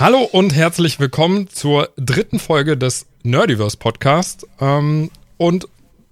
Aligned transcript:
Hallo 0.00 0.20
und 0.20 0.54
herzlich 0.54 1.00
willkommen 1.00 1.48
zur 1.48 1.90
dritten 1.96 2.38
Folge 2.38 2.76
des 2.76 3.06
Nerdiverse 3.24 3.76
Podcast. 3.76 4.46
Ähm, 4.60 5.10
und 5.38 5.66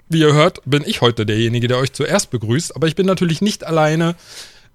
wie 0.08 0.22
ihr 0.22 0.34
hört, 0.34 0.60
bin 0.64 0.82
ich 0.84 1.02
heute 1.02 1.24
derjenige, 1.24 1.68
der 1.68 1.78
euch 1.78 1.92
zuerst 1.92 2.32
begrüßt. 2.32 2.74
Aber 2.74 2.88
ich 2.88 2.96
bin 2.96 3.06
natürlich 3.06 3.42
nicht 3.42 3.64
alleine. 3.64 4.16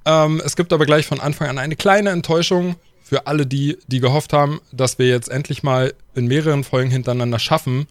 Ähm, 0.05 0.41
es 0.45 0.55
gibt 0.55 0.71
aber 0.71 0.85
gleich 0.85 1.07
von 1.07 1.19
Anfang 1.19 1.49
an 1.49 1.57
eine 1.57 1.75
kleine 1.75 2.11
Enttäuschung 2.11 2.77
für 3.03 3.27
alle 3.27 3.45
die, 3.45 3.77
die 3.87 3.99
gehofft 3.99 4.31
haben, 4.31 4.61
dass 4.71 4.97
wir 4.97 5.09
jetzt 5.09 5.27
endlich 5.27 5.61
mal 5.61 5.93
in 6.15 6.27
mehreren 6.27 6.63
Folgen 6.63 6.89
hintereinander 6.89 7.37
schaffen, 7.37 7.87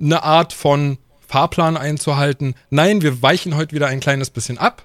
eine 0.00 0.24
Art 0.24 0.52
von 0.52 0.98
Fahrplan 1.28 1.76
einzuhalten. 1.76 2.56
Nein, 2.70 3.02
wir 3.02 3.22
weichen 3.22 3.54
heute 3.54 3.72
wieder 3.72 3.86
ein 3.86 4.00
kleines 4.00 4.30
bisschen 4.30 4.58
ab, 4.58 4.84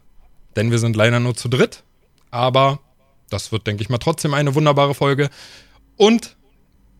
denn 0.55 0.69
wir 0.69 0.77
sind 0.77 0.95
leider 0.95 1.19
nur 1.19 1.35
zu 1.35 1.49
dritt. 1.49 1.81
Aber 2.29 2.81
das 3.29 3.51
wird, 3.51 3.67
denke 3.67 3.81
ich 3.83 3.89
mal, 3.89 3.97
trotzdem 3.97 4.33
eine 4.33 4.55
wunderbare 4.55 4.93
Folge. 4.95 5.29
Und 5.97 6.35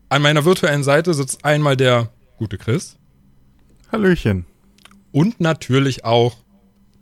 an 0.10 0.22
meiner 0.22 0.46
virtuellen 0.46 0.84
Seite 0.84 1.14
sitzt 1.14 1.44
einmal 1.46 1.76
der 1.78 2.10
gute 2.38 2.58
Chris. 2.58 2.98
Hallöchen. 3.92 4.46
Und 5.12 5.40
natürlich 5.40 6.04
auch 6.06 6.38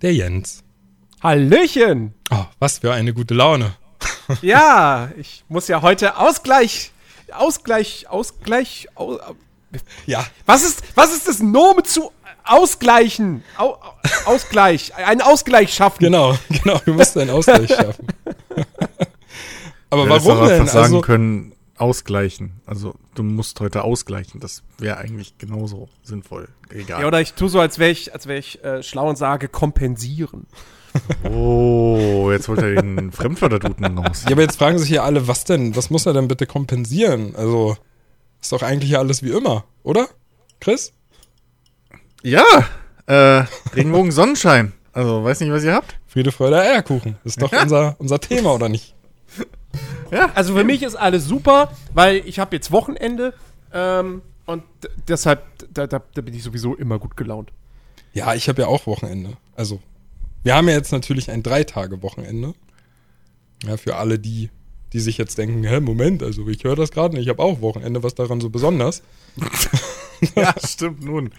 der 0.02 0.14
Jens. 0.14 0.64
Hallöchen! 1.22 2.14
Oh, 2.32 2.46
was 2.60 2.80
für 2.80 2.94
eine 2.94 3.14
gute 3.14 3.34
Laune. 3.34 3.74
Ja, 4.42 5.12
ich 5.18 5.44
muss 5.50 5.68
ja 5.68 5.82
heute 5.82 6.18
Ausgleich, 6.18 6.92
Ausgleich, 7.34 8.08
Ausgleich, 8.10 8.88
au, 8.96 9.20
Ja, 10.06 10.26
was 10.46 10.64
ist, 10.64 10.82
was 10.96 11.14
ist 11.14 11.28
das 11.28 11.40
Nomen 11.42 11.84
zu 11.84 12.12
ausgleichen? 12.46 13.44
Au, 13.58 13.78
Ausgleich, 14.26 14.94
einen 14.96 15.22
Ausgleich 15.22 15.74
schaffen. 15.74 16.00
genau, 16.00 16.38
genau. 16.50 16.80
Du 16.86 16.94
musst 16.94 17.18
einen 17.18 17.30
Ausgleich 17.32 17.70
schaffen. 17.70 18.08
Aber 19.94 20.10
hättest 20.10 20.28
warum 20.28 20.48
denn? 20.48 20.62
einfach 20.62 20.74
sagen 20.74 20.84
Also, 20.86 21.02
können, 21.02 21.56
ausgleichen. 21.78 22.62
Also 22.66 22.96
du 23.16 23.24
musst 23.24 23.60
heute 23.60 23.84
ausgleichen. 23.84 24.40
Das 24.40 24.64
wäre 24.78 24.98
eigentlich 24.98 25.38
genauso 25.38 25.90
sinnvoll. 26.04 26.48
Egal. 26.70 27.02
Ja, 27.02 27.08
oder 27.08 27.20
ich 27.22 27.34
tue 27.34 27.50
so, 27.50 27.60
als 27.60 27.80
wäre 27.80 27.92
ich, 27.92 28.14
als 28.14 28.28
wäre 28.28 28.40
ich 28.40 28.64
äh, 28.64 28.84
schlau 28.84 29.10
und 29.10 29.18
sage 29.18 29.48
kompensieren. 29.48 30.46
oh, 31.24 32.30
jetzt 32.32 32.48
holt 32.48 32.62
er 32.62 32.82
den 32.82 33.12
Fremdwörterduden 33.12 33.98
raus. 33.98 34.24
ja, 34.26 34.32
aber 34.34 34.44
jetzt 34.44 34.58
fragen 34.58 34.78
sich 34.78 34.90
hier 34.90 35.04
alle, 35.04 35.28
was 35.28 35.44
denn? 35.46 35.76
Was 35.76 35.90
muss 35.90 36.06
er 36.06 36.14
denn 36.14 36.28
bitte 36.28 36.46
kompensieren? 36.46 37.36
Also, 37.36 37.76
ist 38.42 38.52
doch 38.52 38.62
eigentlich 38.62 38.92
ja 38.92 39.00
alles 39.00 39.24
wie 39.24 39.32
immer, 39.32 39.64
oder? 39.82 40.08
Chris? 40.60 40.94
Ja, 42.22 42.44
äh, 43.08 43.44
Regenbogen 43.76 44.12
Sonnenschein. 44.12 44.74
Also, 44.94 45.24
weiß 45.24 45.40
nicht, 45.40 45.52
was 45.52 45.64
ihr 45.64 45.74
habt. 45.74 45.98
Friede, 46.08 46.32
Freude, 46.32 46.62
Eierkuchen. 46.62 47.18
Ist 47.24 47.42
doch 47.42 47.52
unser, 47.62 47.96
unser 47.98 48.20
Thema, 48.20 48.54
oder 48.54 48.70
nicht? 48.70 48.94
Also 50.36 50.56
für 50.56 50.64
mich 50.64 50.84
ist 50.84 50.96
alles 50.96 51.26
super, 51.26 51.72
weil 51.94 52.18
ich 52.26 52.40
habe 52.40 52.56
jetzt 52.56 52.72
Wochenende 52.72 53.34
ähm, 53.74 54.22
und 54.46 54.64
deshalb, 55.08 55.44
da, 55.74 55.88
da, 55.88 56.02
da 56.14 56.22
bin 56.22 56.34
ich 56.34 56.44
sowieso 56.44 56.76
immer 56.76 57.00
gut 57.00 57.18
gelaunt. 57.18 57.52
Ja, 58.14 58.36
ich 58.36 58.48
habe 58.50 58.62
ja 58.62 58.68
auch 58.68 58.86
Wochenende. 58.86 59.38
Also, 59.56 59.80
wir 60.44 60.56
haben 60.56 60.68
ja 60.68 60.76
jetzt 60.76 60.92
natürlich 60.92 61.32
ein 61.32 61.42
Drei-Tage-Wochenende. 61.42 62.54
Ja, 63.64 63.78
für 63.78 63.96
alle 63.96 64.20
die, 64.20 64.50
die 64.92 65.00
sich 65.00 65.18
jetzt 65.18 65.38
denken, 65.38 65.64
hä, 65.64 65.80
Moment, 65.80 66.22
also 66.22 66.48
ich 66.48 66.64
höre 66.64 66.76
das 66.76 66.92
gerade 66.92 67.16
nicht, 67.16 67.24
ich 67.24 67.30
habe 67.30 67.42
auch 67.42 67.62
Wochenende, 67.62 68.04
was 68.04 68.14
daran 68.14 68.42
so 68.42 68.50
besonders? 68.50 69.02
ja, 70.36 70.54
stimmt 70.64 71.04
nun. 71.04 71.32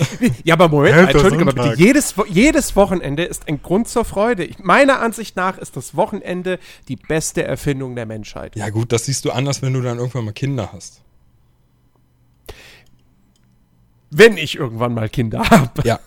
Ja, 0.44 0.54
aber 0.54 0.68
Moment, 0.68 0.94
Helter 0.94 1.12
Entschuldigung, 1.12 1.48
aber 1.48 1.70
bitte, 1.70 1.82
jedes, 1.82 2.14
jedes 2.28 2.76
Wochenende 2.76 3.24
ist 3.24 3.48
ein 3.48 3.62
Grund 3.62 3.88
zur 3.88 4.04
Freude. 4.04 4.44
Ich, 4.44 4.58
meiner 4.58 5.00
Ansicht 5.00 5.36
nach 5.36 5.58
ist 5.58 5.76
das 5.76 5.96
Wochenende 5.96 6.58
die 6.88 6.96
beste 6.96 7.44
Erfindung 7.44 7.94
der 7.96 8.06
Menschheit. 8.06 8.56
Ja 8.56 8.70
gut, 8.70 8.92
das 8.92 9.06
siehst 9.06 9.24
du 9.24 9.30
anders, 9.30 9.62
wenn 9.62 9.72
du 9.72 9.80
dann 9.80 9.98
irgendwann 9.98 10.24
mal 10.24 10.32
Kinder 10.32 10.70
hast. 10.72 11.00
Wenn 14.10 14.36
ich 14.36 14.56
irgendwann 14.56 14.94
mal 14.94 15.08
Kinder 15.08 15.48
habe. 15.48 15.82
Ja. 15.84 16.00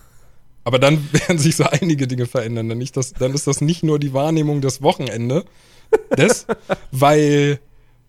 Aber 0.63 0.79
dann 0.79 1.07
werden 1.13 1.37
sich 1.37 1.55
so 1.55 1.63
einige 1.63 2.07
Dinge 2.07 2.25
verändern. 2.25 2.69
Dann, 2.69 2.83
das, 2.93 3.13
dann 3.13 3.33
ist 3.33 3.47
das 3.47 3.61
nicht 3.61 3.83
nur 3.83 3.99
die 3.99 4.13
Wahrnehmung 4.13 4.61
des 4.61 4.81
Wochenende, 4.81 5.45
des, 6.17 6.45
weil 6.91 7.59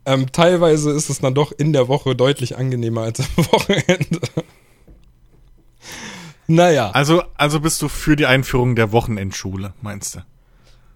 ähm, 0.06 0.30
teilweise 0.32 0.90
ist 0.92 1.10
es 1.10 1.20
dann 1.20 1.34
doch 1.34 1.52
in 1.52 1.72
der 1.72 1.88
Woche 1.88 2.14
deutlich 2.14 2.56
angenehmer 2.56 3.02
als 3.02 3.20
am 3.20 3.44
Wochenende. 3.52 4.20
Naja. 6.46 6.90
Also, 6.90 7.22
also 7.36 7.60
bist 7.60 7.82
du 7.82 7.88
für 7.88 8.16
die 8.16 8.26
Einführung 8.26 8.76
der 8.76 8.92
Wochenendschule, 8.92 9.74
meinst 9.82 10.16
du? 10.16 10.18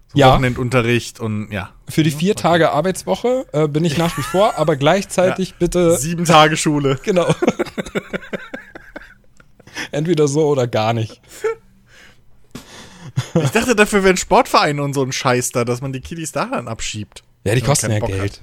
So 0.09 0.19
Ja. 0.19 0.33
Wochenendunterricht 0.33 1.19
und 1.19 1.51
ja. 1.51 1.71
Für 1.89 2.03
die 2.03 2.11
vier 2.11 2.35
Tage 2.35 2.71
Arbeitswoche 2.71 3.45
äh, 3.53 3.67
bin 3.67 3.85
ich 3.85 3.97
nach 3.97 4.17
wie 4.17 4.23
vor, 4.23 4.57
aber 4.57 4.75
gleichzeitig 4.75 5.55
bitte. 5.59 5.97
Sieben 5.97 6.25
Tage 6.25 6.57
Schule. 6.57 6.99
Genau. 7.03 7.33
Entweder 9.91 10.27
so 10.27 10.47
oder 10.47 10.67
gar 10.67 10.93
nicht. 10.93 11.21
Ich 13.33 13.49
dachte, 13.51 13.75
dafür 13.75 14.03
wären 14.03 14.17
Sportvereine 14.17 14.81
und 14.83 14.93
so 14.93 15.01
ein 15.03 15.11
Scheiß 15.11 15.51
da, 15.51 15.65
dass 15.65 15.81
man 15.81 15.91
die 15.93 16.01
Kiddies 16.01 16.31
daran 16.31 16.67
abschiebt. 16.67 17.23
Ja, 17.43 17.55
die 17.55 17.61
kosten 17.61 17.91
ja 17.91 17.99
Bock 17.99 18.09
Geld. 18.09 18.41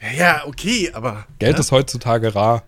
Ja, 0.00 0.10
ja, 0.12 0.46
okay, 0.46 0.90
aber. 0.92 1.26
Geld 1.38 1.54
ja, 1.54 1.60
ist 1.60 1.72
heutzutage 1.72 2.34
rar. 2.34 2.62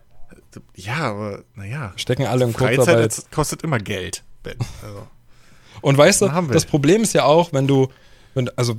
Ja, 0.74 0.96
aber 1.10 1.44
naja. 1.54 1.92
Stecken 1.96 2.26
alle 2.26 2.44
in 2.44 2.52
Freizeit 2.52 2.76
Kurzarbeit. 2.76 3.02
jetzt 3.02 3.30
kostet 3.30 3.62
immer 3.62 3.78
Geld. 3.78 4.22
Ben. 4.42 4.56
Also. 4.82 5.06
Und 5.82 5.96
weißt 5.96 6.22
du, 6.22 6.28
das 6.52 6.66
Problem 6.66 7.02
ist 7.02 7.14
ja 7.14 7.24
auch, 7.24 7.52
wenn 7.52 7.66
du, 7.66 7.88
wenn, 8.34 8.50
also 8.56 8.74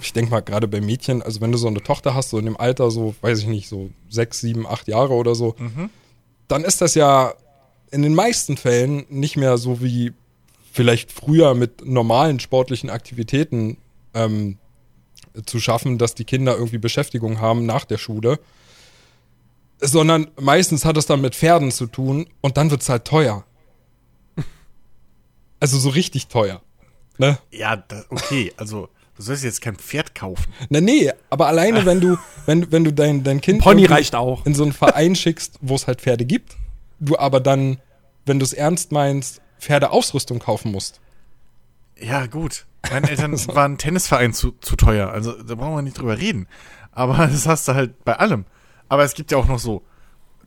ich 0.00 0.12
denke 0.12 0.30
mal 0.30 0.40
gerade 0.40 0.66
bei 0.68 0.80
Mädchen, 0.80 1.22
also 1.22 1.40
wenn 1.40 1.52
du 1.52 1.58
so 1.58 1.66
eine 1.68 1.82
Tochter 1.82 2.14
hast, 2.14 2.30
so 2.30 2.38
in 2.38 2.44
dem 2.46 2.56
Alter, 2.56 2.90
so, 2.90 3.14
weiß 3.20 3.40
ich 3.40 3.46
nicht, 3.46 3.68
so 3.68 3.90
sechs, 4.08 4.40
sieben, 4.40 4.66
acht 4.66 4.88
Jahre 4.88 5.12
oder 5.14 5.34
so, 5.34 5.54
Mhm. 5.58 5.90
dann 6.48 6.64
ist 6.64 6.80
das 6.80 6.94
ja 6.94 7.34
in 7.90 8.02
den 8.02 8.14
meisten 8.14 8.56
Fällen 8.56 9.04
nicht 9.08 9.36
mehr 9.36 9.56
so 9.58 9.80
wie 9.82 10.12
vielleicht 10.72 11.12
früher 11.12 11.54
mit 11.54 11.84
normalen 11.86 12.40
sportlichen 12.40 12.90
Aktivitäten 12.90 13.76
ähm, 14.14 14.58
zu 15.46 15.60
schaffen, 15.60 15.98
dass 15.98 16.14
die 16.14 16.24
Kinder 16.24 16.54
irgendwie 16.56 16.78
Beschäftigung 16.78 17.40
haben 17.40 17.66
nach 17.66 17.84
der 17.84 17.98
Schule. 17.98 18.38
Sondern 19.80 20.28
meistens 20.40 20.84
hat 20.84 20.96
es 20.96 21.06
dann 21.06 21.20
mit 21.20 21.34
Pferden 21.34 21.70
zu 21.70 21.86
tun 21.86 22.26
und 22.40 22.56
dann 22.56 22.70
wird 22.70 22.82
es 22.82 22.88
halt 22.88 23.04
teuer. 23.04 23.44
Also 25.60 25.78
so 25.78 25.88
richtig 25.88 26.28
teuer. 26.28 26.62
Ne? 27.18 27.38
Ja, 27.50 27.82
okay, 28.10 28.52
also 28.56 28.88
du 29.16 29.22
sollst 29.22 29.42
jetzt 29.42 29.60
kein 29.60 29.76
Pferd 29.76 30.14
kaufen. 30.14 30.52
Na 30.68 30.80
nee, 30.80 31.10
aber 31.30 31.48
alleine 31.48 31.84
wenn 31.84 32.00
du, 32.00 32.16
wenn, 32.46 32.70
wenn 32.70 32.84
du 32.84 32.92
dein, 32.92 33.24
dein 33.24 33.40
Kind 33.40 33.62
Pony 33.62 33.86
reicht 33.86 34.14
auch. 34.14 34.46
in 34.46 34.54
so 34.54 34.62
einen 34.62 34.72
Verein 34.72 35.16
schickst, 35.16 35.58
wo 35.60 35.74
es 35.74 35.86
halt 35.86 36.00
Pferde 36.00 36.24
gibt, 36.24 36.56
du 37.00 37.18
aber 37.18 37.40
dann, 37.40 37.78
wenn 38.24 38.38
du 38.38 38.44
es 38.44 38.52
ernst 38.52 38.92
meinst, 38.92 39.40
Pferdeausrüstung 39.58 40.38
kaufen 40.38 40.70
musst. 40.70 41.00
Ja, 42.00 42.26
gut. 42.26 42.66
Meine 42.90 43.10
Eltern 43.10 43.36
waren 43.48 43.78
Tennisverein 43.78 44.32
zu, 44.32 44.52
zu 44.60 44.76
teuer, 44.76 45.10
also 45.10 45.32
da 45.42 45.56
brauchen 45.56 45.74
wir 45.74 45.82
nicht 45.82 45.98
drüber 45.98 46.18
reden. 46.18 46.46
Aber 46.92 47.16
das 47.32 47.46
hast 47.46 47.66
du 47.66 47.74
halt 47.74 48.04
bei 48.04 48.16
allem. 48.16 48.44
Aber 48.88 49.04
es 49.04 49.14
gibt 49.14 49.30
ja 49.30 49.38
auch 49.38 49.46
noch 49.46 49.58
so 49.58 49.82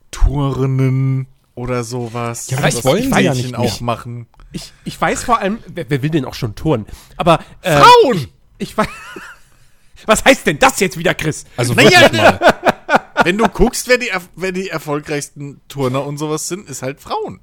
Turnen 0.10 1.28
oder 1.56 1.84
sowas. 1.84 2.50
Ja, 2.50 2.58
aber 2.58 2.68
das 2.68 2.78
was 2.78 2.86
wollen 2.86 3.14
sie 3.14 3.22
ja 3.22 3.34
nicht 3.34 3.56
auch 3.56 3.82
machen. 3.82 4.28
Ich, 4.52 4.74
ich 4.84 5.00
weiß 5.00 5.24
vor 5.24 5.40
allem, 5.40 5.60
wer, 5.68 5.90
wer 5.90 6.02
will 6.02 6.10
denn 6.10 6.26
auch 6.26 6.34
schon 6.34 6.56
turnen? 6.56 6.86
Aber 7.18 7.40
äh, 7.62 7.78
Frauen! 7.78 8.28
ich 8.58 8.78
weiß. 8.78 8.88
Was 10.08 10.26
heißt 10.26 10.48
denn 10.48 10.58
das 10.58 10.80
jetzt 10.80 10.98
wieder, 10.98 11.14
Chris? 11.14 11.46
Also 11.58 11.76
Naja, 11.76 12.10
mal. 12.12 12.40
Wenn 13.24 13.38
du 13.38 13.48
guckst, 13.48 13.88
wer 13.88 14.00
die, 14.00 14.10
wer 14.36 14.52
die 14.52 14.70
erfolgreichsten 14.70 15.62
Turner 15.68 16.04
und 16.04 16.18
sowas 16.18 16.48
sind, 16.48 16.68
ist 16.68 16.82
halt 16.82 17.00
Frauen. 17.00 17.40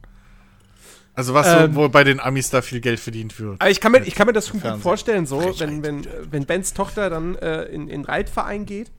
Also 1.15 1.35
was 1.35 1.47
Ähm. 1.47 1.75
so, 1.75 1.83
wo 1.83 1.89
bei 1.89 2.03
den 2.03 2.19
Amis 2.19 2.51
da 2.51 2.61
viel 2.61 2.81
Geld 2.81 2.99
verdient 2.99 3.39
wird. 3.39 3.61
Aber 3.61 3.71
ich 3.71 3.81
kann 3.81 3.93
mir, 3.93 4.01
ich 4.03 4.17
kann 4.17 4.27
mir 4.27 4.33
das 4.33 4.51
gut 4.51 4.63
Fernsehen. 4.63 4.83
vorstellen, 4.83 5.27
so, 5.27 5.41
wenn, 5.61 5.85
wenn, 5.85 6.07
wenn 6.31 6.47
Bens 6.47 6.75
Tochter 6.75 7.11
dann 7.11 7.37
äh, 7.37 7.63
in 7.67 7.83
in 7.83 7.89
den 7.89 8.05
Reitverein 8.05 8.67
geht 8.67 8.91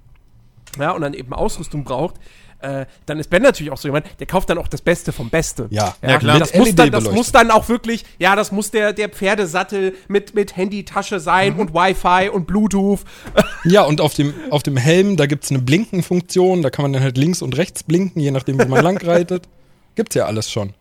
ja, 0.78 0.92
und 0.92 1.02
dann 1.02 1.14
eben 1.14 1.34
Ausrüstung 1.34 1.84
braucht, 1.84 2.16
äh, 2.62 2.86
dann 3.06 3.20
ist 3.20 3.30
Ben 3.30 3.42
natürlich 3.42 3.72
auch 3.72 3.78
so 3.78 3.88
jemand, 3.88 4.06
der 4.20 4.28
kauft 4.28 4.50
dann 4.50 4.58
auch 4.58 4.68
das 4.68 4.82
Beste 4.82 5.14
vom 5.14 5.30
Beste. 5.30 5.68
Ja. 5.70 5.96
Ja, 6.02 6.18
klar. 6.20 6.40
Das, 6.40 6.54
muss 6.54 6.76
dann, 6.76 6.92
das 6.92 7.10
muss 7.10 7.32
dann 7.32 7.52
auch 7.52 7.70
wirklich, 7.70 8.04
ja, 8.18 8.36
das 8.36 8.52
muss 8.52 8.70
der, 8.70 8.92
der 8.92 9.08
Pferdesattel 9.08 9.96
mit, 10.10 10.36
mit 10.36 10.58
Handytasche 10.58 11.22
sein 11.22 11.54
Mhm. 11.54 11.60
und 11.62 11.74
Wi-Fi 11.74 12.30
und 12.30 12.48
Bluetooth. 12.48 13.00
Ja, 13.66 13.84
und 13.84 14.02
auf 14.02 14.14
dem, 14.14 14.34
auf 14.52 14.64
dem 14.64 14.76
Helm, 14.78 15.16
da 15.18 15.26
gibt's 15.26 15.50
eine 15.52 15.60
Blinkenfunktion, 15.60 16.62
da 16.62 16.70
kann 16.70 16.84
man 16.84 16.94
dann 16.94 17.02
halt 17.04 17.18
links 17.18 17.42
und 17.42 17.56
rechts 17.58 17.84
blinken, 17.84 18.22
je 18.22 18.32
nachdem, 18.32 18.60
wo 18.60 18.66
man 18.66 18.84
lang 18.84 18.98
reitet. 19.06 19.48
Gibt's 19.96 20.16
ja 20.16 20.26
alles 20.26 20.50
schon. 20.52 20.74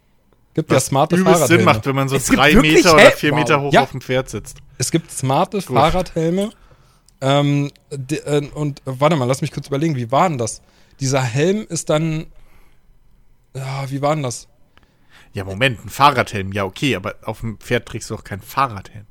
Gibt 0.54 0.72
ja 0.72 0.80
smarte 0.80 1.16
Fahrradhelme. 1.16 1.46
Sinn 1.46 1.64
macht, 1.64 1.86
wenn 1.86 1.94
man 1.94 2.08
so 2.08 2.16
Es 2.16 2.26
gibt 2.26 2.38
drei 2.38 2.54
wirklich 2.54 2.74
Meter 2.74 2.94
oder 2.94 3.02
Hel- 3.02 3.10
vier 3.12 3.30
Wow. 3.32 3.38
Meter 3.38 3.60
hoch 3.60 3.72
Ja. 3.72 3.82
auf 3.82 3.90
dem 3.92 4.00
Pferd 4.00 4.28
sitzt. 4.28 4.58
Es 4.78 4.90
gibt 4.90 5.10
smarte 5.12 5.60
Fahrradhelme. 5.62 6.50
Ähm, 7.20 7.70
die, 7.90 8.16
äh, 8.18 8.46
und 8.54 8.80
warte 8.84 9.16
mal, 9.16 9.24
lass 9.24 9.40
mich 9.40 9.50
kurz 9.52 9.66
überlegen, 9.68 9.96
wie 9.96 10.10
war 10.10 10.28
denn 10.28 10.38
das? 10.38 10.62
Dieser 11.00 11.22
Helm 11.22 11.66
ist 11.68 11.90
dann. 11.90 12.26
Ja, 13.54 13.90
wie 13.90 14.00
war 14.02 14.14
denn 14.14 14.22
das? 14.22 14.48
Ja, 15.32 15.44
Moment, 15.44 15.84
ein 15.84 15.88
Fahrradhelm, 15.88 16.52
ja 16.52 16.64
okay, 16.64 16.96
aber 16.96 17.16
auf 17.22 17.40
dem 17.40 17.58
Pferd 17.58 17.86
trägst 17.86 18.10
du 18.10 18.16
doch 18.16 18.24
keinen 18.24 18.42
Fahrradhelm. 18.42 19.06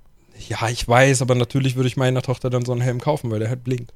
Ja, 0.48 0.68
ich 0.70 0.88
weiß, 0.88 1.22
aber 1.22 1.36
natürlich 1.36 1.76
würde 1.76 1.88
ich 1.88 1.98
meiner 1.98 2.22
Tochter 2.22 2.50
dann 2.50 2.66
so 2.66 2.72
einen 2.72 2.82
Helm 2.82 3.00
kaufen, 3.02 3.30
weil 3.32 3.40
der 3.40 3.50
halt 3.50 3.64
blinkt. 3.64 3.94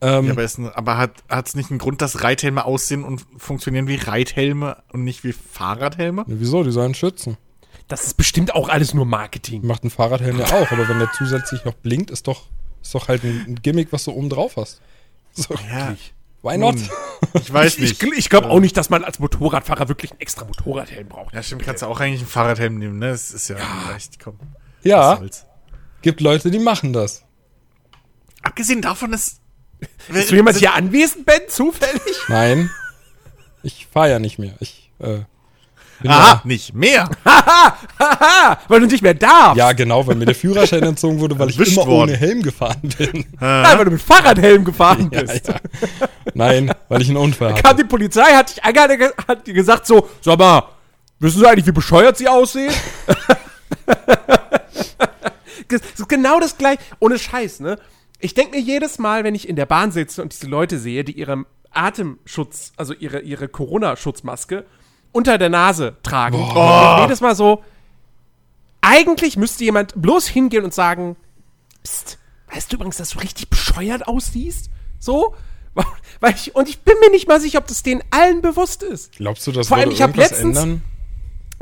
Ähm, 0.00 0.26
Ja, 0.26 0.32
aber, 0.32 0.42
ist, 0.42 0.58
ein- 0.58 0.68
aber 0.70 0.96
hat 0.98 1.22
es 1.46 1.54
nicht 1.54 1.70
einen 1.70 1.78
Grund, 1.78 2.02
dass 2.02 2.22
Reithelme 2.22 2.64
aussehen 2.64 3.04
und 3.04 3.24
funktionieren 3.36 3.86
wie 3.86 3.94
Reithelme 3.96 4.82
und 4.92 5.04
nicht 5.04 5.24
wie 5.24 5.32
Fahrradhelme? 5.32 6.24
wieso? 6.26 6.64
Die 6.64 6.72
sollen 6.72 6.94
schützen. 6.94 7.36
Das 7.88 8.04
ist 8.04 8.14
bestimmt 8.16 8.54
auch 8.54 8.68
alles 8.68 8.94
nur 8.94 9.06
Marketing. 9.06 9.66
Macht 9.66 9.84
ein 9.84 9.90
Fahrradhelm 9.90 10.38
ja 10.38 10.46
auch, 10.46 10.70
aber 10.72 10.88
wenn 10.88 10.98
der 10.98 11.10
zusätzlich 11.12 11.64
noch 11.64 11.74
blinkt, 11.74 12.10
ist 12.10 12.26
doch, 12.26 12.46
ist 12.82 12.94
doch 12.94 13.08
halt 13.08 13.22
ein, 13.24 13.58
Gimmick, 13.62 13.92
was 13.92 14.04
du 14.04 14.12
oben 14.12 14.28
drauf 14.28 14.56
hast. 14.56 14.80
So, 15.32 15.54
Ja, 15.70 15.94
why 16.42 16.58
not? 16.58 16.76
ich 17.34 17.52
weiß 17.52 17.74
Ich, 17.78 17.80
nicht. 17.80 18.02
ich, 18.02 18.12
ich 18.18 18.28
glaube 18.30 18.50
auch 18.50 18.60
nicht, 18.60 18.76
dass 18.76 18.90
man 18.90 19.04
als 19.04 19.18
Motorradfahrer 19.18 19.88
wirklich 19.88 20.10
einen 20.10 20.20
extra 20.20 20.44
Motorradhelm 20.44 21.08
braucht. 21.08 21.34
ja, 21.34 21.42
stimmt, 21.42 21.62
kannst 21.62 21.82
du 21.82 21.86
auch 21.86 22.00
eigentlich 22.00 22.20
einen 22.20 22.28
Fahrradhelm 22.28 22.78
nehmen, 22.78 22.98
ne? 22.98 23.08
Das 23.10 23.30
ist 23.30 23.48
ja, 23.48 23.56
leicht, 23.90 24.18
komm. 24.22 24.38
was 24.40 24.84
Ja, 24.84 25.16
soll's. 25.16 25.46
gibt 26.02 26.20
Leute, 26.20 26.50
die 26.50 26.58
machen 26.58 26.92
das. 26.92 27.24
Abgesehen 28.42 28.82
davon 28.82 29.12
ist. 29.12 29.38
Ist 30.12 30.28
so 30.28 30.34
jemand 30.34 30.56
hier 30.58 30.74
anwesend, 30.74 31.26
Ben, 31.26 31.40
zufällig? 31.48 32.02
Nein, 32.28 32.70
ich 33.62 33.86
fahre 33.86 34.10
ja 34.10 34.18
nicht 34.18 34.38
mehr. 34.38 34.54
Ich, 34.60 34.90
äh, 34.98 35.20
bin 36.02 36.10
Aha, 36.10 36.42
nicht 36.44 36.74
mehr. 36.74 37.08
Weil 38.68 38.80
du 38.80 38.86
nicht 38.86 39.02
mehr 39.02 39.14
darfst. 39.14 39.56
Ja, 39.56 39.72
genau, 39.72 40.06
weil 40.06 40.16
mir 40.16 40.26
der 40.26 40.34
Führerschein 40.34 40.82
entzogen 40.82 41.20
wurde, 41.20 41.38
weil 41.38 41.50
ich 41.50 41.58
Erwischt 41.58 41.76
immer 41.76 41.86
worden. 41.86 42.10
ohne 42.10 42.18
Helm 42.18 42.42
gefahren 42.42 42.80
bin. 42.98 43.24
Nein, 43.40 43.78
weil 43.78 43.84
du 43.84 43.90
mit 43.92 44.02
Fahrradhelm 44.02 44.64
gefahren 44.64 45.10
ja, 45.12 45.22
bist. 45.22 45.48
ja. 45.48 45.56
Nein, 46.34 46.72
weil 46.88 47.02
ich 47.02 47.08
einen 47.08 47.16
Unfall 47.16 47.54
Kam 47.54 47.62
hatte. 47.64 47.82
die 47.82 47.88
Polizei, 47.88 48.34
hat 48.34 48.50
dich 48.50 48.62
angehalten, 48.64 49.10
hat 49.28 49.46
dir 49.46 49.54
gesagt 49.54 49.86
so, 49.86 50.08
sag 50.20 50.38
mal, 50.38 50.64
wissen 51.18 51.40
Sie 51.40 51.46
eigentlich, 51.46 51.66
wie 51.66 51.72
bescheuert 51.72 52.16
Sie 52.16 52.28
aussehen? 52.28 52.72
das 55.68 55.80
ist 55.96 56.08
genau 56.08 56.40
das 56.40 56.58
gleiche, 56.58 56.80
ohne 56.98 57.18
Scheiß, 57.18 57.60
ne? 57.60 57.78
Ich 58.20 58.34
denke 58.34 58.56
mir 58.56 58.62
jedes 58.62 58.98
Mal, 58.98 59.24
wenn 59.24 59.34
ich 59.34 59.48
in 59.48 59.56
der 59.56 59.66
Bahn 59.66 59.90
sitze 59.90 60.22
und 60.22 60.32
diese 60.32 60.46
Leute 60.46 60.78
sehe, 60.78 61.02
die 61.02 61.12
ihren 61.12 61.44
Atemschutz, 61.72 62.72
also 62.76 62.94
ihre, 62.94 63.20
ihre 63.20 63.48
Corona-Schutzmaske 63.48 64.64
unter 65.12 65.38
der 65.38 65.48
Nase 65.50 65.96
tragen, 66.02 66.38
ich 66.40 66.54
mir 66.54 66.98
jedes 67.02 67.20
Mal 67.20 67.34
so, 67.34 67.62
eigentlich 68.80 69.36
müsste 69.36 69.64
jemand 69.64 69.92
bloß 70.00 70.26
hingehen 70.26 70.64
und 70.64 70.74
sagen, 70.74 71.16
Psst, 71.84 72.18
weißt 72.52 72.70
du 72.72 72.76
übrigens, 72.76 72.96
dass 72.96 73.10
du 73.10 73.18
richtig 73.20 73.48
bescheuert 73.48 74.06
aussiehst? 74.06 74.70
So? 74.98 75.34
Weil 76.20 76.34
ich, 76.34 76.54
und 76.54 76.68
ich 76.68 76.80
bin 76.80 76.94
mir 77.00 77.10
nicht 77.10 77.26
mal 77.26 77.40
sicher, 77.40 77.58
ob 77.58 77.66
das 77.66 77.82
denen 77.82 78.02
allen 78.10 78.40
bewusst 78.42 78.82
ist. 78.82 79.12
Glaubst 79.12 79.46
du, 79.46 79.52
das 79.52 79.68
Vor 79.68 79.76
allem, 79.78 79.86
würde 79.86 79.94
ich 79.96 80.02
hab 80.02 80.10
irgendwas 80.10 80.30
letztens- 80.30 80.58
ändern? 80.58 80.82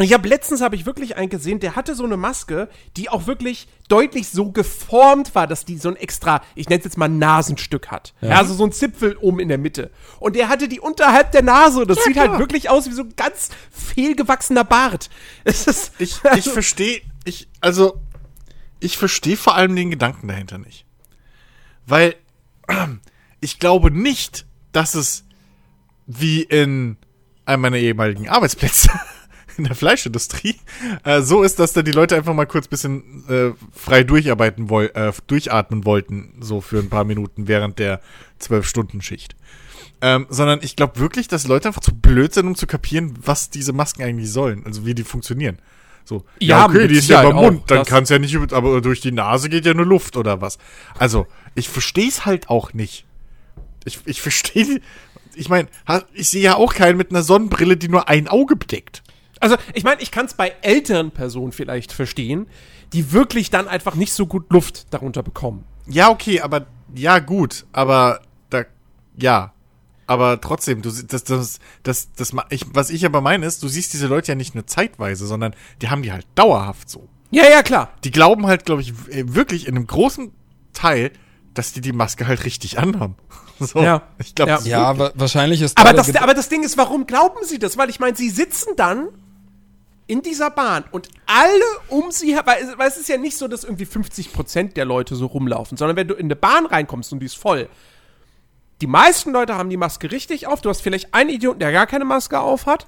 Ich 0.00 0.14
habe 0.14 0.28
letztens 0.28 0.62
habe 0.62 0.76
ich 0.76 0.86
wirklich 0.86 1.16
einen 1.16 1.28
gesehen, 1.28 1.60
der 1.60 1.76
hatte 1.76 1.94
so 1.94 2.04
eine 2.04 2.16
Maske, 2.16 2.68
die 2.96 3.10
auch 3.10 3.26
wirklich 3.26 3.68
deutlich 3.88 4.28
so 4.28 4.50
geformt 4.50 5.34
war, 5.34 5.46
dass 5.46 5.64
die 5.64 5.76
so 5.76 5.90
ein 5.90 5.96
extra, 5.96 6.42
ich 6.54 6.68
nenne 6.68 6.78
es 6.78 6.84
jetzt 6.84 6.96
mal 6.96 7.08
Nasenstück 7.08 7.88
hat. 7.88 8.14
Ja. 8.20 8.38
also 8.38 8.54
so 8.54 8.64
ein 8.64 8.72
Zipfel 8.72 9.16
oben 9.18 9.40
in 9.40 9.48
der 9.48 9.58
Mitte. 9.58 9.90
Und 10.18 10.36
der 10.36 10.48
hatte 10.48 10.68
die 10.68 10.80
unterhalb 10.80 11.32
der 11.32 11.42
Nase. 11.42 11.80
Und 11.80 11.90
das 11.90 12.02
sieht 12.04 12.16
halt 12.16 12.38
wirklich 12.38 12.70
aus 12.70 12.86
wie 12.86 12.94
so 12.94 13.02
ein 13.02 13.14
ganz 13.16 13.50
fehlgewachsener 13.70 14.64
Bart. 14.64 15.10
Es 15.44 15.66
ist, 15.66 15.92
Ich, 15.98 16.20
ich 16.36 16.48
verstehe, 16.48 17.00
ich, 17.24 17.48
also, 17.60 18.00
ich 18.78 18.96
verstehe 18.96 19.36
vor 19.36 19.54
allem 19.54 19.74
den 19.76 19.90
Gedanken 19.90 20.28
dahinter 20.28 20.58
nicht. 20.58 20.86
Weil 21.86 22.14
ich 23.40 23.58
glaube 23.58 23.90
nicht, 23.90 24.46
dass 24.72 24.94
es 24.94 25.24
wie 26.06 26.42
in 26.42 26.96
einem 27.44 27.62
meiner 27.62 27.76
ehemaligen 27.76 28.28
Arbeitsplätze 28.28 28.90
in 29.60 29.68
der 29.68 29.76
Fleischindustrie 29.76 30.56
äh, 31.04 31.22
so 31.22 31.42
ist, 31.42 31.58
dass 31.58 31.72
da 31.72 31.82
die 31.82 31.92
Leute 31.92 32.16
einfach 32.16 32.34
mal 32.34 32.46
kurz 32.46 32.68
bisschen 32.68 33.24
äh, 33.28 33.50
frei 33.72 34.04
durcharbeiten 34.04 34.70
woll 34.70 34.90
äh, 34.94 35.12
durchatmen 35.26 35.84
wollten, 35.84 36.34
so 36.40 36.60
für 36.60 36.78
ein 36.78 36.88
paar 36.88 37.04
Minuten 37.04 37.48
während 37.48 37.78
der 37.78 38.00
zwölf 38.38 38.66
Stunden 38.66 39.02
Schicht. 39.02 39.36
Ähm, 40.02 40.26
sondern 40.30 40.60
ich 40.62 40.76
glaube 40.76 40.98
wirklich, 40.98 41.28
dass 41.28 41.46
Leute 41.46 41.68
einfach 41.68 41.82
zu 41.82 41.94
blöd 41.94 42.32
sind, 42.32 42.46
um 42.46 42.54
zu 42.54 42.66
kapieren, 42.66 43.14
was 43.22 43.50
diese 43.50 43.72
Masken 43.72 44.02
eigentlich 44.02 44.32
sollen, 44.32 44.64
also 44.64 44.86
wie 44.86 44.94
die 44.94 45.04
funktionieren. 45.04 45.58
So, 46.04 46.24
Ja, 46.38 46.64
okay, 46.64 46.78
mit 46.78 46.90
die 46.90 46.96
ist 46.96 47.08
ja 47.08 47.22
beim 47.22 47.36
Mund, 47.36 47.70
dann 47.70 47.84
kann 47.84 48.04
es 48.04 48.08
ja 48.08 48.18
nicht, 48.18 48.34
aber 48.52 48.80
durch 48.80 49.00
die 49.00 49.12
Nase 49.12 49.48
geht 49.50 49.66
ja 49.66 49.74
nur 49.74 49.86
Luft 49.86 50.16
oder 50.16 50.40
was. 50.40 50.58
Also, 50.98 51.26
ich 51.54 51.68
verstehe 51.68 52.08
es 52.08 52.24
halt 52.24 52.48
auch 52.48 52.72
nicht. 52.72 53.04
Ich, 53.84 54.00
ich 54.06 54.20
verstehe, 54.20 54.80
ich 55.34 55.48
meine, 55.48 55.68
ich 56.14 56.28
sehe 56.28 56.42
ja 56.42 56.56
auch 56.56 56.74
keinen 56.74 56.96
mit 56.96 57.10
einer 57.10 57.22
Sonnenbrille, 57.22 57.76
die 57.76 57.88
nur 57.88 58.08
ein 58.08 58.28
Auge 58.28 58.56
bedeckt. 58.56 59.02
Also, 59.40 59.56
ich 59.74 59.84
meine, 59.84 60.00
ich 60.02 60.10
kann 60.10 60.26
es 60.26 60.34
bei 60.34 60.54
älteren 60.62 61.10
Personen 61.10 61.52
vielleicht 61.52 61.92
verstehen, 61.92 62.46
die 62.92 63.12
wirklich 63.12 63.50
dann 63.50 63.68
einfach 63.68 63.94
nicht 63.94 64.12
so 64.12 64.26
gut 64.26 64.52
Luft 64.52 64.92
darunter 64.92 65.22
bekommen. 65.22 65.64
Ja, 65.86 66.10
okay, 66.10 66.40
aber 66.40 66.66
ja, 66.94 67.18
gut, 67.18 67.66
aber 67.72 68.20
da, 68.50 68.64
ja. 69.16 69.52
Aber 70.06 70.40
trotzdem, 70.40 70.82
du, 70.82 70.90
das, 70.90 71.24
das, 71.24 71.60
das, 71.84 72.08
das, 72.16 72.32
ich, 72.50 72.66
was 72.74 72.90
ich 72.90 73.06
aber 73.06 73.20
meine 73.20 73.46
ist, 73.46 73.62
du 73.62 73.68
siehst 73.68 73.92
diese 73.92 74.08
Leute 74.08 74.32
ja 74.32 74.34
nicht 74.34 74.54
nur 74.56 74.66
zeitweise, 74.66 75.24
sondern 75.26 75.54
die 75.80 75.88
haben 75.88 76.02
die 76.02 76.12
halt 76.12 76.26
dauerhaft 76.34 76.90
so. 76.90 77.08
Ja, 77.30 77.44
ja, 77.48 77.62
klar. 77.62 77.90
Die 78.02 78.10
glauben 78.10 78.46
halt, 78.46 78.64
glaube 78.66 78.82
ich, 78.82 78.90
äh, 79.08 79.34
wirklich 79.34 79.68
in 79.68 79.76
einem 79.76 79.86
großen 79.86 80.32
Teil, 80.72 81.12
dass 81.54 81.72
die 81.72 81.80
die 81.80 81.92
Maske 81.92 82.26
halt 82.26 82.44
richtig 82.44 82.78
anhaben. 82.78 83.14
So, 83.62 83.82
Ja. 83.82 84.02
ich 84.18 84.34
glaube, 84.34 84.52
Ja. 84.52 84.58
Ja, 84.64 84.98
wa 84.98 85.12
wahrscheinlich 85.14 85.60
ist 85.60 85.76
Aber 85.78 85.90
da 85.92 86.02
das, 86.02 86.16
aber 86.16 86.32
das 86.32 86.48
Ding 86.48 86.62
ist, 86.62 86.78
warum 86.78 87.06
glauben 87.06 87.44
sie 87.44 87.58
das? 87.58 87.76
Weil 87.76 87.90
ich 87.90 88.00
meine, 88.00 88.16
sie 88.16 88.30
sitzen 88.30 88.70
dann 88.76 89.08
in 90.10 90.22
dieser 90.22 90.50
Bahn 90.50 90.84
und 90.90 91.08
alle 91.26 91.48
um 91.88 92.10
sie 92.10 92.32
her, 92.34 92.42
weil, 92.44 92.62
es- 92.62 92.76
weil 92.78 92.88
es 92.88 92.96
ist 92.96 93.08
ja 93.08 93.16
nicht 93.16 93.36
so, 93.36 93.46
dass 93.48 93.64
irgendwie 93.64 93.84
50% 93.86 94.74
der 94.74 94.84
Leute 94.84 95.14
so 95.14 95.26
rumlaufen, 95.26 95.76
sondern 95.76 95.96
wenn 95.96 96.08
du 96.08 96.14
in 96.14 96.26
eine 96.26 96.36
Bahn 96.36 96.66
reinkommst 96.66 97.12
und 97.12 97.20
die 97.20 97.26
ist 97.26 97.36
voll, 97.38 97.68
die 98.80 98.86
meisten 98.86 99.30
Leute 99.32 99.54
haben 99.56 99.70
die 99.70 99.76
Maske 99.76 100.10
richtig 100.10 100.46
auf, 100.46 100.60
du 100.62 100.68
hast 100.68 100.80
vielleicht 100.80 101.14
einen 101.14 101.30
Idioten, 101.30 101.60
der 101.60 101.70
gar 101.72 101.86
keine 101.86 102.04
Maske 102.04 102.40
auf 102.40 102.66
hat, 102.66 102.86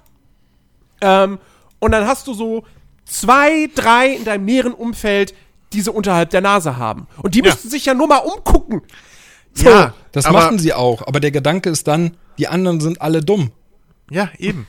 ähm, 1.01 1.39
und 1.79 1.93
dann 1.93 2.07
hast 2.07 2.27
du 2.27 2.35
so 2.35 2.65
zwei, 3.05 3.69
drei 3.75 4.09
in 4.15 4.25
deinem 4.25 4.45
näheren 4.45 4.73
Umfeld, 4.75 5.35
die 5.73 5.81
sie 5.81 5.91
unterhalb 5.91 6.31
der 6.31 6.41
Nase 6.41 6.77
haben. 6.77 7.07
Und 7.23 7.35
die 7.35 7.41
Ja. 7.41 7.47
müssten 7.47 7.69
sich 7.71 7.85
ja 7.87 7.95
nur 7.95 8.07
mal 8.09 8.19
umgucken. 8.19 8.83
So. 9.55 9.69
ja, 9.69 9.95
das 10.13 10.31
machen 10.31 10.59
sie 10.59 10.73
auch, 10.73 11.07
aber 11.07 11.21
der 11.21 11.31
Gedanke 11.31 11.69
ist 11.71 11.87
dann, 11.87 12.17
die 12.39 12.49
anderen 12.49 12.81
sind 12.81 13.03
alle 13.03 13.21
dumm. 13.21 13.51
Ja, 14.11 14.31
eben. 14.39 14.67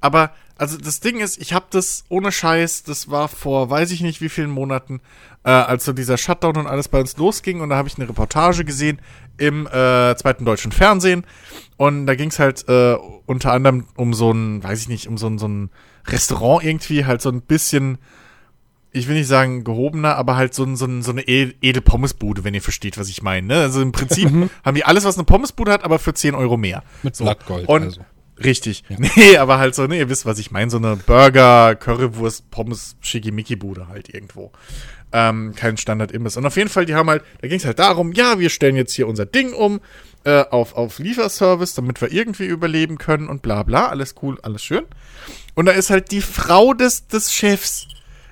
Aber, 0.00 0.32
also 0.56 0.78
das 0.78 1.00
Ding 1.00 1.20
ist, 1.20 1.40
ich 1.40 1.52
habe 1.52 1.66
das 1.70 2.04
ohne 2.08 2.30
Scheiß, 2.30 2.84
das 2.84 3.10
war 3.10 3.28
vor 3.28 3.70
weiß 3.70 3.90
ich 3.90 4.00
nicht 4.02 4.20
wie 4.20 4.28
vielen 4.28 4.50
Monaten, 4.50 5.00
äh, 5.44 5.50
als 5.50 5.84
so 5.84 5.92
dieser 5.92 6.16
Shutdown 6.16 6.56
und 6.56 6.66
alles 6.66 6.88
bei 6.88 7.00
uns 7.00 7.16
losging 7.16 7.60
und 7.60 7.70
da 7.70 7.76
habe 7.76 7.88
ich 7.88 7.96
eine 7.96 8.08
Reportage 8.08 8.64
gesehen 8.64 9.00
im 9.36 9.66
äh, 9.66 10.14
zweiten 10.16 10.44
deutschen 10.44 10.70
Fernsehen 10.72 11.26
und 11.76 12.06
da 12.06 12.14
ging 12.14 12.28
es 12.30 12.38
halt 12.38 12.68
äh, 12.68 12.96
unter 13.26 13.52
anderem 13.52 13.86
um 13.96 14.14
so 14.14 14.30
ein, 14.30 14.62
weiß 14.62 14.80
ich 14.82 14.88
nicht, 14.88 15.08
um 15.08 15.18
so 15.18 15.26
ein, 15.26 15.38
so 15.38 15.48
ein 15.48 15.70
Restaurant 16.06 16.64
irgendwie, 16.64 17.04
halt 17.04 17.20
so 17.20 17.30
ein 17.30 17.40
bisschen, 17.42 17.98
ich 18.92 19.08
will 19.08 19.16
nicht 19.16 19.26
sagen 19.26 19.64
gehobener, 19.64 20.14
aber 20.16 20.36
halt 20.36 20.54
so, 20.54 20.62
ein, 20.64 20.76
so, 20.76 20.84
ein, 20.84 21.02
so 21.02 21.10
eine 21.10 21.22
Ed- 21.26 21.56
Edel-Pommesbude, 21.62 22.44
wenn 22.44 22.54
ihr 22.54 22.62
versteht, 22.62 22.96
was 22.96 23.08
ich 23.08 23.22
meine. 23.22 23.46
Ne? 23.48 23.54
Also 23.60 23.82
im 23.82 23.90
Prinzip 23.90 24.30
haben 24.64 24.74
die 24.76 24.84
alles, 24.84 25.04
was 25.04 25.16
eine 25.16 25.24
Pommesbude 25.24 25.72
hat, 25.72 25.82
aber 25.82 25.98
für 25.98 26.14
10 26.14 26.34
Euro 26.36 26.56
mehr. 26.56 26.84
Mit 27.02 27.16
So. 27.16 27.24
Blattgold, 27.24 27.68
Und 27.68 27.82
also. 27.82 28.00
Richtig. 28.42 28.84
Nee, 28.88 29.36
aber 29.36 29.58
halt 29.58 29.74
so, 29.74 29.86
ne, 29.86 29.98
ihr 29.98 30.08
wisst, 30.08 30.26
was 30.26 30.38
ich 30.38 30.50
meine. 30.50 30.70
So 30.70 30.78
eine 30.78 30.96
Burger, 30.96 31.74
Currywurst, 31.76 32.50
Pommes, 32.50 32.96
Schickimicki-Bude 33.00 33.88
halt 33.88 34.12
irgendwo. 34.12 34.50
Ähm, 35.12 35.54
kein 35.54 35.76
Standard-Imbiss. 35.76 36.36
Und 36.36 36.46
auf 36.46 36.56
jeden 36.56 36.68
Fall, 36.68 36.86
die 36.86 36.94
haben 36.94 37.08
halt, 37.08 37.22
da 37.40 37.48
ging 37.48 37.58
es 37.58 37.64
halt 37.64 37.78
darum, 37.78 38.12
ja, 38.12 38.40
wir 38.40 38.50
stellen 38.50 38.74
jetzt 38.74 38.94
hier 38.94 39.06
unser 39.06 39.26
Ding 39.26 39.52
um 39.52 39.80
äh, 40.24 40.42
auf, 40.42 40.74
auf 40.74 40.98
Lieferservice, 40.98 41.74
damit 41.74 42.00
wir 42.00 42.10
irgendwie 42.10 42.46
überleben 42.46 42.98
können 42.98 43.28
und 43.28 43.42
bla 43.42 43.62
bla. 43.62 43.88
Alles 43.88 44.16
cool, 44.22 44.38
alles 44.42 44.64
schön. 44.64 44.84
Und 45.54 45.66
da 45.66 45.72
ist 45.72 45.90
halt 45.90 46.10
die 46.10 46.22
Frau 46.22 46.74
des, 46.74 47.06
des 47.06 47.32
Chefs, 47.32 47.86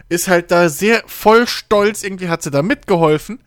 ist 0.09 0.26
halt 0.26 0.50
da 0.50 0.68
sehr 0.68 1.04
voll 1.06 1.47
stolz, 1.47 2.02
irgendwie 2.02 2.28
hat 2.28 2.42
sie 2.42 2.50
da 2.50 2.62
mitgeholfen. 2.62 3.38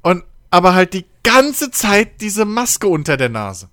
Und 0.00 0.24
aber 0.50 0.74
halt 0.74 0.94
die 0.94 1.04
ganze 1.24 1.70
Zeit 1.72 2.20
diese 2.20 2.44
Maske 2.44 2.86
unter 2.86 3.16
der 3.16 3.28
Nase. 3.28 3.68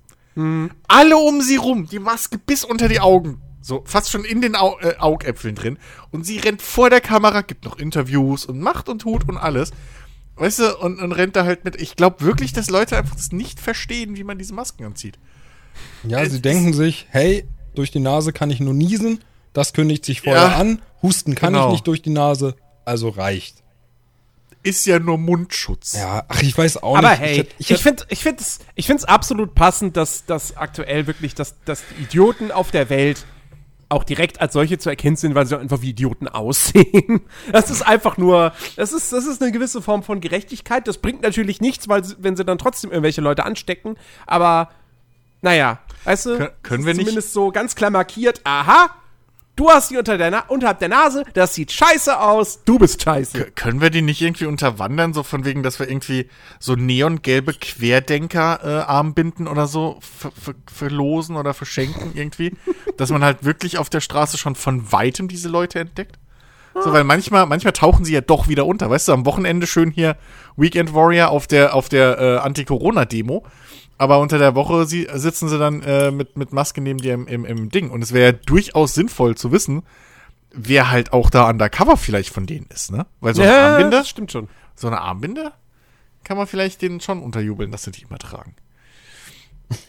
Alle 0.88 1.18
um 1.18 1.42
sie 1.42 1.58
rum, 1.58 1.88
die 1.88 2.00
Maske 2.00 2.38
bis 2.38 2.64
unter 2.64 2.88
die 2.88 3.00
Augen. 3.00 3.42
So, 3.62 3.84
fast 3.86 4.10
schon 4.10 4.24
in 4.26 4.42
den 4.42 4.56
Au 4.56 4.80
äh, 4.80 4.96
Augäpfeln 4.98 5.56
drin. 5.56 5.78
Und 6.10 6.26
sie 6.26 6.40
rennt 6.40 6.62
vor 6.62 6.90
der 6.90 7.02
Kamera, 7.02 7.42
gibt 7.42 7.66
noch 7.66 7.78
Interviews 7.78 8.46
und 8.46 8.60
macht 8.60 8.90
und 8.90 9.00
tut 9.04 9.28
und 9.30 9.38
alles. 9.38 9.72
Weißt 10.36 10.60
du, 10.60 10.78
und, 10.80 11.00
und 11.00 11.12
rennt 11.12 11.36
da 11.36 11.44
halt 11.46 11.64
mit. 11.66 11.80
Ich 11.80 11.96
glaube 11.96 12.22
wirklich, 12.26 12.54
dass 12.54 12.70
Leute 12.72 12.98
einfach 12.98 13.16
das 13.16 13.32
nicht 13.32 13.60
verstehen, 13.60 14.16
wie 14.16 14.24
man 14.24 14.38
diese 14.40 14.54
Masken 14.56 14.86
anzieht. 14.86 15.20
Ja, 16.08 16.22
Es 16.22 16.32
sie 16.32 16.42
denken 16.42 16.74
sich, 16.74 17.06
hey, 17.12 17.46
durch 17.76 17.92
die 17.92 18.00
Nase 18.00 18.34
kann 18.34 18.50
ich 18.50 18.60
nur 18.60 18.74
niesen, 18.74 19.20
das 19.54 19.74
kündigt 19.74 20.06
sich 20.06 20.22
vorher 20.22 20.42
Ja. 20.52 20.56
an, 20.56 20.82
husten 21.04 21.36
kann 21.36 21.54
Genau. 21.54 21.68
ich 21.68 21.72
nicht 21.74 21.88
durch 21.88 22.02
die 22.02 22.10
Nase, 22.10 22.56
also 22.86 23.10
reicht. 23.10 23.61
Ist 24.64 24.86
ja 24.86 25.00
nur 25.00 25.18
Mundschutz. 25.18 25.94
Ja, 25.94 26.24
ach, 26.28 26.42
ich 26.42 26.56
weiß 26.58 26.84
auch 26.84 26.98
Aber 26.98 27.10
nicht. 27.12 27.20
hey, 27.20 27.38
hätt- 27.40 27.50
ich, 27.58 27.82
finde 27.82 28.04
ich 28.10 28.22
finde 28.22 28.42
es 28.42 28.60
ich 28.76 28.86
find's 28.86 29.04
absolut 29.06 29.56
passend, 29.56 29.98
dass, 29.98 30.26
dass 30.26 30.56
aktuell 30.58 31.08
wirklich, 31.08 31.34
dass, 31.34 31.56
dass 31.66 31.84
die 31.98 32.04
Idioten 32.04 32.52
auf 32.52 32.70
der 32.72 32.90
Welt 32.90 33.26
auch 33.90 34.04
direkt 34.06 34.40
als 34.40 34.54
solche 34.54 34.78
zu 34.78 34.90
erkennen 34.90 35.16
sind, 35.18 35.36
weil 35.36 35.46
sie 35.48 35.60
einfach 35.60 35.82
wie 35.82 35.90
Idioten 35.90 36.28
aussehen. 36.30 37.22
Das 37.52 37.70
ist 37.70 37.82
einfach 37.82 38.18
nur, 38.18 38.54
das 38.78 38.94
ist, 38.94 39.12
das 39.12 39.26
ist 39.26 39.42
eine 39.42 39.52
gewisse 39.52 39.82
Form 39.82 40.04
von 40.04 40.22
Gerechtigkeit. 40.22 40.88
Das 40.88 41.00
bringt 41.00 41.24
natürlich 41.24 41.60
nichts, 41.60 41.90
weil 41.90 42.04
sie, 42.04 42.16
wenn 42.20 42.38
sie 42.38 42.46
dann 42.46 42.58
trotzdem 42.58 42.92
irgendwelche 42.92 43.22
Leute 43.22 43.44
anstecken. 43.46 43.98
Aber 44.28 44.70
naja, 45.42 45.80
weißt 46.04 46.26
du, 46.28 46.30
Kön- 46.38 46.52
können 46.62 46.86
wir 46.86 46.94
nicht- 46.94 47.08
zumindest 47.08 47.34
so 47.34 47.52
ganz 47.52 47.76
klar 47.76 47.90
markiert. 47.90 48.42
Aha, 48.44 48.92
du 49.62 49.70
hast 49.70 49.92
die 49.92 49.98
unter 49.98 50.18
der 50.18 50.32
Na 50.32 50.40
unterhalb 50.48 50.80
der 50.80 50.90
Nase. 50.90 51.24
Das 51.34 51.54
sieht 51.54 51.72
scheiße 51.72 52.20
aus. 52.20 52.62
Du 52.66 52.80
bist 52.80 53.02
scheiße. 53.04 53.38
K- 53.46 53.52
Können 53.56 53.80
wir 53.82 53.90
die 53.92 54.02
nicht 54.02 54.22
irgendwie 54.22 54.46
unterwandern, 54.46 55.14
so 55.14 55.22
von 55.24 55.46
wegen, 55.46 55.62
dass 55.62 55.78
wir 55.80 55.88
irgendwie 55.90 56.28
so 56.60 56.74
neongelbe 56.76 57.54
Querdenker-Armbinden 57.54 59.48
oder 59.48 59.68
so 59.68 59.98
ver 60.02 60.32
ver 60.32 60.54
verlosen 60.72 61.36
oder 61.36 61.54
verschenken 61.54 62.12
irgendwie? 62.16 62.56
dass 62.98 63.10
man 63.12 63.24
halt 63.24 63.44
wirklich 63.46 63.78
auf 63.78 63.90
der 63.90 64.02
Straße 64.02 64.38
schon 64.38 64.56
von 64.56 64.92
weitem 64.92 65.28
diese 65.28 65.50
Leute 65.50 65.80
entdeckt? 65.80 66.18
So, 66.74 66.94
weil 66.94 67.04
manchmal, 67.04 67.46
manchmal 67.48 67.74
tauchen 67.74 68.06
sie 68.06 68.14
ja 68.14 68.22
doch 68.22 68.48
wieder 68.48 68.66
unter. 68.66 68.90
Weißt 68.90 69.10
du, 69.10 69.12
am 69.12 69.26
Wochenende 69.26 69.68
schön 69.68 69.92
hier 69.92 70.16
Weekend 70.56 70.94
Warrior 70.94 71.28
auf 71.30 71.46
der, 71.46 71.76
auf 71.76 71.90
der 71.90 72.18
äh, 72.18 72.38
Anti-Corona-Demo. 72.38 73.46
Aber 74.02 74.18
unter 74.18 74.40
der 74.40 74.56
Woche 74.56 74.88
sie, 74.88 75.08
sitzen 75.14 75.48
sie 75.48 75.60
dann 75.60 75.84
äh, 75.84 76.10
mit, 76.10 76.36
mit 76.36 76.54
Maske 76.54 76.82
neben 76.82 76.98
dir 76.98 77.14
im, 77.14 77.28
im, 77.28 77.46
im 77.46 77.70
Ding. 77.70 77.92
Und 77.92 78.02
es 78.02 78.14
wäre 78.14 78.32
ja 78.32 78.40
durchaus 78.48 78.96
sinnvoll 78.96 79.38
zu 79.38 79.52
wissen, 79.52 79.84
wer 80.52 80.90
halt 80.90 81.14
auch 81.14 81.30
da 81.30 81.48
undercover 81.48 81.98
vielleicht 81.98 82.34
von 82.34 82.48
denen 82.48 82.66
ist, 82.74 82.92
ne? 82.92 83.06
Weil 83.20 83.36
so 83.36 83.44
eine 83.44 83.54
Armbinde, 83.56 83.98
das 83.98 84.10
stimmt 84.10 84.32
schon. 84.32 84.50
so 84.74 84.88
eine 84.88 85.02
Armbinde 85.02 85.54
kann 86.24 86.36
man 86.36 86.48
vielleicht 86.48 86.82
denen 86.82 87.00
schon 87.00 87.22
unterjubeln, 87.22 87.72
dass 87.72 87.84
sie 87.84 87.92
die 87.92 88.02
immer 88.02 88.18
tragen. 88.18 88.56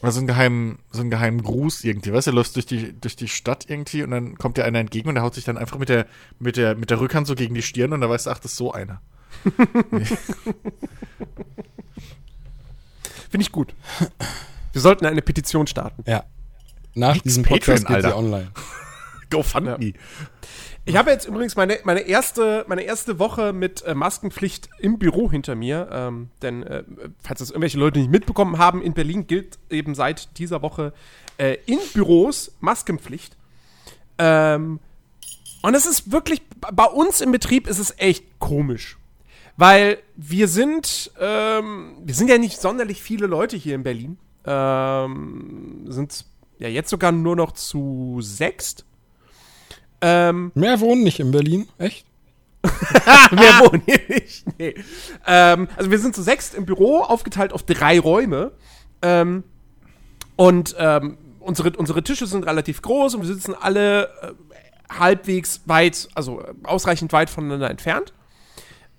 Oder 0.02 0.12
so 0.12 0.18
einen 0.18 0.26
geheimen, 0.26 0.80
so 0.90 1.00
einen 1.00 1.10
geheimen 1.10 1.42
Gruß 1.42 1.82
irgendwie, 1.82 2.12
weißt 2.12 2.26
du, 2.26 2.32
du 2.32 2.36
läufst 2.36 2.54
durch 2.56 2.66
die, 2.66 2.92
durch 2.92 3.16
die 3.16 3.28
Stadt 3.28 3.64
irgendwie 3.70 4.02
und 4.02 4.10
dann 4.10 4.36
kommt 4.36 4.58
dir 4.58 4.66
einer 4.66 4.80
entgegen 4.80 5.08
und 5.08 5.14
der 5.14 5.24
haut 5.24 5.36
sich 5.36 5.44
dann 5.44 5.56
einfach 5.56 5.78
mit 5.78 5.88
der, 5.88 6.06
mit 6.38 6.58
der, 6.58 6.74
mit 6.74 6.90
der 6.90 7.00
Rückhand 7.00 7.26
so 7.26 7.34
gegen 7.34 7.54
die 7.54 7.62
Stirn 7.62 7.94
und 7.94 8.02
da 8.02 8.10
weißt 8.10 8.26
du, 8.26 8.30
ach, 8.30 8.40
das 8.40 8.52
ist 8.52 8.58
so 8.58 8.72
einer. 8.72 9.00
Finde 13.32 13.44
ich 13.44 13.50
gut. 13.50 13.74
Wir 14.72 14.80
sollten 14.82 15.06
eine 15.06 15.22
Petition 15.22 15.66
starten. 15.66 16.04
Ja. 16.06 16.24
Nach 16.94 17.16
diesem 17.16 17.44
Patreon, 17.44 17.78
Podcast 17.78 17.86
geht 17.86 18.02
sie 18.02 18.14
online. 18.14 18.52
GoFundMe. 19.30 19.94
Ich 20.84 20.96
habe 20.96 21.10
jetzt 21.10 21.26
übrigens 21.26 21.56
meine, 21.56 21.78
meine, 21.84 22.00
erste, 22.00 22.66
meine 22.68 22.82
erste 22.82 23.18
Woche 23.18 23.54
mit 23.54 23.82
äh, 23.86 23.94
Maskenpflicht 23.94 24.68
im 24.80 24.98
Büro 24.98 25.30
hinter 25.30 25.54
mir. 25.54 25.88
Ähm, 25.90 26.28
denn, 26.42 26.62
äh, 26.62 26.84
falls 27.22 27.38
das 27.38 27.48
irgendwelche 27.48 27.78
Leute 27.78 28.00
nicht 28.00 28.10
mitbekommen 28.10 28.58
haben, 28.58 28.82
in 28.82 28.92
Berlin 28.92 29.26
gilt 29.26 29.58
eben 29.70 29.94
seit 29.94 30.36
dieser 30.36 30.60
Woche 30.60 30.92
äh, 31.38 31.56
in 31.64 31.78
Büros 31.94 32.52
Maskenpflicht. 32.60 33.38
Ähm, 34.18 34.78
und 35.62 35.74
es 35.74 35.86
ist 35.86 36.12
wirklich, 36.12 36.42
bei 36.72 36.84
uns 36.84 37.22
im 37.22 37.32
Betrieb 37.32 37.66
ist 37.66 37.78
es 37.78 37.94
echt 37.96 38.38
komisch. 38.38 38.98
Weil 39.62 39.98
wir 40.16 40.48
sind, 40.48 41.12
ähm, 41.20 41.94
wir 42.02 42.16
sind 42.16 42.28
ja 42.28 42.36
nicht 42.36 42.60
sonderlich 42.60 43.00
viele 43.00 43.28
Leute 43.28 43.56
hier 43.56 43.76
in 43.76 43.84
Berlin. 43.84 44.18
Ähm, 44.44 45.84
sind 45.86 46.24
ja 46.58 46.66
jetzt 46.66 46.90
sogar 46.90 47.12
nur 47.12 47.36
noch 47.36 47.52
zu 47.52 48.18
sechst. 48.22 48.84
Ähm, 50.00 50.50
Mehr 50.56 50.80
wohnen 50.80 51.04
nicht 51.04 51.20
in 51.20 51.30
Berlin, 51.30 51.68
echt? 51.78 52.04
Wer 52.64 53.70
wohnt 53.70 53.84
hier 53.84 54.00
nicht? 54.08 54.44
Nee. 54.58 54.74
Ähm, 55.28 55.68
also 55.76 55.92
wir 55.92 55.98
sind 56.00 56.16
zu 56.16 56.22
sechst 56.22 56.56
im 56.56 56.66
Büro, 56.66 56.98
aufgeteilt 56.98 57.52
auf 57.52 57.62
drei 57.62 58.00
Räume. 58.00 58.50
Ähm, 59.00 59.44
und 60.34 60.74
ähm, 60.76 61.18
unsere, 61.38 61.70
unsere 61.76 62.02
Tische 62.02 62.26
sind 62.26 62.46
relativ 62.46 62.82
groß 62.82 63.14
und 63.14 63.20
wir 63.20 63.32
sitzen 63.32 63.54
alle 63.54 64.06
äh, 64.22 64.32
halbwegs 64.98 65.60
weit, 65.66 66.08
also 66.16 66.40
äh, 66.40 66.52
ausreichend 66.64 67.12
weit 67.12 67.30
voneinander 67.30 67.70
entfernt. 67.70 68.12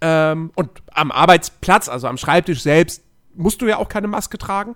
Ähm, 0.06 0.52
und 0.56 0.70
am 0.92 1.12
Arbeitsplatz, 1.12 1.88
also 1.88 2.08
am 2.08 2.18
Schreibtisch 2.18 2.62
selbst, 2.62 3.02
musst 3.36 3.62
du 3.62 3.68
ja 3.68 3.78
auch 3.78 3.88
keine 3.88 4.10
Maske 4.10 4.38
tragen. 4.38 4.76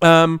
Ähm, 0.00 0.40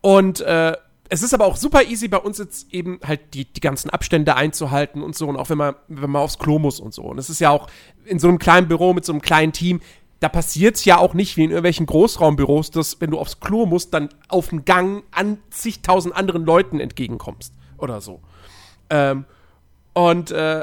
und 0.00 0.40
äh, 0.40 0.76
es 1.08 1.22
ist 1.22 1.34
aber 1.34 1.46
auch 1.46 1.56
super 1.56 1.82
easy 1.82 2.06
bei 2.06 2.18
uns 2.18 2.38
jetzt 2.38 2.72
eben 2.72 3.00
halt 3.04 3.34
die, 3.34 3.44
die 3.52 3.60
ganzen 3.60 3.90
Abstände 3.90 4.36
einzuhalten 4.36 5.02
und 5.02 5.16
so 5.16 5.26
und 5.26 5.36
auch 5.36 5.50
wenn 5.50 5.58
man, 5.58 5.74
wenn 5.88 6.10
man 6.10 6.22
aufs 6.22 6.38
Klo 6.38 6.60
muss 6.60 6.78
und 6.78 6.94
so. 6.94 7.02
Und 7.02 7.18
es 7.18 7.28
ist 7.28 7.40
ja 7.40 7.50
auch 7.50 7.66
in 8.04 8.20
so 8.20 8.28
einem 8.28 8.38
kleinen 8.38 8.68
Büro 8.68 8.94
mit 8.94 9.04
so 9.04 9.12
einem 9.12 9.20
kleinen 9.20 9.52
Team, 9.52 9.80
da 10.20 10.28
passiert 10.28 10.76
es 10.76 10.84
ja 10.84 10.98
auch 10.98 11.12
nicht 11.12 11.36
wie 11.36 11.44
in 11.44 11.50
irgendwelchen 11.50 11.86
Großraumbüros, 11.86 12.70
dass 12.70 13.00
wenn 13.00 13.10
du 13.10 13.18
aufs 13.18 13.40
Klo 13.40 13.66
musst, 13.66 13.94
dann 13.94 14.10
auf 14.28 14.50
dem 14.50 14.64
Gang 14.64 15.02
an 15.10 15.38
zigtausend 15.50 16.14
anderen 16.14 16.44
Leuten 16.44 16.78
entgegenkommst 16.78 17.52
oder 17.78 18.00
so. 18.00 18.20
Ähm, 18.90 19.24
und 19.92 20.30
äh, 20.30 20.62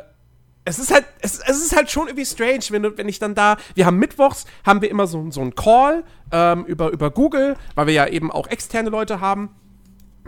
es 0.66 0.80
ist 0.80 0.92
halt, 0.92 1.06
es, 1.22 1.40
es 1.40 1.64
ist 1.64 1.76
halt 1.76 1.92
schon 1.92 2.08
irgendwie 2.08 2.26
strange, 2.26 2.64
wenn, 2.72 2.98
wenn 2.98 3.08
ich 3.08 3.20
dann 3.20 3.36
da, 3.36 3.58
wir 3.76 3.86
haben 3.86 3.98
mittwochs, 3.98 4.46
haben 4.66 4.82
wir 4.82 4.90
immer 4.90 5.08
so, 5.08 5.30
so 5.30 5.42
einen 5.42 5.56
Call 5.56 6.04
ähm, 6.32 6.66
über, 6.66 6.90
über 6.90 7.12
Google, 7.12 7.56
weil 7.76 7.88
wir 7.88 7.94
ja 7.94 8.08
eben 8.08 8.32
auch 8.32 8.48
externe 8.48 8.90
Leute 8.90 9.22
haben. 9.22 9.56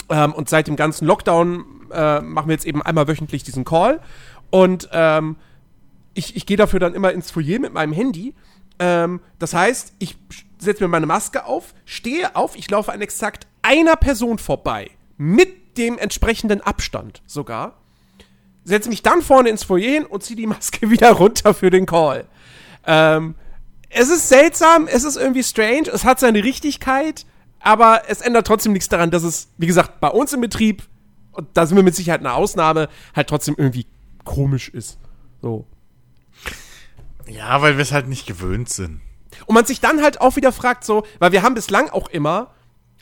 Ähm, 0.09 0.33
und 0.33 0.47
seit 0.47 0.67
dem 0.67 0.75
ganzen 0.75 1.05
Lockdown 1.05 1.65
äh, 1.91 2.21
machen 2.21 2.47
wir 2.47 2.53
jetzt 2.53 2.65
eben 2.65 2.81
einmal 2.83 3.07
wöchentlich 3.07 3.43
diesen 3.43 3.65
Call. 3.65 3.99
Und 4.51 4.87
ähm, 4.93 5.37
ich, 6.13 6.35
ich 6.35 6.45
gehe 6.45 6.55
dafür 6.55 6.79
dann 6.79 6.93
immer 6.93 7.11
ins 7.11 7.31
Foyer 7.31 7.59
mit 7.59 7.73
meinem 7.73 7.93
Handy. 7.93 8.35
Ähm, 8.79 9.19
das 9.39 9.53
heißt, 9.53 9.95
ich 9.97 10.17
setze 10.59 10.83
mir 10.83 10.87
meine 10.87 11.07
Maske 11.07 11.45
auf, 11.45 11.73
stehe 11.85 12.35
auf, 12.35 12.55
ich 12.55 12.69
laufe 12.69 12.91
an 12.91 13.01
exakt 13.01 13.47
einer 13.63 13.95
Person 13.95 14.37
vorbei. 14.37 14.91
Mit 15.17 15.77
dem 15.77 15.97
entsprechenden 15.97 16.61
Abstand 16.61 17.21
sogar. 17.25 17.75
Setze 18.67 18.89
mich 18.89 19.01
dann 19.01 19.21
vorne 19.21 19.47
ins 19.47 19.63
Foyer 19.63 19.91
hin 19.91 20.05
und 20.05 20.23
ziehe 20.23 20.35
die 20.35 20.45
Maske 20.45 20.89
wieder 20.89 21.11
runter 21.11 21.53
für 21.53 21.69
den 21.69 21.85
Call. 21.85 22.25
Ähm, 22.85 23.35
es 23.89 24.09
ist 24.09 24.27
seltsam, 24.27 24.87
es 24.87 25.05
ist 25.05 25.15
irgendwie 25.15 25.43
strange, 25.43 25.87
es 25.87 26.03
hat 26.03 26.19
seine 26.19 26.43
Richtigkeit, 26.43 27.25
aber 27.61 28.03
es 28.09 28.19
ändert 28.19 28.45
trotzdem 28.45 28.73
nichts 28.73 28.89
daran, 28.89 29.09
dass 29.09 29.23
es, 29.23 29.47
wie 29.57 29.67
gesagt, 29.67 30.01
bei 30.01 30.09
uns 30.09 30.33
im 30.33 30.41
Betrieb, 30.41 30.83
und 31.31 31.47
da 31.53 31.65
sind 31.65 31.77
wir 31.77 31.83
mit 31.83 31.95
Sicherheit 31.95 32.19
eine 32.19 32.33
Ausnahme, 32.33 32.89
halt 33.15 33.29
trotzdem 33.29 33.55
irgendwie 33.57 33.85
komisch 34.25 34.67
ist. 34.67 34.99
So. 35.41 35.65
Ja, 37.25 37.61
weil 37.61 37.77
wir 37.77 37.83
es 37.83 37.93
halt 37.93 38.09
nicht 38.09 38.27
gewöhnt 38.27 38.67
sind. 38.67 38.99
Und 39.45 39.55
man 39.55 39.63
sich 39.63 39.79
dann 39.79 40.03
halt 40.03 40.19
auch 40.19 40.35
wieder 40.35 40.51
fragt, 40.51 40.83
so, 40.83 41.05
weil 41.19 41.31
wir 41.31 41.41
haben 41.41 41.55
bislang 41.55 41.89
auch 41.89 42.09
immer, 42.09 42.51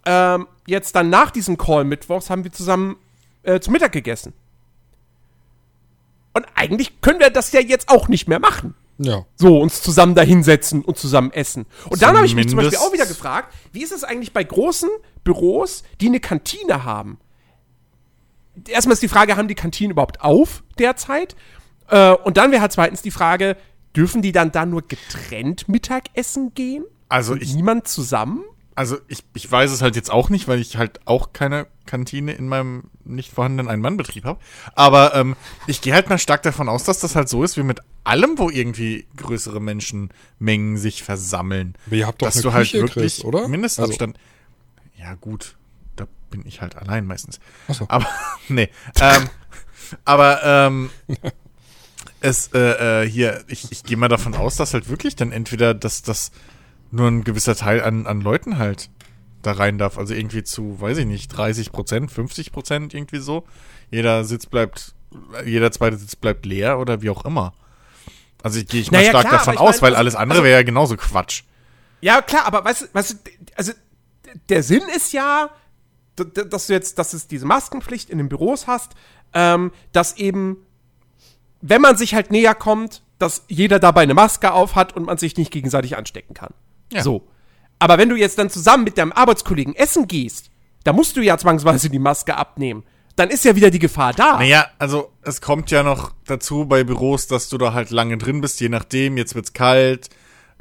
ähm, 0.05 0.47
jetzt 0.67 0.95
dann 0.95 1.09
nach 1.09 1.31
diesem 1.31 1.57
Call 1.57 1.85
mittwochs, 1.85 2.29
haben 2.29 2.43
wir 2.43 2.51
zusammen 2.51 2.97
äh, 3.41 3.59
zu 3.59 3.71
Mittag 3.71 3.93
gegessen. 3.93 4.33
Und 6.35 6.45
eigentlich 6.53 7.01
können 7.01 7.19
wir 7.21 7.29
das 7.29 7.53
ja 7.53 7.61
jetzt 7.61 7.87
auch 7.87 8.09
nicht 8.09 8.27
mehr 8.27 8.39
machen. 8.39 8.75
Ja. 8.97 9.25
So, 9.35 9.59
uns 9.59 9.81
zusammen 9.81 10.15
da 10.15 10.21
hinsetzen 10.21 10.83
und 10.83 10.97
zusammen 10.97 11.31
essen. 11.31 11.65
Und 11.89 12.01
dann 12.01 12.15
habe 12.15 12.25
ich 12.25 12.35
mich 12.35 12.49
zum 12.49 12.57
Beispiel 12.57 12.77
auch 12.77 12.91
wieder 12.93 13.05
gefragt, 13.05 13.53
wie 13.71 13.81
ist 13.81 13.93
es 13.93 14.03
eigentlich 14.03 14.33
bei 14.33 14.43
großen 14.43 14.89
Büros, 15.23 15.83
die 16.01 16.07
eine 16.07 16.19
Kantine 16.19 16.83
haben? 16.83 17.17
Erstmal 18.67 18.93
ist 18.93 19.01
die 19.01 19.07
Frage, 19.07 19.37
haben 19.37 19.47
die 19.47 19.55
Kantinen 19.55 19.91
überhaupt 19.91 20.21
auf 20.21 20.63
derzeit? 20.77 21.37
Äh, 21.89 22.11
und 22.11 22.35
dann 22.35 22.51
wäre 22.51 22.61
halt 22.61 22.73
zweitens 22.73 23.01
die 23.01 23.11
Frage, 23.11 23.55
dürfen 23.95 24.21
die 24.21 24.33
dann 24.33 24.51
da 24.51 24.65
nur 24.65 24.81
getrennt 24.81 25.69
Mittagessen 25.69 26.53
gehen? 26.53 26.83
Also 27.07 27.35
ich, 27.35 27.55
niemand 27.55 27.87
zusammen? 27.87 28.43
Also 28.75 28.97
ich, 29.07 29.23
ich 29.33 29.49
weiß 29.49 29.71
es 29.71 29.81
halt 29.81 29.95
jetzt 29.95 30.11
auch 30.11 30.29
nicht, 30.29 30.47
weil 30.47 30.59
ich 30.59 30.77
halt 30.77 30.99
auch 31.05 31.31
keine 31.31 31.67
Kantine 31.85 32.33
in 32.33 32.47
meinem 32.47 32.89
nicht 33.05 33.31
vorhandenen 33.31 33.69
Ein-Mann-Betrieb 33.69 34.25
habe. 34.25 34.39
Aber 34.75 35.15
ähm, 35.15 35.35
ich 35.65 35.81
gehe 35.81 35.93
halt 35.93 36.09
mal 36.09 36.17
stark 36.17 36.43
davon 36.43 36.67
aus, 36.67 36.83
dass 36.83 36.99
das 36.99 37.15
halt 37.15 37.29
so 37.29 37.43
ist 37.43 37.55
wie 37.55 37.63
mit 37.63 37.79
allem, 38.03 38.37
wo 38.37 38.49
irgendwie 38.49 39.07
größere 39.15 39.61
Menschenmengen 39.61 40.77
sich 40.77 41.03
versammeln. 41.03 41.75
Aber 41.87 41.95
ihr 41.95 42.07
habt 42.07 42.21
doch 42.21 42.27
dass 42.27 42.41
du 42.41 42.51
halt 42.51 42.65
Küche, 42.65 42.81
wirklich 42.81 43.15
Chris, 43.15 43.23
oder? 43.23 43.39
Also 43.39 43.49
Mindestabstand. 43.49 44.17
Ja, 44.97 45.15
gut. 45.15 45.55
Da 45.95 46.07
bin 46.29 46.45
ich 46.45 46.61
halt 46.61 46.75
allein 46.75 47.05
meistens. 47.05 47.39
Ach 47.69 47.75
so. 47.75 47.85
Aber, 47.87 48.07
nee. 48.49 48.69
Ähm, 48.99 49.29
aber, 50.03 50.43
ähm, 50.43 50.89
es, 52.19 52.49
äh, 52.53 53.03
äh, 53.03 53.09
hier, 53.09 53.43
ich, 53.47 53.71
ich 53.71 53.83
gehe 53.83 53.95
mal 53.95 54.09
davon 54.09 54.35
aus, 54.35 54.55
dass 54.57 54.73
halt 54.73 54.89
wirklich 54.89 55.15
dann 55.15 55.31
entweder, 55.31 55.73
dass 55.73 56.01
das 56.01 56.31
nur 56.95 57.07
ein 57.07 57.23
gewisser 57.23 57.55
Teil 57.55 57.81
an, 57.81 58.07
an 58.07 58.21
Leuten 58.21 58.57
halt 58.57 58.89
da 59.41 59.51
rein 59.53 59.77
darf. 59.77 59.97
Also 59.97 60.13
irgendwie 60.13 60.43
zu, 60.43 60.79
weiß 60.81 60.97
ich 60.97 61.05
nicht, 61.05 61.27
30 61.29 61.71
Prozent, 61.71 62.11
50 62.11 62.51
Prozent 62.51 62.93
irgendwie 62.93 63.19
so. 63.19 63.45
Jeder 63.91 64.23
Sitz 64.23 64.45
bleibt, 64.45 64.95
jeder 65.45 65.71
zweite 65.71 65.97
Sitz 65.97 66.15
bleibt 66.15 66.45
leer 66.45 66.79
oder 66.79 67.01
wie 67.01 67.09
auch 67.09 67.25
immer. 67.25 67.53
Also 68.41 68.59
ich 68.59 68.67
gehe 68.67 68.81
ich 68.81 68.91
mal 68.91 68.99
Naja, 68.99 69.09
stark 69.09 69.27
klar, 69.27 69.37
davon 69.39 69.57
aus, 69.57 69.75
mein, 69.75 69.81
weil 69.81 69.89
also- 69.91 69.99
alles 69.99 70.15
andere 70.15 70.39
also- 70.39 70.43
wäre 70.45 70.59
ja 70.59 70.63
genauso 70.63 70.95
Quatsch. 70.97 71.43
Ja, 72.01 72.21
klar, 72.21 72.45
aber 72.45 72.63
weißt 72.63 72.81
du, 72.83 72.85
weißt 72.93 73.11
du, 73.13 73.17
also 73.55 73.71
der 74.49 74.63
Sinn 74.63 74.83
ist 74.95 75.13
ja, 75.13 75.49
dass 76.15 76.67
du 76.67 76.73
jetzt, 76.73 76.99
dass 76.99 77.13
es 77.13 77.27
diese 77.27 77.45
Maskenpflicht 77.45 78.09
in 78.09 78.17
den 78.19 78.29
Büros 78.29 78.67
hast, 78.67 78.93
ähm, 79.33 79.71
dass 79.91 80.17
eben, 80.17 80.57
wenn 81.61 81.81
man 81.81 81.97
sich 81.97 82.13
halt 82.13 82.31
näher 82.31 82.53
kommt, 82.53 83.01
dass 83.17 83.43
jeder 83.47 83.79
dabei 83.79 84.03
eine 84.03 84.13
Maske 84.13 84.51
auf 84.51 84.75
hat 84.75 84.93
und 84.95 85.05
man 85.05 85.17
sich 85.17 85.37
nicht 85.37 85.51
gegenseitig 85.51 85.97
anstecken 85.97 86.33
kann. 86.33 86.53
Ja. 86.91 87.01
So. 87.01 87.27
Aber 87.79 87.97
wenn 87.97 88.09
du 88.09 88.15
jetzt 88.15 88.39
dann 88.39 88.49
zusammen 88.49 88.83
mit 88.83 88.97
deinem 88.97 89.11
Arbeitskollegen 89.11 89.75
essen 89.75 90.07
gehst, 90.07 90.49
da 90.83 90.93
musst 90.93 91.17
du 91.17 91.21
ja 91.21 91.37
zwangsweise 91.37 91.89
die 91.89 91.99
Maske 91.99 92.35
abnehmen. 92.37 92.83
dann 93.15 93.29
ist 93.29 93.45
ja 93.45 93.55
wieder 93.55 93.71
die 93.71 93.79
Gefahr 93.79 94.13
da. 94.13 94.37
Naja, 94.37 94.67
also 94.77 95.11
es 95.21 95.39
kommt 95.39 95.71
ja 95.71 95.83
noch 95.83 96.11
dazu 96.25 96.65
bei 96.65 96.83
Büros, 96.83 97.27
dass 97.27 97.47
du 97.49 97.57
da 97.57 97.73
halt 97.73 97.89
lange 97.89 98.17
drin 98.17 98.41
bist, 98.41 98.59
je 98.59 98.69
nachdem, 98.69 99.17
jetzt 99.17 99.35
wird's 99.35 99.53
kalt, 99.53 100.09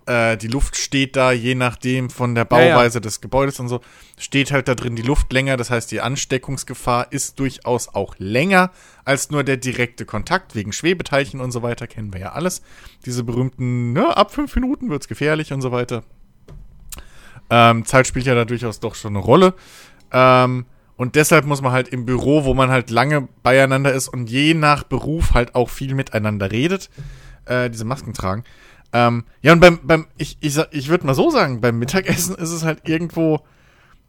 äh, 0.06 0.36
die 0.36 0.48
Luft 0.48 0.76
steht 0.76 1.16
da, 1.16 1.32
je 1.32 1.54
nachdem 1.54 2.10
von 2.10 2.34
der 2.34 2.46
Ja, 2.50 2.60
ja. 2.60 2.74
Bauweise 2.74 3.00
des 3.00 3.20
Gebäudes 3.20 3.60
und 3.60 3.68
so, 3.68 3.80
steht 4.18 4.52
halt 4.52 4.68
da 4.68 4.74
drin 4.74 4.96
die 4.96 5.02
Luft 5.02 5.32
länger, 5.32 5.56
das 5.56 5.70
heißt, 5.70 5.90
die 5.90 6.00
Ansteckungsgefahr 6.00 7.10
ist 7.10 7.38
durchaus 7.38 7.88
auch 7.94 8.14
länger 8.18 8.70
als 9.04 9.30
nur 9.30 9.44
der 9.44 9.56
direkte 9.56 10.04
Kontakt, 10.04 10.54
wegen 10.54 10.72
Schwebeteilchen 10.72 11.40
und 11.40 11.52
so 11.52 11.62
weiter, 11.62 11.86
kennen 11.86 12.12
wir 12.12 12.20
ja 12.20 12.32
alles. 12.32 12.62
Diese 13.06 13.24
berühmten, 13.24 13.92
ne, 13.92 14.16
ab 14.16 14.32
fünf 14.32 14.54
Minuten 14.54 14.90
wird's 14.90 15.08
gefährlich 15.08 15.52
und 15.52 15.60
so 15.60 15.72
weiter. 15.72 16.04
Ähm, 17.50 17.84
Zeit 17.84 18.06
spielt 18.06 18.26
ja 18.26 18.34
da 18.34 18.44
durchaus 18.44 18.80
doch 18.80 18.94
schon 18.94 19.16
eine 19.16 19.24
Rolle. 19.24 19.54
Ähm, 20.12 20.66
und 20.96 21.16
deshalb 21.16 21.44
muss 21.44 21.60
man 21.60 21.72
halt 21.72 21.88
im 21.88 22.06
Büro, 22.06 22.44
wo 22.44 22.54
man 22.54 22.70
halt 22.70 22.90
lange 22.90 23.28
beieinander 23.42 23.92
ist 23.92 24.08
und 24.08 24.30
je 24.30 24.54
nach 24.54 24.84
Beruf 24.84 25.34
halt 25.34 25.54
auch 25.54 25.68
viel 25.68 25.94
miteinander 25.94 26.52
redet, 26.52 26.88
äh, 27.46 27.68
diese 27.68 27.84
Masken 27.84 28.14
tragen. 28.14 28.44
Ähm, 28.96 29.24
ja, 29.42 29.52
und 29.52 29.60
beim, 29.60 29.80
beim 29.82 30.06
ich, 30.16 30.38
ich, 30.40 30.56
ich 30.70 30.88
würde 30.88 31.04
mal 31.06 31.14
so 31.14 31.28
sagen, 31.28 31.60
beim 31.60 31.78
Mittagessen 31.78 32.36
ist 32.36 32.50
es 32.52 32.62
halt 32.62 32.88
irgendwo, 32.88 33.40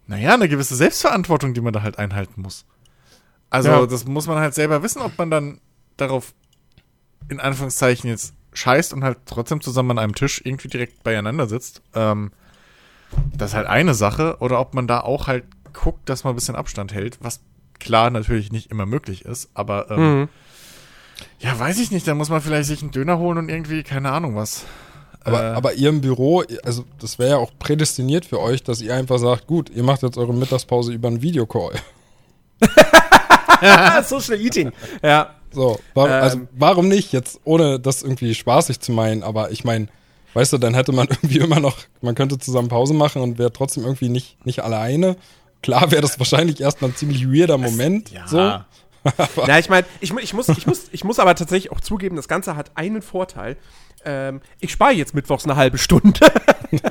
naja, 0.07 0.35
eine 0.35 0.47
gewisse 0.47 0.75
Selbstverantwortung, 0.75 1.53
die 1.55 1.61
man 1.61 1.73
da 1.73 1.81
halt 1.81 1.97
einhalten 1.99 2.41
muss. 2.41 2.65
Also, 3.49 3.69
Ja. 3.69 3.85
das 3.87 4.05
muss 4.05 4.27
man 4.27 4.37
halt 4.37 4.53
selber 4.53 4.83
wissen, 4.83 5.01
ob 5.01 5.17
man 5.17 5.31
dann 5.31 5.59
darauf 5.97 6.33
in 7.29 7.39
Anführungszeichen 7.39 8.09
jetzt 8.09 8.33
scheißt 8.53 8.93
und 8.93 9.03
halt 9.03 9.17
trotzdem 9.25 9.59
zusammen 9.59 9.91
an 9.91 9.99
einem 9.99 10.15
Tisch 10.15 10.41
irgendwie 10.45 10.67
direkt 10.67 11.03
beieinander 11.03 11.47
sitzt. 11.47 11.81
Ähm, 11.95 12.31
das 13.35 13.51
ist 13.51 13.55
halt 13.55 13.67
eine 13.67 13.95
Sache. 13.95 14.37
Oder 14.39 14.59
ob 14.59 14.73
man 14.75 14.87
da 14.87 14.99
auch 15.01 15.27
halt 15.27 15.45
guckt, 15.73 16.07
dass 16.09 16.23
man 16.23 16.33
ein 16.33 16.35
bisschen 16.35 16.55
Abstand 16.55 16.93
hält, 16.93 17.17
was 17.21 17.41
klar 17.79 18.09
natürlich 18.11 18.51
nicht 18.51 18.71
immer 18.71 18.85
möglich 18.85 19.25
ist, 19.25 19.49
aber 19.55 19.89
ähm, 19.91 20.19
Mhm. 20.19 20.29
Ja, 21.39 21.57
weiß 21.57 21.79
ich 21.79 21.91
nicht, 21.91 22.07
dann 22.07 22.17
muss 22.17 22.29
man 22.29 22.41
vielleicht 22.41 22.67
sich 22.67 22.81
einen 22.81 22.91
Döner 22.91 23.19
holen 23.19 23.37
und 23.37 23.49
irgendwie, 23.49 23.83
keine 23.83 24.11
Ahnung 24.11 24.35
was. 24.35 24.65
Aber, 25.23 25.41
Äh, 25.41 25.55
aber 25.55 25.73
ihr 25.73 25.89
im 25.89 26.01
Büro, 26.01 26.43
also 26.63 26.85
das 26.99 27.17
wäre 27.19 27.31
ja 27.31 27.37
auch 27.37 27.51
prädestiniert 27.57 28.25
für 28.25 28.39
euch, 28.39 28.63
dass 28.63 28.81
ihr 28.81 28.93
einfach 28.93 29.17
sagt, 29.17 29.47
gut, 29.47 29.69
ihr 29.69 29.83
macht 29.83 30.03
jetzt 30.03 30.17
eure 30.17 30.33
Mittagspause 30.33 30.93
über 30.93 31.07
einen 31.07 31.21
Videocall. 31.21 31.73
Social 34.03 34.39
Eating. 34.39 34.71
Ja. 35.01 35.35
So, 35.51 35.79
wa 35.93 36.05
Ähm. 36.05 36.23
also 36.23 36.39
warum 36.51 36.87
nicht 36.89 37.13
jetzt, 37.13 37.39
ohne 37.43 37.79
das 37.79 38.03
irgendwie 38.03 38.35
spaßig 38.35 38.79
zu 38.79 38.91
meinen, 38.91 39.23
aber 39.23 39.51
ich 39.51 39.63
meine, 39.63 39.87
weißt 40.33 40.53
du, 40.53 40.57
dann 40.57 40.73
hätte 40.73 40.91
man 40.91 41.07
irgendwie 41.09 41.39
immer 41.39 41.59
noch, 41.59 41.77
man 42.01 42.15
könnte 42.15 42.37
zusammen 42.37 42.67
Pause 42.67 42.93
machen 42.93 43.21
und 43.21 43.37
wäre 43.37 43.53
trotzdem 43.53 43.83
irgendwie 43.83 44.09
nicht, 44.09 44.45
nicht 44.45 44.63
alleine. 44.63 45.15
Klar 45.63 45.89
wäre 45.91 46.01
das 46.01 46.19
wahrscheinlich 46.19 46.61
erstmal 46.61 46.91
ein 46.91 46.95
ziemlich 46.95 47.27
weirder 47.27 47.57
Moment. 47.57 48.11
ja. 48.11 48.27
So. 48.27 48.59
Na, 49.47 49.59
ich 49.59 49.69
meine, 49.69 49.85
ich, 49.99 50.11
ich, 50.11 50.33
muss, 50.33 50.49
ich, 50.49 50.65
muss, 50.65 50.87
ich 50.91 51.03
muss 51.03 51.19
aber 51.19 51.35
tatsächlich 51.35 51.71
auch 51.71 51.79
zugeben, 51.79 52.15
das 52.15 52.27
Ganze 52.27 52.55
hat 52.55 52.71
einen 52.75 53.01
Vorteil. 53.01 53.57
Ähm, 54.03 54.41
ich 54.59 54.71
spare 54.71 54.93
jetzt 54.93 55.13
mittwochs 55.13 55.45
eine 55.45 55.55
halbe 55.55 55.77
Stunde. 55.77 56.19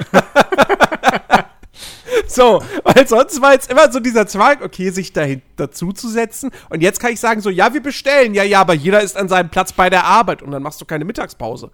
so, 2.26 2.62
weil 2.84 3.06
sonst 3.06 3.40
war 3.40 3.52
jetzt 3.52 3.70
immer 3.70 3.90
so 3.90 4.00
dieser 4.00 4.26
Zwang, 4.26 4.62
okay, 4.62 4.90
sich 4.90 5.12
dahin 5.12 5.42
dazu 5.56 5.92
zu 5.92 6.08
setzen. 6.08 6.50
Und 6.70 6.82
jetzt 6.82 7.00
kann 7.00 7.12
ich 7.12 7.20
sagen, 7.20 7.40
so, 7.40 7.50
ja, 7.50 7.72
wir 7.74 7.82
bestellen. 7.82 8.34
Ja, 8.34 8.44
ja, 8.44 8.60
aber 8.60 8.74
jeder 8.74 9.00
ist 9.00 9.16
an 9.16 9.28
seinem 9.28 9.50
Platz 9.50 9.72
bei 9.72 9.90
der 9.90 10.04
Arbeit 10.04 10.42
und 10.42 10.50
dann 10.50 10.62
machst 10.62 10.80
du 10.80 10.84
keine 10.84 11.04
Mittagspause. 11.04 11.70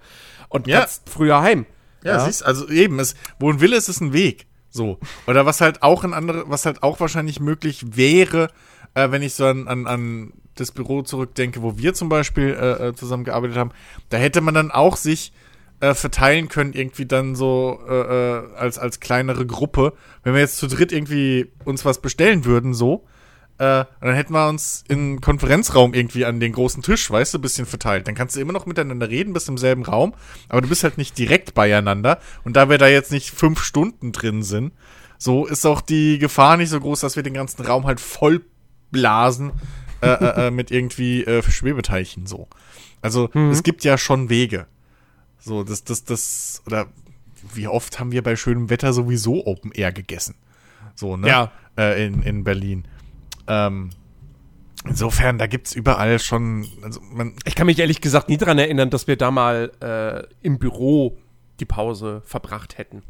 Und 0.49 0.67
Ja. 0.67 0.81
kannst 0.81 1.09
früher 1.09 1.41
heim. 1.43 1.67
Ja, 2.03 2.21
siehst, 2.25 2.45
also 2.45 2.69
eben, 2.69 2.99
es, 2.99 3.15
wo 3.39 3.51
ein 3.51 3.61
Wille 3.61 3.77
ist, 3.77 3.89
ist 3.89 4.01
ein 4.01 4.13
Weg. 4.15 4.47
So. 4.71 4.99
Oder 5.27 5.45
was 5.47 5.61
halt 5.61 5.83
auch 5.83 6.05
ein 6.05 6.15
andere, 6.15 6.49
was 6.49 6.65
halt 6.65 6.83
auch 6.83 6.99
wahrscheinlich 7.01 7.41
möglich 7.41 7.97
wäre, 7.97 8.51
äh, 8.95 9.11
wenn 9.11 9.23
ich 9.23 9.35
so 9.35 9.47
an, 9.47 9.69
an, 9.69 9.87
an 9.87 10.33
das 10.55 10.73
Büro 10.73 11.03
zurückdenke, 11.03 11.63
wo 11.63 11.79
wir 11.79 11.95
zum 11.95 12.09
Beispiel 12.09 12.57
äh, 12.61 12.89
äh, 12.89 12.95
zusammengearbeitet 12.95 13.57
haben, 13.57 13.71
da 14.09 14.19
hätte 14.19 14.41
man 14.41 14.55
dann 14.55 14.71
auch 14.71 14.97
sich 14.97 15.33
äh, 15.81 15.95
verteilen 15.95 16.49
können, 16.49 16.75
irgendwie 16.75 17.07
dann 17.07 17.35
so 17.35 17.81
äh, 17.89 17.95
äh, 17.95 18.55
als, 18.57 18.79
als 18.79 19.01
kleinere 19.01 19.47
Gruppe. 19.47 19.95
Wenn 20.23 20.35
wir 20.35 20.41
jetzt 20.41 20.59
zu 20.59 20.67
dritt 20.67 20.93
irgendwie 20.93 21.51
uns 21.65 21.85
was 21.85 22.01
bestellen 22.01 22.45
würden, 22.45 22.75
so, 22.75 23.07
äh, 23.59 23.85
dann 24.01 24.15
hätten 24.15 24.33
wir 24.33 24.49
uns 24.49 24.85
im 24.89 25.21
Konferenzraum 25.21 25.95
irgendwie 25.95 26.25
an 26.25 26.41
den 26.41 26.53
großen 26.53 26.83
Tisch, 26.83 27.11
weißt 27.11 27.35
du, 27.35 27.39
ein 27.39 27.43
bisschen 27.43 27.67
verteilt. 27.67 28.09
Dann 28.09 28.15
kannst 28.15 28.37
du 28.37 28.41
immer 28.41 28.53
noch 28.53 28.67
miteinander 28.67 29.09
reden, 29.09 29.33
bist 29.33 29.49
im 29.49 29.59
selben 29.59 29.85
Raum, 29.85 30.15
aber 30.49 30.61
du 30.61 30.69
bist 30.69 30.85
halt 30.85 30.99
nicht 30.99 31.17
direkt 31.19 31.55
beieinander. 31.55 32.21
Und 32.45 32.57
da 32.57 32.69
wir 32.69 32.79
da 32.79 32.89
jetzt 32.89 33.13
nicht 33.13 33.31
fünf 33.31 33.63
Stunden 33.63 34.13
drin 34.13 34.43
sind, 34.43 34.73
so 35.19 35.45
ist 35.45 35.67
auch 35.67 35.83
die 35.83 36.19
Gefahr 36.19 36.57
nicht 36.57 36.71
so 36.71 36.81
groß, 36.81 37.01
dass 37.01 37.17
wir 37.17 37.23
den 37.23 37.35
ganzen 37.35 37.63
Raum 37.65 37.87
halt 37.87 38.01
voll 38.01 38.41
blasen 38.91 39.53
äh, 40.01 40.09
äh, 40.09 40.47
äh, 40.47 40.51
mit 40.51 40.71
irgendwie 40.71 41.25
äh, 41.25 41.43
Schwebeteilchen 41.43 42.27
so. 42.27 42.49
Also 43.03 43.31
es 43.33 43.63
gibt 43.63 43.83
ja 43.85 43.97
schon 43.97 44.29
Wege. 44.29 44.67
So, 45.39 45.65
das, 45.65 45.85
das, 45.85 46.05
das, 46.05 46.63
oder 46.67 46.87
wie 47.55 47.67
oft 47.67 47.99
haben 47.99 48.13
wir 48.13 48.23
bei 48.23 48.37
schönem 48.37 48.69
Wetter 48.69 48.93
sowieso 48.93 49.47
Open 49.47 49.73
Air 49.73 49.93
gegessen? 49.93 50.35
So, 50.95 51.17
ne? 51.17 51.29
Ja. 51.29 51.53
Äh, 51.79 52.07
in, 52.07 52.23
in 52.23 52.45
Berlin. 52.45 52.85
Ähm, 53.47 53.91
insofern, 54.85 55.39
da 55.39 55.47
gibt's 55.47 55.73
überall 55.75 56.19
schon, 56.19 56.69
also 56.83 57.01
man, 57.01 57.35
Ich 57.47 57.55
kann 57.55 57.67
mich 57.67 57.79
ehrlich 57.79 58.01
gesagt 58.01 58.29
nie 58.29 58.37
daran 58.37 58.59
erinnern, 58.59 58.91
dass 58.91 59.07
wir 59.07 59.17
da 59.17 59.31
mal 59.31 59.73
äh, 59.81 60.47
im 60.47 60.59
Büro 60.59 61.17
die 61.59 61.65
Pause 61.65 62.23
verbracht 62.25 62.77
hätten. 62.79 63.03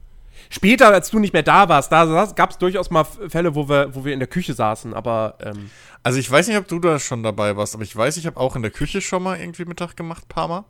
Später, 0.53 0.93
als 0.93 1.11
du 1.11 1.21
nicht 1.21 1.33
mehr 1.33 1.45
da 1.45 1.69
warst, 1.69 1.93
da 1.93 2.27
gab 2.35 2.51
es 2.51 2.59
durchaus 2.59 2.91
mal 2.91 3.05
Fälle, 3.05 3.55
wo 3.55 3.69
wir, 3.69 3.95
wo 3.95 4.05
wir 4.05 4.13
in 4.13 4.19
der 4.19 4.29
Küche 4.29 4.53
saßen, 4.53 4.93
aber 4.95 5.37
ähm, 5.41 5.71
also 6.03 6.19
ich 6.19 6.29
weiß 6.29 6.49
nicht, 6.49 6.57
ob 6.57 6.67
du 6.67 6.81
da 6.81 6.99
schon 6.99 7.23
dabei 7.23 7.57
warst, 7.57 7.75
aber 7.75 7.85
ich 7.85 7.95
weiß, 7.95 8.17
ich 8.17 8.27
habe 8.27 8.39
auch 8.39 8.57
in 8.57 8.63
der 8.63 8.73
Küche 8.73 9.01
schon 9.01 9.23
mal 9.23 9.39
irgendwie 9.39 9.65
Mittag 9.65 9.97
gemacht, 9.97 10.29
paar 10.29 10.49
Mal. 10.49 10.65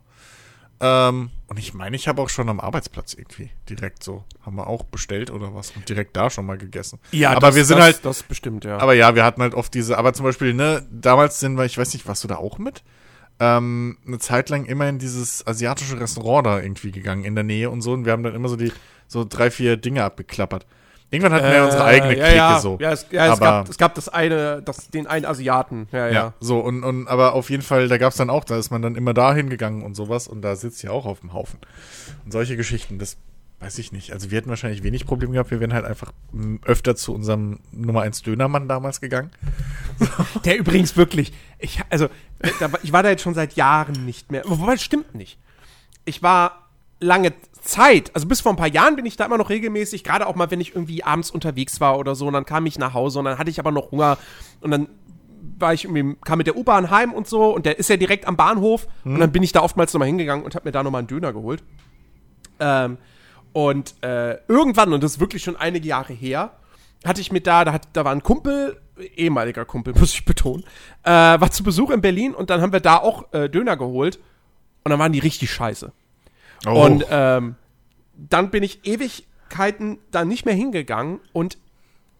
Ähm, 0.81 1.31
und 1.47 1.57
ich 1.57 1.73
meine, 1.73 1.95
ich 1.95 2.07
habe 2.07 2.21
auch 2.21 2.29
schon 2.29 2.47
am 2.49 2.59
Arbeitsplatz 2.59 3.15
irgendwie 3.15 3.49
direkt 3.69 4.03
so, 4.03 4.23
haben 4.45 4.55
wir 4.55 4.67
auch 4.67 4.83
bestellt 4.83 5.31
oder 5.31 5.55
was 5.55 5.71
und 5.71 5.89
direkt 5.89 6.15
da 6.15 6.29
schon 6.29 6.45
mal 6.45 6.59
gegessen. 6.59 6.99
aber 7.31 7.47
das, 7.47 7.55
wir 7.55 7.65
sind 7.65 7.77
das, 7.77 7.85
halt, 7.85 8.05
das 8.05 8.23
bestimmt, 8.23 8.65
ja. 8.65 8.77
Aber 8.77 8.93
ja, 8.93 9.15
wir 9.15 9.23
hatten 9.23 9.41
halt 9.41 9.55
oft 9.55 9.73
diese, 9.73 9.97
aber 9.97 10.13
zum 10.13 10.25
Beispiel, 10.25 10.53
ne, 10.53 10.87
damals 10.91 11.39
sind 11.39 11.55
wir, 11.55 11.65
ich 11.65 11.77
weiß 11.77 11.93
nicht, 11.93 12.07
warst 12.07 12.23
du 12.23 12.27
da 12.27 12.35
auch 12.35 12.59
mit? 12.59 12.83
Ähm, 13.43 13.97
eine 14.05 14.19
Zeit 14.19 14.49
lang 14.49 14.65
immer 14.65 14.87
in 14.87 14.99
dieses 14.99 15.45
asiatische 15.47 15.99
Restaurant 15.99 16.45
da 16.45 16.59
irgendwie 16.61 16.91
gegangen 16.91 17.23
in 17.25 17.33
der 17.33 17.43
Nähe 17.43 17.71
und 17.71 17.81
so. 17.81 17.91
Und 17.93 18.05
wir 18.05 18.11
haben 18.11 18.21
dann 18.21 18.35
immer 18.35 18.49
so 18.49 18.55
die, 18.55 18.71
so 19.07 19.25
drei, 19.27 19.49
vier 19.49 19.77
Dinge 19.77 20.03
abgeklappert. 20.03 20.67
Irgendwann 21.09 21.33
hatten 21.33 21.47
wir 21.47 21.55
ja 21.55 21.65
unsere 21.65 21.83
eigene 21.83 22.13
Äh, 22.15 22.19
ja, 22.19 22.23
Clique 22.25 22.37
ja, 22.37 22.59
so. 22.59 22.77
Ja, 22.79 22.91
es, 22.91 23.07
ja, 23.11 23.25
es, 23.25 23.31
Aber- 23.33 23.39
gab, 23.45 23.69
es 23.69 23.77
gab 23.79 23.95
das 23.95 24.09
eine, 24.09 24.61
das, 24.61 24.89
den 24.89 25.07
einen 25.07 25.25
Asiaten. 25.25 25.87
Ja, 25.91 26.07
ja. 26.07 26.13
Ja, 26.13 26.33
so, 26.39 26.59
und, 26.59 26.83
und 26.83 27.07
aber 27.07 27.33
auf 27.33 27.49
jeden 27.49 27.63
Fall, 27.63 27.87
da 27.89 27.97
gab's 27.97 28.15
dann 28.15 28.29
auch, 28.29 28.43
da 28.45 28.57
ist 28.57 28.69
man 28.69 28.81
dann 28.83 28.95
immer 28.95 29.13
da 29.15 29.33
hingegangen 29.33 29.81
und 29.81 29.95
sowas 29.95 30.27
und 30.27 30.41
da 30.43 30.55
sitzt 30.55 30.83
ja 30.83 30.91
auch 30.91 31.05
auf 31.07 31.21
dem 31.21 31.33
Haufen. 31.33 31.59
Und 32.23 32.31
solche 32.31 32.55
Geschichten, 32.55 32.99
das 32.99 33.17
weiß 33.61 33.77
ich 33.77 33.91
nicht. 33.91 34.11
Also 34.11 34.31
wir 34.31 34.37
hätten 34.37 34.49
wahrscheinlich 34.49 34.83
wenig 34.83 35.05
Probleme 35.05 35.33
gehabt, 35.33 35.51
wir 35.51 35.59
wären 35.59 35.73
halt 35.73 35.85
einfach 35.85 36.11
m, 36.33 36.59
öfter 36.65 36.95
zu 36.95 37.13
unserem 37.13 37.59
Nummer 37.71 38.01
1 38.01 38.23
Dönermann 38.23 38.67
damals 38.67 39.01
gegangen. 39.01 39.31
Der 40.45 40.57
übrigens 40.57 40.97
wirklich, 40.97 41.31
ich, 41.59 41.79
also, 41.89 42.09
da, 42.59 42.69
ich 42.81 42.91
war 42.91 43.03
da 43.03 43.09
jetzt 43.09 43.21
schon 43.21 43.35
seit 43.35 43.53
Jahren 43.53 44.05
nicht 44.05 44.31
mehr. 44.31 44.43
Wobei, 44.45 44.73
das 44.73 44.81
stimmt 44.81 45.13
nicht. 45.13 45.37
Ich 46.05 46.23
war 46.23 46.69
lange 46.99 47.33
Zeit, 47.61 48.09
also 48.15 48.27
bis 48.27 48.41
vor 48.41 48.51
ein 48.51 48.57
paar 48.57 48.67
Jahren 48.67 48.95
bin 48.95 49.05
ich 49.05 49.15
da 49.15 49.25
immer 49.25 49.37
noch 49.37 49.49
regelmäßig, 49.49 50.03
gerade 50.03 50.25
auch 50.25 50.35
mal, 50.35 50.49
wenn 50.49 50.59
ich 50.59 50.75
irgendwie 50.75 51.03
abends 51.03 51.29
unterwegs 51.29 51.79
war 51.79 51.99
oder 51.99 52.15
so, 52.15 52.27
und 52.27 52.33
dann 52.33 52.45
kam 52.45 52.65
ich 52.65 52.79
nach 52.79 52.95
Hause 52.95 53.19
und 53.19 53.25
dann 53.25 53.37
hatte 53.37 53.51
ich 53.51 53.59
aber 53.59 53.71
noch 53.71 53.91
Hunger 53.91 54.17
und 54.61 54.71
dann 54.71 54.89
war 55.59 55.73
ich 55.73 55.85
irgendwie, 55.85 56.15
kam 56.25 56.39
mit 56.39 56.47
der 56.47 56.57
U-Bahn 56.57 56.89
heim 56.89 57.13
und 57.13 57.27
so 57.27 57.53
und 57.53 57.67
der 57.67 57.77
ist 57.77 57.89
ja 57.89 57.97
direkt 57.97 58.27
am 58.27 58.35
Bahnhof 58.35 58.87
und 59.03 59.19
dann 59.19 59.31
bin 59.31 59.43
ich 59.43 59.51
da 59.51 59.61
oftmals 59.61 59.93
nochmal 59.93 60.07
hingegangen 60.07 60.43
und 60.43 60.55
habe 60.55 60.67
mir 60.67 60.71
da 60.71 60.81
nochmal 60.81 60.99
einen 60.99 61.07
Döner 61.07 61.33
geholt. 61.33 61.63
Ähm, 62.59 62.97
und 63.53 63.95
äh, 64.03 64.37
irgendwann, 64.47 64.93
und 64.93 65.03
das 65.03 65.13
ist 65.13 65.19
wirklich 65.19 65.43
schon 65.43 65.55
einige 65.55 65.87
Jahre 65.87 66.13
her, 66.13 66.51
hatte 67.05 67.21
ich 67.21 67.31
mit 67.31 67.47
da, 67.47 67.65
da, 67.65 67.73
hat, 67.73 67.87
da 67.93 68.05
war 68.05 68.11
ein 68.11 68.23
Kumpel, 68.23 68.79
ehemaliger 69.15 69.65
Kumpel, 69.65 69.93
muss 69.97 70.13
ich 70.13 70.25
betonen, 70.25 70.63
äh, 71.03 71.09
war 71.11 71.51
zu 71.51 71.63
Besuch 71.63 71.89
in 71.91 72.01
Berlin 72.01 72.33
und 72.33 72.49
dann 72.49 72.61
haben 72.61 72.73
wir 72.73 72.79
da 72.79 72.97
auch 72.97 73.33
äh, 73.33 73.49
Döner 73.49 73.77
geholt 73.77 74.19
und 74.83 74.89
dann 74.91 74.99
waren 74.99 75.11
die 75.11 75.19
richtig 75.19 75.51
scheiße. 75.51 75.91
Oh, 76.67 76.85
Und 76.85 77.05
ähm, 77.09 77.55
dann 78.15 78.51
bin 78.51 78.63
ich 78.63 78.85
Ewigkeiten 78.85 79.97
da 80.11 80.25
nicht 80.25 80.45
mehr 80.45 80.53
hingegangen 80.53 81.19
und 81.33 81.57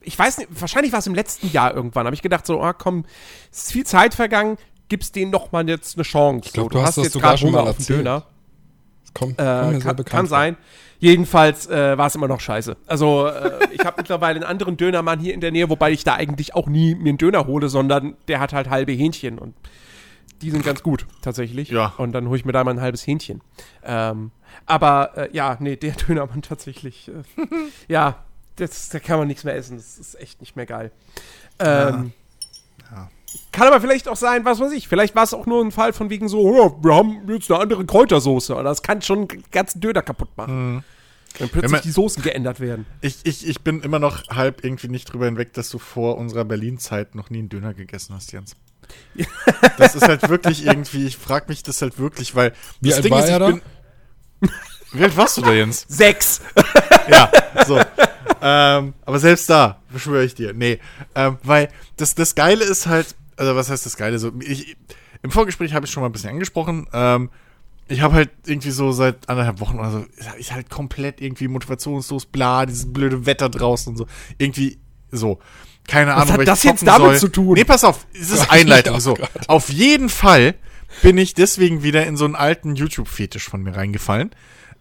ich 0.04 0.18
weiß 0.18 0.40
nicht, 0.40 0.50
wahrscheinlich 0.50 0.92
war 0.94 1.00
es 1.00 1.08
im 1.08 1.14
letzten 1.14 1.52
Jahr 1.52 1.76
irgendwann, 1.76 2.06
habe 2.06 2.16
ich 2.16 2.24
gedacht 2.24 2.48
so, 2.48 2.60
ah 2.62 2.74
komm, 2.74 3.06
es 3.52 3.64
ist 3.64 3.72
viel 3.72 3.86
Zeit 3.86 4.16
vergangen, 4.16 4.58
gib's 4.92 5.12
denen 5.12 5.32
noch 5.32 5.52
mal 5.52 5.68
jetzt 5.70 5.96
eine 5.96 6.04
Chance. 6.04 6.48
Ich 6.48 6.54
glaub, 6.54 6.66
so, 6.74 6.80
du 6.80 6.82
hast 6.82 6.96
grad 7.14 7.40
schon 7.40 7.50
Hunger 7.50 7.64
mal 7.64 7.70
auf 7.70 7.78
den. 7.78 7.86
Döner. 7.86 8.24
Das 9.14 9.22
kommt, 9.22 9.40
Äh, 9.40 9.44
kann, 9.44 9.96
bekannt 9.96 10.10
kann 10.10 10.28
sein. 10.28 10.58
Jedenfalls 11.00 11.68
äh, 11.68 11.98
war 11.98 12.08
es 12.08 12.16
immer 12.16 12.28
noch 12.28 12.40
scheiße. 12.40 12.78
Also 12.86 13.28
äh, 13.28 13.68
ich 13.72 13.84
habe 13.84 13.96
mittlerweile 13.98 14.36
einen 14.36 14.44
anderen 14.44 14.78
Dönermann 14.78 15.20
hier 15.20 15.34
in 15.34 15.42
der 15.42 15.52
Nähe, 15.52 15.70
wobei 15.70 15.92
ich 15.92 16.04
da 16.04 16.16
eigentlich 16.16 16.54
auch 16.54 16.68
nie 16.68 16.94
mir 16.96 17.10
einen 17.10 17.18
Döner 17.18 17.48
hole, 17.48 17.70
sondern 17.70 18.16
der 18.28 18.40
hat 18.40 18.54
halt 18.54 18.70
halbe 18.70 18.92
Hähnchen 18.92 19.40
und 19.40 19.56
die 20.42 20.52
sind 20.52 20.64
ganz 20.64 20.84
gut 20.84 21.06
tatsächlich. 21.22 21.70
Ja. 21.70 21.94
Und 21.98 22.14
dann 22.14 22.28
hole 22.28 22.38
ich 22.38 22.46
mir 22.46 22.52
da 22.52 22.64
mal 22.64 22.72
ein 22.72 22.82
halbes 22.82 23.06
Hähnchen. 23.06 23.42
Ähm, 23.84 24.32
aber 24.66 25.12
äh, 25.18 25.30
ja, 25.36 25.58
nee, 25.60 25.76
der 25.76 25.92
Dönermann 26.08 26.42
tatsächlich. 26.42 27.10
Äh, 27.10 27.44
ja, 27.88 28.24
das, 28.58 28.90
da 28.90 29.00
kann 29.00 29.18
man 29.18 29.28
nichts 29.28 29.44
mehr 29.44 29.56
essen. 29.56 29.78
Das 29.78 29.98
ist 29.98 30.20
echt 30.20 30.40
nicht 30.40 30.56
mehr 30.56 30.66
geil. 30.66 30.92
Ähm, 31.60 32.12
Kann 33.52 33.68
aber 33.68 33.82
vielleicht 33.82 34.08
auch 34.08 34.16
sein, 34.16 34.46
was 34.46 34.60
weiß 34.60 34.72
ich, 34.72 34.88
vielleicht 34.88 35.16
war 35.16 35.24
es 35.24 35.34
auch 35.34 35.46
nur 35.46 35.64
ein 35.64 35.72
Fall 35.72 35.94
von 35.94 36.10
wegen 36.10 36.28
so, 36.28 36.40
oh, 36.42 36.80
wir 36.84 36.96
haben 36.96 37.22
jetzt 37.30 37.52
eine 37.52 37.60
andere 37.60 37.86
Kräutersoße. 37.86 38.54
Oder 38.54 38.64
das 38.64 38.82
kann 38.82 39.02
schon 39.02 39.28
den 39.28 39.44
ganzen 39.52 39.80
Döner 39.82 40.02
kaputt 40.02 40.30
machen. 40.38 40.84
Wenn 41.38 41.48
plötzlich 41.50 41.64
Wenn 41.64 41.72
man- 41.72 41.82
die 41.82 41.92
Soßen 41.92 42.24
geändert 42.24 42.60
werden. 42.60 42.86
Ich, 43.02 43.18
ich, 43.24 43.48
ich 43.48 43.62
bin 43.62 43.82
immer 43.82 44.00
noch 44.00 44.28
halb 44.30 44.64
irgendwie 44.66 44.90
nicht 44.90 45.06
drüber 45.12 45.26
hinweg, 45.26 45.54
dass 45.54 45.70
du 45.70 45.80
vor 45.80 46.18
unserer 46.18 46.44
Berlin-Zeit 46.46 47.16
noch 47.16 47.30
nie 47.30 47.40
einen 47.40 47.50
Döner 47.50 47.74
gegessen 47.74 48.14
hast, 48.16 48.32
Jens. 48.34 48.56
Das 49.78 49.96
ist 49.96 50.08
halt 50.08 50.28
wirklich 50.28 50.66
irgendwie, 50.66 51.06
ich 51.08 51.16
frage 51.18 51.46
mich 51.48 51.64
das 51.64 51.82
halt 51.82 51.98
wirklich, 51.98 52.36
weil 52.36 52.54
Wie 52.82 52.90
das 52.90 52.98
alt 52.98 53.10
war 53.10 53.26
er 53.28 53.40
da? 53.40 53.54
Wie 54.94 55.04
alt 55.04 55.16
warst 55.16 55.38
du 55.38 55.42
da, 55.42 55.54
Jens? 55.54 55.86
Sechs. 55.88 56.42
Ja, 57.10 57.32
so. 57.66 57.80
ähm, 58.42 58.94
aber 59.06 59.20
selbst 59.20 59.50
da, 59.50 59.82
beschwöre 59.90 60.26
ich 60.26 60.36
dir. 60.36 60.54
Nee, 60.54 60.80
ähm, 61.16 61.38
weil 61.44 61.70
das, 61.96 62.16
das 62.16 62.36
Geile 62.36 62.66
ist 62.66 62.88
halt, 62.88 63.16
also 63.42 63.56
was 63.56 63.72
heißt 63.72 63.86
das 63.88 63.98
Geile? 63.98 64.20
So, 64.20 64.32
ich, 64.40 64.78
Im 65.24 65.32
Vorgespräch 65.32 65.74
habe 65.74 65.88
ich 65.88 65.92
schon 65.92 66.02
mal 66.02 66.10
ein 66.10 66.12
bisschen 66.12 66.30
angesprochen. 66.30 66.88
Ähm, 66.94 67.32
ich 67.88 68.02
habe 68.02 68.14
halt 68.14 68.30
irgendwie 68.46 68.70
so 68.70 68.92
seit 68.92 69.28
anderthalb 69.28 69.60
Wochen 69.60 69.80
oder 69.80 69.92
so, 69.92 70.06
ist 70.38 70.54
halt 70.54 70.70
komplett 70.70 71.20
irgendwie 71.20 71.48
motivationslos, 71.48 72.28
bla, 72.28 72.68
dieses 72.68 72.94
blöde 72.94 73.26
Wetter 73.26 73.50
draußen 73.50 73.92
und 73.92 73.98
so. 73.98 74.06
Irgendwie 74.38 74.78
so. 75.10 75.40
Keine 75.88 76.14
Ahnung, 76.14 76.30
hat 76.30 76.38
weil 76.38 76.42
ich 76.42 76.46
das 76.46 76.62
jetzt 76.62 76.86
damit 76.88 77.10
soll. 77.10 77.18
zu 77.18 77.28
tun? 77.30 77.56
Nee, 77.56 77.64
pass 77.64 77.84
auf, 77.84 78.06
es 78.14 78.30
ist 78.30 78.44
ich 78.44 78.52
Einleitung. 78.52 79.00
So, 79.00 79.16
grad. 79.16 79.50
auf 79.50 79.70
jeden 79.70 80.10
Fall 80.10 80.54
bin 81.02 81.18
ich 81.18 81.34
deswegen 81.34 81.82
wieder 81.82 82.06
in 82.06 82.18
so 82.18 82.26
einen 82.26 82.36
alten 82.36 82.76
YouTube-Fetisch 82.76 83.50
von 83.50 83.64
mir 83.64 83.76
reingefallen. 83.76 84.30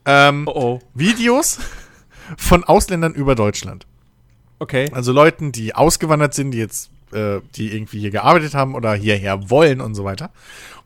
Ähm, 0.05 0.45
Oh 0.47 0.53
oh. 0.55 0.81
Videos 0.95 1.59
von 2.37 2.63
Ausländern 2.65 3.15
über 3.15 3.35
Deutschland. 3.35 3.87
Okay. 4.59 4.91
Also 4.93 5.13
Leuten, 5.13 5.51
die 5.51 5.75
ausgewandert 5.75 6.35
sind, 6.35 6.51
die 6.51 6.59
jetzt, 6.59 6.91
äh, 7.13 7.41
die 7.57 7.75
irgendwie 7.75 8.01
hier 8.01 8.11
gearbeitet 8.11 8.55
haben 8.55 8.75
oder 8.75 8.95
hierher 8.95 9.51
wollen 9.51 9.81
und 9.81 9.95
so 9.95 10.05
weiter. 10.05 10.31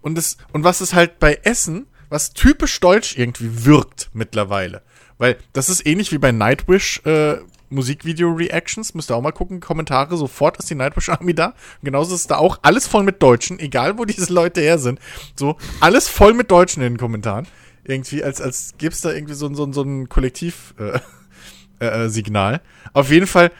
Und 0.01 0.17
das, 0.17 0.37
und 0.53 0.65
was 0.65 0.81
ist 0.81 0.95
halt 0.95 1.19
bei 1.19 1.39
Essen, 1.45 1.87
was 2.09 2.33
typisch 2.33 2.79
deutsch 2.81 3.17
irgendwie 3.17 3.65
wirkt 3.65 4.11
mittlerweile. 4.13 4.83
Weil 5.19 5.37
das 5.53 5.69
ist 5.69 5.87
ähnlich 5.87 6.13
wie 6.13 6.19
bei 6.19 6.33
Nightwish, 6.33 7.01
äh, 7.07 7.37
Musikvideo-Reactions, 7.71 8.95
müsst 8.95 9.11
ihr 9.11 9.17
auch 9.17 9.23
mal 9.23 9.33
gucken, 9.33 9.61
Kommentare, 9.61 10.17
sofort 10.17 10.59
ist 10.59 10.71
die 10.71 10.75
Nightwish 10.75 11.09
Army 11.09 11.35
da. 11.35 11.55
Genauso 11.83 12.15
ist 12.15 12.31
da 12.31 12.37
auch 12.37 12.59
alles 12.63 12.87
voll 12.87 13.03
mit 13.05 13.23
Deutschen, 13.23 13.59
egal 13.59 13.99
wo 13.99 14.05
diese 14.05 14.33
Leute 14.33 14.61
her 14.61 14.79
sind. 14.79 14.99
So, 15.37 15.57
alles 15.81 16.09
voll 16.09 16.35
mit 16.35 16.51
Deutschen 16.51 16.83
in 16.83 16.95
den 16.95 16.99
Kommentaren. 16.99 17.47
Irgendwie, 17.85 18.23
als, 18.25 18.41
als 18.41 18.75
gäbe 18.79 18.93
es 18.95 19.01
da 19.01 19.13
irgendwie 19.13 19.35
so, 19.35 19.47
ein- 19.47 19.55
so, 19.55 19.71
so 19.73 19.83
ein 19.83 20.09
Kollektiv, 20.09 20.75
äh, 21.81 21.85
äh, 21.85 22.09
Signal. 22.09 22.61
Auf 22.93 23.11
jeden 23.11 23.27
Fall, 23.27 23.51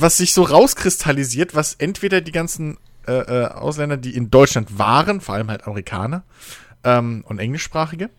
was 0.00 0.18
sich 0.18 0.34
so 0.34 0.42
rauskristallisiert, 0.42 1.54
was 1.54 1.74
entweder 1.74 2.20
die 2.20 2.32
ganzen 2.32 2.76
äh, 3.06 3.12
äh, 3.12 3.46
Ausländer, 3.46 3.96
die 3.96 4.14
in 4.14 4.30
Deutschland 4.30 4.78
waren, 4.78 5.20
vor 5.20 5.34
allem 5.34 5.48
halt 5.48 5.66
Amerikaner 5.66 6.22
ähm, 6.84 7.24
und 7.26 7.38
Englischsprachige, 7.38 8.10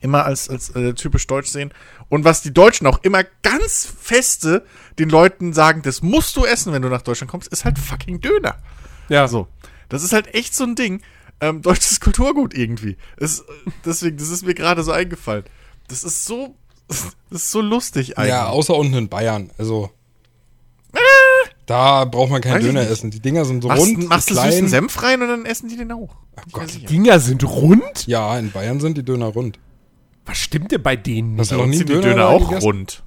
immer 0.00 0.24
als, 0.24 0.48
als 0.48 0.70
äh, 0.70 0.94
typisch 0.94 1.26
deutsch 1.26 1.48
sehen. 1.48 1.72
Und 2.08 2.24
was 2.24 2.40
die 2.40 2.54
Deutschen 2.54 2.86
auch 2.86 3.02
immer 3.02 3.24
ganz 3.42 3.84
feste 3.84 4.64
den 4.98 5.10
Leuten 5.10 5.52
sagen, 5.52 5.82
das 5.82 6.00
musst 6.00 6.34
du 6.36 6.46
essen, 6.46 6.72
wenn 6.72 6.82
du 6.82 6.88
nach 6.88 7.02
Deutschland 7.02 7.30
kommst, 7.30 7.48
ist 7.48 7.66
halt 7.66 7.78
fucking 7.78 8.20
Döner. 8.22 8.56
Ja. 9.08 9.28
So. 9.28 9.48
Das 9.88 10.02
ist 10.02 10.12
halt 10.12 10.34
echt 10.34 10.54
so 10.54 10.64
ein 10.64 10.76
Ding. 10.76 11.02
Ähm, 11.40 11.60
deutsches 11.60 12.00
Kulturgut 12.00 12.54
irgendwie. 12.54 12.96
Es, 13.18 13.44
deswegen, 13.84 14.16
das 14.16 14.30
ist 14.30 14.46
mir 14.46 14.54
gerade 14.54 14.82
so 14.82 14.92
eingefallen. 14.92 15.44
Das 15.88 16.04
ist 16.04 16.24
so, 16.24 16.56
das 16.88 17.14
ist 17.30 17.50
so 17.50 17.60
lustig 17.60 18.16
eigentlich. 18.16 18.30
Ja, 18.30 18.46
außer 18.46 18.74
unten 18.74 18.94
in 18.94 19.08
Bayern. 19.10 19.50
Also. 19.58 19.90
Da 21.66 22.04
braucht 22.04 22.30
man 22.30 22.40
keinen 22.40 22.62
Döner 22.62 22.88
essen. 22.88 23.10
Die 23.10 23.20
Dinger 23.20 23.44
sind 23.44 23.62
so 23.62 23.68
machst, 23.68 23.82
rund, 23.82 24.08
machst 24.08 24.30
du 24.30 24.34
klein. 24.34 24.52
süßen 24.52 24.68
Senf 24.68 25.02
rein 25.02 25.20
und 25.20 25.28
dann 25.28 25.46
essen 25.46 25.68
die 25.68 25.76
den 25.76 25.90
auch. 25.92 25.98
Oh 26.36 26.40
Gott. 26.52 26.66
nicht. 26.66 26.88
Dinger 26.88 27.18
sind 27.18 27.42
rund? 27.44 28.06
Ja, 28.06 28.38
in 28.38 28.52
Bayern 28.52 28.78
sind 28.80 28.96
die 28.96 29.02
Döner 29.02 29.26
rund. 29.26 29.58
Was 30.26 30.38
stimmt 30.38 30.70
denn 30.72 30.82
bei 30.82 30.94
denen 30.96 31.38
Hast 31.38 31.50
nicht? 31.50 31.52
du 31.52 31.56
noch 31.64 31.66
nie 31.70 31.76
sind 31.78 31.88
die 31.90 32.00
Döner, 32.00 32.28
auch 32.28 32.48
gegessen? 32.48 32.64
rund. 32.66 33.02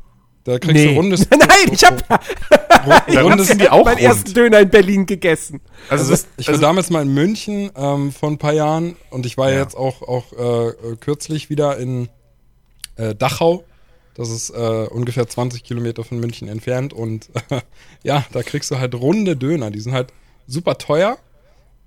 Da 0.45 0.57
kriegst 0.59 0.85
du 0.85 0.89
rundes. 0.91 1.27
Nein, 1.31 1.71
ich 1.73 1.83
habe 1.83 1.97
Ru- 2.85 3.21
rundes 3.21 3.47
sind 3.47 3.61
die 3.61 3.69
auch 3.69 3.83
meinen 3.85 3.95
rund. 3.97 4.01
ersten 4.07 4.33
Döner 4.33 4.59
in 4.59 4.69
Berlin 4.69 5.05
gegessen. 5.05 5.61
Also, 5.89 6.11
Also, 6.11 6.25
ich 6.37 6.47
war 6.47 6.53
also 6.53 6.61
damals 6.61 6.89
mal 6.89 7.01
in 7.03 7.13
München 7.13 7.71
ähm, 7.75 8.11
vor 8.11 8.29
ein 8.29 8.37
paar 8.37 8.53
Jahren 8.53 8.95
und 9.09 9.25
ich 9.25 9.37
war 9.37 9.51
Ja. 9.51 9.59
jetzt 9.59 9.75
auch, 9.75 10.01
auch 10.01 10.31
äh, 10.33 10.95
kürzlich 10.99 11.49
wieder 11.49 11.77
in 11.77 12.09
äh, 12.95 13.15
Dachau. 13.15 13.63
Das 14.19 14.29
ist 14.29 14.49
äh, 14.49 14.87
ungefähr 14.91 15.29
20 15.29 15.63
Kilometer 15.63 16.03
von 16.03 16.19
München 16.19 16.49
entfernt 16.49 16.91
und 16.91 17.29
ja, 18.03 18.25
da 18.33 18.43
kriegst 18.43 18.69
du 18.69 18.77
halt 18.77 18.93
runde 18.93 19.37
Döner. 19.37 19.71
Die 19.71 19.79
sind 19.79 19.93
halt 19.93 20.11
super 20.45 20.77
teuer 20.77 21.17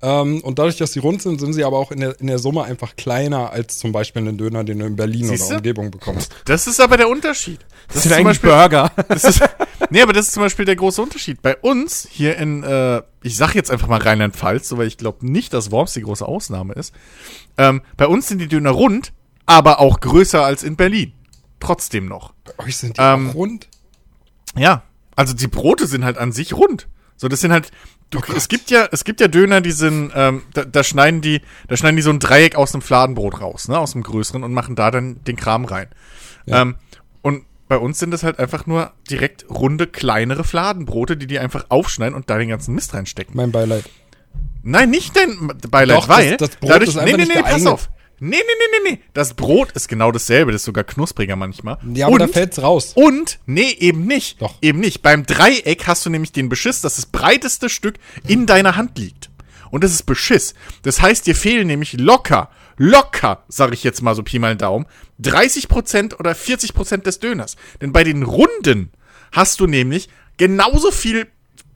ähm, 0.01 0.41
und 0.41 0.59
dadurch, 0.59 0.79
dass 0.79 0.95
sie 0.95 1.01
rund 1.01 1.21
sind, 1.21 1.41
sind 1.41 1.53
sie 1.53 1.63
aber 1.63 1.77
auch 1.77 1.93
in 1.93 2.01
der, 2.01 2.19
in 2.19 2.29
der 2.29 2.39
Summe 2.39 2.65
einfach 2.65 2.97
kleiner 2.97 3.53
als 3.53 3.79
zum 3.79 3.93
Beispiel 3.93 4.23
einen 4.23 4.39
Döner, 4.39 4.65
den 4.65 4.79
du 4.79 4.87
in 4.87 4.97
Berlin 4.97 5.27
Siehste? 5.27 5.49
oder 5.49 5.57
Umgebung 5.57 5.91
bekommst. 5.91 6.35
das 6.47 6.67
ist 6.67 6.81
aber 6.81 6.97
der 6.97 7.11
Unterschied. 7.11 7.61
Das, 7.89 8.03
sind 8.03 8.13
ist 8.13 8.17
zum 8.17 8.27
eigentlich 8.27 8.41
Beispiel, 8.41 8.51
Burger. 8.51 8.93
das 9.09 9.25
ist, 9.25 9.43
nee, 9.91 10.01
aber 10.01 10.15
das 10.15 10.29
ist 10.29 10.33
zum 10.33 10.43
Beispiel 10.43 10.65
der 10.65 10.77
große 10.77 11.03
Unterschied. 11.03 11.43
Bei 11.43 11.55
uns 11.59 12.09
hier 12.11 12.39
in, 12.39 12.63
äh, 12.65 13.03
ich 13.23 13.37
sag 13.37 13.55
jetzt 13.55 13.71
einfach 13.71 13.89
mal 13.89 14.01
Rheinland-Pfalz, 14.01 14.71
so, 14.71 14.79
weil 14.79 14.87
ich 14.87 14.97
glaube 14.97 15.31
nicht, 15.31 15.53
dass 15.53 15.71
Worms 15.71 15.93
die 15.93 16.01
große 16.01 16.27
Ausnahme 16.27 16.73
ist. 16.73 16.95
Ähm, 17.59 17.83
bei 17.99 18.07
uns 18.07 18.27
sind 18.27 18.39
die 18.39 18.49
Döner 18.49 18.71
rund, 18.71 19.13
aber 19.45 19.81
auch 19.81 20.01
größer 20.01 20.43
als 20.43 20.63
in 20.63 20.77
Berlin. 20.77 21.13
Trotzdem 21.63 22.07
noch. 22.07 22.33
Bei 22.45 22.65
euch 22.67 22.77
sind 22.77 22.97
die 22.99 23.01
Ähm, 23.03 23.31
auch 23.31 23.35
rund? 23.35 23.69
Ja, 24.57 24.83
also 25.17 25.33
die 25.35 25.47
Brote 25.47 25.87
sind 25.87 26.05
halt 26.05 26.19
an 26.19 26.33
sich 26.33 26.55
rund. 26.55 26.89
So, 27.17 27.29
das 27.29 27.41
sind 27.41 27.53
halt. 27.53 27.71
Du, 28.11 28.19
Oh 28.19 28.33
es 28.37 28.49
gibt 28.49 28.71
ja, 28.71 28.87
es 28.93 29.05
gibt 29.05 29.21
ja 29.23 29.29
Döner, 29.29 29.63
die 29.63 29.71
sind, 29.73 30.13
ähm, 30.15 30.43
da, 30.53 30.65
da 30.67 30.85
schneiden 30.85 31.23
die, 31.23 31.41
da 31.69 31.77
schneiden 31.79 31.97
die 31.97 32.03
so 32.03 32.11
ein 32.11 32.19
Dreieck 32.19 32.57
aus 32.57 32.75
einem 32.75 32.83
Fladenbrot 32.83 33.41
raus, 33.41 33.69
ne, 33.69 33.79
aus 33.79 33.93
dem 33.93 34.03
größeren 34.03 34.45
und 34.45 34.53
machen 34.53 34.77
da 34.77 34.91
dann 34.91 35.25
den 35.25 35.37
Kram 35.37 35.65
rein. 35.65 35.87
Ja. 36.45 36.61
Ähm, 36.61 36.75
und 37.23 37.45
bei 37.69 37.79
uns 37.79 37.99
sind 37.99 38.11
das 38.11 38.23
halt 38.23 38.39
einfach 38.39 38.67
nur 38.67 38.93
direkt 39.09 39.49
runde, 39.49 39.87
kleinere 39.87 40.45
Fladenbrote, 40.45 41.17
die 41.17 41.27
die 41.27 41.39
einfach 41.39 41.67
aufschneiden 41.71 42.15
und 42.15 42.29
da 42.29 42.37
den 42.37 42.51
ganzen 42.51 42.75
Mist 42.75 42.93
reinstecken. 42.93 43.35
Mein 43.35 43.51
Beileid. 43.51 43.85
Nein, 44.63 44.91
nicht 44.91 45.17
dein 45.17 45.51
Beileid, 45.71 45.97
Doch, 45.97 46.07
das- 46.09 46.17
weil 46.19 46.37
das 46.37 46.51
Brot 46.57 46.83
ist 46.83 46.99
einfach 46.99 47.17
nicht 47.17 47.33
pass 47.33 47.43
geeignet. 47.45 47.69
auf. 47.73 47.91
Nee, 48.25 48.37
nee, 48.37 48.37
nee, 48.37 48.79
nee, 48.85 48.91
nee. 48.93 48.99
Das 49.15 49.35
Brot 49.35 49.73
ist 49.73 49.89
genau 49.89 50.13
dasselbe, 50.13 50.53
das 50.53 50.63
ist 50.63 50.67
sogar 50.67 50.85
knuspriger 50.85 51.35
manchmal. 51.35 51.79
Ja, 51.93 52.07
aber 52.07 52.19
da 52.21 52.27
Und- 52.27 52.33
fällt's 52.33 52.63
raus. 52.63 52.93
und, 52.95 53.41
nee, 53.47 53.71
eben 53.81 54.07
nicht. 54.07 54.41
Doch. 54.41 54.55
Eben 54.63 54.79
nicht. 54.79 55.03
Beim 55.03 55.27
Dreieck 55.27 55.87
hast 55.89 56.07
du 56.07 56.11
nämlich 56.11 56.31
den 56.31 56.49
Beschiss, 56.49 56.81
dass 56.83 56.97
das 56.97 57.07
breiteste 57.07 57.69
Stück 57.69 57.97
in 58.29 58.47
deiner 58.47 58.77
Hand 58.77 58.97
liegt. 58.99 59.29
Und 59.71 59.83
das 59.83 59.91
ist 59.93 60.05
Beschiss. 60.05 60.55
Das 60.83 61.01
heißt, 61.03 61.27
dir 61.27 61.35
fehlen 61.35 61.67
nämlich 61.67 61.95
locker, 61.95 62.51
locker, 62.77 63.43
sag 63.49 63.73
ich 63.73 63.83
jetzt 63.83 64.03
mal 64.03 64.15
so 64.15 64.23
Pi 64.23 64.39
mal 64.39 64.55
Daumen, 64.57 64.87
30% 65.21 66.15
oder 66.19 66.33
40% 66.35 67.03
des 67.07 67.19
Döners. 67.19 67.57
Denn 67.81 67.93
bei 67.93 68.05
den 68.05 68.23
Runden 68.23 68.93
hast 69.33 69.59
du 69.61 69.67
nämlich 69.67 70.09
genauso 70.37 70.91
viel 70.91 71.27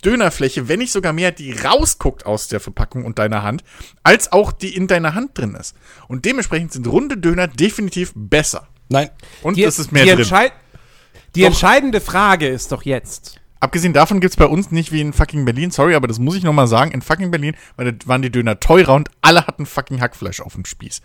Dönerfläche, 0.04 0.68
wenn 0.68 0.78
nicht 0.78 0.92
sogar 0.92 1.12
mehr, 1.12 1.32
die 1.32 1.52
rausguckt 1.52 2.26
aus 2.26 2.48
der 2.48 2.60
Verpackung 2.60 3.04
und 3.04 3.18
deiner 3.18 3.42
Hand, 3.42 3.64
als 4.02 4.32
auch 4.32 4.52
die 4.52 4.74
in 4.76 4.86
deiner 4.86 5.14
Hand 5.14 5.36
drin 5.38 5.54
ist. 5.54 5.74
Und 6.08 6.24
dementsprechend 6.24 6.72
sind 6.72 6.86
runde 6.86 7.16
Döner 7.16 7.48
definitiv 7.48 8.12
besser. 8.14 8.68
Nein. 8.88 9.10
Und 9.42 9.56
Die, 9.56 9.64
es 9.64 9.78
ist 9.78 9.90
mehr 9.92 10.04
die, 10.04 10.22
drin. 10.22 10.50
die 11.34 11.40
Doch. 11.40 11.46
entscheidende 11.48 12.00
Frage 12.00 12.46
ist 12.46 12.70
doch 12.72 12.82
jetzt. 12.82 13.40
Abgesehen 13.58 13.94
davon 13.94 14.20
gibt's 14.20 14.36
bei 14.36 14.44
uns 14.44 14.70
nicht 14.70 14.92
wie 14.92 15.00
in 15.00 15.14
fucking 15.14 15.46
Berlin, 15.46 15.70
sorry, 15.70 15.94
aber 15.94 16.06
das 16.06 16.18
muss 16.18 16.36
ich 16.36 16.42
nochmal 16.44 16.66
sagen, 16.68 16.90
in 16.90 17.00
fucking 17.00 17.30
Berlin 17.30 17.56
war- 17.76 17.86
waren 18.04 18.20
die 18.20 18.30
Döner 18.30 18.60
teurer 18.60 18.92
und 18.94 19.08
alle 19.22 19.46
hatten 19.46 19.64
fucking 19.64 20.00
Hackfleisch 20.00 20.40
auf 20.42 20.52
dem 20.52 20.66
Spieß. 20.66 21.00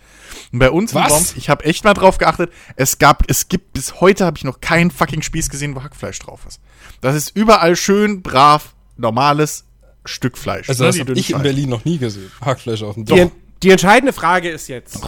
Und 0.51 0.60
bei 0.60 0.69
uns 0.69 0.93
Was? 0.93 1.06
in 1.06 1.10
Worms, 1.12 1.34
ich 1.38 1.49
habe 1.49 1.63
echt 1.63 1.86
mal 1.86 1.93
drauf 1.93 2.17
geachtet, 2.17 2.51
es 2.75 2.99
gab, 2.99 3.23
es 3.32 3.47
gibt, 3.47 3.71
bis 3.71 4.01
heute 4.01 4.25
habe 4.25 4.38
ich 4.38 4.43
noch 4.43 4.60
keinen 4.60 4.91
fucking 4.91 5.21
Spieß 5.21 5.49
gesehen, 5.49 5.75
wo 5.75 5.82
Hackfleisch 5.82 6.19
drauf 6.19 6.41
ist. 6.45 6.60
Das 6.99 7.15
ist 7.15 7.36
überall 7.38 7.77
schön, 7.77 8.21
brav, 8.21 8.75
normales 9.02 9.66
Stück 10.06 10.38
Fleisch. 10.38 10.70
Also 10.70 10.84
ne, 10.84 10.88
das 10.90 10.96
die 10.96 11.02
habe 11.02 11.14
ich 11.20 11.30
in. 11.32 11.42
Berlin 11.42 11.70
noch 11.70 11.86
nie 11.86 11.98
gesehen. 11.98 12.32
Hackfleisch 12.42 12.82
auf 12.84 12.96
dem 12.96 13.06
Die, 13.06 13.20
en- 13.20 13.32
die 13.62 13.70
entscheidende 13.72 14.14
Frage 14.14 14.50
ist 14.50 14.68
jetzt, 14.68 15.00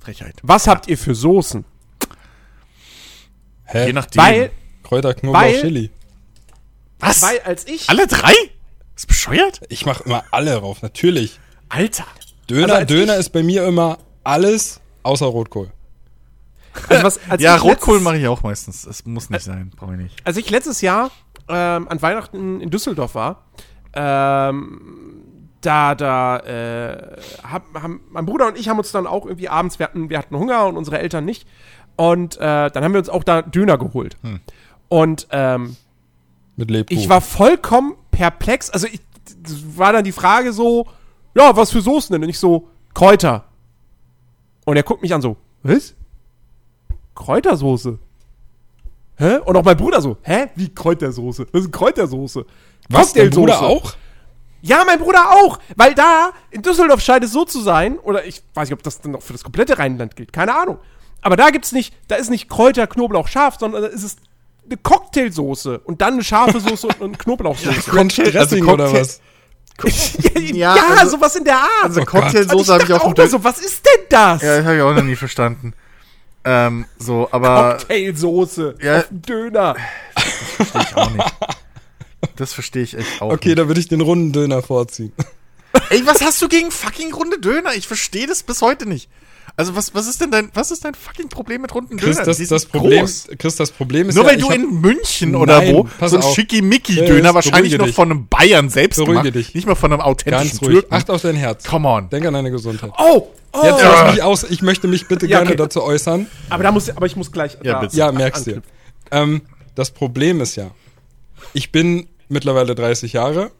Frechheit. 0.00 0.34
was 0.42 0.66
habt 0.66 0.88
ihr 0.88 0.98
für 0.98 1.14
Soßen? 1.14 1.64
Hä? 3.64 3.86
Je 3.86 3.92
nachdem. 3.92 4.22
Weil, 4.22 4.50
Kräuter, 4.82 5.14
Knoblauch, 5.14 5.42
Weil- 5.42 5.60
Chili. 5.60 5.90
Was? 7.00 7.22
weil 7.22 7.40
als 7.40 7.66
ich, 7.66 7.88
Alle 7.90 8.06
drei? 8.06 8.32
Ist 8.94 9.08
bescheuert? 9.08 9.60
Ich 9.68 9.86
mache 9.86 10.04
immer 10.04 10.24
alle 10.30 10.54
rauf, 10.56 10.82
natürlich. 10.82 11.40
Alter. 11.68 12.04
Döner, 12.48 12.62
Also 12.64 12.74
als 12.76 12.86
Döner 12.88 13.16
ist 13.16 13.30
bei 13.30 13.42
mir 13.42 13.66
immer 13.66 13.98
alles 14.22 14.80
außer 15.02 15.26
Rotkohl. 15.26 15.70
also 16.88 17.02
was, 17.04 17.20
als 17.28 17.42
ja, 17.42 17.56
Rotkohl 17.56 17.98
mache 18.00 18.18
ich 18.18 18.26
auch 18.28 18.42
meistens. 18.42 18.82
Das 18.82 19.04
muss 19.04 19.30
nicht 19.30 19.42
sein, 19.42 19.70
brauche 19.74 19.94
ich 19.94 19.98
nicht. 20.00 20.16
als 20.26 20.36
ich 20.36 20.48
letztes 20.50 20.80
Jahr 20.80 21.10
ähm, 21.52 21.88
an 21.88 22.02
Weihnachten 22.02 22.60
in 22.60 22.70
Düsseldorf 22.70 23.14
war, 23.14 23.44
ähm, 23.94 25.02
da, 25.60 25.94
da, 25.94 26.38
äh, 26.38 27.16
hab, 27.42 27.62
haben, 27.74 28.00
mein 28.10 28.26
Bruder 28.26 28.48
und 28.48 28.58
ich 28.58 28.68
haben 28.68 28.78
uns 28.78 28.92
dann 28.92 29.06
auch 29.06 29.26
irgendwie 29.26 29.48
abends, 29.48 29.78
wir 29.78 29.86
hatten, 29.86 30.10
wir 30.10 30.18
hatten 30.18 30.36
Hunger 30.36 30.66
und 30.66 30.76
unsere 30.76 30.98
Eltern 30.98 31.24
nicht. 31.24 31.46
Und 31.96 32.36
äh, 32.36 32.70
dann 32.70 32.82
haben 32.82 32.92
wir 32.92 32.98
uns 32.98 33.08
auch 33.08 33.22
da 33.22 33.42
Döner 33.42 33.78
geholt. 33.78 34.16
Und 34.88 35.28
ähm, 35.30 35.76
Mit 36.56 36.70
Lebkuchen. 36.70 37.00
ich 37.00 37.08
war 37.08 37.20
vollkommen 37.20 37.94
perplex. 38.10 38.70
Also 38.70 38.86
ich 38.86 39.00
war 39.76 39.92
dann 39.92 40.04
die 40.04 40.12
Frage 40.12 40.52
so, 40.52 40.86
ja, 41.34 41.56
was 41.56 41.70
für 41.70 41.80
Soßen 41.80 42.12
denn? 42.12 42.22
Und 42.22 42.28
ich 42.28 42.38
so, 42.38 42.68
Kräuter. 42.94 43.44
Und 44.64 44.76
er 44.76 44.82
guckt 44.82 45.02
mich 45.02 45.14
an 45.14 45.22
so, 45.22 45.36
was? 45.62 45.94
Kräutersoße? 47.14 47.98
Hä? 49.16 49.36
Und 49.44 49.56
auch 49.56 49.64
mein 49.64 49.76
Bruder 49.76 50.00
so, 50.00 50.16
hä? 50.22 50.48
Wie 50.56 50.72
Kräutersoße? 50.74 51.46
Das 51.52 51.62
ist 51.62 51.72
Kräutersoße. 51.72 52.44
Was, 52.88 53.12
dein 53.12 53.30
Cocktailsoße. 53.30 53.40
Bruder 53.40 53.62
auch? 53.62 53.94
Ja, 54.62 54.84
mein 54.86 54.98
Bruder 54.98 55.30
auch. 55.32 55.58
Weil 55.76 55.94
da, 55.94 56.30
in 56.50 56.62
Düsseldorf 56.62 57.00
scheint 57.00 57.24
es 57.24 57.32
so 57.32 57.44
zu 57.44 57.60
sein, 57.60 57.98
oder 57.98 58.24
ich 58.24 58.42
weiß 58.54 58.68
nicht, 58.68 58.78
ob 58.78 58.82
das 58.82 59.00
dann 59.00 59.12
noch 59.12 59.22
für 59.22 59.32
das 59.32 59.42
komplette 59.42 59.78
Rheinland 59.78 60.16
gilt, 60.16 60.32
keine 60.32 60.54
Ahnung. 60.54 60.78
Aber 61.20 61.36
da 61.36 61.50
gibt's 61.50 61.72
nicht, 61.72 61.94
da 62.08 62.16
ist 62.16 62.30
nicht 62.30 62.48
Kräuter, 62.48 62.86
Knoblauch, 62.86 63.28
Scharf, 63.28 63.56
sondern 63.58 63.82
da 63.82 63.88
ist 63.88 64.02
es 64.02 64.16
eine 64.64 64.76
Cocktailsoße 64.76 65.80
und 65.80 66.00
dann 66.00 66.14
eine 66.14 66.24
scharfe 66.24 66.60
Soße 66.60 66.86
und 66.86 67.02
eine 67.02 67.16
Knoblauchsoße. 67.16 67.72
French 67.90 68.14
Cocktail- 68.16 68.38
also 68.38 68.56
Dressing 68.56 68.66
oder 68.68 68.84
Cocktail- 68.86 69.00
was? 69.00 69.20
ja, 70.52 70.76
Ja, 70.76 70.84
also- 70.98 71.16
sowas 71.16 71.34
in 71.36 71.44
der 71.44 71.56
Art. 71.56 71.68
Also 71.84 72.00
Oh 72.00 72.04
Cocktailsoße 72.04 72.72
habe 72.72 72.84
ich 72.84 72.92
auch 72.92 73.16
nur 73.16 73.26
so, 73.28 73.42
was 73.42 73.58
ist 73.60 73.84
denn 73.84 74.04
das? 74.10 74.42
Ja, 74.42 74.56
das 74.58 74.64
habe 74.66 74.76
ich 74.76 74.82
auch 74.82 74.94
noch 74.94 75.02
nie 75.02 75.16
verstanden. 75.16 75.72
Ähm, 76.44 76.86
so, 76.98 77.28
aber 77.30 77.76
Cocktailsoße 77.78 78.76
Ja. 78.82 78.98
auf 78.98 79.08
dem 79.08 79.22
Döner. 79.22 79.76
verstehe 80.56 80.82
ich 80.82 80.96
auch 80.96 81.10
nicht. 81.10 81.34
Das 82.36 82.52
verstehe 82.52 82.82
ich 82.82 82.96
echt 82.96 83.20
auch 83.22 83.32
Okay, 83.32 83.48
nicht. 83.50 83.58
da 83.58 83.68
würde 83.68 83.80
ich 83.80 83.88
den 83.88 84.00
runden 84.00 84.32
Döner 84.32 84.62
vorziehen. 84.62 85.12
Ey, 85.90 86.02
was 86.06 86.20
hast 86.20 86.40
du 86.42 86.48
gegen 86.48 86.70
fucking 86.70 87.12
runde 87.14 87.38
Döner? 87.38 87.74
Ich 87.74 87.86
verstehe 87.86 88.26
das 88.26 88.42
bis 88.42 88.60
heute 88.62 88.86
nicht. 88.88 89.08
Also 89.56 89.76
was, 89.76 89.94
was 89.94 90.06
ist 90.06 90.20
denn 90.20 90.30
dein, 90.30 90.50
was 90.54 90.70
ist 90.70 90.84
dein 90.84 90.94
fucking 90.94 91.28
Problem 91.28 91.60
mit 91.62 91.74
runden 91.74 91.98
Chris, 91.98 92.16
Dönern? 92.16 92.34
das, 92.38 92.48
das 92.48 92.66
Problem, 92.66 93.00
groß. 93.00 93.28
Chris, 93.38 93.56
das 93.56 93.70
Problem 93.70 94.08
ist 94.08 94.14
Nur 94.14 94.24
ja, 94.24 94.30
weil 94.30 94.38
du 94.38 94.48
hab- 94.48 94.54
in 94.56 94.80
München 94.80 95.34
oder 95.34 95.58
Nein, 95.60 95.74
wo 96.00 96.06
so 96.06 96.16
ein. 96.16 96.22
Schickimicki-Döner 96.22 97.20
Chris, 97.22 97.34
wahrscheinlich 97.34 97.76
noch 97.76 97.84
dich. 97.86 97.94
von 97.94 98.10
einem 98.10 98.28
Bayern 98.28 98.70
selbst 98.70 98.96
Beruhige 98.96 99.20
gemacht, 99.30 99.34
dich. 99.34 99.54
nicht 99.54 99.66
mal 99.66 99.74
von 99.74 99.92
einem 99.92 100.00
authentischen 100.00 100.48
Ganz 100.48 100.62
ruhig. 100.62 100.72
Türken. 100.80 100.94
Acht 100.94 101.10
auf 101.10 101.20
dein 101.22 101.36
Herz. 101.36 101.64
Come 101.64 101.86
on. 101.86 102.08
Denk 102.08 102.24
an 102.24 102.32
deine 102.34 102.50
Gesundheit. 102.50 102.92
Oh, 102.98 103.28
oh. 103.52 103.60
Jetzt 103.62 103.82
Ja. 103.82 104.10
mich 104.10 104.22
aus. 104.22 104.44
Ich 104.44 104.62
möchte 104.62 104.88
mich 104.88 105.06
bitte 105.06 105.26
Ja, 105.26 105.38
gerne 105.38 105.50
okay. 105.50 105.56
dazu 105.58 105.82
äußern. 105.82 106.26
aber 106.48 106.62
da 106.62 106.72
muss, 106.72 106.88
aber 106.88 107.04
ich 107.06 107.16
muss 107.16 107.30
gleich. 107.30 107.58
Ja, 107.62 107.74
da 107.74 107.80
bitte. 107.80 107.96
Ja, 107.96 108.10
merkst 108.10 108.46
du. 108.46 108.62
Ähm, 109.10 109.42
das 109.74 109.90
Problem 109.90 110.40
ist 110.40 110.56
ja, 110.56 110.70
ich 111.52 111.70
bin 111.72 112.08
mittlerweile 112.28 112.74
30 112.74 113.12
Jahre 113.12 113.50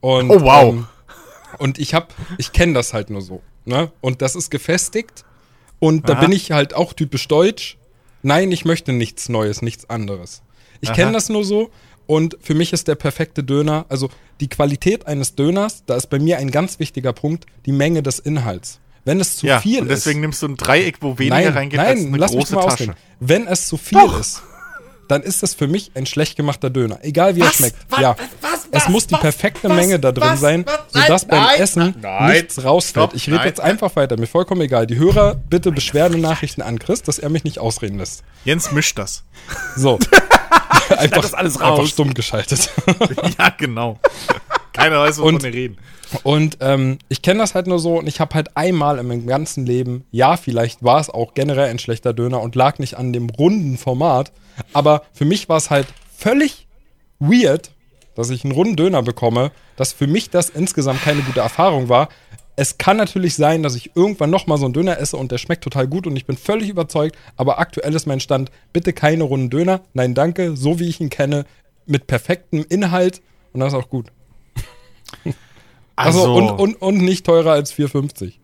und 0.00 0.30
Oh, 0.30 0.40
wow. 0.40 0.62
ähm, 0.74 0.86
und 1.58 1.78
ich 1.78 1.94
hab, 1.94 2.12
ich 2.38 2.52
kenne 2.52 2.72
das 2.74 2.92
halt 2.92 3.10
nur 3.10 3.22
so, 3.22 3.40
ne? 3.64 3.90
Und 4.00 4.22
das 4.22 4.34
ist 4.34 4.50
gefestigt 4.50 5.24
und 5.78 6.08
da 6.08 6.14
Aha. 6.14 6.20
bin 6.20 6.32
ich 6.32 6.52
halt 6.52 6.74
auch 6.74 6.92
typisch 6.92 7.28
deutsch. 7.28 7.78
Nein, 8.22 8.52
ich 8.52 8.64
möchte 8.64 8.92
nichts 8.92 9.28
Neues, 9.28 9.62
nichts 9.62 9.90
anderes. 9.90 10.42
Ich 10.80 10.92
kenne 10.92 11.12
das 11.12 11.28
nur 11.28 11.44
so 11.44 11.70
und 12.06 12.36
für 12.40 12.54
mich 12.54 12.72
ist 12.72 12.88
der 12.88 12.94
perfekte 12.94 13.44
Döner, 13.44 13.86
also 13.88 14.10
die 14.40 14.48
Qualität 14.48 15.06
eines 15.06 15.34
Döners, 15.34 15.84
da 15.86 15.96
ist 15.96 16.08
bei 16.08 16.18
mir 16.18 16.38
ein 16.38 16.50
ganz 16.50 16.78
wichtiger 16.78 17.12
Punkt, 17.12 17.46
die 17.66 17.72
Menge 17.72 18.02
des 18.02 18.18
Inhalts. 18.18 18.80
Wenn 19.04 19.20
es 19.20 19.36
zu 19.36 19.46
ja, 19.46 19.60
viel 19.60 19.80
und 19.82 19.88
deswegen 19.88 20.20
ist, 20.20 20.22
nimmst 20.22 20.42
du 20.42 20.48
ein 20.48 20.56
Dreieck, 20.56 20.98
wo 21.00 21.18
weniger 21.18 21.36
nein, 21.36 21.52
reingeht 21.52 21.76
nein, 21.78 21.86
als 21.88 22.06
eine 22.06 22.16
lass 22.18 22.30
mich 22.32 22.40
große 22.40 22.54
mal 22.54 22.60
Tasche. 22.62 22.74
ausreden. 22.74 22.94
Wenn 23.18 23.46
es 23.46 23.66
zu 23.66 23.76
viel 23.76 23.98
Doch. 23.98 24.20
ist, 24.20 24.42
dann 25.12 25.22
ist 25.22 25.42
es 25.42 25.54
für 25.54 25.68
mich 25.68 25.92
ein 25.94 26.06
schlecht 26.06 26.36
gemachter 26.36 26.70
Döner. 26.70 26.98
Egal 27.02 27.36
wie 27.36 27.40
er 27.40 27.46
Was? 27.48 27.56
schmeckt. 27.56 27.76
Was? 27.90 28.00
ja. 28.00 28.16
Was? 28.40 28.66
es 28.70 28.82
Was? 28.84 28.88
muss 28.88 29.06
die 29.06 29.14
Was? 29.14 29.20
perfekte 29.20 29.68
Was? 29.68 29.76
Menge 29.76 30.00
da 30.00 30.10
drin 30.12 30.30
Was? 30.30 30.40
sein, 30.40 30.64
Was? 30.66 30.80
sodass 31.02 31.22
Nein, 31.26 31.30
beim 31.30 31.42
nein, 31.44 31.60
Essen 31.60 31.94
nein. 32.00 32.32
nichts 32.32 32.64
rausfällt. 32.64 33.10
Stopp, 33.10 33.14
ich 33.14 33.28
rede 33.30 33.44
jetzt 33.44 33.60
einfach 33.60 33.94
weiter. 33.96 34.16
Mir 34.18 34.26
vollkommen 34.26 34.62
egal. 34.62 34.86
Die 34.86 34.96
Hörer, 34.96 35.34
bitte 35.34 35.70
Beschwerdenachrichten 35.72 36.62
an 36.62 36.78
Chris, 36.78 37.02
dass 37.02 37.18
er 37.18 37.28
mich 37.28 37.44
nicht 37.44 37.58
ausreden 37.58 37.98
lässt. 37.98 38.24
Jens 38.44 38.72
mischt 38.72 38.98
das. 38.98 39.24
So. 39.76 39.98
einfach, 40.96 41.22
das 41.22 41.34
alles 41.34 41.56
einfach 41.56 41.78
raus. 41.78 41.90
stumm 41.90 42.14
geschaltet. 42.14 42.70
ja, 43.38 43.50
genau. 43.56 43.98
Keiner 44.72 45.00
weiß, 45.00 45.18
wovon 45.18 45.34
Und- 45.36 45.42
wir 45.42 45.52
reden. 45.52 45.78
Und 46.22 46.58
ähm, 46.60 46.98
ich 47.08 47.22
kenne 47.22 47.40
das 47.40 47.54
halt 47.54 47.66
nur 47.66 47.78
so 47.78 47.98
und 47.98 48.06
ich 48.06 48.20
habe 48.20 48.34
halt 48.34 48.56
einmal 48.56 48.98
in 48.98 49.06
meinem 49.06 49.26
ganzen 49.26 49.66
Leben, 49.66 50.04
ja, 50.10 50.36
vielleicht 50.36 50.82
war 50.82 51.00
es 51.00 51.10
auch 51.10 51.34
generell 51.34 51.68
ein 51.68 51.78
schlechter 51.78 52.12
Döner 52.12 52.40
und 52.40 52.54
lag 52.54 52.78
nicht 52.78 52.96
an 52.96 53.12
dem 53.12 53.30
runden 53.30 53.78
Format, 53.78 54.32
aber 54.72 55.02
für 55.12 55.24
mich 55.24 55.48
war 55.48 55.56
es 55.56 55.70
halt 55.70 55.86
völlig 56.16 56.66
weird, 57.18 57.72
dass 58.14 58.30
ich 58.30 58.44
einen 58.44 58.52
runden 58.52 58.76
Döner 58.76 59.02
bekomme, 59.02 59.52
dass 59.76 59.92
für 59.92 60.06
mich 60.06 60.30
das 60.30 60.50
insgesamt 60.50 61.02
keine 61.02 61.22
gute 61.22 61.40
Erfahrung 61.40 61.88
war. 61.88 62.08
Es 62.54 62.76
kann 62.76 62.98
natürlich 62.98 63.34
sein, 63.34 63.62
dass 63.62 63.74
ich 63.74 63.96
irgendwann 63.96 64.28
nochmal 64.28 64.58
so 64.58 64.66
einen 64.66 64.74
Döner 64.74 64.98
esse 64.98 65.16
und 65.16 65.32
der 65.32 65.38
schmeckt 65.38 65.64
total 65.64 65.88
gut 65.88 66.06
und 66.06 66.16
ich 66.16 66.26
bin 66.26 66.36
völlig 66.36 66.68
überzeugt, 66.68 67.16
aber 67.36 67.58
aktuell 67.58 67.94
ist 67.94 68.06
mein 68.06 68.20
Stand, 68.20 68.50
bitte 68.72 68.92
keine 68.92 69.24
runden 69.24 69.48
Döner, 69.48 69.80
nein 69.94 70.14
danke, 70.14 70.56
so 70.56 70.78
wie 70.78 70.88
ich 70.88 71.00
ihn 71.00 71.10
kenne, 71.10 71.46
mit 71.86 72.06
perfektem 72.06 72.64
Inhalt 72.68 73.22
und 73.52 73.60
das 73.60 73.72
ist 73.72 73.78
auch 73.78 73.88
gut. 73.88 74.12
Also, 75.96 76.34
und, 76.34 76.50
und, 76.50 76.74
und 76.82 76.98
nicht 76.98 77.26
teurer 77.26 77.52
als 77.52 77.74
4,50. 77.74 78.34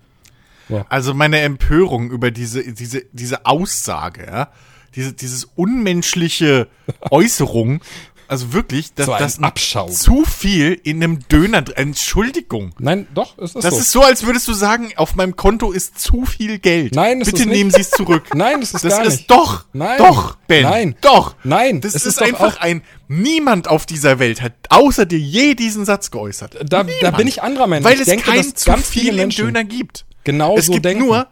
Also 0.88 1.14
meine 1.14 1.40
Empörung 1.40 2.10
über 2.10 2.30
diese, 2.30 2.72
diese, 2.72 3.02
diese 3.12 3.46
Aussage, 3.46 4.26
ja, 4.26 4.48
diese, 4.94 5.12
dieses 5.12 5.44
unmenschliche 5.56 6.68
Äußerung, 7.10 7.80
also 8.28 8.52
wirklich, 8.52 8.92
dass 8.94 9.06
So 9.06 9.12
das 9.18 9.42
Abschaum. 9.42 9.90
zu 9.90 10.24
viel 10.24 10.78
in 10.84 11.02
einem 11.02 11.26
Döner, 11.28 11.62
drin- 11.62 11.76
Entschuldigung. 11.76 12.72
Nein, 12.78 13.06
doch, 13.14 13.36
es 13.38 13.54
ist 13.54 13.64
Das 13.64 13.74
so. 13.74 13.80
ist 13.80 13.90
so, 13.90 14.02
als 14.02 14.24
würdest 14.24 14.46
du 14.48 14.52
sagen, 14.52 14.92
auf 14.96 15.14
meinem 15.14 15.34
Konto 15.36 15.72
ist 15.72 15.98
zu 15.98 16.24
viel 16.26 16.58
Geld. 16.58 16.94
Nein, 16.94 17.20
es 17.20 17.26
Bitte 17.26 17.40
ist 17.42 17.46
nicht. 17.46 17.56
nehmen 17.56 17.70
Sie 17.70 17.80
es 17.80 17.90
zurück. 17.90 18.24
Nein, 18.34 18.60
das 18.60 18.74
ist 18.74 18.84
das 18.84 18.92
gar 18.96 19.04
ist 19.06 19.12
nicht. 19.16 19.30
doch, 19.30 19.64
Nein. 19.72 19.98
doch, 19.98 20.36
Ben, 20.46 20.62
Nein. 20.62 20.96
doch, 21.00 21.34
Nein, 21.44 21.80
Das 21.80 21.94
es 21.94 22.02
ist, 22.06 22.18
ist 22.18 22.22
einfach 22.22 22.58
ein, 22.60 22.82
niemand 23.08 23.68
auf 23.68 23.86
dieser 23.86 24.18
Welt 24.18 24.42
hat 24.42 24.52
außer 24.68 25.06
dir 25.06 25.18
je 25.18 25.54
diesen 25.54 25.84
Satz 25.84 26.10
geäußert. 26.10 26.56
Da, 26.70 26.84
da 27.00 27.10
bin 27.10 27.26
ich 27.26 27.42
anderer 27.42 27.66
Meinung. 27.66 27.84
Weil 27.84 27.94
ich 27.94 28.00
es 28.02 28.06
denke, 28.06 28.30
kein 28.30 28.54
zu 28.54 28.76
viel 28.78 29.18
im 29.18 29.30
Döner 29.30 29.64
gibt. 29.64 30.04
genau 30.24 30.56
es 30.56 30.66
so 30.66 30.72
gibt 30.72 30.84
denken. 30.84 31.04
nur, 31.06 31.26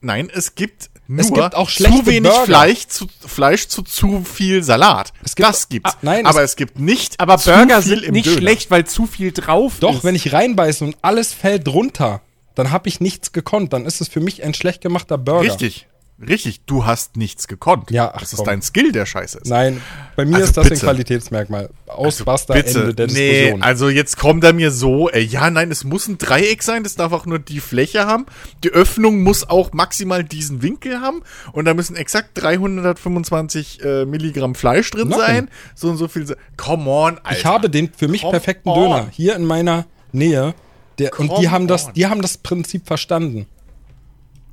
nein, 0.00 0.28
es 0.34 0.54
gibt 0.54 0.90
nur 1.08 1.20
Es 1.20 1.32
gibt 1.32 1.54
auch 1.54 1.70
zu 1.70 1.84
wenig 2.06 2.30
Burger. 2.30 2.44
Fleisch 2.46 2.86
zu, 2.88 3.06
Fleisch 3.26 3.68
zu 3.68 3.82
zu 3.82 4.22
viel 4.24 4.62
Salat. 4.62 5.12
Es 5.24 5.36
gibt- 5.36 5.48
das 5.48 5.68
gibt's. 5.68 5.92
Ah, 5.94 5.98
nein, 6.02 6.26
aber 6.26 6.42
es- 6.42 6.56
gibt 6.56 6.78
nicht 6.78 7.18
Aber 7.20 7.38
zu 7.38 7.50
Burger 7.50 7.80
sind 7.82 8.10
nicht 8.10 8.28
schlecht, 8.30 8.70
weil 8.70 8.84
zu 8.86 9.06
viel 9.06 9.32
drauf 9.32 9.74
Doch, 9.80 9.96
ist. 9.98 10.04
wenn 10.04 10.14
ich 10.14 10.32
reinbeiße 10.32 10.84
und 10.84 10.96
alles 11.02 11.32
fällt 11.32 11.68
runter, 11.68 12.22
dann 12.54 12.70
habe 12.70 12.88
ich 12.88 13.00
nichts 13.00 13.32
gekonnt. 13.32 13.72
Dann 13.72 13.84
ist 13.86 14.00
es 14.00 14.08
für 14.08 14.20
mich 14.20 14.42
ein 14.42 14.54
schlecht 14.54 14.80
gemachter 14.80 15.18
Burger. 15.18 15.42
Richtig, 15.52 15.86
richtig. 16.20 16.60
Du 16.66 16.86
hast 16.86 17.16
nichts 17.16 17.48
gekonnt. 17.48 17.90
Ja, 17.90 18.12
ach 18.14 18.20
das 18.20 18.32
ist 18.32 18.38
komm. 18.38 18.46
dein 18.46 18.62
Skill, 18.62 18.92
der 18.92 19.06
scheiße 19.06 19.38
ist. 19.38 19.48
Nein, 19.48 19.80
bei 20.14 20.24
mir 20.24 20.36
Also 20.36 20.46
ist 20.46 20.56
das 20.56 20.64
ein 20.66 20.68
bitte. 20.70 20.80
Qualitätsmerkmal. 20.86 21.70
Aus 21.86 22.22
Basta 22.24 22.54
Bitte, 22.54 22.80
Ende 22.80 22.94
der 22.94 23.06
nee, 23.08 23.30
Diskussion. 23.30 23.62
also 23.62 23.88
jetzt 23.88 24.16
kommt 24.16 24.44
er 24.44 24.52
mir 24.52 24.70
so, 24.70 25.08
ey, 25.10 25.22
ja, 25.24 25.50
nein, 25.50 25.70
es 25.70 25.84
muss 25.84 26.08
ein 26.08 26.18
Dreieck 26.18 26.62
sein, 26.62 26.82
das 26.82 26.94
darf 26.94 27.12
auch 27.12 27.26
nur 27.26 27.38
die 27.38 27.60
Fläche 27.60 28.06
haben. 28.06 28.26
Die 28.64 28.70
Öffnung 28.70 29.22
muss 29.22 29.48
auch 29.48 29.72
maximal 29.72 30.24
diesen 30.24 30.62
Winkel 30.62 31.00
haben 31.00 31.22
und 31.52 31.64
da 31.64 31.74
müssen 31.74 31.96
exakt 31.96 32.30
325 32.34 33.82
äh, 33.84 34.04
Milligramm 34.04 34.54
Fleisch 34.54 34.90
drin 34.90 35.08
Nein. 35.08 35.18
sein. 35.20 35.50
So 35.74 35.88
und 35.90 35.96
so 35.96 36.08
viel. 36.08 36.36
Come 36.56 36.90
on, 36.90 37.18
Alter. 37.18 37.38
ich 37.38 37.44
habe 37.44 37.70
den 37.70 37.90
für 37.96 38.08
mich 38.08 38.22
Come 38.22 38.32
perfekten 38.32 38.68
on. 38.70 38.80
Döner 38.90 39.08
hier 39.10 39.36
in 39.36 39.44
meiner 39.44 39.86
Nähe. 40.12 40.54
Der, 40.98 41.18
und 41.20 41.30
die 41.38 41.50
haben, 41.50 41.66
das, 41.66 41.92
die 41.92 42.06
haben 42.06 42.22
das 42.22 42.38
Prinzip 42.38 42.86
verstanden. 42.86 43.46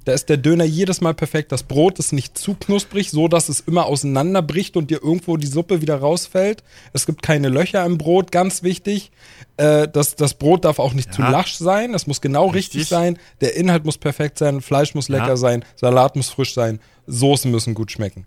Da 0.06 0.12
ist 0.12 0.28
der 0.28 0.38
Döner 0.38 0.66
jedes 0.66 1.00
Mal 1.02 1.14
perfekt. 1.14 1.52
Das 1.52 1.64
Brot 1.64 1.98
ist 2.00 2.12
nicht 2.12 2.38
zu 2.38 2.56
knusprig, 2.56 3.10
so 3.10 3.28
dass 3.30 3.48
es 3.50 3.62
immer 3.62 3.86
auseinanderbricht 3.86 4.76
und 4.76 4.92
dir 4.92 5.02
irgendwo 5.02 5.38
die 5.38 5.48
Suppe 5.48 5.82
wieder 5.82 5.96
rausfällt. 5.98 6.64
Es 6.92 7.06
gibt 7.06 7.22
keine 7.24 7.48
Löcher 7.50 7.86
im 7.86 7.98
Brot, 7.98 8.32
ganz 8.32 8.64
wichtig. 8.64 9.12
Äh, 9.58 9.88
das, 9.88 10.16
das 10.16 10.34
Brot 10.34 10.66
darf 10.66 10.80
auch 10.80 10.94
nicht 10.94 11.14
zu 11.14 11.22
Ja. 11.22 11.30
lasch 11.30 11.56
sein. 11.56 11.94
Es 11.94 12.06
muss 12.08 12.20
genau 12.20 12.48
richtig. 12.48 12.82
Richtig. 12.82 12.90
sein. 12.90 13.18
Der 13.42 13.56
Inhalt 13.56 13.86
muss 13.86 13.98
perfekt 13.98 14.38
sein. 14.38 14.62
Fleisch 14.62 14.94
muss 14.94 15.08
lecker 15.10 15.28
Ja. 15.30 15.38
sein. 15.38 15.64
Salat 15.76 16.16
muss 16.18 16.30
frisch 16.30 16.54
sein. 16.54 16.80
Soßen 17.08 17.50
müssen 17.50 17.74
gut 17.74 17.92
schmecken. 17.92 18.26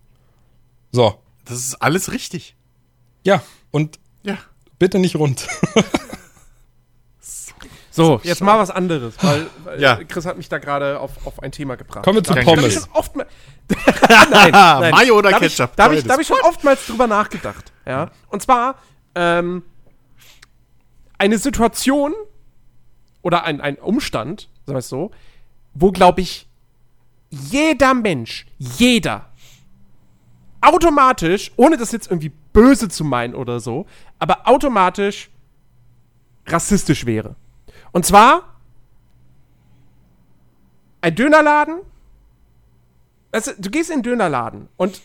So. 0.92 1.14
Das 1.44 1.58
ist 1.58 1.74
alles 1.82 2.10
richtig. 2.10 2.56
Ja. 3.22 3.42
Und 3.70 3.98
Ja. 4.22 4.38
bitte 4.78 4.98
nicht 4.98 5.16
rund. 5.16 5.46
So, 7.96 8.20
jetzt 8.24 8.42
mal 8.42 8.58
was 8.58 8.70
anderes, 8.70 9.14
weil, 9.22 9.46
weil 9.64 9.80
Ja. 9.80 9.96
Chris 10.04 10.26
hat 10.26 10.36
mich 10.36 10.50
da 10.50 10.58
gerade 10.58 11.00
auf, 11.00 11.26
auf 11.26 11.42
ein 11.42 11.50
Thema 11.50 11.76
gebracht. 11.76 12.04
Kommen 12.04 12.16
wir 12.18 12.24
zu 12.24 12.34
Pommes. 12.34 12.74
schon 12.74 12.84
oft 12.92 13.16
mal, 13.16 13.26
nein, 14.30 14.50
nein. 14.52 14.90
Mayo 14.90 15.16
oder 15.16 15.30
da 15.30 15.36
hab 15.36 15.42
Ketchup? 15.42 15.70
Ich, 15.70 15.76
da 15.76 15.84
habe 15.84 15.96
ich, 15.96 16.06
hab 16.06 16.20
ich 16.20 16.26
schon 16.26 16.40
oftmals 16.42 16.86
drüber 16.86 17.06
nachgedacht. 17.06 17.72
Ja? 17.86 18.10
Und 18.28 18.42
zwar 18.42 18.74
ähm, 19.14 19.62
eine 21.16 21.38
Situation 21.38 22.12
oder 23.22 23.44
ein, 23.44 23.62
ein 23.62 23.76
Umstand, 23.76 24.50
sagen 24.66 24.76
wir 24.76 24.80
es 24.80 24.90
so, 24.90 25.10
wo, 25.72 25.90
glaube 25.90 26.20
ich, 26.20 26.46
jeder 27.30 27.94
Mensch, 27.94 28.46
jeder, 28.58 29.30
automatisch, 30.60 31.50
ohne 31.56 31.78
das 31.78 31.92
jetzt 31.92 32.10
irgendwie 32.10 32.32
böse 32.52 32.88
zu 32.88 33.04
meinen 33.04 33.34
oder 33.34 33.58
so, 33.58 33.86
aber 34.18 34.46
automatisch 34.46 35.30
rassistisch 36.46 37.06
wäre. 37.06 37.36
Und 37.96 38.04
zwar 38.04 38.42
ein 41.00 41.14
Dönerladen. 41.14 41.76
Weißt 43.32 43.54
du, 43.56 43.70
gehst 43.70 43.88
in 43.88 43.94
einen 43.94 44.02
Dönerladen 44.02 44.68
und 44.76 45.00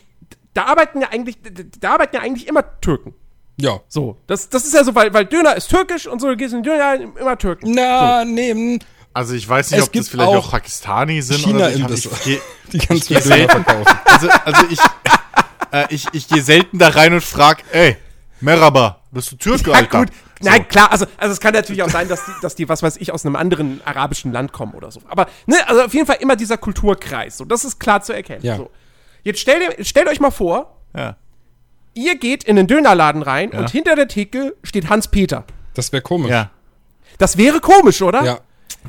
da 0.52 0.66
arbeiten 0.66 1.00
ja 1.00 1.08
eigentlich, 1.08 1.38
da 1.80 1.92
arbeiten 1.94 2.16
ja 2.16 2.20
eigentlich 2.20 2.46
immer 2.48 2.62
Türken. 2.82 3.14
Ja. 3.58 3.80
So, 3.88 4.18
das, 4.26 4.50
das 4.50 4.66
ist 4.66 4.74
ja 4.74 4.84
so, 4.84 4.94
weil, 4.94 5.14
weil 5.14 5.24
Döner 5.24 5.56
ist 5.56 5.70
türkisch 5.70 6.06
und 6.06 6.20
so, 6.20 6.28
du 6.28 6.36
gehst 6.36 6.52
in 6.52 6.62
den 6.62 6.70
Döner 6.70 6.96
immer 7.18 7.38
Türken. 7.38 7.72
Na, 7.72 8.26
nee, 8.26 8.78
Also 9.14 9.32
ich 9.36 9.48
weiß 9.48 9.70
nicht, 9.70 9.80
Es 9.80 9.86
ob 9.86 9.92
das 9.94 10.08
vielleicht 10.10 10.28
auch, 10.28 10.48
auch 10.48 10.50
Pakistani 10.50 11.22
sind 11.22 11.46
oder 11.46 11.70
so. 11.96 12.10
Ich 12.10 12.12
hab- 12.12 12.26
ich 12.26 12.40
die 12.72 12.78
kannst 12.78 13.08
du 13.08 13.18
selten- 13.22 13.64
verkaufen. 13.64 13.98
Also, 14.04 14.28
also 14.44 14.66
ich, 14.68 14.78
äh, 15.72 15.86
ich, 15.88 16.06
ich 16.12 16.28
gehe 16.28 16.42
selten 16.42 16.78
da 16.78 16.88
rein 16.90 17.14
und 17.14 17.24
frag, 17.24 17.64
ey, 17.72 17.96
Merhaba, 18.42 19.00
bist 19.10 19.32
du 19.32 19.36
Türke, 19.36 19.70
Ja, 19.70 19.76
Alter? 19.78 20.00
gut. 20.00 20.08
Nein, 20.42 20.66
klar, 20.68 20.90
also, 20.92 21.06
also 21.16 21.32
es 21.32 21.40
kann 21.40 21.54
natürlich 21.54 21.82
auch 21.82 21.88
sein, 21.90 22.08
dass 22.08 22.24
die, 22.24 22.32
dass 22.42 22.54
die, 22.54 22.68
was 22.68 22.82
weiß 22.82 22.96
ich, 22.98 23.12
aus 23.12 23.24
einem 23.24 23.36
anderen 23.36 23.80
arabischen 23.84 24.32
Land 24.32 24.52
kommen 24.52 24.74
oder 24.74 24.90
so. 24.90 25.00
Aber, 25.08 25.26
ne, 25.46 25.56
also 25.68 25.82
auf 25.82 25.94
jeden 25.94 26.06
Fall 26.06 26.16
immer 26.20 26.36
dieser 26.36 26.58
Kulturkreis. 26.58 27.36
So, 27.38 27.44
das 27.44 27.64
ist 27.64 27.78
klar 27.78 28.02
zu 28.02 28.12
erkennen. 28.12 28.40
Ja. 28.44 28.56
So. 28.56 28.70
Jetzt 29.22 29.40
stellt, 29.40 29.86
stellt 29.86 30.08
euch 30.08 30.20
mal 30.20 30.30
vor, 30.30 30.78
Ja. 30.96 31.16
ihr 31.94 32.16
geht 32.16 32.44
in 32.44 32.56
den 32.56 32.66
Dönerladen 32.66 33.22
rein 33.22 33.50
Ja. 33.52 33.60
und 33.60 33.70
hinter 33.70 33.94
der 33.96 34.08
Theke 34.08 34.54
steht 34.62 34.88
Hans-Peter. 34.88 35.44
Das 35.74 35.92
wäre 35.92 36.02
komisch. 36.02 36.30
ja. 36.30 36.50
Das 37.18 37.36
wäre 37.36 37.60
komisch, 37.60 38.00
oder? 38.02 38.24
Ja. 38.24 38.40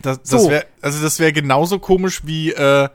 Das, 0.02 0.22
das 0.24 0.30
So. 0.44 0.50
wäre, 0.50 0.66
also 0.82 1.02
das 1.04 1.20
wäre 1.20 1.34
genauso 1.34 1.78
komisch 1.78 2.22
wie, 2.26 2.52
äh, 2.52 2.90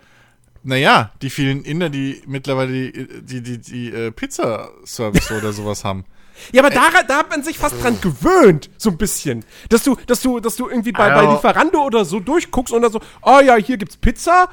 naja, 0.64 1.12
die 1.22 1.30
vielen 1.30 1.62
Inder, 1.64 1.90
die 1.90 2.22
mittlerweile 2.26 2.72
die, 2.72 3.22
die, 3.22 3.42
die, 3.42 3.58
die 3.58 3.90
äh, 3.92 4.10
Pizza-Service 4.10 5.30
oder 5.30 5.52
sowas 5.52 5.84
haben. 5.84 6.04
Ja, 6.52 6.62
aber 6.64 6.70
da, 6.74 6.82
da 7.06 7.18
hat 7.18 7.30
man 7.30 7.42
sich 7.42 7.58
fast 7.58 7.82
dran 7.82 8.00
gewöhnt, 8.00 8.70
so 8.76 8.90
ein 8.90 8.96
bisschen. 8.98 9.44
Dass 9.68 9.82
du, 9.82 9.96
dass 10.06 10.20
du, 10.22 10.40
dass 10.40 10.56
du 10.56 10.68
irgendwie 10.68 10.92
bei, 10.92 11.08
bei 11.08 11.14
Also- 11.16 11.32
Lieferando 11.32 11.82
oder 11.84 12.04
so 12.04 12.20
durchguckst 12.20 12.72
und 12.72 12.82
dann 12.82 12.92
so, 12.92 13.00
oh 13.22 13.40
ja, 13.40 13.56
hier 13.56 13.76
gibt's 13.76 13.96
Pizza 13.96 14.48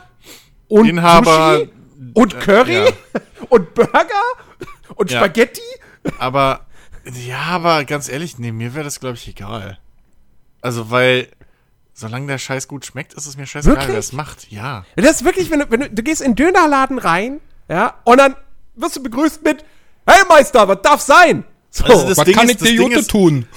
und 0.68 0.88
Inhaber- 0.88 1.58
Sushi 1.60 1.70
und 2.14 2.40
Curry 2.40 2.86
ja. 2.86 2.92
und 3.50 3.74
Burger 3.74 4.06
und 4.96 5.12
Ja. 5.12 5.20
Spaghetti. 5.20 5.62
Aber, 6.20 6.62
ja, 7.26 7.42
aber 7.50 7.84
ganz 7.86 8.10
ehrlich, 8.10 8.38
nee, 8.38 8.52
mir 8.52 8.74
wäre 8.74 8.84
das, 8.84 9.00
glaube 9.00 9.16
ich, 9.16 9.28
egal. 9.28 9.78
Also, 10.62 10.90
weil, 10.92 11.28
solange 11.94 12.28
der 12.28 12.38
Scheiß 12.38 12.68
gut 12.68 12.86
schmeckt, 12.86 13.14
ist 13.14 13.26
es 13.26 13.38
mir 13.38 13.46
scheißegal, 13.46 13.88
wer 13.88 13.98
es 13.98 14.12
macht. 14.12 14.52
Ja. 14.52 14.86
Das 14.96 15.12
ist 15.18 15.26
wirklich, 15.26 15.50
wenn 15.52 15.60
du, 15.60 15.72
wenn 15.72 15.80
du, 15.82 15.90
du 15.90 16.04
gehst 16.04 16.22
in 16.22 16.36
den 16.36 16.54
Dönerladen 16.54 16.98
rein, 17.00 17.40
ja, 17.70 17.96
und 18.04 18.18
dann 18.18 18.36
wirst 18.76 18.96
du 18.98 19.04
begrüßt 19.04 19.44
mit, 19.44 19.64
hey 20.08 20.24
Meister, 20.28 20.68
was 20.68 20.82
darf 20.82 21.02
sein? 21.02 21.44
So. 21.78 21.84
Also 21.84 22.08
das 22.08 22.18
Was 22.20 22.26
Ding 22.26 22.36
kann 22.36 22.48
ist- 22.48 22.62
ich 22.62 22.70
dir 22.70 22.74
Jute 22.74 23.06
tun? 23.06 23.46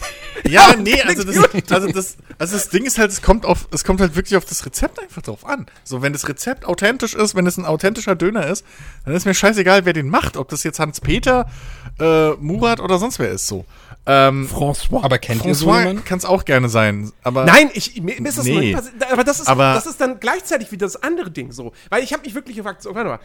Ja, 0.48 0.76
nee, 0.78 1.02
also 1.02 1.24
das, 1.24 1.36
also 1.68 1.88
das, 1.88 2.16
also 2.38 2.54
das 2.54 2.68
Ding 2.68 2.84
ist 2.86 2.96
halt, 2.96 3.10
es 3.10 3.22
kommt 3.22 3.44
auf, 3.44 3.66
es 3.72 3.82
kommt 3.82 4.00
halt 4.00 4.14
wirklich 4.14 4.36
auf 4.36 4.44
das 4.44 4.64
Rezept 4.64 5.00
einfach 5.02 5.20
drauf 5.20 5.44
an. 5.44 5.66
So, 5.82 6.00
wenn 6.00 6.12
das 6.12 6.28
Rezept 6.28 6.64
authentisch 6.64 7.14
ist, 7.14 7.34
wenn 7.34 7.44
es 7.48 7.56
ein 7.56 7.64
authentischer 7.66 8.14
Döner 8.14 8.46
ist, 8.46 8.64
dann 9.04 9.14
ist 9.16 9.24
mir 9.26 9.34
scheißegal, 9.34 9.84
wer 9.84 9.94
den 9.94 10.08
macht, 10.08 10.36
ob 10.36 10.48
das 10.48 10.62
jetzt 10.62 10.78
Hans-Peter, 10.78 11.50
äh, 11.98 12.30
Murat 12.34 12.78
oder 12.78 12.98
sonst 12.98 13.18
wer 13.18 13.30
ist 13.30 13.48
so. 13.48 13.64
Ähm, 14.06 14.48
François. 14.48 15.02
Aber 15.02 15.18
kennt 15.18 15.44
ihr 15.44 15.56
so 15.56 15.66
François 15.70 15.78
jemanden? 15.80 16.04
kann 16.04 16.18
es 16.18 16.24
auch 16.24 16.44
gerne 16.44 16.68
sein, 16.68 17.10
aber 17.24 17.44
Nein, 17.44 17.70
ich, 17.74 18.00
mir, 18.00 18.20
mir 18.20 18.28
ist 18.28 18.38
das 18.38 18.44
Nee. 18.44 18.54
noch 18.54 18.60
nicht 18.60 18.74
passiert. 18.76 19.12
Aber 19.12 19.24
das 19.24 19.40
ist, 19.40 19.48
Aber- 19.48 19.74
das 19.74 19.86
ist 19.86 20.00
dann 20.00 20.20
gleichzeitig 20.20 20.70
wieder 20.70 20.86
das 20.86 21.02
andere 21.02 21.32
Ding 21.32 21.50
so. 21.50 21.72
Weil 21.90 22.04
ich 22.04 22.12
habe 22.12 22.22
mich 22.22 22.36
wirklich 22.36 22.56
gefragt, 22.56 22.80
so, 22.82 22.94
warte 22.94 23.08
mal, 23.10 23.18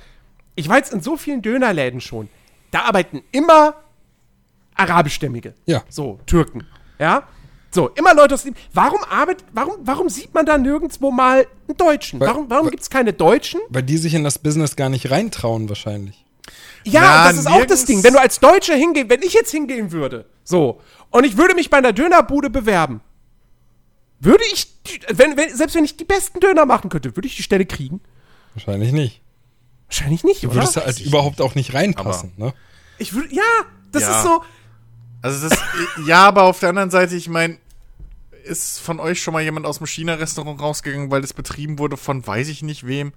ich 0.55 0.67
war 0.67 0.77
jetzt 0.77 0.91
in 0.91 1.01
so 1.01 1.15
vielen 1.15 1.43
Dönerläden 1.43 2.01
schon. 2.01 2.27
Da 2.71 2.81
arbeiten 2.85 3.21
immer 3.31 3.75
Arabischstämmige. 4.75 5.53
Ja. 5.65 5.83
So, 5.89 6.19
Türken. 6.25 6.65
Ja. 6.99 7.23
So, 7.71 7.89
immer 7.89 8.13
Leute 8.13 8.35
aus 8.35 8.43
dem. 8.43 8.53
Warum 8.73 9.03
arbeitet, 9.03 9.45
warum, 9.51 9.75
warum 9.83 10.07
sieht 10.09 10.33
man 10.33 10.45
da 10.45 10.57
nirgendwo 10.57 11.11
mal 11.11 11.47
einen 11.67 11.77
Deutschen? 11.77 12.19
Weil- 12.19 12.27
warum 12.27 12.49
warum 12.49 12.69
gibt 12.69 12.83
es 12.83 12.89
keine 12.89 13.13
Deutschen? 13.13 13.59
Weil 13.69 13.83
die 13.83 13.97
sich 13.97 14.13
in 14.13 14.23
das 14.23 14.37
Business 14.37 14.75
gar 14.75 14.89
nicht 14.89 15.09
reintrauen, 15.09 15.67
wahrscheinlich. 15.69 16.23
Ja, 16.83 17.01
Na, 17.01 17.27
das 17.29 17.39
ist 17.39 17.47
auch 17.47 17.65
das 17.65 17.85
Ding. 17.85 18.03
Wenn 18.03 18.13
du 18.13 18.19
als 18.19 18.39
Deutscher 18.39 18.75
hingehen, 18.75 19.09
wenn 19.09 19.21
ich 19.23 19.33
jetzt 19.33 19.49
hingehen 19.51 19.91
würde, 19.91 20.25
so, 20.43 20.81
und 21.09 21.23
ich 21.23 21.37
würde 21.37 21.55
mich 21.55 21.69
bei 21.69 21.77
einer 21.77 21.93
Dönerbude 21.93 22.49
bewerben, 22.49 23.01
würde 24.19 24.43
ich, 24.53 24.67
wenn, 25.09 25.35
wenn, 25.37 25.55
selbst 25.55 25.75
wenn 25.75 25.83
ich 25.85 25.97
die 25.97 26.03
besten 26.05 26.39
Döner 26.39 26.65
machen 26.65 26.89
könnte, 26.89 27.15
würde 27.15 27.27
ich 27.27 27.35
die 27.35 27.43
Stelle 27.43 27.65
kriegen? 27.65 28.01
Wahrscheinlich 28.53 28.91
nicht. 28.91 29.21
Wahrscheinlich 29.87 30.23
nicht, 30.23 30.43
Du 30.43 30.47
oder? 30.47 30.55
würdest 30.57 30.77
da 30.77 30.81
halt 30.85 30.99
überhaupt 31.01 31.41
auch 31.41 31.55
nicht 31.55 31.73
reinpassen, 31.73 32.33
ne? 32.37 32.53
Ich 32.99 33.13
würde, 33.13 33.33
ja, 33.33 33.41
das 33.91 34.03
Ja. 34.03 34.17
ist 34.17 34.23
so, 34.23 34.43
Also 35.23 35.49
das, 35.49 35.59
ja, 36.05 36.27
aber 36.27 36.43
auf 36.43 36.59
der 36.59 36.69
anderen 36.69 36.91
Seite, 36.91 37.15
ich 37.15 37.29
meine, 37.29 37.57
ist 38.43 38.79
von 38.79 38.99
euch 38.99 39.21
schon 39.23 39.33
mal 39.33 39.41
jemand 39.41 39.65
aus 39.65 39.77
dem 39.79 39.87
China-Restaurant 39.87 40.61
rausgegangen, 40.61 41.09
weil 41.09 41.21
das 41.21 41.33
betrieben 41.33 41.79
wurde 41.79 41.97
von 41.97 42.25
weiß 42.27 42.49
ich 42.49 42.61
nicht 42.61 42.85
wem? 42.85 43.13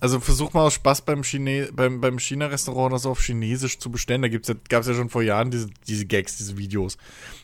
Also 0.00 0.18
versuch 0.18 0.52
mal 0.52 0.62
aus 0.62 0.74
Spaß 0.74 1.02
beim, 1.02 1.22
Chine 1.22 1.68
beim, 1.72 2.00
beim 2.00 2.18
China-Restaurant 2.18 2.92
oder 2.92 2.98
so 2.98 3.10
auf 3.10 3.22
Chinesisch 3.22 3.78
zu 3.78 3.88
bestellen. 3.88 4.20
Da 4.20 4.26
gibt's 4.26 4.48
ja, 4.48 4.56
gab's 4.68 4.88
ja 4.88 4.94
schon 4.94 5.10
vor 5.10 5.22
Jahren 5.22 5.52
diese, 5.52 5.68
diese 5.86 6.06
Gags, 6.06 6.36
diese 6.38 6.58
Videos, 6.58 6.98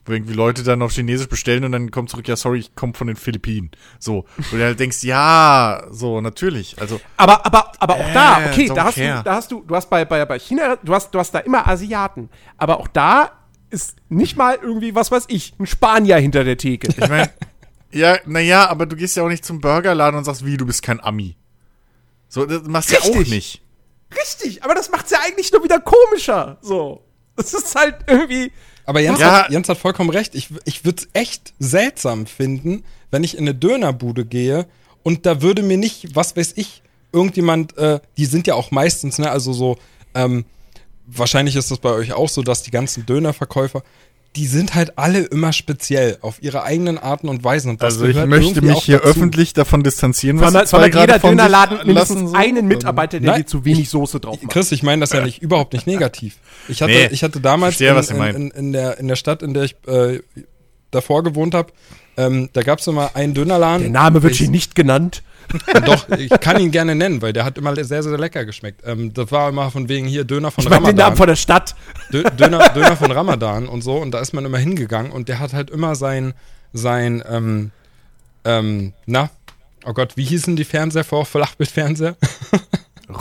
wo 0.05 0.13
irgendwie 0.13 0.35
Leute 0.35 0.65
dann 0.65 0.83
auf 0.83 0.91
Chinesisch 0.91 1.29
bestellen 1.29 1.63
und 1.63 1.71
dann 1.71 1.93
kommt 1.93 2.11
zurück, 2.11 2.27
ja 2.27 2.35
sorry, 2.35 2.59
ich 2.59 2.75
komme 2.75 2.95
von 2.95 3.07
den 3.07 3.15
Philippinen. 3.15 3.71
So, 4.01 4.25
wo 4.51 4.57
du 4.57 4.65
halt 4.65 4.81
denkst, 4.81 5.05
ja, 5.05 5.87
so, 5.93 6.21
natürlich. 6.21 6.81
Also, 6.81 7.01
aber, 7.17 7.47
aber, 7.47 7.71
aber 7.79 7.95
auch 7.95 8.13
da, 8.13 8.43
Äh, 8.43 8.49
okay, 8.51 8.73
da 8.75 8.85
hast 8.87 8.97
care. 8.97 9.19
du, 9.19 9.23
da 9.23 9.35
hast 9.37 9.53
du, 9.53 9.63
du 9.65 9.77
hast 9.77 9.89
bei, 9.89 10.05
bei, 10.05 10.25
bei 10.25 10.41
China, 10.41 10.75
du 10.83 10.93
hast, 10.93 11.13
du 11.15 11.21
hast 11.21 11.31
da 11.31 11.39
immer 11.39 11.65
Asiaten, 11.69 12.29
aber 12.57 12.81
auch 12.81 12.89
da 12.89 13.39
ist 13.71 13.97
nicht 14.09 14.37
mal 14.37 14.59
irgendwie, 14.61 14.95
was 14.95 15.11
weiß 15.11 15.25
ich, 15.29 15.55
ein 15.59 15.67
Spanier 15.67 16.17
hinter 16.19 16.45
der 16.45 16.57
Theke. 16.57 16.89
ich 16.89 17.09
meine, 17.09 17.31
ja, 17.93 18.19
naja, 18.27 18.69
aber 18.69 18.87
du 18.87 18.97
gehst 18.97 19.17
ja 19.17 19.23
auch 19.25 19.29
nicht 19.29 19.45
zum 19.45 19.61
Burgerladen 19.61 20.19
und 20.19 20.25
sagst, 20.25 20.45
wie, 20.45 20.57
du 20.57 20.67
bist 20.67 20.83
kein 20.83 21.01
Ami. 21.01 21.37
So, 22.29 22.45
das 22.47 22.63
machst 22.65 22.91
du 22.91 22.95
ja 22.95 23.01
auch 23.01 23.07
Richtig. 23.07 23.29
nicht. 23.31 23.63
Richtig, 24.17 24.63
aber 24.65 24.75
das 24.75 24.91
macht's 24.91 25.11
ja 25.11 25.19
eigentlich 25.25 25.53
nur 25.53 25.63
wieder 25.65 25.81
komischer, 25.81 26.59
so. 26.63 27.03
Es 27.37 27.55
ist 27.55 27.75
halt 27.75 27.97
irgendwie, 28.07 28.51
Aber 28.87 29.01
Jens, 29.01 29.21
Ja. 29.21 29.45
hat, 29.45 29.51
Jens 29.51 29.69
hat 29.69 29.79
vollkommen 29.79 30.11
recht. 30.11 30.35
Ich, 30.35 30.49
ich 30.65 30.85
würde 30.85 31.03
es 31.03 31.09
echt 31.13 31.53
seltsam 31.59 32.27
finden, 32.27 32.85
wenn 33.11 33.23
ich 33.23 33.35
in 33.37 33.45
eine 33.45 33.55
Dönerbude 33.55 34.25
gehe 34.25 34.67
und 35.03 35.25
da 35.27 35.41
würde 35.43 35.63
mir 35.63 35.77
nicht, 35.77 36.17
was 36.17 36.37
weiß 36.37 36.55
ich, 36.57 36.83
irgendjemand, 37.13 37.77
äh, 37.79 38.01
die 38.17 38.25
sind 38.27 38.47
ja 38.47 38.55
auch 38.55 38.71
meistens, 38.71 39.19
ne, 39.19 39.31
also 39.31 39.53
so, 39.53 39.79
ähm, 40.15 40.45
wahrscheinlich 41.11 41.57
ist 41.57 41.71
das 41.71 41.79
bei 41.79 41.91
euch 41.91 42.13
auch 42.13 42.29
so, 42.29 42.43
dass 42.43 42.63
die 42.63 42.71
ganzen 42.71 43.07
Dönerverkäufer, 43.07 43.83
die 44.37 44.47
sind 44.47 44.75
halt 44.75 44.99
alle 44.99 45.21
immer 45.21 45.53
speziell 45.55 46.19
auf 46.21 46.43
ihre 46.43 46.63
eigenen 46.63 46.99
Arten 46.99 47.29
und 47.29 47.43
Weisen. 47.45 47.71
Und 47.71 47.83
das 47.83 47.95
Also 47.95 48.05
ich 48.07 48.17
möchte 48.27 48.61
mich 48.63 48.85
hier 48.85 48.99
dazu. 48.99 49.09
öffentlich 49.11 49.55
davon 49.55 49.83
distanzieren, 49.83 50.39
Weil 50.39 50.53
was 50.53 50.65
die 50.65 50.69
zwei 50.69 50.81
man 50.81 50.91
gerade 50.91 51.13
jeder 51.13 51.21
von 51.21 51.31
Dönerladen 51.31 51.79
mindestens 51.87 52.17
lassen, 52.21 52.29
so. 52.29 52.35
einen 52.37 52.69
Mitarbeiter, 52.69 53.21
der 53.21 53.33
Nein, 53.33 53.47
zu 53.47 53.65
wenig 53.65 53.89
Soße 53.89 54.21
drauf 54.21 54.41
macht. 54.43 54.53
Chris, 54.53 54.71
ich 54.71 54.83
meine 54.83 55.01
das 55.01 55.13
ja 55.13 55.23
nicht, 55.25 55.41
überhaupt 55.43 55.73
nicht 55.73 55.87
negativ. 55.87 56.37
Ich 56.69 56.83
hatte, 56.83 56.93
Nee, 56.93 57.09
ich 57.11 57.25
hatte 57.25 57.41
damals 57.41 57.77
verstehe, 57.77 57.97
was 57.97 58.09
ihr 58.11 58.13
in, 58.15 58.19
meint. 58.19 58.37
in, 58.37 58.51
in, 58.51 58.73
der, 58.73 58.99
in 58.99 59.09
der 59.09 59.17
Stadt, 59.17 59.43
in 59.43 59.55
der 59.55 59.65
ich 59.65 59.77
äh, 59.87 60.21
davor 60.91 61.25
gewohnt 61.25 61.55
habe, 61.55 61.73
ähm, 62.19 62.51
da 62.53 62.63
gab 62.63 62.81
es 62.81 62.87
immer 62.87 63.17
einen 63.17 63.33
Dönerladen. 63.33 63.83
Der 63.83 63.91
Name 63.91 64.23
wird 64.23 64.35
Ich- 64.35 64.41
hier 64.41 64.51
nicht 64.51 64.75
genannt. 64.75 65.23
Doch, 65.85 66.09
ich 66.11 66.31
kann 66.41 66.61
ihn 66.61 66.71
gerne 66.71 66.95
nennen, 66.95 67.23
weil 67.23 67.33
der 67.33 67.45
hat 67.45 67.59
immer 67.59 67.75
sehr, 67.83 68.03
sehr 68.03 68.19
lecker 68.19 68.45
geschmeckt. 68.45 68.83
Ähm, 68.85 69.13
das 69.15 69.31
war 69.33 69.49
immer 69.49 69.71
von 69.71 69.89
wegen 69.89 70.07
hier 70.07 70.25
Döner 70.25 70.51
von 70.51 70.65
Ich 70.65 70.71
meine 70.71 70.81
den 70.81 70.87
Ramadan. 70.87 71.07
Namen 71.07 71.17
von 71.17 71.27
der 71.27 71.37
Stadt. 71.37 71.75
Dö 72.13 72.23
Döner, 72.23 72.69
Döner 72.71 72.97
von 72.97 73.11
Ramadan 73.11 73.69
und 73.69 73.83
so. 73.83 73.97
Und 73.97 74.13
da 74.13 74.21
ist 74.21 74.33
man 74.33 74.45
immer 74.45 74.59
hingegangen 74.59 75.13
und 75.13 75.29
der 75.29 75.39
hat 75.39 75.53
halt 75.53 75.71
immer 75.71 75.95
sein, 75.95 76.35
sein, 76.73 77.23
ähm, 77.29 77.71
ähm, 78.45 78.93
na, 79.07 79.31
oh 79.85 79.93
Gott, 79.93 80.17
wie 80.17 80.25
hießen 80.25 80.57
die 80.57 80.65
Fernseher 80.65 81.05
vor 81.05 81.25
Flachbildfernseher? 81.25 82.17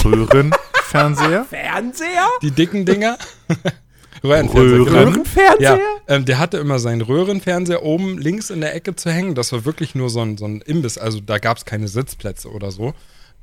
Röhrenfernseher? 0.04 1.46
Fernseher? 1.50 2.28
Die 2.42 2.52
dicken 2.52 2.86
Dinger? 2.86 3.18
Röhrenfernseher. 4.24 4.94
Röhrenfernseher? 4.94 5.56
Ja, 5.60 5.80
ähm, 6.08 6.26
der 6.26 6.40
hatte 6.40 6.58
immer 6.58 6.80
seinen 6.80 7.02
Röhrenfernseher 7.02 7.84
oben 7.84 8.18
links 8.18 8.50
in 8.50 8.62
der 8.62 8.76
Ecke 8.76 8.96
zu 8.96 9.12
hängen. 9.12 9.36
Das 9.36 9.52
war 9.52 9.66
wirklich 9.66 9.96
nur 9.96 10.10
so 10.10 10.22
ein, 10.22 10.38
so 10.38 10.46
ein 10.46 10.62
Imbiss, 10.62 10.98
also 10.98 11.20
da 11.20 11.38
gab 11.38 11.58
es 11.58 11.66
keine 11.66 11.88
Sitzplätze 11.88 12.50
oder 12.52 12.72
so. 12.72 12.94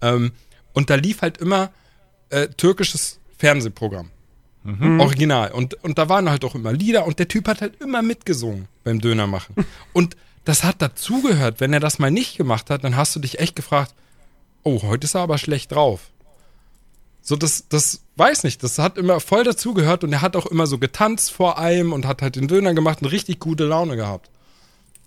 Ähm, 0.00 0.32
und 0.72 0.90
da 0.90 0.96
lief 0.96 1.22
halt 1.22 1.38
immer 1.38 1.70
äh, 2.30 2.48
türkisches 2.48 3.20
Fernsehprogramm. 3.38 4.10
Original. 4.98 5.52
Und, 5.52 5.74
und 5.84 5.98
da 5.98 6.08
waren 6.08 6.30
halt 6.30 6.42
auch 6.42 6.54
immer 6.54 6.72
Lieder 6.72 7.06
und 7.06 7.18
der 7.18 7.28
Typ 7.28 7.48
hat 7.48 7.60
halt 7.60 7.80
immer 7.82 8.00
mitgesungen 8.00 8.66
beim 8.82 8.98
Döner 8.98 9.26
machen. 9.26 9.54
Und 9.92 10.16
das 10.44 10.64
hat 10.64 10.80
dazugehört. 10.80 11.60
Wenn 11.60 11.74
er 11.74 11.80
das 11.80 11.98
mal 11.98 12.10
nicht 12.10 12.38
gemacht 12.38 12.70
hat, 12.70 12.82
dann 12.82 12.96
hast 12.96 13.14
du 13.14 13.20
dich 13.20 13.40
echt 13.40 13.56
gefragt, 13.56 13.94
oh, 14.62 14.82
heute 14.82 15.04
ist 15.04 15.14
er 15.14 15.20
aber 15.20 15.36
schlecht 15.36 15.72
drauf. 15.72 16.10
So, 17.26 17.36
das, 17.36 17.68
das 17.70 18.02
weiß 18.16 18.44
nicht, 18.44 18.62
das 18.62 18.78
hat 18.78 18.98
immer 18.98 19.18
voll 19.18 19.44
dazugehört 19.44 20.04
und 20.04 20.12
er 20.12 20.20
hat 20.20 20.36
auch 20.36 20.44
immer 20.44 20.66
so 20.66 20.76
getanzt 20.76 21.32
vor 21.32 21.56
allem 21.58 21.94
und 21.94 22.06
hat 22.06 22.20
halt 22.20 22.36
den 22.36 22.48
Döner 22.48 22.74
gemacht 22.74 23.00
und 23.00 23.08
richtig 23.08 23.40
gute 23.40 23.64
Laune 23.64 23.96
gehabt. 23.96 24.30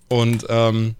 Und 0.08 0.44
ähm, 0.48 0.96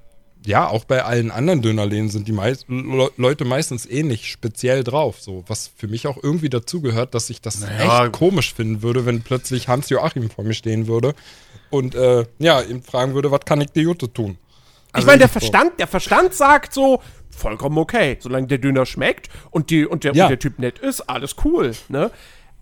ja, 0.46 0.68
auch 0.68 0.84
bei 0.84 1.02
allen 1.02 1.32
anderen 1.32 1.60
Dönerläden 1.60 2.08
sind 2.08 2.28
die 2.28 2.32
meist 2.32 2.66
Le 2.68 3.10
Leute 3.16 3.44
meistens 3.44 3.84
ähnlich 3.84 4.30
speziell 4.30 4.84
drauf. 4.84 5.20
So, 5.20 5.42
was 5.48 5.72
für 5.76 5.88
mich 5.88 6.06
auch 6.06 6.22
irgendwie 6.22 6.50
dazugehört, 6.50 7.16
dass 7.16 7.30
ich 7.30 7.40
das 7.40 7.60
Naja. 7.60 8.04
echt 8.04 8.12
komisch 8.12 8.54
finden 8.54 8.82
würde, 8.82 9.04
wenn 9.04 9.22
plötzlich 9.22 9.66
Hans 9.66 9.88
Joachim 9.90 10.30
vor 10.30 10.44
mir 10.44 10.54
stehen 10.54 10.86
würde 10.86 11.16
und 11.70 11.96
äh, 11.96 12.26
ja, 12.38 12.60
ihn 12.60 12.84
fragen 12.84 13.14
würde, 13.14 13.32
was 13.32 13.40
kann 13.44 13.60
ich 13.60 13.72
dir 13.72 13.82
Jute 13.82 14.12
tun? 14.12 14.38
Ich 14.96 15.04
meine, 15.04 15.18
der 15.18 15.28
so. 15.28 15.32
Verstand, 15.32 15.78
der 15.78 15.86
Verstand 15.86 16.32
sagt 16.34 16.72
so, 16.72 17.02
vollkommen 17.38 17.78
okay. 17.78 18.16
Solange 18.20 18.46
der 18.46 18.58
Döner 18.58 18.84
schmeckt 18.86 19.28
und, 19.50 19.70
die, 19.70 19.86
und, 19.86 20.04
der, 20.04 20.14
Ja. 20.14 20.24
und 20.24 20.30
der 20.30 20.38
Typ 20.38 20.58
nett 20.58 20.78
ist, 20.78 21.02
alles 21.02 21.36
cool. 21.44 21.72
Ne? 21.88 22.10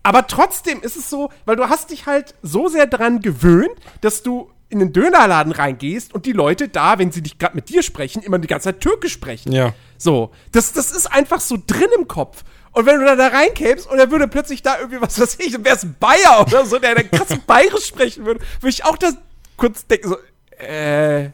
Aber 0.03 0.27
trotzdem 0.27 0.81
ist 0.81 0.95
es 0.95 1.09
so, 1.09 1.29
weil 1.45 1.55
du 1.57 1.67
hast 1.67 1.89
dich 1.91 2.05
halt 2.05 2.35
so 2.41 2.67
sehr 2.69 2.87
dran 2.87 3.19
gewöhnt, 3.21 3.75
dass 4.01 4.23
du 4.23 4.49
in 4.69 4.79
den 4.79 4.91
Dönerladen 4.93 5.51
reingehst 5.53 6.13
und 6.13 6.25
die 6.25 6.33
Leute 6.33 6.67
da, 6.67 6.99
wenn 6.99 7.11
sie 7.11 7.21
nicht 7.21 7.39
gerade 7.39 7.55
mit 7.55 7.69
dir 7.69 7.83
sprechen, 7.83 8.21
immer 8.21 8.37
die 8.37 8.47
ganze 8.47 8.65
Zeit 8.65 8.81
Türkisch 8.81 9.13
sprechen. 9.13 9.51
Ja. 9.51 9.73
So, 9.97 10.31
das, 10.51 10.73
das 10.73 10.91
ist 10.91 11.07
einfach 11.07 11.39
so 11.39 11.57
drin 11.65 11.87
im 11.97 12.07
Kopf. 12.07 12.43
Und 12.73 12.85
wenn 12.85 12.99
du 12.99 13.05
dann 13.05 13.17
da 13.17 13.27
reinkämst 13.27 13.89
und 13.89 13.97
er 13.97 14.11
würde 14.11 14.27
plötzlich 14.27 14.61
da 14.61 14.77
irgendwie, 14.77 15.01
was 15.01 15.19
weiß 15.19 15.37
ich, 15.39 15.53
wäre 15.63 15.75
es 15.75 15.83
ein 15.83 15.95
Bayer 15.99 16.41
oder 16.41 16.65
so, 16.65 16.79
der 16.79 16.95
dann 16.95 17.09
krass 17.09 17.29
bayerisch 17.47 17.85
sprechen 17.87 18.25
würde, 18.25 18.41
würde 18.59 18.69
ich 18.69 18.85
auch 18.85 18.97
das 18.97 19.15
kurz 19.55 19.87
denken, 19.87 20.09
so, 20.09 20.17
äh, 20.63 21.31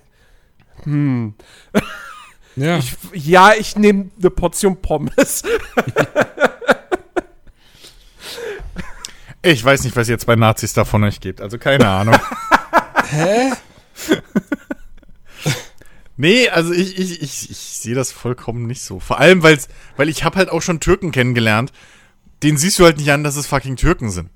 Ja. 2.55 2.77
ich, 2.77 2.95
ja, 3.13 3.53
ich 3.53 3.75
nehme 3.75 4.11
eine 4.19 4.29
Portion 4.29 4.81
Pommes. 4.81 5.43
Ich 9.45 9.63
weiß 9.63 9.83
nicht, 9.83 9.95
was 9.97 10.07
jetzt 10.07 10.25
bei 10.25 10.37
Nazis 10.37 10.71
da 10.71 10.85
von 10.85 11.03
euch 11.03 11.19
gibt. 11.19 11.41
Also 11.41 11.57
keine 11.57 11.87
Ahnung. 11.87 12.15
Hä? 13.09 13.51
nee, 16.15 16.47
also 16.47 16.71
ich, 16.71 16.97
ich, 16.97 17.21
ich, 17.21 17.51
ich 17.51 17.57
sehe 17.57 17.93
das 17.93 18.13
vollkommen 18.13 18.65
nicht 18.67 18.81
so. 18.81 19.01
Vor 19.01 19.19
allem, 19.19 19.43
weil's, 19.43 19.67
weil 19.97 20.07
ich 20.07 20.23
habe 20.23 20.37
halt 20.37 20.49
auch 20.49 20.61
schon 20.61 20.79
Türken 20.79 21.11
kennengelernt. 21.11 21.73
Den 22.41 22.55
siehst 22.55 22.79
du 22.79 22.85
halt 22.85 22.97
nicht 22.97 23.11
an, 23.11 23.25
dass 23.25 23.35
es 23.35 23.45
fucking 23.45 23.75
Türken 23.75 24.09
sind. 24.09 24.29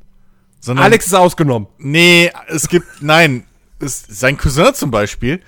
Sondern, 0.60 0.84
Alex 0.84 1.06
ist 1.06 1.14
ausgenommen. 1.14 1.70
Nee, 1.78 2.32
es 2.48 2.68
gibt, 2.68 3.02
nein, 3.02 3.46
es, 3.80 4.04
sein 4.10 4.38
Cousin 4.38 4.74
zum 4.74 4.92
Beispiel, 4.92 5.42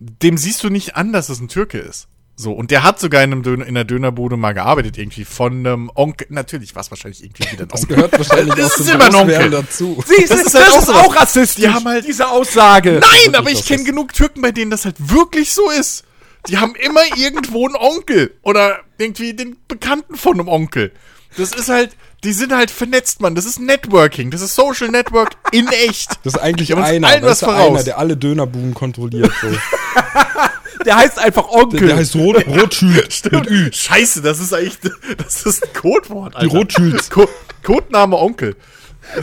dem 0.00 0.36
siehst 0.38 0.64
du 0.64 0.70
nicht 0.70 0.96
an, 0.96 1.12
dass 1.12 1.28
es 1.28 1.40
ein 1.40 1.48
Türke 1.48 1.78
ist. 1.78 2.08
So, 2.36 2.52
und 2.52 2.70
der 2.70 2.82
hat 2.84 2.98
sogar 2.98 3.22
in, 3.22 3.32
einem 3.32 3.42
Döner, 3.42 3.66
in 3.66 3.74
der 3.74 3.84
Dönerbude 3.84 4.38
mal 4.38 4.54
gearbeitet, 4.54 4.96
irgendwie 4.96 5.26
von 5.26 5.58
einem 5.58 5.90
Onkel. 5.94 6.26
Natürlich 6.30 6.74
war 6.74 6.80
es 6.80 6.90
wahrscheinlich 6.90 7.22
irgendwie 7.22 7.52
wieder 7.52 7.64
ein 7.64 7.68
Das 7.68 7.82
Onkel. 7.82 7.96
gehört 7.96 8.12
wahrscheinlich 8.16 8.54
Das 8.56 8.72
auch 8.72 8.78
ist 8.78 8.88
immer 8.88 9.04
ein 9.04 9.14
Onkel. 9.14 9.50
dazu. 9.50 10.02
Siehst 10.06 10.30
Das 10.30 10.44
das 10.44 10.46
ist 10.46 10.54
halt 10.54 10.68
auch 10.70 10.76
auch, 10.78 10.86
sowas. 11.04 11.16
rassistisch. 11.20 11.62
Die 11.64 11.68
haben 11.68 11.84
halt- 11.84 12.06
diese 12.08 12.26
Aussage. 12.30 12.92
Nein, 12.98 13.34
aber 13.34 13.50
ich 13.50 13.58
das 13.58 13.66
kenne 13.66 13.84
genug 13.84 14.14
Türken, 14.14 14.40
bei 14.40 14.52
denen 14.52 14.70
das 14.70 14.86
halt 14.86 14.96
wirklich 14.98 15.52
so 15.52 15.68
ist. 15.70 16.04
Die 16.48 16.56
haben 16.56 16.74
immer 16.76 17.02
irgendwo 17.16 17.66
einen 17.66 17.76
Onkel 17.76 18.34
oder 18.40 18.78
irgendwie 18.96 19.34
den 19.34 19.58
Bekannten 19.68 20.16
von 20.16 20.40
einem 20.40 20.48
Onkel. 20.48 20.92
Das 21.36 21.52
ist 21.52 21.68
halt, 21.68 21.94
die 22.24 22.32
sind 22.32 22.52
halt 22.54 22.70
vernetzt, 22.70 23.20
Mann. 23.20 23.34
Das 23.34 23.44
ist 23.44 23.58
Networking. 23.60 24.30
Das 24.30 24.40
ist 24.42 24.54
Social 24.54 24.88
Network 24.88 25.30
in 25.52 25.66
echt. 25.68 26.10
Das 26.24 26.34
ist 26.34 26.40
eigentlich 26.40 26.68
Die 26.68 26.74
einer, 26.74 27.08
allen 27.08 27.22
was 27.22 27.40
du, 27.40 27.46
voraus. 27.46 27.68
einer, 27.70 27.82
der 27.84 27.98
alle 27.98 28.16
Dönerbuben 28.16 28.74
kontrolliert. 28.74 29.32
So. 29.40 29.48
Der 30.86 30.96
heißt 30.96 31.18
einfach 31.18 31.46
Onkel. 31.50 31.78
Der, 31.80 31.88
der 31.88 31.96
heißt 31.98 32.16
Rot, 32.16 32.46
Rothschild 32.46 33.30
mit 33.32 33.50
Ü. 33.50 33.70
Scheiße, 33.70 34.22
das 34.22 34.40
ist 34.40 34.54
eigentlich, 34.54 34.78
das 35.18 35.42
ist 35.44 35.62
ein 35.62 35.72
Codewort, 35.74 36.32
Die 36.32 36.38
Alter. 36.38 36.56
Rothschilds. 36.56 37.10
Co 37.10 37.28
Codename 37.62 38.16
Onkel. 38.16 38.56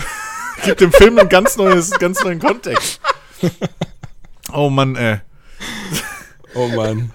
Gibt 0.65 0.81
dem 0.81 0.91
Film 0.91 1.17
einen 1.17 1.29
ganz, 1.29 1.57
neues, 1.57 1.89
ganz 1.91 2.23
neuen 2.23 2.37
Kontext. 2.39 2.99
Oh 4.53 4.69
Mann, 4.69 4.95
ey. 4.95 5.17
Oh 6.53 6.67
Mann. 6.67 7.11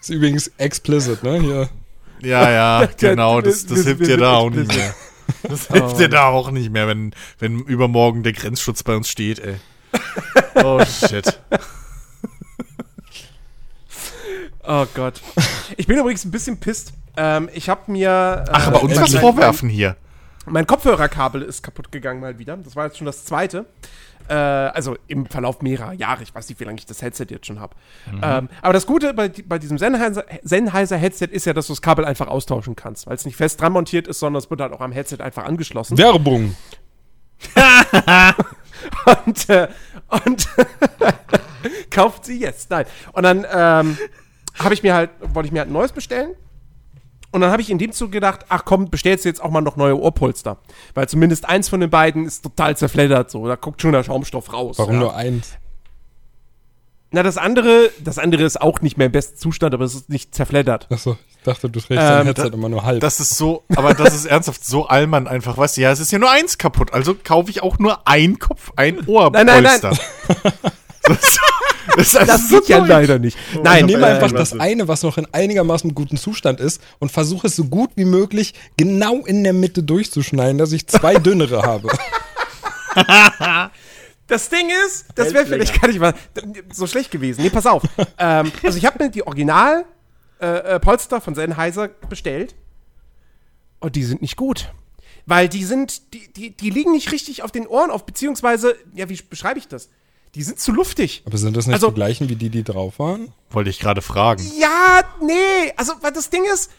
Ist 0.00 0.10
übrigens 0.10 0.50
explicit, 0.58 1.24
ne? 1.24 1.40
Hier. 1.40 1.68
Ja, 2.22 2.50
ja, 2.50 2.86
genau. 2.98 3.40
Das, 3.40 3.66
das 3.66 3.84
hilft 3.84 4.06
dir 4.06 4.16
da 4.16 4.34
auch 4.34 4.50
nicht 4.50 4.74
mehr. 4.74 4.94
Das 5.42 5.66
hilft 5.66 5.98
dir 5.98 6.08
da 6.08 6.26
auch 6.28 6.50
nicht 6.52 6.70
mehr, 6.70 6.86
wenn, 6.86 7.12
wenn 7.40 7.58
übermorgen 7.60 8.22
der 8.22 8.32
Grenzschutz 8.32 8.84
bei 8.84 8.94
uns 8.94 9.08
steht, 9.08 9.40
ey. 9.40 9.56
Oh 10.62 10.80
shit. 10.84 11.40
Oh 14.64 14.86
Gott. 14.94 15.20
Ich 15.76 15.86
bin 15.86 15.98
übrigens 15.98 16.24
ein 16.24 16.30
bisschen 16.30 16.58
pisst. 16.58 16.92
Ähm, 17.16 17.48
ich 17.52 17.68
habe 17.68 17.90
mir. 17.90 18.44
Äh, 18.46 18.50
Ach, 18.52 18.66
aber 18.68 18.82
uns 18.82 18.94
Äh, 18.96 19.00
was 19.00 19.12
mein- 19.12 19.20
vorwerfen 19.20 19.68
hier. 19.68 19.96
Mein 20.46 20.66
Kopfhörerkabel 20.66 21.42
ist 21.42 21.62
kaputt 21.62 21.92
gegangen 21.92 22.20
mal 22.20 22.38
wieder. 22.38 22.56
Das 22.56 22.76
war 22.76 22.86
jetzt 22.86 22.98
schon 22.98 23.06
das 23.06 23.24
zweite. 23.24 23.66
Äh, 24.28 24.34
also 24.34 24.96
im 25.06 25.26
Verlauf 25.26 25.62
mehrerer 25.62 25.92
Jahre. 25.92 26.22
Ich 26.22 26.34
weiß 26.34 26.48
nicht, 26.48 26.60
wie 26.60 26.64
lange 26.64 26.78
ich 26.78 26.86
das 26.86 27.02
Headset 27.02 27.26
jetzt 27.30 27.46
schon 27.46 27.60
habe. 27.60 27.76
Ähm, 28.22 28.48
aber 28.62 28.72
das 28.72 28.86
Gute 28.86 29.14
bei, 29.14 29.28
bei 29.28 29.58
diesem 29.58 29.78
Sennheiser, 29.78 30.24
Sennheiser 30.42 30.96
Headset 30.96 31.26
ist 31.26 31.46
ja, 31.46 31.52
dass 31.52 31.66
du 31.66 31.72
das 31.72 31.82
Kabel 31.82 32.04
einfach 32.04 32.28
austauschen 32.28 32.76
kannst, 32.76 33.06
weil 33.06 33.14
es 33.14 33.24
nicht 33.24 33.36
fest 33.36 33.60
dran 33.60 33.72
montiert 33.72 34.08
ist, 34.08 34.20
sondern 34.20 34.42
es 34.42 34.50
wird 34.50 34.60
halt 34.60 34.72
auch 34.72 34.80
am 34.80 34.92
Headset 34.92 35.18
einfach 35.20 35.44
angeschlossen. 35.44 35.98
Werbung. 35.98 36.56
Und, 39.24 39.48
äh, 39.48 39.68
und 40.24 40.48
kauft 41.90 42.24
sie 42.24 42.38
jetzt. 42.38 42.70
Nein. 42.70 42.86
Und 43.12 43.22
dann 43.24 43.38
ähm, 43.50 43.98
habe 44.58 44.74
ich 44.74 44.82
mir 44.82 44.94
halt, 44.94 45.10
wollte 45.20 45.46
ich 45.48 45.52
mir 45.52 45.60
halt 45.60 45.70
ein 45.70 45.72
neues 45.72 45.92
bestellen. 45.92 46.34
Und 47.36 47.42
dann 47.42 47.50
habe 47.50 47.60
ich 47.60 47.68
in 47.68 47.76
dem 47.76 47.92
Zug 47.92 48.12
gedacht, 48.12 48.46
ach 48.48 48.64
komm, 48.64 48.88
bestellst 48.88 49.26
du 49.26 49.28
jetzt 49.28 49.42
auch 49.42 49.50
mal 49.50 49.60
noch 49.60 49.76
neue 49.76 50.00
Ohrpolster. 50.00 50.56
Weil 50.94 51.06
zumindest 51.06 51.46
eins 51.46 51.68
von 51.68 51.80
den 51.80 51.90
beiden 51.90 52.24
ist 52.24 52.42
total 52.42 52.78
zerfleddert 52.78 53.30
so. 53.30 53.46
Da 53.46 53.56
guckt 53.56 53.82
schon 53.82 53.92
der 53.92 54.04
Schaumstoff 54.04 54.54
raus. 54.54 54.78
Warum 54.78 54.94
ja. 54.94 55.00
nur 55.00 55.14
eins? 55.14 55.52
Na, 57.10 57.22
das 57.22 57.36
andere, 57.36 57.90
das 58.02 58.18
andere 58.18 58.42
ist 58.44 58.58
auch 58.58 58.80
nicht 58.80 58.96
mehr 58.96 59.08
im 59.08 59.12
besten 59.12 59.36
Zustand, 59.36 59.74
aber 59.74 59.84
es 59.84 59.94
ist 59.94 60.08
nicht 60.08 60.34
zerfleddert. 60.34 60.86
Achso, 60.90 61.18
ich 61.28 61.44
dachte, 61.44 61.68
du 61.68 61.78
trägst 61.78 62.02
dein 62.02 62.22
Ähm, 62.22 62.26
Headset 62.28 62.54
immer 62.54 62.70
nur 62.70 62.84
halb. 62.84 63.00
Das 63.00 63.20
ist 63.20 63.36
so, 63.36 63.64
aber 63.76 63.92
das 63.92 64.14
ist 64.14 64.24
ernsthaft 64.24 64.64
so 64.64 64.86
allmann 64.86 65.28
einfach, 65.28 65.58
weißt 65.58 65.76
du, 65.76 65.82
ja, 65.82 65.90
es 65.90 66.00
ist 66.00 66.12
ja 66.12 66.18
nur 66.18 66.30
eins 66.30 66.56
kaputt, 66.56 66.94
also 66.94 67.14
kaufe 67.22 67.50
ich 67.50 67.62
auch 67.62 67.78
nur 67.78 68.08
ein 68.08 68.38
Kopf, 68.38 68.72
ein 68.76 69.06
Ohrpolster. 69.06 69.44
Nein, 69.44 69.62
nein, 69.62 69.80
nein. 69.82 70.52
Das, 71.06 71.38
das, 71.96 72.06
ist 72.06 72.28
Das 72.28 72.48
so 72.48 72.58
geht 72.58 72.68
ja 72.68 72.84
leider 72.84 73.18
nicht. 73.18 73.38
ich 73.52 73.60
Nein, 73.60 73.86
nehme 73.86 74.02
äh, 74.02 74.12
einfach 74.12 74.32
das 74.32 74.58
eine, 74.58 74.88
was 74.88 75.02
noch 75.02 75.18
in 75.18 75.26
einigermaßen 75.32 75.94
gutem 75.94 76.18
Zustand 76.18 76.60
ist 76.60 76.82
und 76.98 77.10
versuche 77.10 77.46
es 77.46 77.56
so 77.56 77.64
gut 77.64 77.90
wie 77.94 78.04
möglich 78.04 78.54
genau 78.76 79.24
in 79.24 79.44
der 79.44 79.52
Mitte 79.52 79.82
durchzuschneiden, 79.82 80.58
dass 80.58 80.72
ich 80.72 80.86
zwei 80.86 81.14
dünnere 81.18 81.62
habe. 81.62 81.88
Das 84.26 84.48
Ding 84.48 84.68
ist, 84.86 85.06
das 85.14 85.32
wäre 85.32 85.46
vielleicht 85.46 85.80
gar 85.80 85.88
nicht 85.88 86.00
mal 86.00 86.14
so 86.72 86.86
schlecht 86.86 87.10
gewesen. 87.10 87.42
Nee, 87.42 87.50
pass 87.50 87.66
auf. 87.66 87.82
ähm, 88.18 88.50
also 88.62 88.76
ich 88.76 88.84
habe 88.84 89.04
mir 89.04 89.10
die 89.10 89.26
Original 89.26 89.84
äh, 90.40 90.46
äh, 90.46 90.80
Polster 90.80 91.20
von 91.20 91.34
Sennheiser 91.34 91.88
bestellt 92.08 92.54
und 93.80 93.96
die 93.96 94.02
sind 94.02 94.22
nicht 94.22 94.36
gut. 94.36 94.72
Weil 95.26 95.48
die 95.48 95.64
sind, 95.64 96.14
die, 96.14 96.32
die, 96.32 96.56
die 96.56 96.70
liegen 96.70 96.92
nicht 96.92 97.10
richtig 97.10 97.42
auf 97.42 97.50
den 97.50 97.66
Ohren 97.66 97.90
auf, 97.90 98.06
beziehungsweise, 98.06 98.76
ja, 98.94 99.08
wie 99.08 99.20
beschreibe 99.28 99.58
ich 99.58 99.66
das? 99.66 99.88
Die 100.34 100.42
sind 100.42 100.60
zu 100.60 100.72
luftig. 100.72 101.22
Aber 101.26 101.38
sind 101.38 101.56
das 101.56 101.66
nicht 101.66 101.74
Also- 101.74 101.88
die 101.88 101.94
gleichen 101.94 102.28
wie 102.28 102.36
die, 102.36 102.50
die 102.50 102.62
drauf 102.64 102.98
waren? 102.98 103.32
Wollte 103.50 103.70
ich 103.70 103.78
gerade 103.78 104.02
fragen. 104.02 104.42
Ja, 104.58 105.02
nee, 105.22 105.72
also 105.76 105.94
weil 106.02 106.12
das 106.12 106.28
Ding 106.30 106.44
ist, 106.52 106.70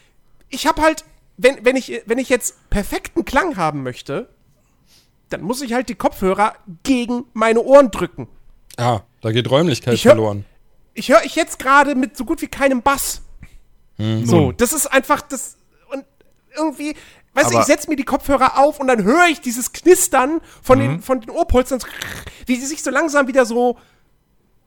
ich 0.48 0.66
habe 0.66 0.82
halt, 0.82 1.04
wenn, 1.36 1.64
wenn, 1.64 1.74
ich, 1.76 2.02
wenn 2.06 2.18
ich 2.18 2.28
jetzt 2.28 2.54
perfekten 2.70 3.24
Klang 3.24 3.56
haben 3.56 3.82
möchte, 3.82 4.28
dann 5.30 5.42
muss 5.42 5.60
ich 5.60 5.72
halt 5.72 5.88
die 5.88 5.94
Kopfhörer 5.94 6.54
gegen 6.84 7.24
meine 7.34 7.60
Ohren 7.62 7.90
drücken. 7.90 8.28
Ah, 8.76 9.00
da 9.20 9.32
geht 9.32 9.50
Räumlichkeit 9.50 9.94
Ich 9.94 10.04
hör- 10.04 10.12
verloren. 10.12 10.44
ich 10.94 11.08
höre 11.10 11.24
ich 11.24 11.34
jetzt 11.34 11.58
gerade 11.58 11.94
mit 11.96 12.16
so 12.16 12.24
gut 12.24 12.40
wie 12.42 12.46
keinem 12.48 12.82
Bass. 12.82 13.22
Hm. 13.96 14.24
So, 14.24 14.52
das 14.52 14.72
ist 14.72 14.86
einfach 14.86 15.20
das 15.22 15.56
und 15.90 16.04
irgendwie, 16.56 16.94
weißt 17.38 17.54
du, 17.54 17.58
ich 17.58 17.64
setze 17.64 17.88
mir 17.88 17.96
die 17.96 18.04
Kopfhörer 18.04 18.58
auf 18.58 18.80
und 18.80 18.86
dann 18.88 19.02
höre 19.04 19.26
ich 19.30 19.40
dieses 19.40 19.72
Knistern 19.72 20.40
von 20.62 20.78
Mhm. 20.78 20.82
den 20.82 21.00
von 21.02 21.20
den 21.20 21.30
Ohrpolstern, 21.30 21.80
wie 22.46 22.56
sie 22.56 22.66
sich 22.66 22.82
so 22.82 22.90
langsam 22.90 23.26
wieder 23.28 23.46
so 23.46 23.76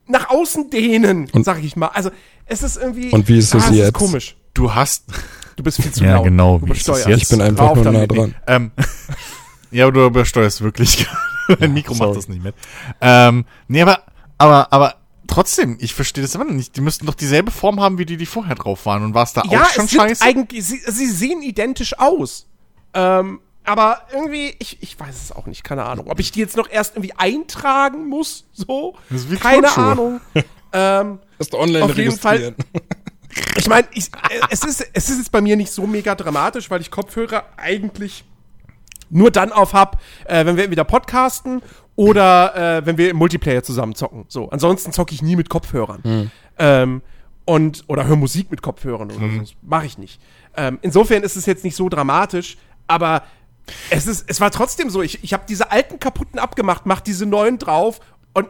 nach 0.08 0.30
außen 0.30 0.70
dehnen, 0.70 1.30
Und- 1.32 1.44
sag 1.46 1.64
ich 1.64 1.76
mal. 1.76 1.88
Also, 1.88 2.12
es 2.46 2.64
ist 2.64 2.78
irgendwie 2.78 3.12
Und 3.12 3.28
wie 3.28 3.38
ist 3.38 3.54
es 3.54 3.64
es 3.66 3.70
jetzt? 3.76 3.86
Ist 3.88 3.94
komisch. 3.94 4.36
Du 4.54 4.74
hast, 4.74 5.06
Du 5.58 5.64
bist 5.64 5.82
viel 5.82 5.92
zu 5.92 6.04
Ja, 6.04 6.16
laut. 6.16 6.24
genau, 6.26 6.58
Du 6.60 6.68
wie 6.68 6.72
ist 6.72 6.82
es 6.82 6.88
übersteuerst. 6.88 7.08
jetzt? 7.10 7.22
Ich 7.24 7.30
bin 7.30 7.42
einfach 7.42 7.76
nur 7.76 7.92
nah 7.92 8.08
dran. 8.08 8.36
ähm, 8.48 8.72
ja, 9.72 9.84
aber 9.86 9.92
du 9.94 10.06
übersteuerst 10.06 10.62
wirklich. 10.62 11.06
Dein 11.60 11.74
Mikro 11.74 11.94
Sorry. 11.94 12.10
macht 12.10 12.18
das 12.18 12.28
nicht 12.30 12.44
mit. 12.44 12.56
Ähm, 13.02 13.46
nee, 13.68 13.82
aber, 13.82 14.02
aber, 14.38 14.72
aber 14.74 14.96
trotzdem, 15.28 15.78
ich 15.80 15.94
verstehe 15.94 16.22
das 16.24 16.34
immer 16.36 16.46
noch 16.46 16.54
nicht. 16.54 16.76
Die 16.76 16.82
müssten 16.82 17.06
doch 17.06 17.14
dieselbe 17.16 17.52
Form 17.52 17.80
haben, 17.80 17.98
wie 17.98 18.06
die, 18.06 18.18
die 18.18 18.26
vorher 18.26 18.56
drauf 18.56 18.86
waren. 18.86 19.04
Und 19.04 19.14
war 19.14 19.24
es 19.24 19.34
da 19.34 19.44
Ja, 19.50 19.62
auch 19.64 19.70
schon 19.70 19.86
es 19.86 19.92
sind 19.92 20.02
scheiße? 20.02 20.24
eigentlich, 20.24 20.66
sie, 20.66 20.82
sie 20.88 21.08
sehen 21.08 21.42
identisch 21.42 21.98
aus. 22.00 22.48
Ähm, 22.94 23.40
aber 23.64 24.02
irgendwie, 24.12 24.56
ich, 24.60 24.82
ich 24.82 25.00
weiß 25.00 25.24
es 25.24 25.32
auch 25.32 25.46
nicht, 25.46 25.64
keine 25.64 25.84
Ahnung. 25.86 26.08
Ob 26.10 26.20
ich 26.20 26.32
die 26.32 26.40
jetzt 26.40 26.58
noch 26.58 26.70
erst 26.70 26.96
irgendwie 26.96 27.14
eintragen 27.18 28.08
muss, 28.08 28.46
so? 28.54 28.96
Das 29.10 29.22
ist 29.22 29.32
wie 29.32 29.36
keine 29.38 29.62
Turnschuhe. 29.68 29.84
Ahnung. 29.84 30.22
ähm, 30.74 31.20
Hast 31.40 31.54
du 31.54 31.58
online 31.58 31.86
Auf 31.86 31.96
jeden 31.98 32.18
Fall- 32.18 32.56
ich 33.56 33.68
meine, 33.68 33.88
äh, 33.94 34.02
es, 34.50 34.64
ist, 34.64 34.88
es 34.94 35.10
ist 35.10 35.18
jetzt 35.20 35.32
bei 35.32 35.42
mir 35.42 35.56
nicht 35.56 35.72
so 35.72 35.86
mega 35.86 36.16
dramatisch, 36.16 36.70
weil 36.70 36.82
ich 36.82 36.90
Kopfhörer 36.92 37.46
eigentlich 37.58 38.26
nur 39.10 39.30
dann 39.30 39.52
auf 39.52 39.74
hab, 39.74 40.02
äh, 40.26 40.46
wenn 40.46 40.56
wir 40.58 40.64
entweder 40.64 40.84
podcasten 40.84 41.62
oder 41.96 42.78
äh, 42.80 42.86
wenn 42.86 42.98
wir 42.98 43.12
im 43.12 43.18
Multiplayer 43.18 43.62
zusammen 43.64 43.94
zocken. 43.94 44.26
So, 44.28 44.50
ansonsten 44.50 44.92
zocke 44.92 45.14
ich 45.14 45.22
nie 45.22 45.36
mit 45.36 45.50
Kopfhörern. 45.50 46.32
Ähm, 46.58 47.02
und, 47.46 47.84
oder 47.88 48.06
höre 48.08 48.16
Musik 48.16 48.50
mit 48.52 48.62
Kopfhörern 48.62 49.12
oder 49.12 49.20
so. 49.20 49.40
Das 49.40 49.54
mache 49.62 49.86
ich 49.86 49.98
nicht. 49.98 50.22
Ähm, 50.56 50.80
insofern 50.82 51.24
ist 51.24 51.36
es 51.36 51.46
jetzt 51.46 51.64
nicht 51.64 51.76
so 51.76 51.90
dramatisch, 51.90 52.58
aber 52.88 53.24
es, 53.90 54.08
ist, 54.08 54.26
es 54.28 54.42
war 54.42 54.52
trotzdem 54.52 54.90
so. 54.90 55.02
Ich, 55.02 55.24
ich 55.24 55.34
habe 55.34 55.44
diese 55.48 55.72
alten 55.72 56.00
kaputten 56.00 56.40
abgemacht, 56.40 56.86
mach 56.86 57.02
diese 57.02 57.26
neuen 57.26 57.58
drauf 57.58 58.00
und 58.34 58.48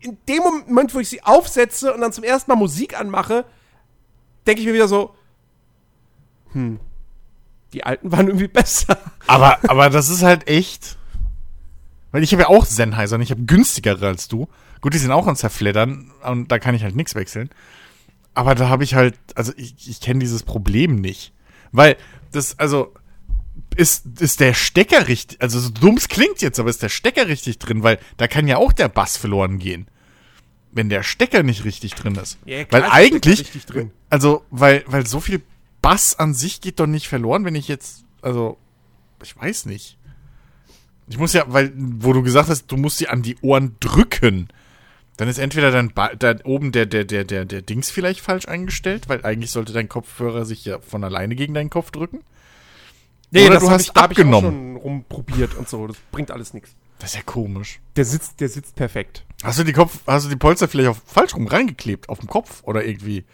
in 0.00 0.18
dem 0.28 0.42
Moment, 0.42 0.94
wo 0.94 1.00
ich 1.00 1.08
sie 1.08 1.22
aufsetze 1.22 1.94
und 1.94 2.00
dann 2.00 2.12
zum 2.12 2.24
ersten 2.24 2.50
Mal 2.50 2.56
Musik 2.56 2.98
anmache, 2.98 3.44
denke 4.46 4.60
ich 4.60 4.66
mir 4.66 4.74
wieder 4.74 4.88
so, 4.88 5.14
Die 7.72 7.84
alten 7.84 8.12
waren 8.12 8.28
irgendwie 8.28 8.48
besser. 8.48 8.98
Aber, 9.26 9.58
aber 9.68 9.90
das 9.90 10.08
ist 10.08 10.22
halt 10.22 10.48
echt. 10.48 10.96
Weil 12.12 12.22
ich 12.22 12.32
habe 12.32 12.42
ja 12.42 12.48
auch 12.48 12.64
Sennheiser 12.64 13.16
und 13.16 13.22
ich 13.22 13.32
habe 13.32 13.42
günstigere 13.42 14.06
als 14.06 14.28
du. 14.28 14.48
Gut, 14.80 14.94
die 14.94 14.98
sind 14.98 15.10
auch 15.10 15.26
an 15.26 15.34
Zerfleddern 15.34 16.12
und 16.22 16.52
da 16.52 16.58
kann 16.58 16.74
ich 16.74 16.84
halt 16.84 16.94
nichts 16.94 17.14
wechseln. 17.14 17.50
Aber 18.34 18.54
da 18.54 18.68
habe 18.68 18.84
ich 18.84 18.94
halt, 18.94 19.16
also 19.34 19.52
ich, 19.56 19.88
ich 19.88 20.00
kenne 20.00 20.20
dieses 20.20 20.44
Problem 20.44 20.96
nicht. 20.96 21.32
Weil 21.72 21.96
das, 22.30 22.58
also, 22.58 22.92
ist, 23.76 24.20
ist 24.20 24.40
der 24.40 24.54
Stecker 24.54 25.08
richtig, 25.08 25.40
also 25.42 25.58
so 25.60 25.70
dumm 25.70 25.96
es 25.96 26.08
klingt 26.08 26.42
jetzt, 26.42 26.58
aber 26.58 26.70
ist 26.70 26.82
der 26.82 26.88
Stecker 26.88 27.28
richtig 27.28 27.58
drin, 27.58 27.82
weil 27.82 27.98
da 28.16 28.26
kann 28.28 28.48
ja 28.48 28.56
auch 28.56 28.72
der 28.72 28.88
Bass 28.88 29.16
verloren 29.16 29.58
gehen. 29.58 29.86
Wenn 30.72 30.88
der 30.88 31.02
Stecker 31.02 31.42
nicht 31.42 31.64
richtig 31.64 31.94
drin 31.94 32.16
ist. 32.16 32.38
Ja, 32.44 32.64
klar 32.64 32.82
weil 32.82 32.90
eigentlich, 32.90 33.50
also, 34.10 34.44
weil, 34.50 34.84
weil 34.86 35.06
so 35.06 35.20
viel 35.20 35.40
Bass 35.82 36.18
an 36.18 36.34
sich 36.34 36.60
geht 36.60 36.80
doch 36.80 36.86
nicht 36.86 37.08
verloren, 37.08 37.44
wenn 37.44 37.54
ich 37.54 37.68
jetzt, 37.68 38.04
also, 38.22 38.58
ich 39.22 39.36
weiß 39.36 39.66
nicht. 39.66 39.98
Ich 41.08 41.18
muss 41.18 41.32
ja, 41.32 41.44
weil, 41.46 41.72
wo 41.76 42.12
du 42.12 42.22
gesagt 42.22 42.48
hast, 42.48 42.66
du 42.72 42.76
musst 42.76 42.98
sie 42.98 43.08
an 43.08 43.22
die 43.22 43.36
Ohren 43.42 43.76
drücken. 43.78 44.48
Dann 45.16 45.28
ist 45.28 45.38
entweder 45.38 45.70
dann 45.70 45.90
ba- 45.92 46.14
da 46.18 46.34
oben 46.42 46.72
der, 46.72 46.86
der, 46.86 47.04
der, 47.04 47.24
der, 47.24 47.44
der 47.44 47.62
Dings 47.62 47.90
vielleicht 47.90 48.20
falsch 48.20 48.48
eingestellt, 48.48 49.08
weil 49.08 49.24
eigentlich 49.24 49.52
sollte 49.52 49.72
dein 49.72 49.88
Kopfhörer 49.88 50.44
sich 50.44 50.64
ja 50.64 50.80
von 50.80 51.04
alleine 51.04 51.36
gegen 51.36 51.54
deinen 51.54 51.70
Kopf 51.70 51.92
drücken. 51.92 52.22
Oder 53.34 53.58
du 53.58 53.66
hab 53.66 53.72
hast 53.72 53.82
ich, 53.82 53.92
da 53.92 54.02
hab 54.02 54.12
ich 54.12 54.18
auch 54.18 54.22
abgenommen. 54.22 54.50
schon 54.50 54.76
rumprobiert 54.76 55.54
und 55.54 55.68
so. 55.68 55.86
Das 55.86 55.96
bringt 56.12 56.30
alles 56.30 56.54
nichts. 56.54 56.74
Das 56.98 57.10
ist 57.10 57.16
ja 57.16 57.22
komisch. 57.22 57.80
Der 57.96 58.04
sitzt, 58.04 58.40
der 58.40 58.48
sitzt 58.48 58.76
perfekt. 58.76 59.24
Hast 59.42 59.58
du 59.58 59.64
die 59.64 59.72
Kopf, 59.72 59.98
hast 60.06 60.26
du 60.26 60.30
die 60.30 60.36
Polster 60.36 60.68
vielleicht 60.68 60.88
auf, 60.88 61.02
falsch 61.04 61.34
rum 61.34 61.46
reingeklebt 61.46 62.08
auf 62.08 62.20
dem 62.20 62.28
Kopf 62.28 62.62
oder 62.64 62.84
irgendwie? 62.84 63.24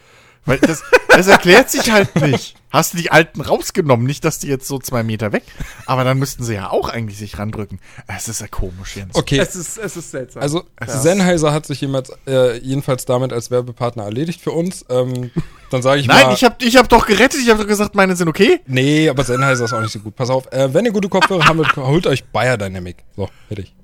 Weil 0.47 0.59
das, 0.59 0.83
das 1.09 1.27
erklärt 1.27 1.71
sich 1.71 1.91
halt 1.91 2.17
nicht. 2.17 2.57
Hast 2.71 2.95
du 2.95 2.99
die 2.99 3.11
alten 3.11 3.41
rausgenommen? 3.43 4.07
Nicht, 4.07 4.25
dass 4.25 4.39
die 4.39 4.47
jetzt 4.49 4.67
so 4.67 4.79
zwei 4.79 5.03
Meter 5.03 5.33
weg, 5.33 5.43
aber 5.87 6.03
dann 6.03 6.19
müssten 6.19 6.45
sie 6.45 6.55
ja 6.55 6.71
auch 6.71 6.89
eigentlich 6.89 7.19
sich 7.19 7.39
randrücken. 7.39 7.79
Es 8.07 8.27
ist 8.29 8.41
ja 8.41 8.47
komisch, 8.49 8.97
Jens. 8.97 9.15
Okay, 9.17 9.39
Es 9.39 9.55
ist, 9.55 9.77
es 9.77 9.97
ist 9.97 10.11
seltsam. 10.13 10.41
also 10.43 10.65
Ja. 10.81 10.87
Sennheiser 10.99 11.53
hat 11.53 11.67
sich 11.67 11.81
jemals, 11.83 12.11
äh, 12.27 12.57
jedenfalls 12.59 13.05
damit 13.05 13.33
als 13.35 13.51
Werbepartner 13.51 14.05
erledigt 14.05 14.41
für 14.41 14.53
uns. 14.53 14.85
Ähm, 14.89 15.31
dann 15.71 15.83
sage 15.83 16.01
ich 16.01 16.07
Nein, 16.07 16.27
mal. 16.27 16.35
ich 16.35 16.43
hab, 16.43 16.63
ich 16.63 16.77
hab 16.77 16.89
doch 16.89 17.07
gerettet. 17.07 17.41
Ich 17.43 17.51
hab 17.51 17.59
doch 17.59 17.67
gesagt, 17.67 17.95
meine 17.95 18.17
sind 18.17 18.29
okay. 18.29 18.61
Nee, 18.67 19.09
aber 19.11 19.25
Sennheiser 19.25 19.67
ist 19.67 19.73
auch 19.75 19.81
nicht 19.83 19.93
so 19.93 19.99
gut. 20.01 20.17
Pass 20.17 20.31
auf, 20.31 20.51
äh, 20.53 20.73
wenn 20.73 20.85
ihr 20.87 20.93
gute 20.93 21.09
Kopfhörer 21.11 21.45
haben 21.47 21.59
wollt, 21.59 21.77
holt 21.77 22.07
euch 22.07 22.25
Bayer 22.25 22.57
Dynamic. 22.57 23.05
So, 23.15 23.29
fertig. 23.49 23.75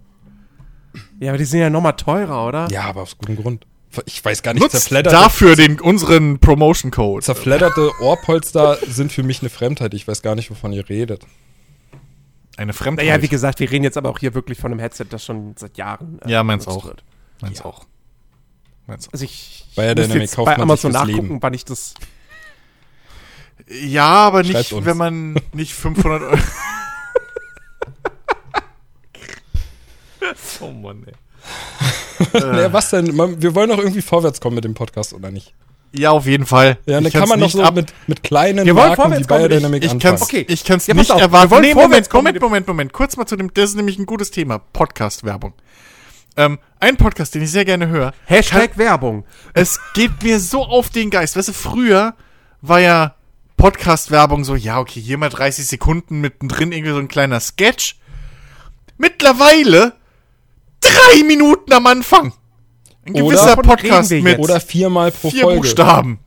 ja, 1.20 1.30
aber 1.30 1.38
die 1.38 1.44
sind 1.44 1.60
ja 1.60 1.68
nochmal 1.70 1.96
teurer, 1.96 2.46
oder? 2.46 2.68
Ja, 2.70 2.82
aber 2.84 3.02
aus 3.02 3.18
gutem 3.18 3.36
Grund. 3.36 3.66
Ich 4.06 4.24
weiß 4.24 4.42
gar 4.42 4.54
nicht, 4.54 4.62
Nutzt 4.62 4.72
zerfledderte, 4.72 5.16
dafür 5.16 5.56
den, 5.56 5.80
unseren 5.80 6.38
Promotion-Code. 6.38 7.24
zerfledderte 7.24 7.90
Ohrpolster 8.00 8.78
sind 8.88 9.12
für 9.12 9.22
mich 9.22 9.40
eine 9.40 9.50
Fremdheit. 9.50 9.94
Ich 9.94 10.06
weiß 10.06 10.22
gar 10.22 10.34
nicht, 10.34 10.50
wovon 10.50 10.72
ihr 10.72 10.88
redet. 10.88 11.24
Eine 12.56 12.72
Fremdheit. 12.72 13.06
Naja, 13.06 13.22
wie 13.22 13.28
gesagt, 13.28 13.60
wir 13.60 13.70
reden 13.70 13.84
jetzt 13.84 13.96
aber 13.96 14.10
auch 14.10 14.18
hier 14.18 14.34
wirklich 14.34 14.58
von 14.58 14.72
einem 14.72 14.80
Headset, 14.80 15.06
das 15.10 15.24
schon 15.24 15.54
seit 15.56 15.76
Jahren. 15.76 16.20
äh, 16.24 16.30
Ja, 16.30 16.42
meins 16.42 16.66
auch. 16.66 16.84
Wird. 16.86 17.04
Meins 17.40 17.58
Ja. 17.58 17.64
auch. 17.66 17.86
Meins 18.86 19.08
auch. 19.08 19.12
Also 19.12 19.24
ich, 19.24 19.66
ich 19.70 19.76
Bei 19.76 19.82
der 19.86 19.94
muss 19.94 20.02
Dynamic 20.04 20.22
jetzt 20.22 20.36
kauft 20.36 20.46
bei 20.46 20.52
man 20.52 20.58
sich 20.76 20.84
Amazon 20.84 20.92
nachgucken, 20.92 21.28
Leben. 21.28 21.42
wann 21.42 21.54
ich 21.54 21.64
das. 21.64 21.94
Ja, 23.68 24.06
aber 24.08 24.42
nicht, 24.42 24.72
uns. 24.72 24.86
wenn 24.86 24.96
man 24.96 25.40
nicht 25.52 25.74
500 25.74 26.22
Euro. 26.22 26.38
oh 30.60 30.70
Mann, 30.70 31.04
ey. 31.06 31.12
Naja, 32.32 32.72
was 32.72 32.90
denn? 32.90 33.14
Man, 33.14 33.40
wir 33.42 33.54
wollen 33.54 33.68
doch 33.70 33.78
irgendwie 33.78 34.02
vorwärts 34.02 34.40
kommen 34.40 34.54
mit 34.56 34.64
dem 34.64 34.74
Podcast, 34.74 35.12
oder 35.12 35.30
nicht? 35.30 35.52
Ja, 35.92 36.10
auf 36.10 36.26
jeden 36.26 36.44
Fall. 36.46 36.78
Ja, 36.86 36.94
dann 36.96 37.06
Ich 37.06 37.12
kann 37.14 37.28
man 37.28 37.38
doch 37.40 37.46
nicht 37.46 37.56
so 37.56 37.62
ab- 37.62 37.74
mit, 37.74 37.92
mit 38.06 38.22
kleinen 38.22 38.66
Wir 38.66 38.74
wollen 38.74 38.88
Marken 38.88 39.02
wie 39.02 39.02
vorwärts 39.04 39.28
kommen. 39.28 39.40
Bayer 39.40 39.48
Dynamic 39.48 39.84
Ich 39.84 39.90
anfangen. 39.92 40.16
kann's, 40.16 40.22
Okay. 40.22 40.44
ich 40.48 40.64
kann's 40.64 40.86
Ja, 40.86 40.94
pass 40.94 40.98
nicht 41.02 41.10
auf, 41.12 41.18
wir 41.18 41.22
erwarten. 41.24 41.50
wollen 41.52 41.62
Nee, 41.62 41.72
vorwärts 41.72 42.12
Moment, 42.12 42.34
Moment, 42.34 42.40
Moment, 42.42 42.66
Moment. 42.66 42.92
Kurz 42.92 43.16
mal 43.16 43.26
zu 43.26 43.36
dem, 43.36 43.52
das 43.54 43.70
ist 43.70 43.76
nämlich 43.76 43.98
ein 43.98 44.04
gutes 44.06 44.30
Thema. 44.30 44.58
Podcast-Werbung. 44.58 45.54
Ähm, 46.36 46.58
ein 46.80 46.96
Podcast, 46.98 47.34
den 47.34 47.42
ich 47.42 47.50
sehr 47.50 47.64
gerne 47.64 47.88
höre. 47.88 48.12
Hashtag 48.26 48.76
Werbung. 48.76 49.24
Es 49.54 49.80
geht 49.94 50.22
mir 50.22 50.38
so 50.38 50.64
auf 50.64 50.90
den 50.90 51.08
Geist. 51.08 51.34
Weißt 51.36 51.48
du, 51.48 51.52
früher 51.54 52.14
war 52.60 52.80
ja 52.80 53.14
Podcast-Werbung 53.56 54.44
so, 54.44 54.54
ja, 54.54 54.78
okay, 54.78 55.00
hier 55.00 55.16
mal 55.16 55.30
30 55.30 55.64
Sekunden 55.66 56.20
mittendrin 56.20 56.72
irgendwie 56.72 56.92
so 56.92 56.98
ein 56.98 57.08
kleiner 57.08 57.40
Sketch. 57.40 57.96
Mittlerweile 58.98 59.94
drei 60.94 61.22
Minuten 61.24 61.72
am 61.72 61.86
Anfang. 61.86 62.32
Ein 63.06 63.14
Oder- 63.14 63.24
gewisser 63.24 63.46
Davon 63.46 63.64
Podcast 63.64 64.10
mit 64.10 64.38
Oder 64.38 64.60
viermal 64.60 65.12
pro 65.12 65.30
vier 65.30 65.42
Folge. 65.42 65.60
Buchstaben. 65.60 66.18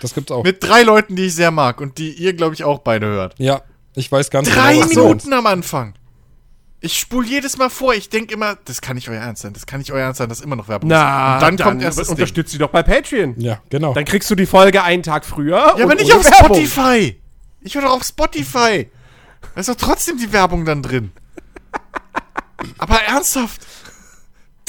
Das 0.00 0.14
gibt's 0.14 0.32
auch. 0.32 0.42
Mit 0.44 0.62
drei 0.62 0.82
Leuten, 0.82 1.14
die 1.16 1.26
ich 1.26 1.34
sehr 1.34 1.50
mag 1.50 1.80
und 1.80 1.98
die 1.98 2.12
ihr, 2.12 2.32
glaube 2.32 2.54
ich, 2.54 2.64
auch 2.64 2.78
beide 2.80 3.06
hört. 3.06 3.34
ja, 3.38 3.62
ich 3.94 4.10
weiß 4.10 4.30
ganz 4.30 4.48
Drei 4.48 4.72
genau, 4.72 4.80
meinst. 4.80 4.96
Minuten 4.96 5.32
am 5.34 5.46
Anfang. 5.46 5.94
Ich 6.80 6.98
spule 6.98 7.28
jedes 7.28 7.58
Mal 7.58 7.70
vor. 7.70 7.94
Ich 7.94 8.08
denke 8.08 8.34
immer, 8.34 8.56
das 8.64 8.80
kann 8.80 8.96
nicht 8.96 9.08
euer 9.08 9.20
Ernst 9.20 9.42
sein. 9.42 9.52
Das 9.52 9.66
kann 9.66 9.78
nicht 9.78 9.92
euer 9.92 10.00
Ernst 10.02 10.18
sein. 10.18 10.28
Das 10.28 10.38
ist 10.38 10.44
immer 10.44 10.56
noch 10.56 10.66
Werbung. 10.66 10.88
Na, 10.88 11.34
und 11.34 11.42
dann, 11.42 11.56
kommt 11.58 11.82
erst 11.82 11.98
das 11.98 12.08
Ding. 12.08 12.14
unterstützt 12.16 12.50
sie 12.50 12.58
doch 12.58 12.70
bei 12.70 12.82
Patreon. 12.82 13.34
Ja, 13.38 13.60
genau. 13.70 13.92
Dann 13.94 14.04
kriegst 14.04 14.28
du 14.30 14.34
die 14.34 14.46
Folge 14.46 14.82
einen 14.82 15.04
Tag 15.04 15.24
früher. 15.24 15.58
Ja, 15.58 15.74
aber 15.74 15.84
und 15.84 16.00
nicht 16.00 16.10
ohne 16.10 16.20
auf 16.20 16.24
Werbung. 16.24 16.56
Spotify. 16.56 17.20
Ich 17.60 17.74
höre 17.76 17.82
doch 17.82 17.92
auf 17.92 18.02
Spotify. 18.02 18.90
Da 19.54 19.60
ist 19.60 19.68
doch 19.68 19.76
trotzdem 19.76 20.18
die 20.18 20.32
Werbung 20.32 20.64
dann 20.64 20.82
drin. 20.82 21.12
Aber 22.78 23.00
ernsthaft. 23.02 23.60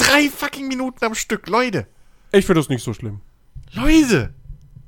Drei 0.07 0.29
fucking 0.29 0.67
Minuten 0.67 1.03
am 1.03 1.15
Stück. 1.15 1.47
Leute. 1.47 1.87
Ich 2.31 2.45
finde 2.45 2.61
das 2.61 2.69
nicht 2.69 2.83
so 2.83 2.93
schlimm. 2.93 3.21
Leute. 3.73 4.33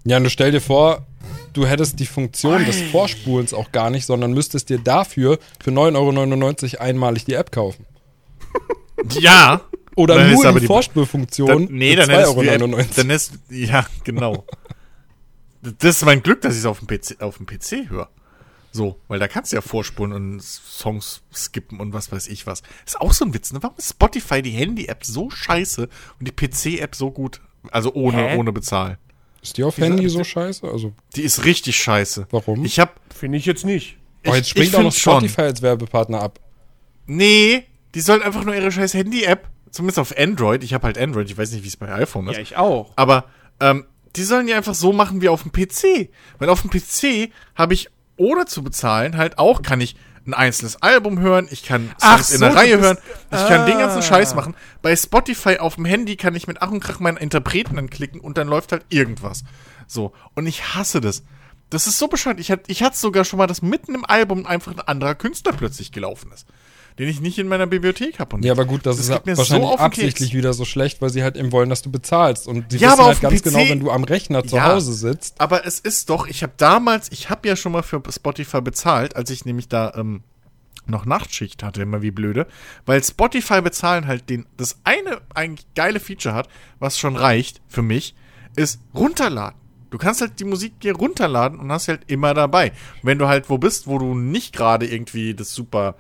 Ja, 0.04 0.18
und 0.18 0.24
du 0.24 0.30
stell 0.30 0.52
dir 0.52 0.62
vor, 0.62 1.06
du 1.54 1.66
hättest 1.66 2.00
die 2.00 2.06
Funktion 2.06 2.66
des 2.66 2.82
Vorspulens 2.92 3.54
auch 3.54 3.72
gar 3.72 3.90
nicht, 3.90 4.06
sondern 4.06 4.34
müsstest 4.34 4.70
dir 4.70 4.80
dafür 4.80 5.40
für 5.64 5.72
9,99 5.72 6.74
Euro 6.76 6.84
einmalig 6.84 7.26
die 7.26 7.34
App 7.34 7.52
kaufen. 7.52 7.86
Ja. 9.20 9.62
Oder 9.98 10.16
Dann 10.16 10.30
ist 10.32 10.36
nur 10.36 10.46
aber 10.46 10.60
die 10.60 10.68
Vorspulfunktion 10.68 11.48
Dann, 11.48 11.68
nee, 11.70 11.92
für 11.92 12.08
dann 12.08 12.22
ist, 12.22 12.30
2,99 12.30 12.62
Euro. 12.62 12.86
dann 12.96 13.10
ist, 13.10 13.34
ja, 13.50 13.86
genau. 14.04 14.46
Das 15.80 15.98
ist 15.98 16.06
mein 16.06 16.22
Glück, 16.24 16.42
dass 16.42 16.54
ich 16.54 16.60
es 16.60 16.66
auf 16.66 16.80
dem 16.80 16.88
PC, 16.88 17.22
auf 17.22 17.38
dem 17.38 17.46
PC 17.46 17.90
höre. 17.90 18.10
So, 18.76 19.00
weil 19.08 19.20
da 19.20 19.30
kannst 19.30 19.54
du 19.54 19.56
ja 19.56 19.62
vorspulen 19.62 20.12
und 20.12 20.42
Songs 20.44 21.22
skippen 21.34 21.80
und 21.80 21.94
was 21.94 22.12
weiß 22.12 22.28
ich 22.28 22.46
was. 22.46 22.62
Ist 22.86 23.00
auch 23.00 23.14
so 23.14 23.24
ein 23.24 23.34
Witz, 23.34 23.54
ne? 23.54 23.64
Warum 23.64 23.78
ist 23.78 23.92
Spotify 23.92 24.42
die 24.42 24.50
Handy-App 24.50 25.06
so 25.06 25.30
scheiße 25.30 25.88
und 26.20 26.28
die 26.28 26.34
PC-App 26.34 26.94
so 26.94 27.10
gut? 27.10 27.40
Also 27.72 27.94
ohne, 27.94 28.18
Hä? 28.32 28.36
ohne 28.38 28.52
bezahlen. 28.52 28.98
Ist 29.42 29.56
die 29.56 29.64
auf 29.64 29.78
Handy 29.78 30.10
so 30.10 30.26
scheiße? 30.26 30.68
Also, 30.68 30.92
Die 31.16 31.22
ist 31.22 31.46
richtig 31.46 31.78
scheiße. 31.78 32.28
Warum? 32.32 32.66
Ich 32.66 32.78
hab, 32.78 33.00
Finde 33.14 33.38
ich 33.38 33.46
jetzt 33.46 33.64
nicht. 33.64 33.96
ich, 34.24 34.34
jetzt 34.34 34.50
springt 34.50 34.68
ich 34.68 34.76
auch 34.76 34.80
noch 34.84 34.92
find 34.92 35.02
schon. 35.02 35.20
Spotify 35.22 35.42
als 35.44 35.62
Werbepartner 35.62 36.22
ab. 36.22 36.42
Nee, 37.06 37.64
die 37.94 38.02
sollen 38.02 38.24
einfach 38.24 38.44
nur 38.44 38.56
ihre 38.56 38.74
scheiß 38.74 38.94
Handy-App, 38.94 39.48
zumindest 39.72 40.00
auf 40.00 40.18
Android, 40.18 40.66
ich 40.66 40.74
habe 40.74 40.88
halt 40.88 40.98
Android, 40.98 41.30
ich 41.30 41.38
weiß 41.38 41.52
nicht, 41.54 41.64
wie 41.64 41.70
es 41.70 41.78
bei 41.78 41.94
iPhone 41.94 42.28
ist. 42.28 42.36
Ja, 42.36 42.42
ich 42.42 42.58
auch. 42.58 42.92
Aber 42.98 43.24
ähm, 43.62 43.86
die 44.18 44.24
sollen 44.24 44.48
die 44.48 44.54
einfach 44.54 44.76
so 44.76 44.92
machen 44.92 45.22
wie 45.22 45.30
auf 45.30 45.44
dem 45.44 45.54
PC. 45.54 46.10
Weil 46.40 46.50
auf 46.50 46.62
dem 46.62 46.72
PC 46.72 47.32
habe 47.56 47.74
ich 47.74 47.90
ohne 48.18 48.46
zu 48.46 48.64
bezahlen 48.64 49.18
halt 49.18 49.38
auch, 49.38 49.62
kann 49.62 49.82
ich 49.82 49.96
ein 50.28 50.34
einzelnes 50.34 50.82
Album 50.82 51.20
hören, 51.20 51.48
ich 51.52 51.64
kann 51.64 51.92
Ach 52.02 52.18
Songs 52.18 52.32
in 52.32 52.38
so, 52.40 52.46
der 52.46 52.50
du 52.54 52.58
Reihe 52.58 52.78
bist- 52.78 52.84
hören, 52.84 52.98
ich 53.32 53.48
kann 53.48 53.66
den 53.68 53.78
ganzen 53.78 54.00
Ah. 54.00 54.02
Scheiß 54.02 54.34
machen. 54.34 54.56
Bei 54.82 54.96
Spotify 54.96 55.58
auf 55.60 55.76
dem 55.76 55.86
Handy 55.86 56.16
kann 56.16 56.34
ich 56.36 56.48
mit 56.48 56.62
Ach 56.62 56.72
und 56.72 56.80
Krach 56.80 57.00
meinen 57.00 57.18
Interpreten 57.18 57.78
anklicken 57.78 58.20
und 58.22 58.38
dann 58.38 58.48
läuft 58.48 58.72
halt 58.72 58.86
irgendwas. 58.90 59.44
So. 59.88 60.14
Und 60.34 60.48
ich 60.48 60.74
hasse 60.74 61.00
das. 61.00 61.24
Das 61.70 61.86
ist 61.88 62.00
so 62.00 62.08
bescheuert. 62.08 62.40
Ich 62.40 62.50
hatte 62.52 62.64
ich 62.72 62.82
hatte 62.82 62.98
sogar 62.98 63.24
schon 63.26 63.38
mal, 63.38 63.46
dass 63.48 63.62
mitten 63.62 63.94
im 63.96 64.06
Album 64.06 64.46
einfach 64.48 64.72
ein 64.72 64.80
anderer 64.80 65.14
Künstler 65.16 65.52
plötzlich 65.54 65.92
gelaufen 65.92 66.32
ist. 66.32 66.48
Den 66.98 67.10
ich 67.10 67.20
nicht 67.20 67.38
in 67.40 67.50
meiner 67.50 67.68
Bibliothek 67.68 68.20
habe. 68.20 68.38
Ja, 68.42 68.54
aber 68.54 68.64
gut, 68.64 68.86
das, 68.86 68.96
Das 68.96 69.10
ist 69.10 69.14
so 69.14 69.38
wahrscheinlich 69.38 69.70
den 69.72 69.80
absichtlich 69.80 70.30
Keks. 70.30 70.38
wieder 70.38 70.54
so 70.54 70.64
schlecht, 70.64 71.02
weil 71.02 71.10
sie 71.10 71.24
halt 71.24 71.36
eben 71.36 71.52
wollen, 71.52 71.70
dass 71.70 71.82
du 71.82 71.92
bezahlst. 71.92 72.48
Und 72.48 72.72
sie 72.72 72.78
Ja, 72.78 72.92
wissen 72.92 73.00
aber 73.02 73.08
halt 73.10 73.22
ganz 73.22 73.42
PC 73.42 73.44
genau, 73.44 73.60
wenn 73.68 73.80
du 73.82 73.92
am 73.92 74.06
Rechner 74.06 74.46
zu 74.46 74.56
Ja. 74.56 74.74
Hause 74.74 74.94
sitzt. 74.94 75.42
Aber 75.42 75.66
es 75.66 75.80
ist 75.82 76.10
doch, 76.10 76.26
ich 76.28 76.42
habe 76.42 76.54
damals, 76.56 77.12
ich 77.12 77.30
habe 77.30 77.48
ja 77.50 77.58
schon 77.58 77.74
mal 77.74 77.84
für 77.84 78.02
Spotify 78.10 78.62
bezahlt, 78.62 79.18
als 79.18 79.30
ich 79.30 79.44
nämlich 79.44 79.68
da 79.68 79.92
ähm, 79.98 80.24
noch 80.88 81.06
Nachtschicht 81.06 81.64
hatte, 81.64 81.82
immer 81.82 82.02
wie 82.02 82.12
blöde, 82.12 82.48
weil 82.86 83.04
Spotify 83.04 83.60
bezahlen 83.62 84.08
halt 84.08 84.30
den, 84.30 84.46
das 84.56 84.78
eine 84.86 85.20
eigentlich 85.34 85.66
geile 85.76 86.00
Feature 86.00 86.34
hat, 86.36 86.48
was 86.80 86.98
schon 86.98 87.18
reicht 87.18 87.60
für 87.68 87.82
mich, 87.82 88.16
ist 88.56 88.80
runterladen. 88.94 89.60
Du 89.90 89.98
kannst 89.98 90.22
halt 90.22 90.40
die 90.40 90.46
Musik 90.46 90.80
dir 90.80 90.96
runterladen 90.96 91.60
und 91.60 91.72
hast 91.72 91.88
halt 91.90 92.02
immer 92.08 92.34
dabei. 92.34 92.72
Wenn 93.04 93.18
du 93.18 93.28
halt 93.28 93.50
wo 93.50 93.58
bist, 93.58 93.88
wo 93.88 93.98
du 93.98 94.14
nicht 94.16 94.54
gerade 94.56 94.86
irgendwie 94.88 95.34
das 95.34 95.54
super 95.54 95.96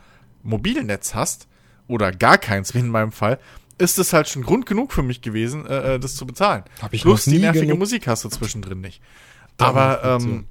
Mobilnetz 0.46 1.14
hast, 1.14 1.48
oder 1.88 2.12
gar 2.12 2.38
keins, 2.38 2.74
wie 2.74 2.80
in 2.80 2.89
meinem 2.89 3.12
Fall, 3.12 3.39
ist 3.78 4.00
es 4.00 4.14
halt 4.14 4.30
schon 4.30 4.43
Grund 4.43 4.66
genug 4.66 4.93
für 4.93 5.04
mich 5.04 5.22
gewesen, 5.22 5.66
äh, 5.66 5.96
äh, 5.96 6.00
das 6.00 6.16
zu 6.16 6.26
bezahlen. 6.26 6.64
Hab 6.82 6.93
ich 6.93 7.02
Plus 7.02 7.26
die 7.26 7.39
nervige 7.39 7.66
genug- 7.66 7.80
Musik 7.80 8.08
hast 8.08 8.24
du 8.24 8.30
zwischendrin 8.30 8.80
nicht. 8.82 9.02
Aber 9.58 10.02
ähm. 10.04 10.46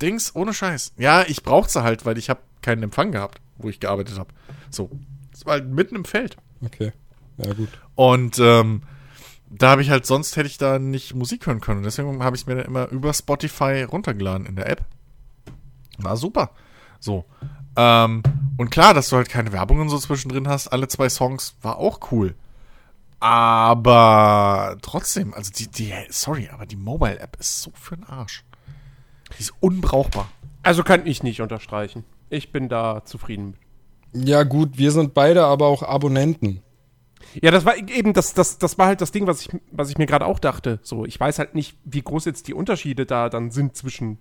Dings, 0.00 0.34
ohne 0.34 0.52
Scheiß. 0.52 0.94
Ja, 0.96 1.22
ich 1.22 1.44
brauchte 1.44 1.84
halt, 1.84 2.04
weil 2.04 2.18
ich 2.18 2.28
habe 2.28 2.40
keinen 2.60 2.82
Empfang 2.82 3.12
gehabt, 3.12 3.40
wo 3.58 3.68
ich 3.68 3.78
gearbeitet 3.78 4.18
habe. 4.18 4.30
So. 4.68 4.90
Das 5.30 5.46
war 5.46 5.52
halt 5.52 5.68
mitten 5.68 5.94
im 5.94 6.04
Feld. 6.04 6.36
Okay. 6.64 6.92
Ja, 7.38 7.52
gut. 7.52 7.68
Und 7.94 8.38
ähm, 8.40 8.82
da 9.48 9.70
habe 9.70 9.82
ich 9.82 9.90
halt, 9.90 10.04
sonst 10.04 10.36
hätte 10.36 10.48
ich 10.48 10.58
da 10.58 10.80
nicht 10.80 11.14
Musik 11.14 11.46
hören 11.46 11.60
können. 11.60 11.84
Deswegen 11.84 12.22
habe 12.24 12.34
ich 12.34 12.46
mir 12.48 12.56
dann 12.56 12.64
immer 12.64 12.88
über 12.88 13.14
Spotify 13.14 13.82
runtergeladen 13.84 14.44
in 14.46 14.56
der 14.56 14.68
App. 14.68 14.84
War 15.98 16.16
super. 16.16 16.50
So. 17.02 17.24
Ähm, 17.76 18.22
und 18.56 18.70
klar, 18.70 18.94
dass 18.94 19.08
du 19.08 19.16
halt 19.16 19.28
keine 19.28 19.52
Werbung 19.52 19.80
und 19.80 19.88
so 19.88 19.98
zwischendrin 19.98 20.48
hast, 20.48 20.68
alle 20.68 20.88
zwei 20.88 21.08
Songs, 21.08 21.56
war 21.62 21.78
auch 21.78 22.12
cool. 22.12 22.34
Aber 23.18 24.76
trotzdem, 24.82 25.34
also 25.34 25.50
die, 25.52 25.68
die, 25.68 25.92
sorry, 26.10 26.48
aber 26.52 26.66
die 26.66 26.76
Mobile-App 26.76 27.36
ist 27.38 27.62
so 27.62 27.72
für 27.74 27.96
den 27.96 28.04
Arsch. 28.04 28.44
Die 29.36 29.42
ist 29.42 29.52
unbrauchbar. 29.60 30.28
Also 30.62 30.82
kann 30.82 31.06
ich 31.06 31.22
nicht 31.22 31.40
unterstreichen. 31.40 32.04
Ich 32.30 32.52
bin 32.52 32.68
da 32.68 33.04
zufrieden 33.04 33.56
mit. 34.12 34.28
Ja, 34.28 34.42
gut, 34.42 34.76
wir 34.76 34.92
sind 34.92 35.14
beide 35.14 35.44
aber 35.44 35.66
auch 35.66 35.82
Abonnenten. 35.82 36.62
Ja, 37.40 37.50
das 37.50 37.64
war 37.64 37.76
eben, 37.76 38.12
das, 38.12 38.34
das, 38.34 38.58
das 38.58 38.76
war 38.78 38.86
halt 38.86 39.00
das 39.00 39.10
Ding, 39.10 39.26
was 39.26 39.40
ich, 39.40 39.48
was 39.70 39.88
ich 39.88 39.98
mir 39.98 40.06
gerade 40.06 40.26
auch 40.26 40.38
dachte. 40.38 40.80
So, 40.82 41.04
ich 41.06 41.18
weiß 41.18 41.38
halt 41.38 41.54
nicht, 41.54 41.78
wie 41.84 42.02
groß 42.02 42.26
jetzt 42.26 42.46
die 42.48 42.54
Unterschiede 42.54 43.06
da 43.06 43.28
dann 43.28 43.50
sind 43.50 43.76
zwischen, 43.76 44.18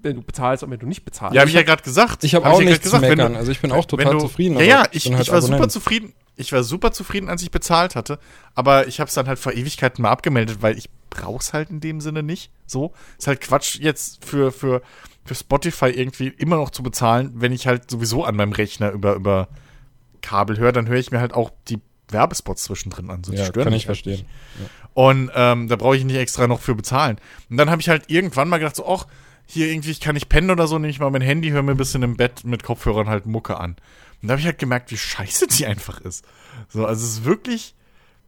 wenn 0.00 0.16
du 0.16 0.22
bezahlst 0.22 0.62
und 0.62 0.70
wenn 0.70 0.78
du 0.78 0.86
nicht 0.86 1.04
bezahlst. 1.04 1.34
Ja, 1.34 1.40
habe 1.40 1.48
ich 1.50 1.56
ja 1.56 1.62
gerade 1.62 1.82
gesagt. 1.82 2.22
Ich 2.24 2.34
habe 2.34 2.44
Hab 2.44 2.52
auch 2.54 2.60
ja 2.60 2.64
grad 2.66 2.72
nichts 2.74 2.90
zu 2.90 3.00
wenn 3.00 3.10
meckern. 3.10 3.32
du- 3.32 3.38
also 3.38 3.50
ich 3.50 3.60
bin 3.60 3.72
auch 3.72 3.84
total 3.84 4.12
du, 4.12 4.20
zufrieden. 4.20 4.56
Ja, 4.58 4.62
ja, 4.64 4.84
ich, 4.92 5.10
halt 5.10 5.22
ich 5.22 5.30
war 5.30 5.40
super 5.42 5.54
Abonnent. 5.54 5.72
zufrieden. 5.72 6.12
Ich 6.36 6.52
war 6.52 6.62
super 6.62 6.92
zufrieden, 6.92 7.28
als 7.28 7.42
ich 7.42 7.50
bezahlt 7.50 7.96
hatte. 7.96 8.20
Aber 8.54 8.86
ich 8.86 9.00
habe 9.00 9.08
es 9.08 9.14
dann 9.14 9.26
halt 9.26 9.38
vor 9.40 9.52
Ewigkeiten 9.54 10.02
mal 10.02 10.10
abgemeldet, 10.10 10.62
weil 10.62 10.78
ich 10.78 10.88
brauch's 11.10 11.52
halt 11.52 11.70
in 11.70 11.80
dem 11.80 12.00
Sinne 12.00 12.22
nicht. 12.22 12.50
So 12.66 12.92
ist 13.18 13.26
halt 13.26 13.40
Quatsch 13.40 13.76
jetzt 13.80 14.24
für 14.24 14.52
für 14.52 14.82
für 15.24 15.34
Spotify 15.34 15.86
irgendwie 15.90 16.28
immer 16.28 16.56
noch 16.56 16.70
zu 16.70 16.82
bezahlen, 16.84 17.32
wenn 17.34 17.52
ich 17.52 17.66
halt 17.66 17.90
sowieso 17.90 18.24
an 18.24 18.36
meinem 18.36 18.52
Rechner 18.52 18.92
über 18.92 19.14
über 19.14 19.48
Kabel 20.22 20.58
höre, 20.58 20.72
dann 20.72 20.86
höre 20.88 20.98
ich 20.98 21.10
mir 21.10 21.20
halt 21.20 21.34
auch 21.34 21.50
die 21.68 21.80
Werbespots 22.10 22.62
zwischendrin 22.64 23.10
an. 23.10 23.24
So, 23.24 23.32
Ja, 23.32 23.44
stören 23.46 23.64
kann 23.64 23.72
ich 23.74 23.88
halt 23.88 23.98
verstehen. 23.98 24.26
und 24.94 25.30
ähm, 25.34 25.68
da 25.68 25.76
brauche 25.76 25.96
ich 25.96 26.04
nicht 26.04 26.16
extra 26.16 26.46
noch 26.46 26.60
für 26.60 26.74
bezahlen. 26.74 27.18
Und 27.50 27.56
dann 27.56 27.68
habe 27.70 27.80
ich 27.82 27.88
halt 27.88 28.04
irgendwann 28.08 28.48
mal 28.48 28.58
gedacht, 28.58 28.76
so, 28.76 28.88
ach, 28.88 29.06
hier 29.50 29.68
irgendwie, 29.68 29.90
ich 29.90 30.00
kann 30.00 30.14
nicht 30.14 30.28
pennen 30.28 30.50
oder 30.50 30.66
so, 30.66 30.78
nehme 30.78 30.90
ich 30.90 31.00
mal 31.00 31.10
mein 31.10 31.22
Handy, 31.22 31.48
höre 31.48 31.62
mir 31.62 31.72
ein 31.72 31.78
bisschen 31.78 32.02
im 32.02 32.16
Bett 32.16 32.44
mit 32.44 32.62
Kopfhörern 32.62 33.08
halt 33.08 33.26
Mucke 33.26 33.58
an. 33.58 33.76
Und 34.20 34.28
da 34.28 34.32
habe 34.32 34.40
ich 34.40 34.46
halt 34.46 34.58
gemerkt, 34.58 34.90
wie 34.90 34.98
scheiße 34.98 35.46
die 35.46 35.66
einfach 35.66 36.00
ist. 36.00 36.24
So, 36.68 36.84
also 36.84 37.04
es 37.04 37.12
ist 37.12 37.24
wirklich, 37.24 37.74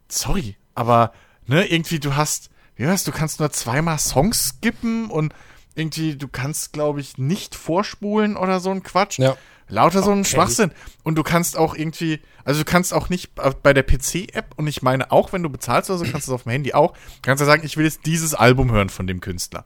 sorry, 0.07 0.57
aber, 0.73 1.13
ne, 1.45 1.65
irgendwie, 1.65 1.99
du 1.99 2.15
hast, 2.15 2.49
wie 2.75 2.87
weißt 2.87 3.05
du, 3.07 3.11
kannst 3.11 3.39
nur 3.39 3.51
zweimal 3.51 3.99
Songs 3.99 4.55
skippen 4.55 5.11
und 5.11 5.33
irgendwie, 5.75 6.15
du 6.15 6.27
kannst, 6.27 6.73
glaube 6.73 7.01
ich, 7.01 7.17
nicht 7.17 7.53
vorspulen 7.55 8.35
oder 8.35 8.59
so 8.59 8.71
ein 8.71 8.81
Quatsch. 8.81 9.19
Ja. 9.19 9.37
Lauter 9.67 10.03
so 10.03 10.11
ein 10.11 10.25
Schwachsinn. 10.25 10.71
Und 11.03 11.15
du 11.15 11.23
kannst 11.23 11.55
auch 11.55 11.75
irgendwie, 11.75 12.19
also 12.43 12.59
du 12.59 12.65
kannst 12.65 12.93
auch 12.93 13.07
nicht 13.09 13.31
bei 13.35 13.73
der 13.73 13.83
PC-App, 13.83 14.53
und 14.57 14.67
ich 14.67 14.81
meine 14.81 15.11
auch, 15.11 15.31
wenn 15.31 15.43
du 15.43 15.49
bezahlst 15.49 15.89
oder 15.89 15.99
so, 15.99 16.05
kannst 16.05 16.27
du 16.27 16.31
es 16.31 16.35
auf 16.35 16.43
dem 16.43 16.51
Handy 16.51 16.73
auch, 16.73 16.93
kannst 17.21 17.41
du 17.41 17.45
sagen, 17.45 17.63
ich 17.63 17.77
will 17.77 17.85
jetzt 17.85 18.05
dieses 18.05 18.33
Album 18.33 18.71
hören 18.71 18.89
von 18.89 19.07
dem 19.07 19.21
Künstler. 19.21 19.63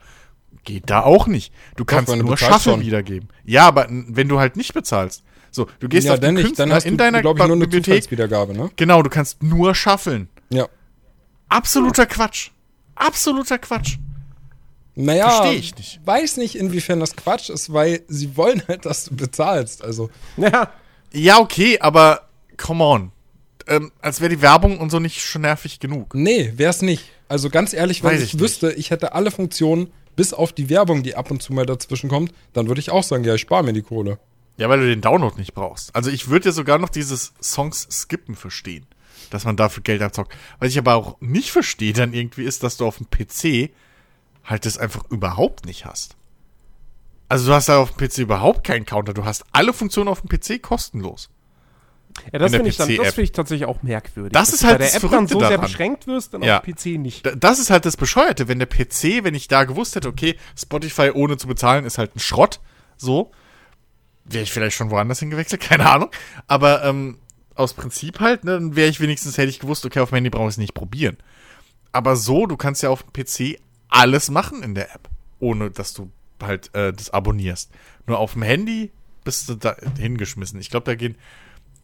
Geht 0.66 0.89
da 0.89 1.01
auch 1.03 1.28
nicht. 1.28 1.53
Du 1.78 1.86
kannst 1.86 2.11
du 2.11 2.16
nur 2.18 2.38
schon. 2.38 2.82
wiedergeben. 2.82 3.30
Ja, 3.45 3.68
aber 3.68 3.88
wenn 3.89 4.28
du 4.28 4.39
halt 4.39 4.55
nicht 4.57 4.74
bezahlst. 4.74 5.24
So, 5.51 5.68
du 5.80 5.88
gehst 5.88 6.05
Ja, 6.07 6.13
auf 6.16 6.20
dann 6.20 6.30
den 6.30 6.36
nicht. 6.36 6.45
Künstler 6.47 6.66
Dann 6.66 6.76
hast 6.76 6.86
in 6.86 6.93
du, 6.97 6.97
deiner 6.97 7.22
glaube 7.22 7.39
ich, 7.39 7.45
nur 7.45 7.55
eine 7.55 7.66
Bibliothek. 7.66 8.03
Zufallswiedergabe, 8.03 8.53
ne? 8.57 8.70
Genau, 8.76 9.01
du 9.03 9.09
kannst 9.09 9.41
nur 9.41 9.74
shuffeln. 9.74 10.28
Ja. 10.49 10.68
Absoluter 11.47 12.05
Quatsch. 12.05 12.49
Absoluter 12.95 13.57
Quatsch. 13.59 13.97
Naja, 14.95 15.30
Versteh 15.30 15.55
ich 15.57 15.76
nicht. 15.76 15.99
weiß 16.05 16.38
nicht, 16.38 16.55
inwiefern 16.55 16.99
das 16.99 17.16
Quatsch 17.16 17.49
ist, 17.49 17.72
weil 17.74 18.01
sie 18.07 18.36
wollen 18.38 18.63
halt, 18.68 18.86
dass 18.86 19.05
du 19.05 19.16
bezahlst. 19.16 19.84
Also, 19.84 20.09
Ja. 20.38 20.72
Ja, 21.13 21.39
okay, 21.39 21.80
aber 21.80 22.28
come 22.57 22.84
on. 22.84 23.11
Ähm, 23.68 23.91
als 24.01 24.20
wäre 24.22 24.30
die 24.30 24.41
Werbung 24.41 24.80
und 24.80 24.89
so 24.89 24.99
nicht 24.99 25.22
schon 25.22 25.41
nervig 25.43 25.80
genug. 25.80 26.13
nee, 26.13 26.51
wär's 26.55 26.82
nicht. 26.82 27.05
Also 27.30 27.49
ganz 27.49 27.74
ehrlich, 27.74 28.03
wenn 28.03 28.11
Weiß 28.11 28.20
ich, 28.22 28.28
ich 28.28 28.34
nicht. 28.36 28.43
wüsste, 28.43 28.72
ich 28.74 28.91
hätte 28.91 29.13
alle 29.13 29.32
Funktionen, 29.32 29.91
bis 30.16 30.34
auf 30.34 30.53
die 30.53 30.70
Werbung, 30.70 31.03
die 31.03 31.16
ab 31.16 31.32
und 31.32 31.41
zu 31.41 31.53
mal 31.53 31.66
dazwischen 31.66 32.09
kommt, 32.09 32.34
dann 32.53 32.68
würde 32.68 32.80
ich 32.80 32.91
auch 32.91 33.03
sagen, 33.03 33.24
ja, 33.24 33.36
ich 33.36 33.41
spare 33.41 33.63
mir 33.63 33.74
die 33.74 33.82
Kohle. 33.82 34.20
Ja, 34.57 34.70
weil 34.70 34.80
du 34.80 34.88
den 34.88 35.01
Download 35.01 35.36
nicht 35.38 35.53
brauchst. 35.53 35.93
Also 35.95 36.09
ich 36.09 36.30
würde 36.30 36.49
ja 36.49 36.51
sogar 36.51 36.78
noch 36.78 36.89
dieses 36.89 37.34
Songs 37.41 37.88
skippen 37.91 38.36
verstehen, 38.36 38.86
dass 39.30 39.43
man 39.43 39.57
dafür 39.57 39.84
Geld 39.84 40.01
abzockt. 40.01 40.34
Was 40.59 40.70
ich 40.70 40.78
aber 40.78 40.95
auch 40.95 41.20
nicht 41.20 41.51
verstehe 41.51 41.93
dann 41.93 42.13
irgendwie 42.13 42.43
ist, 42.43 42.63
dass 42.63 42.78
du 42.78 42.86
auf 42.86 42.97
dem 42.97 43.09
PC 43.09 43.72
halt 44.45 44.66
das 44.66 44.78
einfach 44.78 45.03
überhaupt 45.09 45.66
nicht 45.66 45.86
hast. 45.86 46.16
Also 47.28 47.47
du 47.47 47.53
hast 47.53 47.70
da 47.70 47.80
auf 47.80 47.91
dem 47.91 48.07
PC 48.07 48.20
überhaupt 48.20 48.63
keinen 48.63 48.86
Counter. 48.86 49.13
Du 49.13 49.26
hast 49.26 49.43
alle 49.51 49.74
Funktionen 49.74 50.07
auf 50.07 50.22
dem 50.22 50.30
PC 50.30 50.61
kostenlos. 50.61 51.30
Ja, 52.32 52.39
das 52.39 52.51
finde 52.53 52.70
ich, 52.70 52.78
dann- 52.78 52.95
das 52.95 53.07
finde 53.09 53.22
ich 53.24 53.32
tatsächlich 53.34 53.68
auch 53.68 53.84
merkwürdig. 53.84 54.32
Das 54.34 54.53
ist 54.53 54.63
halt 54.63 54.76
bei 54.80 54.86
der 54.86 54.93
das 54.93 55.03
App 55.03 55.11
dann 55.11 55.28
so 55.28 55.39
sehr 55.39 55.49
daran. 55.49 55.66
beschränkt 55.66 56.07
wirst, 56.07 56.34
dann 56.34 56.41
Ja. 56.43 56.57
auf 56.59 56.63
dem 56.66 56.74
PC 56.76 56.97
nicht. 56.97 57.30
Das 57.38 57.59
ist 57.59 57.70
halt 57.70 57.86
das 57.86 57.97
Bescheuerte, 57.97 58.47
wenn 58.47 58.57
der 58.59 58.68
PC, 58.68 59.24
wenn 59.24 59.36
ich 59.36 59.47
da 59.47 59.63
gewusst 59.66 59.95
hätte, 59.95 60.07
okay, 60.07 60.38
Spotify 60.57 61.11
ohne 61.13 61.38
zu 61.38 61.47
bezahlen 61.47 61.86
ist 61.86 61.97
halt 61.97 62.16
ein 62.16 62.20
Schrott, 62.20 62.59
so, 62.97 63.32
wäre 64.24 64.43
ich 64.43 64.51
vielleicht 64.51 64.76
schon 64.76 64.89
woanders 64.91 65.20
hingewechselt, 65.20 65.61
keine 65.70 65.89
Ahnung. 65.89 66.09
Aber 66.47 66.84
ähm, 66.86 67.20
aus 67.53 67.74
Prinzip 67.74 68.20
halt, 68.22 68.43
ne, 68.43 68.53
dann 68.53 68.76
wäre 68.76 68.89
ich 68.89 68.99
wenigstens, 68.99 69.38
hätte 69.38 69.49
ich 69.49 69.59
gewusst, 69.59 69.86
okay, 69.86 69.99
auf 69.99 70.09
dem 70.09 70.16
Handy 70.16 70.30
brauche 70.30 70.45
ich 70.47 70.53
es 70.55 70.57
nicht 70.57 70.74
probieren. 70.74 71.18
Aber 71.91 72.16
so, 72.16 72.45
du 72.47 72.57
kannst 72.57 72.82
ja 72.84 72.89
auf 72.89 73.03
dem 73.03 73.13
PC 73.13 73.59
alles 73.89 74.30
machen 74.30 74.63
in 74.63 74.74
der 74.76 74.93
App, 74.95 75.09
ohne 75.39 75.70
dass 75.72 75.93
du 75.93 76.11
halt 76.41 76.74
äh, 76.76 76.91
das 76.91 77.11
abonnierst. 77.11 77.72
Nur 78.07 78.20
auf 78.20 78.34
dem 78.34 78.41
Handy 78.41 78.91
bist 79.24 79.47
du 79.47 79.55
da 79.55 79.76
hingeschmissen. 79.97 80.59
Ich 80.59 80.70
glaube, 80.70 80.86
da 80.86 80.95
gehen. 80.95 81.16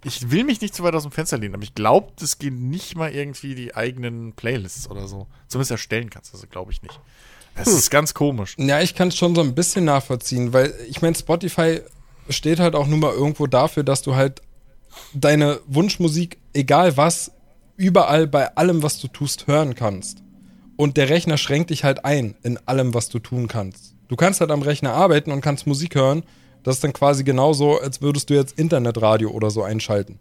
Ich 0.03 0.31
will 0.31 0.43
mich 0.43 0.61
nicht 0.61 0.73
zu 0.73 0.83
weit 0.83 0.95
aus 0.95 1.03
dem 1.03 1.11
Fenster 1.11 1.37
lehnen, 1.37 1.53
aber 1.53 1.63
ich 1.63 1.75
glaube, 1.75 2.11
das 2.19 2.39
gehen 2.39 2.69
nicht 2.69 2.95
mal 2.95 3.13
irgendwie 3.13 3.53
die 3.53 3.75
eigenen 3.75 4.33
Playlists 4.33 4.89
oder 4.89 5.07
so. 5.07 5.27
Zumindest 5.47 5.71
erstellen 5.71 6.09
kannst 6.09 6.33
du 6.33 6.37
das, 6.37 6.49
glaube 6.49 6.71
ich 6.71 6.81
nicht. 6.81 6.99
Es 7.55 7.67
ist 7.67 7.89
ganz 7.91 8.13
komisch. 8.13 8.55
Ja, 8.57 8.81
ich 8.81 8.95
kann 8.95 9.09
es 9.09 9.17
schon 9.17 9.35
so 9.35 9.41
ein 9.41 9.53
bisschen 9.53 9.85
nachvollziehen, 9.85 10.53
weil 10.53 10.73
ich 10.89 11.01
meine, 11.01 11.15
Spotify 11.15 11.81
steht 12.29 12.59
halt 12.59 12.75
auch 12.75 12.87
nur 12.87 12.97
mal 12.97 13.13
irgendwo 13.13 13.45
dafür, 13.45 13.83
dass 13.83 14.01
du 14.01 14.15
halt 14.15 14.41
deine 15.13 15.59
Wunschmusik, 15.67 16.37
egal 16.53 16.97
was, 16.97 17.31
überall 17.75 18.27
bei 18.27 18.55
allem, 18.55 18.83
was 18.83 18.99
du 18.99 19.07
tust, 19.07 19.47
hören 19.47 19.75
kannst. 19.75 20.23
Und 20.77 20.97
der 20.97 21.09
Rechner 21.09 21.37
schränkt 21.37 21.69
dich 21.69 21.83
halt 21.83 22.05
ein 22.05 22.35
in 22.43 22.57
allem, 22.67 22.93
was 22.93 23.09
du 23.09 23.19
tun 23.19 23.47
kannst. 23.47 23.95
Du 24.07 24.15
kannst 24.15 24.41
halt 24.41 24.51
am 24.51 24.61
Rechner 24.61 24.93
arbeiten 24.93 25.31
und 25.31 25.41
kannst 25.41 25.67
Musik 25.67 25.95
hören. 25.95 26.23
Das 26.63 26.75
ist 26.75 26.83
dann 26.83 26.93
quasi 26.93 27.23
genauso, 27.23 27.79
als 27.79 28.01
würdest 28.01 28.29
du 28.29 28.35
jetzt 28.35 28.57
Internetradio 28.57 29.29
oder 29.31 29.49
so 29.49 29.63
einschalten. 29.63 30.19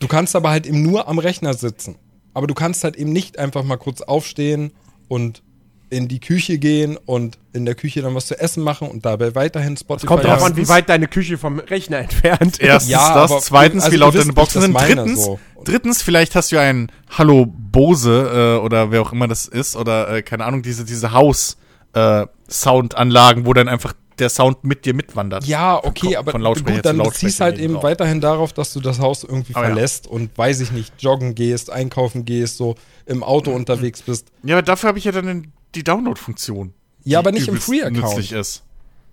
Du 0.00 0.08
kannst 0.08 0.34
aber 0.34 0.50
halt 0.50 0.66
eben 0.66 0.82
nur 0.82 1.06
am 1.08 1.18
Rechner 1.18 1.54
sitzen. 1.54 1.96
Aber 2.32 2.46
du 2.46 2.54
kannst 2.54 2.84
halt 2.84 2.96
eben 2.96 3.12
nicht 3.12 3.38
einfach 3.38 3.62
mal 3.62 3.76
kurz 3.76 4.00
aufstehen 4.02 4.72
und 5.08 5.42
in 5.90 6.08
die 6.08 6.18
Küche 6.18 6.58
gehen 6.58 6.96
und 6.96 7.38
in 7.52 7.64
der 7.64 7.76
Küche 7.76 8.02
dann 8.02 8.14
was 8.16 8.26
zu 8.26 8.36
essen 8.40 8.64
machen 8.64 8.88
und 8.88 9.06
dabei 9.06 9.36
weiterhin 9.36 9.76
Spotify 9.76 10.06
Kommt 10.06 10.24
drauf 10.24 10.42
an, 10.42 10.56
wie 10.56 10.66
weit 10.68 10.88
deine 10.88 11.06
Küche 11.06 11.38
vom 11.38 11.60
Rechner 11.60 11.98
entfernt 11.98 12.58
ist. 12.58 12.62
Erstens 12.62 12.90
Ja, 12.92 13.14
das, 13.14 13.30
aber- 13.30 13.40
zweitens, 13.40 13.84
also 13.84 13.94
wie 13.94 13.98
laut 13.98 14.14
deine 14.16 14.32
Boxen 14.32 14.62
sind. 14.62 14.74
Drittens, 14.74 15.24
so. 15.24 15.38
drittens, 15.62 16.02
vielleicht 16.02 16.34
hast 16.34 16.50
du 16.50 16.56
ja 16.56 16.62
ein 16.62 16.90
Hallo 17.10 17.46
Bose 17.46 18.56
äh, 18.60 18.64
oder 18.64 18.90
wer 18.90 19.02
auch 19.02 19.12
immer 19.12 19.28
das 19.28 19.46
ist 19.46 19.76
oder 19.76 20.08
äh, 20.08 20.22
keine 20.22 20.44
Ahnung, 20.46 20.62
diese, 20.62 20.84
diese 20.84 21.12
Haus-Soundanlagen, 21.12 23.46
wo 23.46 23.52
dann 23.52 23.68
einfach 23.68 23.92
der 24.18 24.28
Sound 24.30 24.64
mit 24.64 24.84
dir 24.84 24.94
mitwandert. 24.94 25.44
Ja, 25.46 25.82
okay, 25.82 26.16
aber 26.16 26.32
gut, 26.32 26.64
dann 26.84 27.12
ziehst 27.12 27.40
halt 27.40 27.58
eben 27.58 27.74
drauf. 27.74 27.82
weiterhin 27.82 28.20
darauf, 28.20 28.52
dass 28.52 28.72
du 28.72 28.80
das 28.80 28.98
Haus 28.98 29.24
irgendwie 29.24 29.54
Aber 29.54 29.64
ja. 29.68 29.72
verlässt 29.74 30.06
und 30.06 30.36
weiß 30.36 30.60
ich 30.60 30.70
nicht, 30.72 30.94
joggen 31.02 31.34
gehst, 31.34 31.70
einkaufen 31.70 32.24
gehst, 32.24 32.56
so 32.56 32.76
im 33.06 33.22
Auto 33.22 33.50
Mhm. 33.50 33.56
unterwegs 33.56 34.02
bist. 34.02 34.28
Ja, 34.42 34.56
aber 34.56 34.62
dafür 34.62 34.88
habe 34.88 34.98
ich 34.98 35.04
ja 35.04 35.12
dann 35.12 35.52
die 35.74 35.82
Download-Funktion. 35.84 36.72
Ja, 37.04 37.18
aber 37.18 37.32
nicht 37.32 37.48
im 37.48 37.60
Free-Account. 37.60 38.32
ist. 38.32 38.62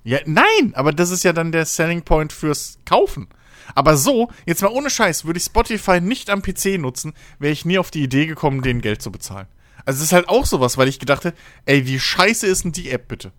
Ja, 0.04 0.20
nein, 0.26 0.72
aber 0.74 0.94
das 0.94 1.12
ist 1.12 1.24
ja 1.24 1.34
dann 1.34 1.52
der 1.52 1.66
Selling 1.66 2.02
Point 2.04 2.34
fürs 2.34 2.78
Kaufen. 2.86 3.28
Aber 3.76 3.96
so, 3.98 4.30
jetzt 4.46 4.62
mal 4.62 4.70
ohne 4.70 4.90
Scheiß, 4.90 5.26
würde 5.26 5.38
ich 5.38 5.46
Spotify 5.46 6.02
nicht 6.02 6.30
am 6.30 6.42
PC 6.42 6.78
nutzen, 6.80 7.14
wäre 7.40 7.54
ich 7.54 7.66
nie 7.66 7.78
auf 7.78 7.92
die 7.92 8.02
Idee 8.04 8.26
gekommen, 8.26 8.62
denen 8.62 8.82
Geld 8.82 9.02
zu 9.02 9.12
bezahlen. 9.12 9.48
Also 9.86 10.00
es 10.00 10.06
ist 10.06 10.14
halt 10.14 10.30
auch 10.30 10.46
sowas, 10.46 10.78
weil 10.78 10.88
ich 10.88 11.00
gedacht 11.00 11.24
hätte, 11.26 11.38
ey, 11.66 11.86
wie 11.88 12.00
scheiße 12.00 12.46
ist 12.48 12.64
denn 12.64 12.72
die 12.72 12.90
App 12.92 13.08
bitte? 13.08 13.32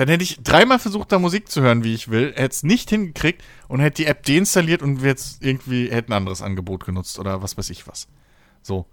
Dann 0.00 0.08
hätte 0.08 0.24
ich 0.24 0.42
dreimal 0.42 0.78
versucht, 0.78 1.12
da 1.12 1.18
Musik 1.18 1.50
zu 1.50 1.60
hören, 1.60 1.84
wie 1.84 1.92
ich 1.92 2.08
will, 2.08 2.32
hätte 2.34 2.54
es 2.54 2.62
nicht 2.62 2.88
hingekriegt 2.88 3.44
und 3.68 3.80
hätte 3.80 3.96
die 3.96 4.06
App 4.06 4.24
deinstalliert 4.24 4.80
und 4.80 5.02
wir 5.02 5.10
jetzt 5.10 5.44
irgendwie 5.44 5.90
hätten 5.90 6.14
ein 6.14 6.16
anderes 6.16 6.40
Angebot 6.40 6.86
genutzt 6.86 7.18
oder 7.18 7.42
was 7.42 7.58
weiß 7.58 7.68
ich 7.68 7.86
was. 7.86 8.08
So. 8.62 8.86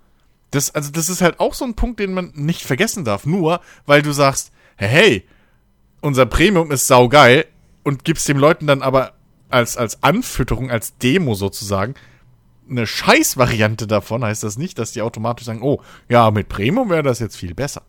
Das, 0.51 0.75
also 0.75 0.91
das 0.91 1.07
ist 1.07 1.21
halt 1.21 1.39
auch 1.39 1.53
so 1.53 1.63
ein 1.63 1.75
Punkt, 1.75 2.01
den 2.01 2.13
man 2.13 2.33
nicht 2.35 2.63
vergessen 2.63 3.05
darf. 3.05 3.25
Nur, 3.25 3.61
weil 3.85 4.01
du 4.01 4.11
sagst, 4.11 4.51
hey, 4.75 5.25
unser 6.01 6.25
Premium 6.25 6.71
ist 6.71 6.87
saugeil 6.87 7.45
und 7.85 8.03
gibst 8.03 8.27
den 8.27 8.37
Leuten 8.37 8.67
dann 8.67 8.81
aber 8.81 9.13
als, 9.47 9.77
als 9.77 10.03
Anfütterung, 10.03 10.69
als 10.71 10.97
Demo 10.97 11.35
sozusagen, 11.35 11.95
eine 12.69 12.85
Scheißvariante 12.85 13.87
davon, 13.87 14.25
heißt 14.25 14.43
das 14.43 14.57
nicht, 14.57 14.77
dass 14.77 14.91
die 14.91 15.01
automatisch 15.01 15.45
sagen, 15.45 15.61
oh, 15.61 15.81
ja, 16.09 16.31
mit 16.31 16.49
Premium 16.49 16.89
wäre 16.89 17.03
das 17.03 17.19
jetzt 17.19 17.37
viel 17.37 17.53
besser. 17.53 17.83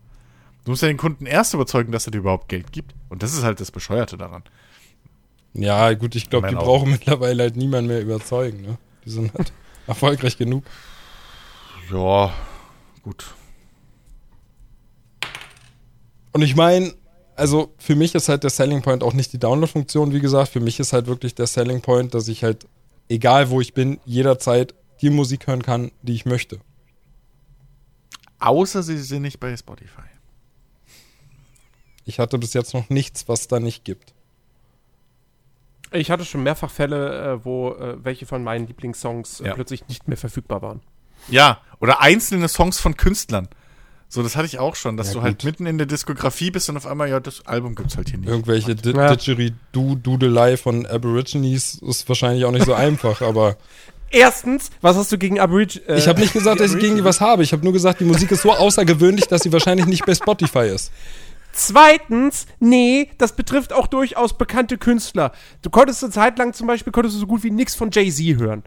Du 0.65 0.73
musst 0.73 0.83
ja 0.83 0.89
den 0.89 0.97
Kunden 0.97 1.27
erst 1.27 1.55
überzeugen, 1.55 1.93
dass 1.93 2.07
er 2.07 2.11
dir 2.11 2.19
überhaupt 2.19 2.49
Geld 2.49 2.73
gibt. 2.73 2.95
Und 3.09 3.23
das 3.23 3.33
ist 3.33 3.43
halt 3.43 3.61
das 3.61 3.71
Bescheuerte 3.71 4.19
daran. 4.19 4.43
Ja, 5.55 5.93
gut, 5.95 6.15
ich 6.15 6.29
glaube, 6.29 6.49
die 6.49 6.55
meinen 6.55 6.65
brauchen 6.65 6.91
mittlerweile 6.91 7.45
halt 7.45 7.57
niemand 7.57 7.89
mehr 7.89 8.01
überzeugen, 8.01 8.63
ne? 8.63 8.79
Die 9.05 9.11
sind 9.11 9.33
halt 9.35 9.53
erfolgreich 9.87 10.37
genug. 10.37 10.65
Ja, 11.91 12.33
gut. 13.03 13.35
Und 16.33 16.43
ich 16.43 16.55
meine, 16.55 16.93
also 17.35 17.73
für 17.79 17.95
mich 17.95 18.15
ist 18.15 18.29
halt 18.29 18.43
der 18.43 18.51
Selling 18.51 18.83
Point 18.83 19.03
auch 19.03 19.15
nicht 19.15 19.33
die 19.33 19.39
Download-Funktion, 19.39 20.13
wie 20.13 20.21
gesagt. 20.21 20.51
Für 20.51 20.61
mich 20.61 20.79
ist 20.81 20.93
halt 20.93 21.07
wirklich 21.07 21.35
der 21.35 21.47
Selling 21.47 21.81
Point, 21.81 22.15
dass 22.15 22.29
ich 22.29 22.45
halt, 22.45 22.67
egal 23.09 23.51
wo 23.51 23.61
ich 23.61 23.75
bin, 23.75 23.99
jederzeit 24.05 24.75
die 25.01 25.11
Musik 25.11 25.47
hören 25.47 25.63
kann, 25.63 25.93
die 26.03 26.15
ich 26.15 26.27
möchte. 26.27 26.61
Außer 28.41 28.83
sie 28.83 28.99
sind 28.99 29.23
nicht 29.23 29.41
bei 29.41 29.57
Spotify. 29.57 30.08
Ich 32.09 32.19
hatte 32.19 32.39
bis 32.39 32.55
jetzt 32.55 32.73
noch 32.73 32.89
nichts, 32.89 33.29
was 33.29 33.49
da 33.49 33.61
nicht 33.61 33.85
gibt. 33.85 34.15
Ich 35.93 36.11
hatte 36.11 36.25
schon 36.25 36.43
mehrfach 36.43 36.71
Fälle, 36.71 37.35
äh, 37.35 37.45
wo 37.45 37.71
äh, 37.73 37.97
welche 38.03 38.25
von 38.25 38.43
meinen 38.43 38.67
Lieblingssongs 38.67 39.41
äh, 39.41 39.49
Ja. 39.49 39.55
plötzlich 39.55 39.87
nicht 39.89 40.09
mehr 40.09 40.17
verfügbar 40.17 40.63
waren. 40.63 40.81
Ja, 41.29 41.61
oder 41.81 42.01
einzelne 42.01 42.49
Songs 42.49 42.81
von 42.81 42.97
Künstlern. 42.97 43.49
So, 44.09 44.23
das 44.23 44.37
hatte 44.37 44.47
ich 44.47 44.59
auch 44.59 44.75
schon, 44.75 44.97
dass 44.97 45.09
Ja, 45.09 45.15
du 45.15 45.23
halt 45.23 45.39
gut. 45.41 45.45
mitten 45.45 45.67
in 45.67 45.77
der 45.77 45.87
Diskografie 45.87 46.51
bist 46.51 46.71
und 46.71 46.79
auf 46.79 46.87
einmal, 46.87 47.11
ja, 47.11 47.21
das 47.21 47.45
Album 47.47 47.75
gibt's 47.75 47.97
halt 47.99 48.09
hier 48.09 48.19
nicht. 48.19 48.29
Irgendwelche 48.31 48.75
Di 48.75 48.91
Ja. 48.93 49.15
Didgeridoo-Dudelei 49.15 50.57
von 50.57 50.87
Aborigines 50.87 51.75
ist 51.83 52.09
wahrscheinlich 52.09 52.47
auch 52.47 52.53
nicht 52.53 52.65
so 52.65 52.73
einfach, 52.73 53.21
aber 53.21 53.57
Erstens, 54.11 54.71
was 54.81 54.97
hast 54.97 55.13
du 55.13 55.19
gegen 55.19 55.39
Aborigine? 55.39 55.85
Äh, 55.87 55.99
ich 55.99 56.09
habe 56.09 56.21
nicht 56.21 56.33
gesagt, 56.33 56.61
dass 56.61 56.73
ich 56.73 56.81
gegen 56.81 56.97
die 56.97 57.05
was 57.05 57.21
habe. 57.21 57.43
Ich 57.43 57.53
habe 57.53 57.63
nur 57.63 57.75
gesagt, 57.75 58.01
die 58.01 58.05
Musik 58.07 58.31
ist 58.31 58.41
so 58.41 58.53
außergewöhnlich, 58.55 59.27
dass 59.29 59.43
sie 59.43 59.53
wahrscheinlich 59.53 59.85
nicht 59.85 60.07
bei 60.07 60.15
Spotify 60.15 60.61
ist. 60.69 60.91
Zweitens, 61.59 62.47
nee, 62.61 63.11
das 63.19 63.35
betrifft 63.35 63.73
auch 63.73 63.89
durchaus 63.89 64.39
bekannte 64.39 64.79
Künstler. 64.79 65.33
Du 65.61 65.71
konntest 65.71 66.05
eine 66.05 66.13
Zeit 66.13 66.39
lang 66.39 66.53
zum 66.53 66.69
Beispiel 66.69 66.93
konntest 66.93 67.17
du 67.17 67.21
so 67.21 67.27
gut 67.27 67.43
wie 67.43 67.51
nichts 67.51 67.75
von 67.75 67.91
Jay-Z 67.91 68.39
hören. 68.39 68.63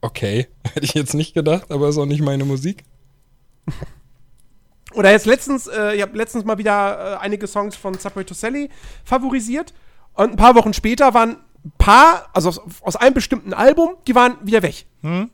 Okay, 0.00 0.48
hätte 0.64 0.86
ich 0.86 0.94
jetzt 0.94 1.12
nicht 1.12 1.34
gedacht, 1.34 1.70
aber 1.70 1.90
ist 1.90 1.98
auch 1.98 2.06
nicht 2.06 2.22
meine 2.22 2.46
Musik. 2.46 2.84
Oder 4.94 5.10
jetzt 5.10 5.26
letztens, 5.26 5.66
äh, 5.66 5.96
ich 5.96 6.00
habe 6.00 6.16
letztens 6.16 6.46
mal 6.46 6.56
wieder 6.56 7.16
äh, 7.16 7.16
einige 7.18 7.46
Songs 7.46 7.76
von 7.76 7.92
Subway 7.92 8.24
to 8.24 8.32
Sally 8.32 8.70
favorisiert. 9.04 9.74
Und 10.14 10.30
ein 10.30 10.36
paar 10.36 10.54
Wochen 10.54 10.72
später 10.72 11.12
waren 11.12 11.36
ein 11.62 11.72
paar, 11.76 12.30
also 12.32 12.48
aus, 12.48 12.60
aus 12.80 12.96
einem 12.96 13.12
bestimmten 13.12 13.52
Album, 13.52 13.96
die 14.06 14.14
waren 14.14 14.38
wieder 14.40 14.62
weg. 14.62 14.86
Hm? 15.02 15.30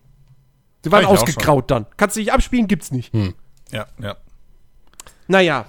Die 0.85 0.91
waren 0.91 1.05
ausgegraut 1.05 1.71
dann. 1.71 1.87
Kannst 1.97 2.17
du 2.17 2.21
nicht 2.21 2.33
abspielen, 2.33 2.67
gibt's 2.67 2.91
nicht. 2.91 3.15
Ja, 3.71 3.87
ja. 4.01 4.17
Naja. 5.29 5.67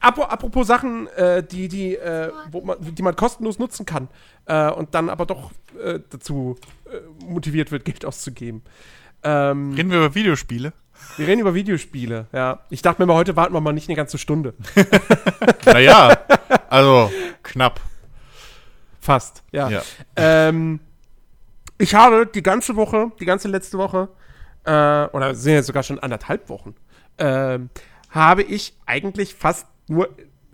Apropos 0.00 0.66
Sachen, 0.66 1.06
äh, 1.08 1.42
die, 1.42 1.68
die, 1.68 1.94
äh, 1.94 2.32
wo 2.50 2.62
man, 2.62 2.78
die 2.80 3.02
man 3.02 3.14
kostenlos 3.16 3.58
nutzen 3.58 3.84
kann 3.84 4.08
äh, 4.46 4.70
und 4.70 4.94
dann 4.94 5.10
aber 5.10 5.26
doch 5.26 5.50
äh, 5.82 6.00
dazu 6.08 6.56
äh, 6.86 7.24
motiviert 7.24 7.70
wird, 7.70 7.84
Geld 7.84 8.04
auszugeben. 8.04 8.62
Ähm, 9.22 9.74
Reden 9.74 9.90
wir 9.90 9.98
über 9.98 10.14
Videospiele? 10.14 10.72
wir 11.16 11.26
reden 11.26 11.40
über 11.40 11.54
Videospiele, 11.54 12.26
ja. 12.32 12.60
Ich 12.70 12.82
dachte 12.82 13.00
mir 13.00 13.06
mal, 13.06 13.14
heute 13.14 13.36
warten 13.36 13.54
wir 13.54 13.60
mal 13.60 13.72
nicht 13.72 13.88
eine 13.88 13.96
ganze 13.96 14.18
Stunde. 14.18 14.54
Naja, 15.64 16.18
also 16.68 17.10
knapp. 17.42 17.80
Fast, 19.00 19.42
ja. 19.52 19.68
Ja. 19.68 19.82
Ähm, 20.16 20.80
ich 21.78 21.94
habe 21.94 22.26
die 22.26 22.42
ganze 22.42 22.76
Woche, 22.76 23.12
die 23.20 23.24
ganze 23.24 23.48
letzte 23.48 23.78
Woche, 23.78 24.08
äh, 24.64 25.04
oder 25.06 25.34
sind 25.34 25.54
jetzt 25.54 25.66
sogar 25.66 25.82
schon 25.82 25.98
anderthalb 25.98 26.48
Wochen, 26.48 26.74
ähm, 27.18 27.70
habe 28.10 28.42
ich 28.42 28.74
eigentlich 28.86 29.34
fast 29.34 29.66
nur 29.90 30.08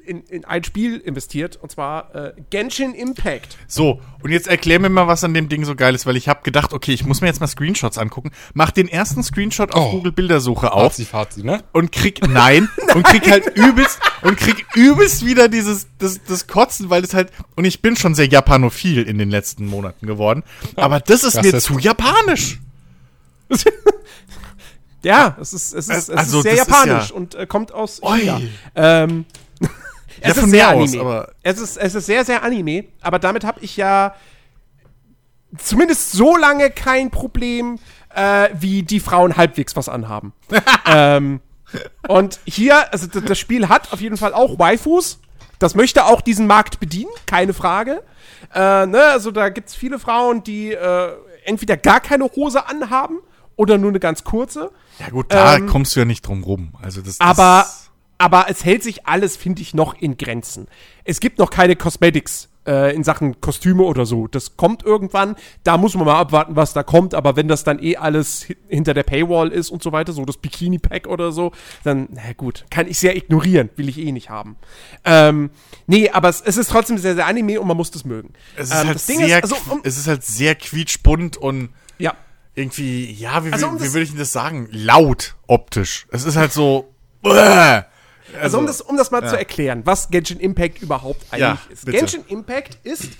in, 0.05 0.22
in 0.26 0.45
ein 0.45 0.62
Spiel 0.62 0.99
investiert, 0.99 1.57
und 1.61 1.72
zwar 1.72 2.14
äh, 2.14 2.32
Genshin 2.51 2.95
Impact. 2.95 3.57
So, 3.66 4.01
und 4.22 4.30
jetzt 4.30 4.47
erklär 4.47 4.78
mir 4.78 4.89
mal, 4.89 5.09
was 5.09 5.24
an 5.24 5.34
dem 5.34 5.49
Ding 5.49 5.64
so 5.64 5.74
geil 5.74 5.97
ist, 5.97 6.07
weil 6.07 6.14
ich 6.16 6.28
habe 6.28 6.43
gedacht, 6.45 6.72
okay, 6.72 6.93
ich 6.93 7.05
muss 7.05 7.20
mir 7.22 7.26
jetzt 7.26 7.41
mal 7.41 7.49
Screenshots 7.49 7.99
angucken. 7.99 8.30
Mach 8.55 8.70
den 8.70 8.87
ersten 8.87 9.24
Screenshot 9.24 9.74
auf 9.74 9.87
Oh. 9.87 9.91
Google 9.97 10.12
Bildersuche 10.12 10.70
auf 10.72 10.93
Fazi, 10.93 11.05
Fazi, 11.07 11.43
ne? 11.43 11.64
und 11.72 11.91
krieg 11.91 12.20
nein 12.28 12.68
und 12.95 13.03
krieg 13.05 13.28
halt 13.28 13.47
übelst 13.57 13.99
und 14.22 14.37
krieg 14.37 14.64
übelst 14.76 15.26
wieder 15.26 15.49
dieses 15.49 15.89
das, 15.99 16.22
das 16.22 16.47
Kotzen, 16.47 16.89
weil 16.89 17.03
es 17.03 17.12
halt 17.12 17.32
und 17.57 17.64
ich 17.64 17.82
bin 17.82 17.97
schon 17.97 18.14
sehr 18.14 18.28
japanophil 18.28 19.03
in 19.03 19.18
den 19.18 19.28
letzten 19.30 19.66
Monaten 19.66 20.07
geworden, 20.07 20.45
aber 20.76 21.01
das 21.01 21.24
ist 21.24 21.34
Das 21.37 21.45
mir 21.45 21.53
ist- 21.53 21.64
zu 21.64 21.80
japanisch. 21.80 22.61
Ja, 25.07 25.36
es 25.40 25.52
ist, 25.52 25.72
es 25.72 25.88
ist, 25.88 26.09
es 26.09 26.11
Also, 26.11 26.38
ist 26.38 26.42
sehr 26.42 26.57
das 26.57 26.61
ist 26.62 26.68
japanisch 26.68 27.09
ja- 27.11 27.14
und 27.16 27.34
äh, 27.36 27.46
kommt 27.46 27.72
aus. 27.72 28.00
China. 28.02 28.40
Ähm, 28.74 29.24
Ja, 30.22 30.30
es 30.30 30.34
von 30.34 30.44
ist 30.44 30.50
sehr 30.50 30.70
mir 30.70 30.76
aus, 30.82 30.88
Anime. 30.90 31.00
aber- 31.02 31.32
es, 31.42 31.59
ist, 31.61 31.76
es 31.76 31.94
ist 31.94 32.07
sehr, 32.07 32.24
sehr 32.24 32.42
Anime, 32.42 32.84
aber 33.02 33.18
damit 33.18 33.44
habe 33.44 33.61
ich 33.61 33.76
ja 33.76 34.14
zumindest 35.59 36.12
so 36.12 36.36
lange 36.36 36.70
kein 36.70 37.11
Problem, 37.11 37.78
äh, 38.14 38.48
wie 38.59 38.82
die 38.82 39.00
Frauen 39.00 39.36
halbwegs 39.36 39.76
was 39.76 39.88
anhaben. 39.88 40.32
ähm, 40.86 41.40
und 42.09 42.40
hier, 42.46 42.92
also 42.92 43.07
das 43.09 43.38
Spiel 43.38 43.68
hat 43.68 43.92
auf 43.92 44.00
jeden 44.00 44.16
Fall 44.16 44.32
auch 44.34 44.59
Waifus. 44.59 45.18
Das 45.59 45.74
möchte 45.74 46.04
auch 46.07 46.20
diesen 46.20 46.46
Markt 46.46 46.80
bedienen, 46.80 47.11
keine 47.26 47.52
Frage. 47.54 48.02
Äh, 48.54 48.86
ne, 48.86 49.02
also 49.12 49.30
da 49.30 49.48
gibt 49.50 49.68
es 49.68 49.74
viele 49.74 49.98
Frauen, 49.98 50.42
die 50.42 50.72
äh, 50.72 51.12
entweder 51.44 51.76
gar 51.76 52.00
keine 52.00 52.24
Hose 52.24 52.66
anhaben 52.66 53.18
oder 53.57 53.78
nur 53.78 53.90
eine 53.90 54.00
ganz 54.00 54.22
kurze. 54.24 54.70
Ja 54.98 55.09
gut, 55.11 55.26
da 55.32 55.57
Ähm, 55.57 55.66
kommst 55.66 55.96
du 55.96 56.00
ja 56.00 56.07
nicht 56.07 56.22
drum 56.26 56.44
rum. 56.44 56.72
Also 56.82 57.00
das 57.02 57.20
Aber, 57.20 57.64
das, 57.66 57.90
aber 58.18 58.46
es 58.48 58.64
hält 58.64 58.82
sich 58.82 59.07
alles, 59.07 59.36
finde 59.36 59.62
ich, 59.62 59.74
noch 59.74 59.94
in 59.94 60.16
Grenzen. 60.16 60.68
Es 61.04 61.20
gibt 61.20 61.38
noch 61.38 61.50
keine 61.50 61.76
Cosmetics 61.76 62.48
äh, 62.66 62.94
in 62.94 63.04
Sachen 63.04 63.40
Kostüme 63.40 63.84
oder 63.84 64.07
so. 64.07 64.26
Das 64.26 64.57
kommt 64.57 64.82
irgendwann. 64.82 65.36
Da 65.64 65.76
muss 65.78 65.94
man 65.94 66.04
mal 66.07 66.18
abwarten, 66.18 66.57
was 66.57 66.72
da 66.72 66.82
kommt. 66.82 67.14
Aber 67.14 67.36
wenn 67.36 67.46
das 67.46 67.62
dann 67.62 67.80
eh 67.82 67.96
alles 67.96 68.48
hi- 68.48 68.57
hinter 68.68 68.92
der 68.92 69.04
Paywall 69.04 69.48
ist 69.52 69.70
und 69.70 69.82
so 69.82 69.92
weiter, 69.92 70.12
so 70.12 70.24
das 70.24 70.36
Bikini-Pack 70.38 71.07
oder 71.07 71.30
so, 71.30 71.52
dann, 71.84 72.09
na 72.11 72.32
gut, 72.36 72.64
kann 72.70 72.88
ich 72.88 72.98
sehr 72.98 73.16
ignorieren. 73.16 73.70
Will 73.76 73.88
ich 73.88 73.98
eh 73.98 74.11
nicht 74.12 74.30
haben. 74.30 74.57
Ähm, 75.04 75.50
nee, 75.86 76.11
aber 76.11 76.28
es, 76.28 76.40
es 76.40 76.57
ist 76.57 76.70
trotzdem 76.70 76.98
sehr, 76.98 77.14
sehr 77.14 77.26
Anime 77.26 77.61
und 77.61 77.68
man 77.68 77.76
muss 77.76 77.90
das 77.92 78.04
mögen. 78.04 78.32
es 78.57 78.70
ist 78.70 78.80
ähm, 78.80 78.88
halt 78.88 78.98
sehr 79.00 79.38
ist, 79.38 79.52
also, 79.52 79.57
um, 79.70 79.80
es 79.84 79.96
ist 79.96 80.09
halt 80.09 80.24
sehr 80.24 80.54
quietschbunt 80.57 81.36
und 81.36 81.68
ja. 81.98 82.14
Irgendwie, 82.57 83.12
ja, 83.12 83.44
wie, 83.44 83.52
Also, 83.52 83.66
wie, 83.66 83.70
um 83.70 83.78
wie 83.80 83.84
das- 83.84 83.92
würde 83.94 84.02
ich 84.02 84.11
denn 84.11 84.18
das 84.18 84.32
sagen? 84.32 84.68
Laut 84.72 85.36
optisch. 85.46 86.07
Es 86.11 86.24
ist 86.24 86.36
halt 86.36 86.52
so. 86.52 86.92
Uah. 87.24 87.86
Also, 88.40 88.59
um 88.59 88.66
das, 88.66 88.80
um 88.80 88.96
das 88.96 89.11
mal 89.12 89.26
zu 89.28 89.38
erklären, 89.38 89.82
was 89.84 90.09
Genshin 90.11 90.40
Impact 90.40 90.82
überhaupt 90.82 91.24
eigentlich 91.30 91.40
Ja, 91.40 91.59
ist. 91.70 91.84
bitte. 91.86 91.98
Genshin 91.98 92.24
Impact 92.26 92.78
ist 92.84 93.12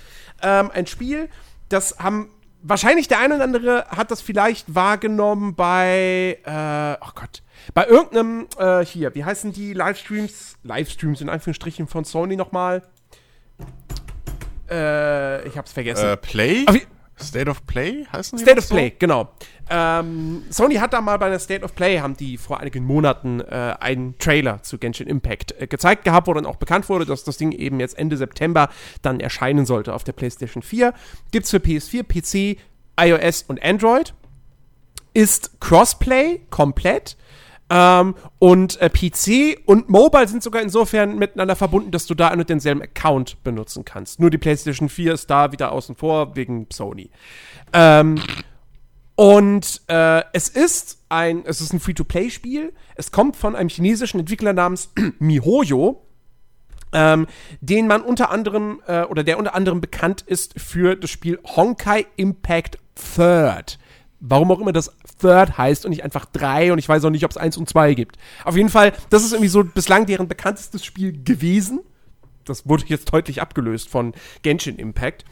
ähm, 0.43 0.69
ein 0.73 0.85
Spiel, 0.85 1.29
das 1.69 1.97
haben 1.99 2.29
wahrscheinlich 2.61 3.07
der 3.07 3.19
eine 3.19 3.35
oder 3.35 3.43
andere 3.45 3.85
hat 3.87 4.11
das 4.11 4.21
vielleicht 4.21 4.75
wahrgenommen 4.75 5.55
bei, 5.55 6.37
äh, 6.43 7.03
oh 7.05 7.11
Gott, 7.15 7.41
bei 7.73 7.85
irgendeinem, 7.87 8.47
äh, 8.59 8.83
hier, 8.85 9.15
wie 9.15 9.23
heißen 9.23 9.53
die 9.53 9.73
Livestreams, 9.73 10.57
Livestreams 10.63 11.21
in 11.21 11.29
Anführungsstrichen 11.29 11.87
von 11.87 12.03
Sony 12.03 12.35
nochmal? 12.35 12.83
Äh, 14.69 15.47
ich 15.47 15.57
hab's 15.57 15.71
vergessen. 15.71 16.05
Äh, 16.09 16.17
Play? 16.17 16.65
Wie- 16.71 16.85
State 17.19 17.49
of 17.49 17.65
Play 17.65 18.05
heißen 18.11 18.37
die 18.37 18.43
State 18.43 18.59
of 18.59 18.65
so? 18.65 18.75
Play, 18.75 18.93
genau. 18.97 19.29
Ähm, 19.69 20.43
Sony 20.49 20.75
hat 20.75 20.93
da 20.93 21.01
mal 21.01 21.17
bei 21.17 21.29
der 21.29 21.39
State 21.39 21.63
of 21.63 21.75
Play, 21.75 21.99
haben 21.99 22.15
die 22.15 22.37
vor 22.37 22.59
einigen 22.59 22.85
Monaten 22.85 23.41
äh, 23.41 23.75
einen 23.79 24.17
Trailer 24.17 24.61
zu 24.63 24.77
Genshin 24.77 25.07
Impact 25.07 25.59
äh, 25.59 25.67
gezeigt 25.67 26.05
gehabt, 26.05 26.27
wo 26.27 26.33
dann 26.33 26.45
auch 26.45 26.55
bekannt 26.57 26.87
wurde, 26.89 27.05
dass 27.05 27.23
das 27.23 27.37
Ding 27.37 27.51
eben 27.51 27.79
jetzt 27.79 27.97
Ende 27.97 28.17
September 28.17 28.69
dann 29.01 29.19
erscheinen 29.19 29.65
sollte 29.65 29.93
auf 29.93 30.03
der 30.03 30.13
PlayStation 30.13 30.61
4. 30.63 30.93
Gibt's 31.31 31.51
für 31.51 31.57
PS4, 31.57 32.03
PC, 32.03 32.59
iOS 32.99 33.43
und 33.47 33.61
Android. 33.63 34.13
Ist 35.13 35.59
Crossplay 35.59 36.41
komplett. 36.49 37.17
Ähm, 37.69 38.15
und 38.39 38.79
äh, 38.81 38.89
PC 38.89 39.59
und 39.65 39.89
Mobile 39.89 40.27
sind 40.27 40.41
sogar 40.41 40.61
insofern 40.61 41.17
miteinander 41.17 41.55
verbunden, 41.55 41.91
dass 41.91 42.05
du 42.05 42.15
da 42.15 42.29
einen 42.29 42.41
und 42.41 42.49
denselben 42.49 42.81
Account 42.81 43.43
benutzen 43.43 43.83
kannst. 43.83 44.19
Nur 44.19 44.29
die 44.29 44.37
PlayStation 44.37 44.89
4 44.89 45.13
ist 45.13 45.29
da 45.29 45.51
wieder 45.51 45.71
außen 45.71 45.95
vor 45.95 46.35
wegen 46.35 46.67
Sony. 46.71 47.09
Ähm, 47.73 48.21
und 49.15 49.81
äh, 49.87 50.23
es 50.31 50.47
ist 50.47 50.99
ein, 51.09 51.43
es 51.45 51.59
ist 51.59 51.73
ein 51.73 51.79
Free-to-Play-Spiel. 51.79 52.71
Es 52.95 53.11
kommt 53.11 53.35
von 53.35 53.55
einem 53.55 53.69
chinesischen 53.69 54.19
Entwickler 54.19 54.53
namens 54.53 54.91
MiHoYo, 55.19 56.03
ähm, 56.93 57.27
den 57.59 57.87
man 57.87 58.01
unter 58.01 58.29
anderem, 58.29 58.81
äh, 58.87 59.03
oder 59.03 59.23
der 59.23 59.39
unter 59.39 59.55
anderem 59.55 59.81
bekannt 59.81 60.21
ist 60.21 60.59
für 60.59 60.95
das 60.95 61.09
Spiel 61.09 61.39
Honkai 61.43 62.05
Impact 62.15 62.77
Third. 62.95 63.79
Warum 64.19 64.51
auch 64.51 64.59
immer 64.59 64.71
das 64.71 64.95
Third 65.19 65.57
heißt 65.57 65.85
und 65.85 65.91
nicht 65.91 66.03
einfach 66.03 66.25
drei 66.25 66.71
und 66.71 66.77
ich 66.77 66.87
weiß 66.87 67.03
auch 67.05 67.09
nicht, 67.09 67.25
ob 67.25 67.31
es 67.31 67.37
eins 67.37 67.57
und 67.57 67.69
zwei 67.69 67.93
gibt. 67.93 68.17
Auf 68.43 68.55
jeden 68.55 68.69
Fall, 68.69 68.93
das 69.09 69.23
ist 69.23 69.33
irgendwie 69.33 69.49
so 69.49 69.63
bislang 69.63 70.05
deren 70.05 70.27
bekanntestes 70.27 70.85
Spiel 70.85 71.23
gewesen. 71.23 71.81
Das 72.45 72.67
wurde 72.67 72.85
jetzt 72.87 73.13
deutlich 73.13 73.41
abgelöst 73.41 73.89
von 73.89 74.13
Genshin 74.41 74.77
Impact. 74.77 75.25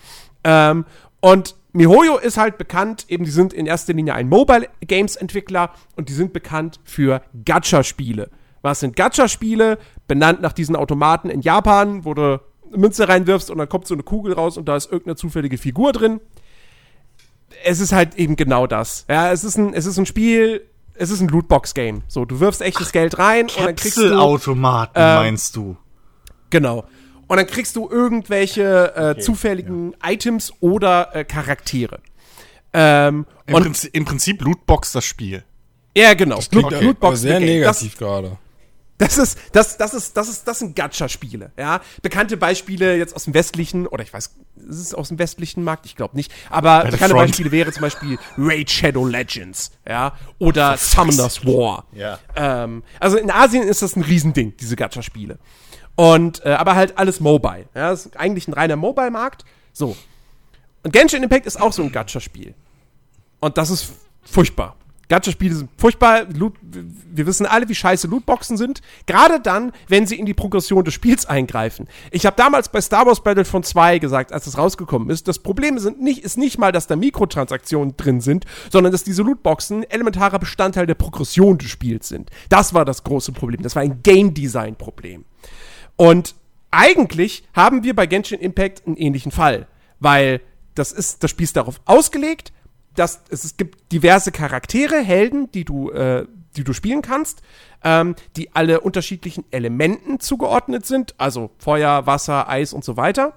Ähm, 0.43 0.85
und 1.21 1.55
MiHoYo 1.73 2.17
ist 2.17 2.37
halt 2.37 2.57
bekannt, 2.57 3.05
eben 3.09 3.25
die 3.25 3.31
sind 3.31 3.51
in 3.51 3.65
erster 3.65 3.93
Linie 3.93 4.13
ein 4.13 4.29
Mobile 4.29 4.69
Games 4.81 5.15
Entwickler 5.15 5.71
und 5.95 6.07
die 6.07 6.13
sind 6.13 6.33
bekannt 6.33 6.79
für 6.83 7.21
Gacha-Spiele. 7.43 8.29
Was 8.61 8.79
sind 8.79 8.95
Gacha-Spiele? 8.95 9.77
Benannt 10.07 10.41
nach 10.41 10.53
diesen 10.53 10.75
Automaten 10.75 11.29
in 11.29 11.41
Japan, 11.41 12.05
wo 12.05 12.13
du 12.13 12.39
eine 12.67 12.77
Münze 12.77 13.07
reinwirfst 13.07 13.49
und 13.49 13.57
dann 13.57 13.69
kommt 13.69 13.87
so 13.87 13.93
eine 13.93 14.03
Kugel 14.03 14.33
raus 14.33 14.57
und 14.57 14.69
da 14.69 14.75
ist 14.75 14.91
irgendeine 14.91 15.15
zufällige 15.15 15.57
Figur 15.57 15.91
drin. 15.91 16.21
Es 17.63 17.79
ist 17.79 17.91
halt 17.91 18.15
eben 18.15 18.35
genau 18.35 18.67
das. 18.67 19.05
Ja, 19.09 19.31
es 19.31 19.43
ist 19.43 19.57
ein, 19.57 19.73
es 19.73 19.85
ist 19.85 19.97
ein 19.97 20.05
Spiel, 20.05 20.65
es 20.93 21.09
ist 21.09 21.21
ein 21.21 21.27
Lootbox-Game. 21.27 22.03
So, 22.07 22.25
du 22.25 22.39
wirfst 22.39 22.61
echtes 22.61 22.91
Geld 22.91 23.17
rein 23.17 23.45
und 23.45 23.57
dann 23.65 23.75
kriegst 23.75 23.97
du. 23.97 24.01
Kapselautomaten, 24.01 24.93
Ähm, 25.01 25.15
meinst 25.15 25.55
du? 25.55 25.77
Genau. 26.49 26.85
Und 27.27 27.37
dann 27.37 27.47
kriegst 27.47 27.75
du 27.75 27.89
irgendwelche 27.89 28.95
äh, 28.95 29.19
zufälligen 29.19 29.95
Items 30.03 30.53
oder 30.59 31.15
äh, 31.15 31.23
Charaktere. 31.25 31.99
Ähm, 32.71 33.25
Im, 33.47 33.55
und 33.55 33.63
Prinzip, 33.63 33.95
Im 33.95 34.05
Prinzip 34.05 34.41
Lootbox 34.41 34.91
das 34.91 35.05
Spiel. 35.05 35.43
ja, 35.97 36.13
genau. 36.13 36.35
Das 36.35 36.49
klingt 36.49 36.65
aber 36.73 36.81
Lootbox 36.81 37.21
sehr 37.21 37.39
negativ 37.39 37.97
gerade. 37.97 38.37
Das, 38.97 39.17
ist, 39.17 39.37
das, 39.51 39.77
das 39.77 39.93
ist, 39.93 40.15
das 40.15 40.29
ist, 40.29 40.47
das 40.47 40.59
sind 40.59 40.75
Gacha-Spiele. 40.75 41.51
Ja, 41.57 41.81
bekannte 42.01 42.37
Beispiele 42.37 42.97
jetzt 42.97 43.13
aus 43.13 43.25
dem 43.25 43.33
westlichen 43.33 43.87
oder 43.87 44.03
ich 44.03 44.13
weiß, 44.13 44.35
ist 44.69 44.79
es 44.79 44.93
aus 44.93 45.09
dem 45.09 45.19
westlichen 45.19 45.63
Markt? 45.63 45.85
Ich 45.85 45.97
glaube 45.97 46.15
nicht. 46.15 46.31
Aber 46.49 46.77
bekannte 46.77 46.91
Battlefront. 46.91 47.27
Beispiele 47.27 47.51
wäre 47.51 47.71
zum 47.73 47.81
Beispiel 47.81 48.17
Raid 48.37 48.71
Shadow 48.71 49.05
Legends, 49.05 49.71
ja, 49.87 50.13
oder 50.39 50.77
Summoners 50.77 51.45
War. 51.45 51.85
Ja. 51.91 52.19
Ähm, 52.35 52.83
also 52.99 53.17
in 53.17 53.29
Asien 53.31 53.63
ist 53.63 53.81
das 53.81 53.97
ein 53.97 54.03
Riesending, 54.03 54.55
diese 54.57 54.77
Gacha-Spiele. 54.77 55.39
Und, 55.95 56.45
äh, 56.45 56.49
aber 56.49 56.75
halt 56.75 56.97
alles 56.97 57.19
Mobile. 57.19 57.67
Ja, 57.75 57.89
das 57.89 58.05
ist 58.05 58.17
eigentlich 58.17 58.47
ein 58.47 58.53
reiner 58.53 58.77
Mobile-Markt. 58.77 59.43
So. 59.73 59.97
Und 60.83 60.91
Genshin 60.93 61.23
Impact 61.23 61.45
ist 61.45 61.59
auch 61.59 61.73
so 61.73 61.83
ein 61.83 61.91
Gacha-Spiel. 61.91 62.53
Und 63.41 63.57
das 63.57 63.69
ist 63.69 63.91
furchtbar. 64.23 64.77
Gacha-Spiele 65.07 65.55
sind 65.55 65.69
furchtbar. 65.77 66.25
Loot, 66.33 66.55
wir 66.61 67.25
wissen 67.27 67.45
alle, 67.45 67.69
wie 67.69 67.75
scheiße 67.75 68.07
Lootboxen 68.07 68.57
sind. 68.57 68.81
Gerade 69.05 69.39
dann, 69.39 69.71
wenn 69.87 70.07
sie 70.07 70.17
in 70.17 70.25
die 70.25 70.33
Progression 70.33 70.83
des 70.83 70.93
Spiels 70.93 71.25
eingreifen. 71.25 71.87
Ich 72.11 72.25
habe 72.25 72.35
damals 72.35 72.69
bei 72.69 72.81
Star 72.81 73.05
Wars 73.05 73.21
Battlefront 73.21 73.65
2 73.65 73.99
gesagt, 73.99 74.31
als 74.31 74.47
es 74.47 74.57
rausgekommen 74.57 75.09
ist, 75.09 75.27
das 75.27 75.39
Problem 75.39 75.79
sind 75.79 76.01
nicht, 76.01 76.23
ist 76.23 76.37
nicht 76.37 76.57
mal, 76.57 76.71
dass 76.71 76.87
da 76.87 76.95
Mikrotransaktionen 76.95 77.95
drin 77.97 78.21
sind, 78.21 78.45
sondern 78.71 78.91
dass 78.91 79.03
diese 79.03 79.21
Lootboxen 79.23 79.83
elementarer 79.89 80.39
Bestandteil 80.39 80.87
der 80.87 80.95
Progression 80.95 81.57
des 81.57 81.69
Spiels 81.69 82.07
sind. 82.07 82.29
Das 82.49 82.73
war 82.73 82.85
das 82.85 83.03
große 83.03 83.31
Problem. 83.31 83.61
Das 83.61 83.75
war 83.75 83.83
ein 83.83 84.01
Game-Design-Problem. 84.01 85.25
Und 85.97 86.35
eigentlich 86.71 87.47
haben 87.53 87.83
wir 87.83 87.95
bei 87.95 88.05
Genshin 88.05 88.39
Impact 88.39 88.85
einen 88.85 88.97
ähnlichen 88.97 89.31
Fall, 89.31 89.67
weil 89.99 90.41
das 90.73 90.91
ist, 90.91 91.23
das 91.23 91.31
Spiel 91.31 91.45
ist 91.45 91.55
darauf 91.55 91.79
ausgelegt, 91.85 92.51
dass 92.95 93.23
es, 93.29 93.57
gibt 93.57 93.91
diverse 93.91 94.31
Charaktere, 94.31 95.01
Helden, 95.01 95.51
die 95.51 95.65
du, 95.65 95.91
äh, 95.91 96.25
die 96.55 96.63
du 96.63 96.73
spielen 96.73 97.01
kannst, 97.01 97.41
ähm, 97.83 98.15
die 98.35 98.55
alle 98.55 98.81
unterschiedlichen 98.81 99.45
Elementen 99.51 100.19
zugeordnet 100.19 100.85
sind, 100.85 101.15
also 101.17 101.51
Feuer, 101.57 102.07
Wasser, 102.07 102.49
Eis 102.49 102.73
und 102.73 102.83
so 102.83 102.97
weiter. 102.97 103.33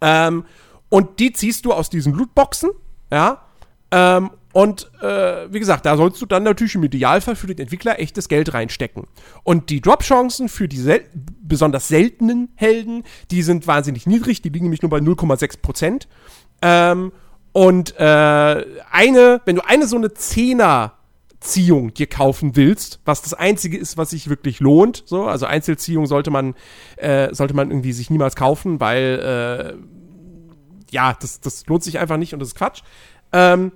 Ähm, 0.00 0.44
und 0.88 1.18
die 1.18 1.32
ziehst 1.32 1.64
du 1.64 1.72
aus 1.72 1.90
diesen 1.90 2.14
Lootboxen, 2.14 2.70
ja. 3.10 3.42
Ähm, 3.90 4.30
und 4.52 4.88
äh, 5.02 5.52
wie 5.52 5.58
gesagt, 5.58 5.84
da 5.84 5.96
sollst 5.96 6.22
du 6.22 6.26
dann 6.26 6.44
natürlich 6.44 6.76
im 6.76 6.84
Idealfall 6.84 7.34
für 7.34 7.48
den 7.48 7.58
Entwickler 7.58 7.98
echtes 7.98 8.28
Geld 8.28 8.54
reinstecken. 8.54 9.08
Und 9.42 9.68
die 9.68 9.80
Drop-Chancen 9.80 10.48
für 10.48 10.68
die 10.68 10.76
sel 10.76 11.04
besonders 11.42 11.88
seltenen 11.88 12.50
Helden, 12.54 13.02
die 13.32 13.42
sind 13.42 13.66
wahnsinnig 13.66 14.06
niedrig, 14.06 14.42
die 14.42 14.50
liegen 14.50 14.66
nämlich 14.66 14.82
nur 14.82 14.90
bei 14.90 14.98
0,6 14.98 15.60
Prozent. 15.60 16.08
Ähm, 16.62 17.10
und 17.54 17.94
äh, 18.00 18.66
eine, 18.90 19.40
wenn 19.44 19.54
du 19.54 19.64
eine 19.64 19.86
so 19.86 19.94
eine 19.94 20.12
Zehner 20.12 20.94
Ziehung 21.38 21.94
dir 21.94 22.08
kaufen 22.08 22.56
willst, 22.56 22.98
was 23.04 23.22
das 23.22 23.32
einzige 23.32 23.78
ist, 23.78 23.96
was 23.96 24.10
sich 24.10 24.28
wirklich 24.28 24.58
lohnt, 24.58 25.04
so, 25.06 25.26
also 25.26 25.46
Einzelziehung 25.46 26.06
sollte 26.06 26.32
man, 26.32 26.54
äh, 26.96 27.32
sollte 27.32 27.54
man 27.54 27.70
irgendwie 27.70 27.92
sich 27.92 28.10
niemals 28.10 28.34
kaufen, 28.34 28.80
weil, 28.80 29.76
äh, 29.78 30.92
ja, 30.92 31.16
das, 31.20 31.40
das 31.40 31.64
lohnt 31.66 31.84
sich 31.84 32.00
einfach 32.00 32.16
nicht 32.16 32.32
und 32.32 32.40
das 32.40 32.48
ist 32.48 32.54
Quatsch. 32.56 32.82
Ähm, 33.32 33.70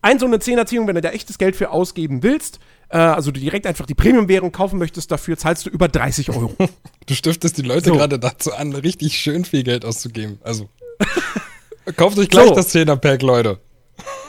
ein 0.00 0.18
so 0.18 0.24
eine 0.24 0.38
Zehnerziehung, 0.38 0.86
wenn 0.86 0.94
du 0.94 1.02
da 1.02 1.10
echtes 1.10 1.36
Geld 1.36 1.56
für 1.56 1.72
ausgeben 1.72 2.22
willst, 2.22 2.58
äh, 2.88 2.96
also 2.96 3.32
du 3.32 3.40
direkt 3.40 3.66
einfach 3.66 3.84
die 3.84 3.94
Premium-Währung 3.94 4.50
kaufen 4.50 4.78
möchtest, 4.78 5.10
dafür 5.10 5.36
zahlst 5.36 5.66
du 5.66 5.70
über 5.70 5.88
30 5.88 6.30
Euro. 6.30 6.54
Du 7.06 7.12
stiftest 7.12 7.58
die 7.58 7.62
Leute 7.62 7.90
So. 7.90 7.96
gerade 7.96 8.18
dazu 8.18 8.54
an, 8.54 8.72
richtig 8.72 9.18
schön 9.18 9.44
viel 9.44 9.62
Geld 9.62 9.84
auszugeben. 9.84 10.38
Also, 10.42 10.70
kauft 11.96 12.18
euch 12.18 12.28
gleich 12.28 12.48
So. 12.48 12.54
das 12.54 12.74
10er-Pack, 12.74 13.22
Leute. 13.22 13.60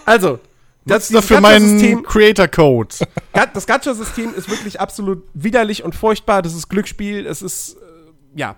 Also, 0.05 0.39
das, 0.85 1.07
Das 1.07 1.09
dafür 1.09 1.41
meinen 1.41 2.03
Creator 2.03 2.47
Code. 2.47 2.95
Ga- 3.33 3.47
das 3.47 3.65
Gacha-System 3.65 4.33
ist 4.35 4.49
wirklich 4.49 4.79
absolut 4.79 5.23
widerlich 5.33 5.83
und 5.83 5.95
furchtbar. 5.95 6.41
Das 6.41 6.53
ist 6.53 6.69
Glücksspiel. 6.69 7.25
Es 7.25 7.41
ist, 7.41 7.73
äh, 7.75 8.39
ja. 8.39 8.55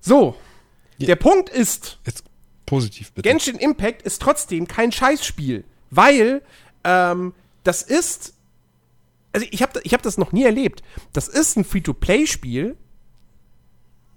So. 0.00 0.36
Ja. 0.98 1.06
Der 1.08 1.16
Punkt 1.16 1.48
ist, 1.50 1.98
Jetzt 2.06 2.24
positiv 2.66 3.12
bitte. 3.12 3.28
Genshin 3.28 3.56
Impact 3.56 4.02
ist 4.02 4.22
trotzdem 4.22 4.68
kein 4.68 4.92
Scheißspiel, 4.92 5.64
weil 5.90 6.42
ähm, 6.84 7.34
das 7.64 7.82
ist, 7.82 8.34
also 9.32 9.44
ich 9.50 9.60
habe 9.62 9.80
ich 9.82 9.92
hab 9.92 10.02
das 10.02 10.18
noch 10.18 10.30
nie 10.30 10.44
erlebt. 10.44 10.82
Das 11.12 11.26
ist 11.26 11.56
ein 11.56 11.64
Free-to-Play-Spiel, 11.64 12.76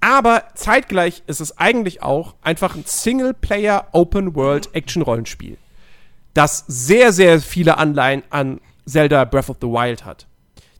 aber 0.01 0.43
zeitgleich 0.55 1.23
ist 1.27 1.41
es 1.41 1.57
eigentlich 1.57 2.03
auch 2.03 2.35
einfach 2.41 2.75
ein 2.75 2.85
Single-Player 2.85 3.87
Open-World-Action-Rollenspiel, 3.91 5.57
das 6.33 6.63
sehr, 6.67 7.11
sehr 7.13 7.41
viele 7.41 7.77
Anleihen 7.77 8.23
an 8.29 8.61
Zelda 8.85 9.25
Breath 9.25 9.49
of 9.49 9.57
the 9.61 9.67
Wild 9.67 10.05
hat. 10.05 10.27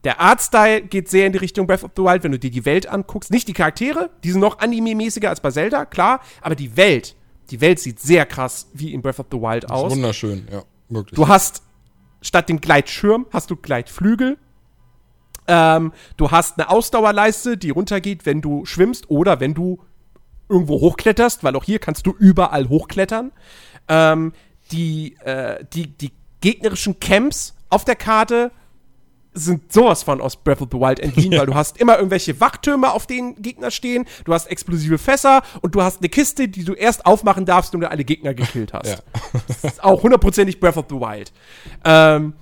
Der 0.03 0.21
Artstyle 0.21 0.81
geht 0.83 1.09
sehr 1.09 1.27
in 1.27 1.33
die 1.33 1.39
Richtung 1.39 1.67
Breath 1.67 1.83
of 1.83 1.91
the 1.95 2.03
Wild, 2.03 2.23
wenn 2.23 2.31
du 2.31 2.39
dir 2.39 2.51
die 2.51 2.65
Welt 2.65 2.87
anguckst. 2.87 3.31
Nicht 3.31 3.47
die 3.47 3.53
Charaktere, 3.53 4.09
die 4.23 4.31
sind 4.31 4.39
noch 4.39 4.59
anime-mäßiger 4.59 5.27
als 5.29 5.41
bei 5.41 5.51
Zelda, 5.51 5.85
klar, 5.85 6.21
aber 6.41 6.55
die 6.55 6.77
Welt, 6.77 7.15
die 7.49 7.59
Welt 7.59 7.79
sieht 7.79 7.99
sehr 7.99 8.25
krass 8.25 8.69
wie 8.73 8.93
in 8.93 9.01
Breath 9.01 9.19
of 9.19 9.27
the 9.31 9.37
Wild 9.37 9.69
aus. 9.69 9.91
wunderschön, 9.91 10.47
ja, 10.51 10.63
wirklich. 10.89 11.15
Du 11.15 11.27
hast 11.27 11.63
statt 12.21 12.49
dem 12.49 12.61
Gleitschirm 12.61 13.25
hast 13.31 13.49
du 13.51 13.55
Gleitflügel. 13.55 14.37
Ähm, 15.47 15.93
du 16.17 16.31
hast 16.31 16.59
eine 16.59 16.69
Ausdauerleiste, 16.69 17.57
die 17.57 17.69
runtergeht, 17.69 18.25
wenn 18.25 18.41
du 18.41 18.65
schwimmst 18.65 19.09
oder 19.09 19.39
wenn 19.39 19.53
du 19.53 19.79
irgendwo 20.49 20.79
hochkletterst, 20.79 21.43
weil 21.43 21.55
auch 21.55 21.63
hier 21.63 21.79
kannst 21.79 22.05
du 22.05 22.15
überall 22.17 22.69
hochklettern. 22.69 23.31
Ähm, 23.87 24.33
die, 24.71 25.15
äh, 25.23 25.63
die, 25.73 25.87
die 25.87 26.11
gegnerischen 26.41 26.99
Camps 26.99 27.55
auf 27.69 27.85
der 27.85 27.95
Karte 27.95 28.51
sind 29.33 29.71
sowas 29.71 30.03
von 30.03 30.19
aus 30.19 30.35
Breath 30.35 30.61
of 30.61 30.69
the 30.71 30.77
Wild 30.77 30.99
entliehen, 30.99 31.31
weil 31.37 31.45
du 31.45 31.55
hast 31.55 31.77
immer 31.77 31.97
irgendwelche 31.97 32.39
Wachtürme, 32.41 32.91
auf 32.91 33.07
denen 33.07 33.41
Gegner 33.41 33.71
stehen, 33.71 34.05
du 34.25 34.33
hast 34.33 34.47
explosive 34.47 34.97
Fässer 34.97 35.43
und 35.61 35.75
du 35.75 35.81
hast 35.81 35.99
eine 35.99 36.09
Kiste, 36.09 36.47
die 36.47 36.63
du 36.63 36.73
erst 36.73 37.05
aufmachen 37.05 37.45
darfst, 37.45 37.73
wenn 37.73 37.81
du 37.81 37.89
alle 37.89 38.03
Gegner 38.03 38.33
gekillt 38.33 38.73
hast. 38.73 38.87
Ja. 38.87 38.97
Das 39.47 39.63
ist 39.63 39.83
auch 39.83 40.03
hundertprozentig 40.03 40.59
Breath 40.59 40.77
of 40.77 40.85
the 40.89 40.95
Wild. 40.95 41.31
Ähm, 41.85 42.33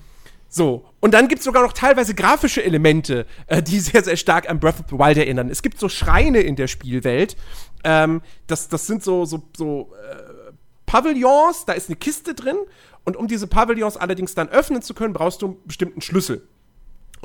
so. 0.47 0.86
Und 1.06 1.14
dann 1.14 1.28
gibt 1.28 1.38
es 1.38 1.45
sogar 1.45 1.62
noch 1.62 1.74
teilweise 1.74 2.16
grafische 2.16 2.64
Elemente, 2.64 3.28
äh, 3.45 3.62
die 3.62 3.80
sehr, 3.80 4.03
sehr 4.03 4.18
stark 4.18 4.49
an 4.49 4.60
Breath 4.60 4.80
of 4.80 4.86
the 4.89 4.97
Wild 4.97 5.20
erinnern. 5.20 5.51
Es 5.51 5.62
gibt 5.62 5.80
so 5.80 5.88
Schreine 5.88 6.39
in 6.39 6.56
der 6.56 6.66
Spielwelt. 6.66 7.38
Ähm, 7.84 8.24
das, 8.47 8.70
das 8.70 8.88
sind 8.88 9.03
so, 9.03 9.24
so, 9.24 9.43
so 9.56 9.93
äh, 10.01 10.51
Pavillons, 10.88 11.66
da 11.66 11.74
ist 11.74 11.89
eine 11.89 11.95
Kiste 11.95 12.34
drin. 12.34 12.58
Und 13.03 13.18
um 13.18 13.28
diese 13.28 13.45
Pavillons 13.45 13.97
allerdings 13.97 14.34
dann 14.34 14.49
öffnen 14.49 14.82
zu 14.82 14.95
können, 14.95 15.14
brauchst 15.14 15.43
du 15.43 15.45
einen 15.45 15.58
bestimmten 15.68 16.01
Schlüssel. 16.01 16.41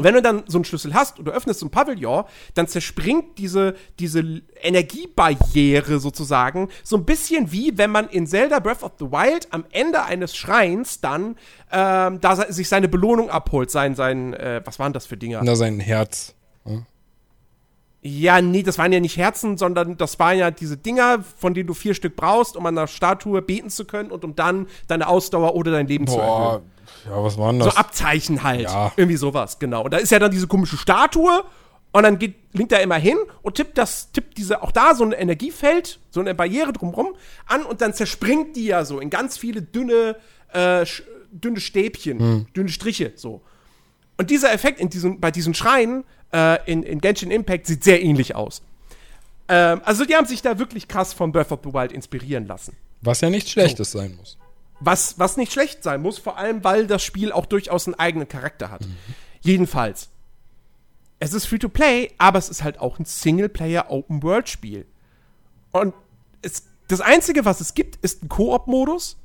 Und 0.01 0.05
wenn 0.05 0.15
du 0.15 0.23
dann 0.23 0.45
so 0.47 0.57
einen 0.57 0.65
Schlüssel 0.65 0.95
hast 0.95 1.19
und 1.19 1.27
du 1.27 1.31
öffnest 1.31 1.61
so 1.61 1.67
ein 1.67 1.71
Pavillon, 1.71 2.25
dann 2.55 2.67
zerspringt 2.67 3.37
diese, 3.37 3.75
diese 3.99 4.41
Energiebarriere 4.63 6.01
sozusagen 6.01 6.71
so 6.83 6.97
ein 6.97 7.05
bisschen 7.05 7.53
wie 7.53 7.77
wenn 7.77 7.91
man 7.91 8.09
in 8.09 8.27
Zelda 8.27 8.61
Breath 8.61 8.83
of 8.83 8.93
the 8.99 9.05
Wild 9.05 9.49
am 9.51 9.67
Ende 9.73 10.03
eines 10.03 10.35
Schreins 10.35 11.03
dann 11.03 11.37
ähm, 11.71 12.19
da 12.23 12.37
sich 12.51 12.71
seine 12.71 12.89
Belohnung 12.89 13.29
abholt, 13.29 13.71
sein, 13.71 13.95
sein, 13.95 14.33
äh, 14.33 14.63
was 14.65 14.79
waren 14.79 14.95
das 14.95 15.05
für 15.05 15.19
Dinger? 15.19 15.43
Na, 15.45 15.55
sein 15.55 15.81
Herz. 15.81 16.35
Ja, 18.01 18.41
nee, 18.41 18.63
das 18.63 18.79
waren 18.79 18.91
ja 18.93 19.01
nicht 19.01 19.19
Herzen, 19.19 19.59
sondern 19.59 19.99
das 19.99 20.19
waren 20.19 20.39
ja 20.39 20.51
diese 20.51 20.79
Dinger, 20.79 21.23
von 21.37 21.53
denen 21.53 21.67
du 21.67 21.75
vier 21.75 21.93
Stück 21.93 22.17
brauchst, 22.17 22.57
um 22.57 22.65
an 22.65 22.75
der 22.75 22.87
Statue 22.87 23.43
beten 23.43 23.69
zu 23.69 23.85
können 23.85 24.11
und 24.11 24.25
um 24.25 24.35
dann 24.35 24.67
deine 24.89 25.09
Ausdauer 25.09 25.55
oder 25.55 25.73
dein 25.73 25.87
Leben 25.87 26.07
zu 26.07 26.17
erhöhen. 26.17 26.63
Ja, 27.07 27.23
was 27.23 27.39
war 27.39 27.53
denn 27.53 27.61
So 27.61 27.67
das? 27.67 27.77
Abzeichen 27.77 28.43
halt. 28.43 28.63
Ja. 28.63 28.93
Irgendwie 28.97 29.17
sowas, 29.17 29.59
genau. 29.59 29.85
Und 29.85 29.93
da 29.93 29.99
ist 29.99 30.11
ja 30.13 30.19
dann 30.19 30.31
diese 30.31 30.47
komische 30.47 30.77
Statue 30.77 31.45
und 31.93 32.03
dann 32.03 32.19
geht 32.19 32.35
Link 32.53 32.69
da 32.69 32.77
immer 32.79 32.97
hin 32.97 33.17
und 33.43 33.55
tippt 33.57 33.79
das, 33.79 34.13
tippt 34.13 34.37
diese, 34.39 34.63
auch 34.63 34.71
da 34.73 34.95
so 34.95 35.05
ein 35.05 35.13
Energiefeld, 35.13 35.99
so 36.11 36.21
eine 36.21 36.35
Barriere 36.35 36.73
drumrum 36.73 37.15
an 37.47 37.63
und 37.65 37.81
dann 37.81 37.95
zerspringt 37.95 38.55
die 38.57 38.67
ja 38.67 38.85
so 38.85 39.01
in 39.01 39.11
ganz 39.11 39.39
viele 39.39 39.63
dünne, 39.63 40.17
äh, 40.53 40.85
dünne 41.33 41.61
Stäbchen, 41.61 42.19
Hm. 42.19 42.47
dünne 42.55 42.69
Striche, 42.69 43.13
so. 43.17 43.41
Und 44.19 44.31
dieser 44.31 44.53
Effekt 44.53 44.81
in 44.81 44.91
diesen, 44.91 45.19
bei 45.21 45.31
diesen 45.31 45.55
Schreien 45.55 46.05
äh, 46.33 46.59
in, 46.71 46.83
in 46.83 47.01
Genshin 47.01 47.31
Impact 47.31 47.67
sieht 47.67 47.83
sehr 47.83 48.03
ähnlich 48.03 48.35
aus. 48.35 48.63
Ähm, 49.49 49.81
also 49.85 50.05
die 50.05 50.15
haben 50.15 50.27
sich 50.27 50.43
da 50.43 50.59
wirklich 50.59 50.87
krass 50.89 51.13
von 51.13 51.33
Breath 51.33 51.51
of 51.51 51.61
the 51.65 51.73
Wild 51.73 51.91
inspirieren 51.93 52.47
lassen. 52.47 52.77
Was 53.01 53.21
ja 53.23 53.31
nichts 53.31 53.51
Schlechtes 53.51 53.93
sein 53.93 54.15
muss. 54.17 54.37
Was, 54.81 55.19
was 55.19 55.37
nicht 55.37 55.53
schlecht 55.53 55.83
sein 55.83 56.03
muss, 56.03 56.19
vor 56.19 56.39
allem, 56.39 56.65
weil 56.65 56.87
das 56.87 57.03
Spiel 57.03 57.33
auch 57.33 57.47
durchaus 57.47 57.87
einen 57.87 57.95
eigenen 57.95 58.29
Charakter 58.29 58.71
hat. 58.71 58.87
Jedenfalls. 59.41 60.11
Es 61.19 61.35
ist 61.35 61.47
Free-to-Play, 61.47 62.13
aber 62.17 62.39
es 62.39 62.49
ist 62.49 62.65
halt 62.65 62.81
auch 62.81 62.99
ein 62.99 63.05
Singleplayer-Open-World-Spiel. 63.05 64.87
Und 65.71 65.95
es, 66.41 66.65
das 66.89 67.03
Einzige, 67.03 67.45
was 67.45 67.61
es 67.61 67.75
gibt, 67.75 67.97
ist 67.97 68.23
ein 68.25 68.29
Koop-Modus. 68.29 69.19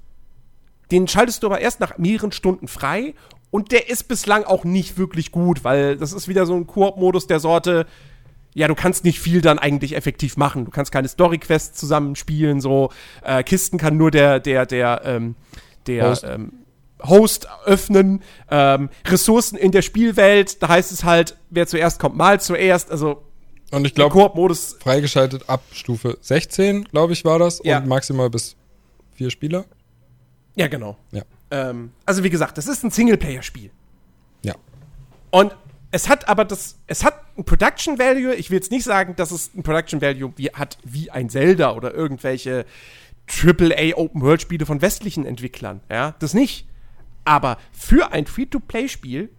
Den 0.91 1.07
schaltest 1.07 1.41
du 1.41 1.47
aber 1.47 1.61
erst 1.61 1.79
nach 1.79 1.97
mehreren 1.97 2.33
Stunden 2.33 2.67
frei. 2.67 3.15
Und 3.49 3.71
der 3.71 3.89
ist 3.89 4.09
bislang 4.09 4.43
auch 4.43 4.65
nicht 4.65 4.97
wirklich 4.97 5.31
gut, 5.31 5.63
weil 5.63 5.95
das 5.95 6.11
ist 6.11 6.27
wieder 6.27 6.45
so 6.45 6.55
ein 6.55 6.67
Koop-Modus 6.67 7.27
der 7.27 7.39
Sorte, 7.39 7.87
ja, 8.55 8.69
du 8.69 8.73
kannst 8.73 9.03
nicht 9.03 9.19
viel 9.19 9.41
dann 9.41 9.59
eigentlich 9.59 9.95
effektiv 9.95 10.37
machen. 10.37 10.63
Du 10.65 10.71
kannst 10.71 10.91
keine 10.91 11.09
Story-Quests 11.09 11.77
zusammenspielen, 11.77 12.61
so 12.61 12.89
äh, 13.21 13.43
Kisten 13.43 13.77
kann 13.77 13.97
nur 13.97 14.11
der, 14.11 14.39
der, 14.39 14.65
der, 14.65 15.01
ähm, 15.03 15.35
der 15.85 16.09
Host. 16.09 16.23
Ähm, 16.23 16.53
Host 17.03 17.47
öffnen, 17.65 18.23
ähm, 18.49 18.89
Ressourcen 19.05 19.57
in 19.57 19.71
der 19.71 19.81
Spielwelt, 19.81 20.63
da 20.63 20.69
heißt 20.69 20.93
es 20.93 21.03
halt, 21.03 21.35
wer 21.49 21.67
zuerst 21.67 21.99
kommt, 21.99 22.15
mal 22.15 22.39
zuerst. 22.39 22.89
Also 22.89 23.23
Und 23.71 23.85
ich 23.85 23.93
glaube, 23.93 24.13
Koop-Modus, 24.13 24.77
freigeschaltet 24.79 25.49
ab 25.49 25.61
Stufe 25.73 26.17
16, 26.21 26.85
glaube 26.85 27.11
ich, 27.11 27.25
war 27.25 27.37
das. 27.37 27.61
Ja. 27.65 27.79
Und 27.79 27.87
maximal 27.87 28.29
bis 28.29 28.55
vier 29.13 29.29
Spieler. 29.29 29.65
ja 30.55 30.67
genau. 30.67 30.97
Ja. 31.11 31.23
Ähm, 31.51 31.91
also 32.05 32.23
wie 32.23 32.29
gesagt, 32.29 32.57
das 32.57 32.67
ist 32.67 32.83
ein 32.85 32.91
Singleplayer-Spiel. 32.91 33.69
Ja. 34.43 34.55
Und 35.29 35.53
es 35.95 36.09
hat 36.09 36.27
aber 36.27 36.43
das, 36.43 36.77
es 36.87 37.05
hat 37.05 37.21
ein 37.37 37.45
Production 37.45 37.97
Value. 37.97 38.35
Ich 38.35 38.49
will 38.49 38.57
jetzt 38.57 38.69
nicht 38.69 38.83
sagen, 38.83 39.15
dass 39.15 39.31
es 39.31 39.55
ein 39.55 39.63
Production 39.63 40.01
Value 40.01 40.33
wie, 40.35 40.49
hat 40.49 40.77
wie 40.83 41.09
ein 41.09 41.29
Zelda 41.29 41.71
oder 41.71 41.93
irgendwelche 41.93 42.65
AAA 43.29 43.95
Open 43.95 44.21
World 44.21 44.41
Spiele 44.41 44.65
von 44.65 44.81
westlichen 44.81 45.25
Entwicklern. 45.25 45.79
Ja, 45.89 46.13
das 46.19 46.33
nicht. 46.33 46.67
Aber 47.23 47.57
für 47.71 48.11
ein 48.11 48.25
Free-to-Play-Spiel 48.25 49.29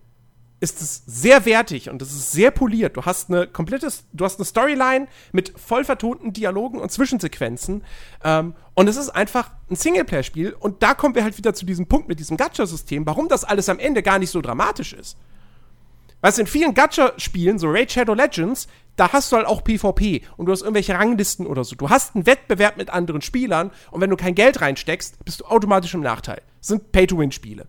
ist 0.59 0.81
es 0.81 1.03
sehr 1.05 1.45
wertig 1.45 1.91
und 1.91 2.01
es 2.01 2.13
ist 2.13 2.33
sehr 2.33 2.53
poliert. 2.53 2.97
Du 2.97 3.05
hast 3.05 3.29
eine 3.29 3.47
komplette, 3.47 3.93
du 4.15 4.25
hast 4.25 4.39
eine 4.39 4.47
Storyline 4.47 5.09
mit 5.33 5.53
voll 5.59 5.85
vertonten 5.85 6.33
Dialogen 6.33 6.81
und 6.81 6.91
Zwischensequenzen. 6.91 7.85
Ähm, 8.25 8.55
und 8.73 8.89
es 8.89 8.97
ist 8.97 9.11
einfach 9.11 9.51
ein 9.71 9.77
Singleplayer-Spiel. 9.77 10.57
Und 10.59 10.83
da 10.83 10.95
kommen 10.95 11.15
wir 11.15 11.23
halt 11.23 11.37
wieder 11.37 11.53
zu 11.53 11.67
diesem 11.67 11.87
Punkt 11.87 12.09
mit 12.09 12.19
diesem 12.19 12.39
Gacha-System, 12.39 13.05
warum 13.05 13.29
das 13.29 13.45
alles 13.45 13.69
am 13.69 13.79
Ende 13.79 14.03
gar 14.03 14.19
nicht 14.19 14.31
so 14.31 14.41
dramatisch 14.41 14.95
ist. 14.95 15.19
Weißt 16.21 16.39
du, 16.39 16.43
in 16.43 16.47
vielen 16.47 16.75
Gacha-Spielen, 16.75 17.59
so 17.59 17.69
Raid 17.69 17.93
Shadow 17.93 18.15
Legends, 18.15 18.69
da 18.97 19.13
hast 19.13 19.31
du 19.31 19.37
halt 19.37 19.47
auch 19.47 19.63
PvP 19.63 20.23
und 20.37 20.47
du 20.47 20.53
hast 20.53 20.63
irgendwelche 20.63 20.95
Ranglisten 20.95 21.47
oder 21.47 21.65
so. 21.65 21.77
Du 21.77 21.91
hast 21.91 22.15
einen 22.15 22.27
Wettbewerb 22.27 22.79
mit 22.79 22.91
anderen 22.91 23.21
Spielern 23.21 23.71
und 23.91 24.01
wenn 24.01 24.11
du 24.11 24.17
kein 24.17 24.35
Geld 24.35 24.61
reinsteckst, 24.61 25.23
bist 25.25 25.41
du 25.41 25.45
automatisch 25.45 25.95
im 25.95 26.01
Nachteil. 26.01 26.41
Das 26.61 26.69
sind 26.69 26.93
Pay-to-Win-Spiele. 26.93 27.67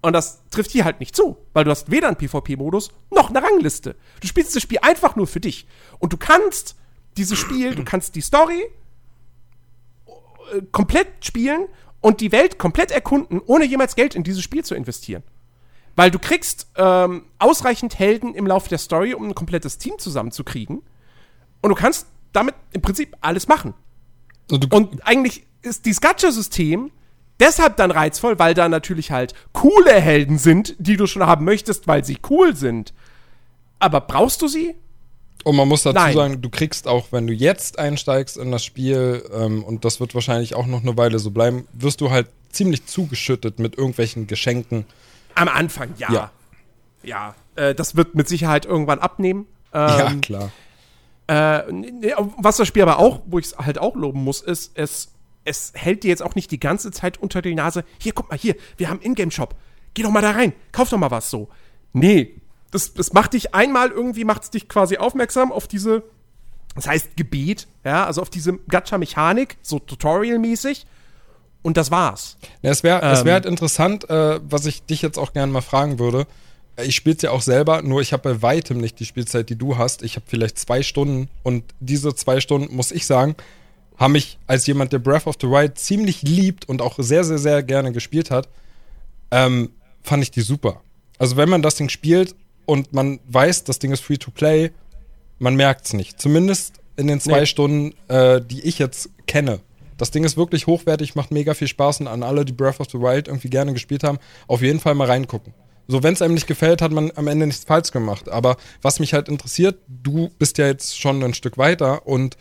Und 0.00 0.12
das 0.12 0.44
trifft 0.50 0.70
hier 0.70 0.84
halt 0.84 1.00
nicht 1.00 1.16
zu, 1.16 1.36
weil 1.52 1.64
du 1.64 1.72
hast 1.72 1.90
weder 1.90 2.06
einen 2.06 2.16
PvP-Modus 2.16 2.92
noch 3.10 3.30
eine 3.30 3.42
Rangliste. 3.42 3.96
Du 4.20 4.28
spielst 4.28 4.54
das 4.54 4.62
Spiel 4.62 4.78
einfach 4.80 5.16
nur 5.16 5.26
für 5.26 5.40
dich. 5.40 5.66
Und 5.98 6.12
du 6.12 6.16
kannst 6.16 6.76
dieses 7.16 7.36
Spiel, 7.36 7.74
du 7.74 7.84
kannst 7.84 8.14
die 8.14 8.20
Story 8.20 8.62
äh, 10.06 10.62
komplett 10.70 11.08
spielen 11.24 11.66
und 12.00 12.20
die 12.20 12.30
Welt 12.30 12.58
komplett 12.58 12.92
erkunden, 12.92 13.40
ohne 13.44 13.64
jemals 13.64 13.96
Geld 13.96 14.14
in 14.14 14.22
dieses 14.22 14.42
Spiel 14.44 14.64
zu 14.64 14.76
investieren. 14.76 15.24
Weil 15.98 16.12
du 16.12 16.20
kriegst 16.20 16.68
ähm, 16.76 17.24
ausreichend 17.40 17.98
Helden 17.98 18.32
im 18.32 18.46
Laufe 18.46 18.68
der 18.68 18.78
Story, 18.78 19.14
um 19.14 19.24
ein 19.24 19.34
komplettes 19.34 19.78
Team 19.78 19.98
zusammenzukriegen. 19.98 20.80
Und 21.60 21.70
du 21.70 21.74
kannst 21.74 22.06
damit 22.32 22.54
im 22.70 22.82
Prinzip 22.82 23.16
alles 23.20 23.48
machen. 23.48 23.74
Und 24.48 24.72
Und 24.72 25.04
eigentlich 25.04 25.42
ist 25.62 25.86
dieses 25.86 26.00
Gacha-System 26.00 26.92
deshalb 27.40 27.78
dann 27.78 27.90
reizvoll, 27.90 28.38
weil 28.38 28.54
da 28.54 28.68
natürlich 28.68 29.10
halt 29.10 29.34
coole 29.52 29.92
Helden 29.92 30.38
sind, 30.38 30.76
die 30.78 30.96
du 30.96 31.08
schon 31.08 31.26
haben 31.26 31.44
möchtest, 31.44 31.88
weil 31.88 32.04
sie 32.04 32.18
cool 32.30 32.54
sind. 32.54 32.94
Aber 33.80 34.00
brauchst 34.00 34.40
du 34.40 34.46
sie? 34.46 34.76
Und 35.42 35.56
man 35.56 35.66
muss 35.66 35.82
dazu 35.82 35.96
Nein. 35.96 36.14
sagen, 36.14 36.40
du 36.40 36.48
kriegst 36.48 36.86
auch, 36.86 37.08
wenn 37.10 37.26
du 37.26 37.32
jetzt 37.32 37.80
einsteigst 37.80 38.36
in 38.36 38.52
das 38.52 38.64
Spiel, 38.64 39.24
ähm, 39.32 39.64
und 39.64 39.84
das 39.84 39.98
wird 39.98 40.14
wahrscheinlich 40.14 40.54
auch 40.54 40.66
noch 40.66 40.82
eine 40.82 40.96
Weile 40.96 41.18
so 41.18 41.32
bleiben, 41.32 41.66
wirst 41.72 42.00
du 42.00 42.12
halt 42.12 42.28
ziemlich 42.52 42.86
zugeschüttet 42.86 43.58
mit 43.58 43.76
irgendwelchen 43.76 44.28
Geschenken. 44.28 44.84
Am 45.38 45.48
Anfang, 45.48 45.94
ja. 45.98 46.12
Ja. 46.12 46.30
Ja. 47.02 47.34
Äh, 47.54 47.74
das 47.74 47.96
wird 47.96 48.14
mit 48.14 48.28
Sicherheit 48.28 48.66
irgendwann 48.66 48.98
abnehmen. 48.98 49.46
ja, 49.72 50.10
Ähm, 50.10 50.20
klar. 50.20 50.50
Äh, 51.28 51.70
nee, 51.72 52.14
was 52.38 52.56
das 52.56 52.66
Spiel 52.68 52.82
aber 52.82 52.98
auch, 52.98 53.20
wo 53.26 53.38
ich 53.38 53.46
es 53.46 53.58
halt 53.58 53.78
auch 53.78 53.94
loben 53.94 54.24
muss, 54.24 54.40
ist, 54.40 54.72
es, 54.74 55.12
es 55.44 55.72
hält 55.74 56.02
dir 56.02 56.08
jetzt 56.08 56.22
auch 56.22 56.34
nicht 56.34 56.50
die 56.50 56.58
ganze 56.60 56.90
Zeit 56.90 57.18
unter 57.18 57.42
die 57.42 57.54
Nase. 57.54 57.84
Hier, 57.98 58.12
guck 58.12 58.30
mal, 58.30 58.38
hier, 58.38 58.56
wir 58.78 58.88
haben 58.88 58.96
einen 59.00 59.12
Ingame-Shop. 59.12 59.54
Geh 59.94 60.02
doch 60.02 60.10
mal 60.10 60.22
da 60.22 60.30
rein, 60.30 60.52
kauf 60.72 60.88
doch 60.88 60.98
mal 60.98 61.10
was 61.10 61.28
so. 61.30 61.48
Nee, 61.92 62.34
das, 62.70 62.94
das 62.94 63.12
macht 63.12 63.32
dich 63.34 63.54
einmal 63.54 63.90
irgendwie, 63.90 64.24
macht 64.24 64.44
es 64.44 64.50
dich 64.50 64.68
quasi 64.68 64.96
aufmerksam 64.96 65.52
auf 65.52 65.68
diese, 65.68 66.02
das 66.74 66.86
heißt 66.86 67.16
Gebet, 67.16 67.66
ja, 67.84 68.06
also 68.06 68.22
auf 68.22 68.30
diese 68.30 68.54
Gacha-Mechanik, 68.68 69.58
so 69.62 69.78
Tutorial-mäßig. 69.78 70.86
Und 71.62 71.76
das 71.76 71.90
war's. 71.90 72.36
Ja, 72.62 72.70
es 72.70 72.82
wäre 72.82 73.00
Ähm. 73.02 73.24
wär 73.24 73.34
halt 73.34 73.46
interessant, 73.46 74.08
äh, 74.08 74.40
was 74.48 74.66
ich 74.66 74.82
dich 74.84 75.02
jetzt 75.02 75.18
auch 75.18 75.32
gerne 75.32 75.52
mal 75.52 75.60
fragen 75.60 75.98
würde. 75.98 76.26
Ich 76.84 76.94
spiele 76.94 77.16
es 77.16 77.22
ja 77.22 77.32
auch 77.32 77.42
selber, 77.42 77.82
nur 77.82 78.00
ich 78.00 78.12
habe 78.12 78.22
bei 78.34 78.42
weitem 78.42 78.78
nicht 78.78 79.00
die 79.00 79.04
Spielzeit, 79.04 79.50
die 79.50 79.56
du 79.56 79.76
hast. 79.76 80.02
Ich 80.02 80.14
habe 80.14 80.24
vielleicht 80.28 80.58
zwei 80.58 80.82
Stunden 80.82 81.28
und 81.42 81.64
diese 81.80 82.14
zwei 82.14 82.40
Stunden, 82.40 82.74
muss 82.74 82.92
ich 82.92 83.04
sagen, 83.04 83.34
haben 83.96 84.12
mich 84.12 84.38
als 84.46 84.64
jemand, 84.68 84.92
der 84.92 85.00
Breath 85.00 85.26
of 85.26 85.34
the 85.40 85.48
Wild 85.48 85.76
ziemlich 85.76 86.22
liebt 86.22 86.68
und 86.68 86.80
auch 86.80 86.94
sehr, 86.98 87.24
sehr, 87.24 87.38
sehr 87.38 87.64
gerne 87.64 87.90
gespielt 87.90 88.30
hat, 88.30 88.48
ähm, 89.32 89.70
fand 90.02 90.22
ich 90.22 90.30
die 90.30 90.40
super. 90.42 90.80
Also 91.18 91.36
wenn 91.36 91.48
man 91.48 91.62
das 91.62 91.74
Ding 91.74 91.88
spielt 91.88 92.36
und 92.64 92.92
man 92.92 93.18
weiß, 93.26 93.64
das 93.64 93.80
Ding 93.80 93.90
ist 93.90 94.00
free 94.04 94.16
to 94.18 94.30
play, 94.30 94.70
man 95.40 95.56
merkt 95.56 95.86
es 95.86 95.92
nicht. 95.94 96.20
Zumindest 96.20 96.74
in 96.96 97.08
den 97.08 97.20
zwei 97.20 97.40
Nee. 97.40 97.46
Stunden, 97.46 97.94
äh, 98.06 98.40
die 98.40 98.60
ich 98.60 98.78
jetzt 98.78 99.10
kenne. 99.26 99.58
Das 99.98 100.10
Ding 100.10 100.24
ist 100.24 100.36
wirklich 100.36 100.66
hochwertig, 100.66 101.14
macht 101.14 101.30
mega 101.30 101.52
viel 101.52 101.68
Spaß 101.68 102.00
und 102.00 102.06
an 102.06 102.22
alle, 102.22 102.44
die 102.44 102.52
Breath 102.52 102.80
of 102.80 102.88
the 102.90 102.98
Wild 102.98 103.28
irgendwie 103.28 103.50
gerne 103.50 103.74
gespielt 103.74 104.04
haben, 104.04 104.18
auf 104.46 104.62
jeden 104.62 104.80
Fall 104.80 104.94
mal 104.94 105.08
reingucken. 105.08 105.52
So, 105.88 106.02
wenn 106.02 106.14
es 106.14 106.22
einem 106.22 106.34
nicht 106.34 106.46
gefällt, 106.46 106.82
hat 106.82 106.92
man 106.92 107.10
am 107.16 107.28
Ende 107.28 107.46
nichts 107.46 107.64
falsch 107.64 107.90
gemacht. 107.90 108.28
Aber 108.28 108.56
was 108.82 109.00
mich 109.00 109.14
halt 109.14 109.28
interessiert, 109.28 109.78
du 109.88 110.30
bist 110.38 110.58
ja 110.58 110.66
jetzt 110.66 110.98
schon 110.98 111.22
ein 111.22 111.34
Stück 111.34 111.58
weiter 111.58 112.06
und 112.06 112.36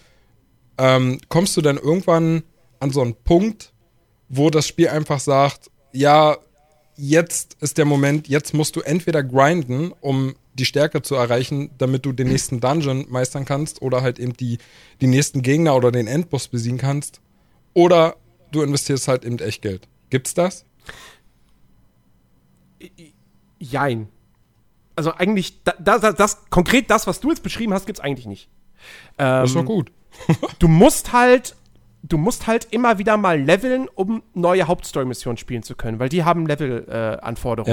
ähm, 0.77 1.19
kommst 1.29 1.57
du 1.57 1.61
dann 1.61 1.77
irgendwann 1.77 2.43
an 2.79 2.91
so 2.91 3.01
einen 3.01 3.15
Punkt, 3.15 3.73
wo 4.29 4.49
das 4.49 4.67
Spiel 4.67 4.89
einfach 4.89 5.19
sagt, 5.19 5.71
ja, 5.93 6.37
jetzt 6.97 7.55
ist 7.61 7.77
der 7.77 7.85
Moment, 7.85 8.27
jetzt 8.27 8.53
musst 8.53 8.75
du 8.75 8.81
entweder 8.81 9.23
grinden, 9.23 9.93
um 10.01 10.35
die 10.53 10.65
Stärke 10.65 11.01
zu 11.01 11.15
erreichen, 11.15 11.69
damit 11.77 12.05
du 12.05 12.11
den 12.11 12.27
nächsten 12.27 12.59
Dungeon 12.59 13.05
meistern 13.09 13.45
kannst 13.45 13.81
oder 13.81 14.01
halt 14.01 14.19
eben 14.19 14.33
die, 14.33 14.57
die 15.01 15.07
nächsten 15.07 15.41
Gegner 15.41 15.75
oder 15.75 15.91
den 15.91 16.07
Endboss 16.07 16.47
besiegen 16.47 16.79
kannst. 16.79 17.21
Oder 17.77 18.15
du 18.51 18.63
investierst 18.63 19.07
halt 19.07 19.23
eben 19.23 19.37
echt 19.37 19.61
Geld. 19.61 19.87
Gibt's 20.09 20.33
das? 20.33 20.65
Jein. 23.59 24.07
Also 24.95 25.13
eigentlich, 25.13 25.61
da, 25.63 25.73
da, 25.79 25.99
da- 25.99 26.11
das, 26.11 26.49
konkret 26.49 26.89
das, 26.89 27.05
was 27.05 27.19
du 27.19 27.29
jetzt 27.29 27.43
beschrieben 27.43 27.73
hast, 27.73 27.85
gibt's 27.85 27.99
eigentlich 27.99 28.25
nicht. 28.25 28.49
Ähm, 29.19 29.41
Das 29.41 29.49
ist 29.51 29.55
doch 29.55 29.63
gut. 29.65 29.91
du 30.59 30.67
musst 30.67 31.13
halt, 31.13 31.55
du 32.01 32.17
musst 32.17 32.47
halt 32.47 32.67
immer 32.71 32.97
wieder 32.97 33.15
mal 33.15 33.39
leveln, 33.39 33.87
um 33.93 34.23
neue 34.33 34.67
Hauptstory-Missionen 34.67 35.37
spielen 35.37 35.61
zu 35.61 35.75
können, 35.75 35.99
weil 35.99 36.09
die 36.09 36.23
haben 36.23 36.47
Level-Anforderungen. 36.47 37.71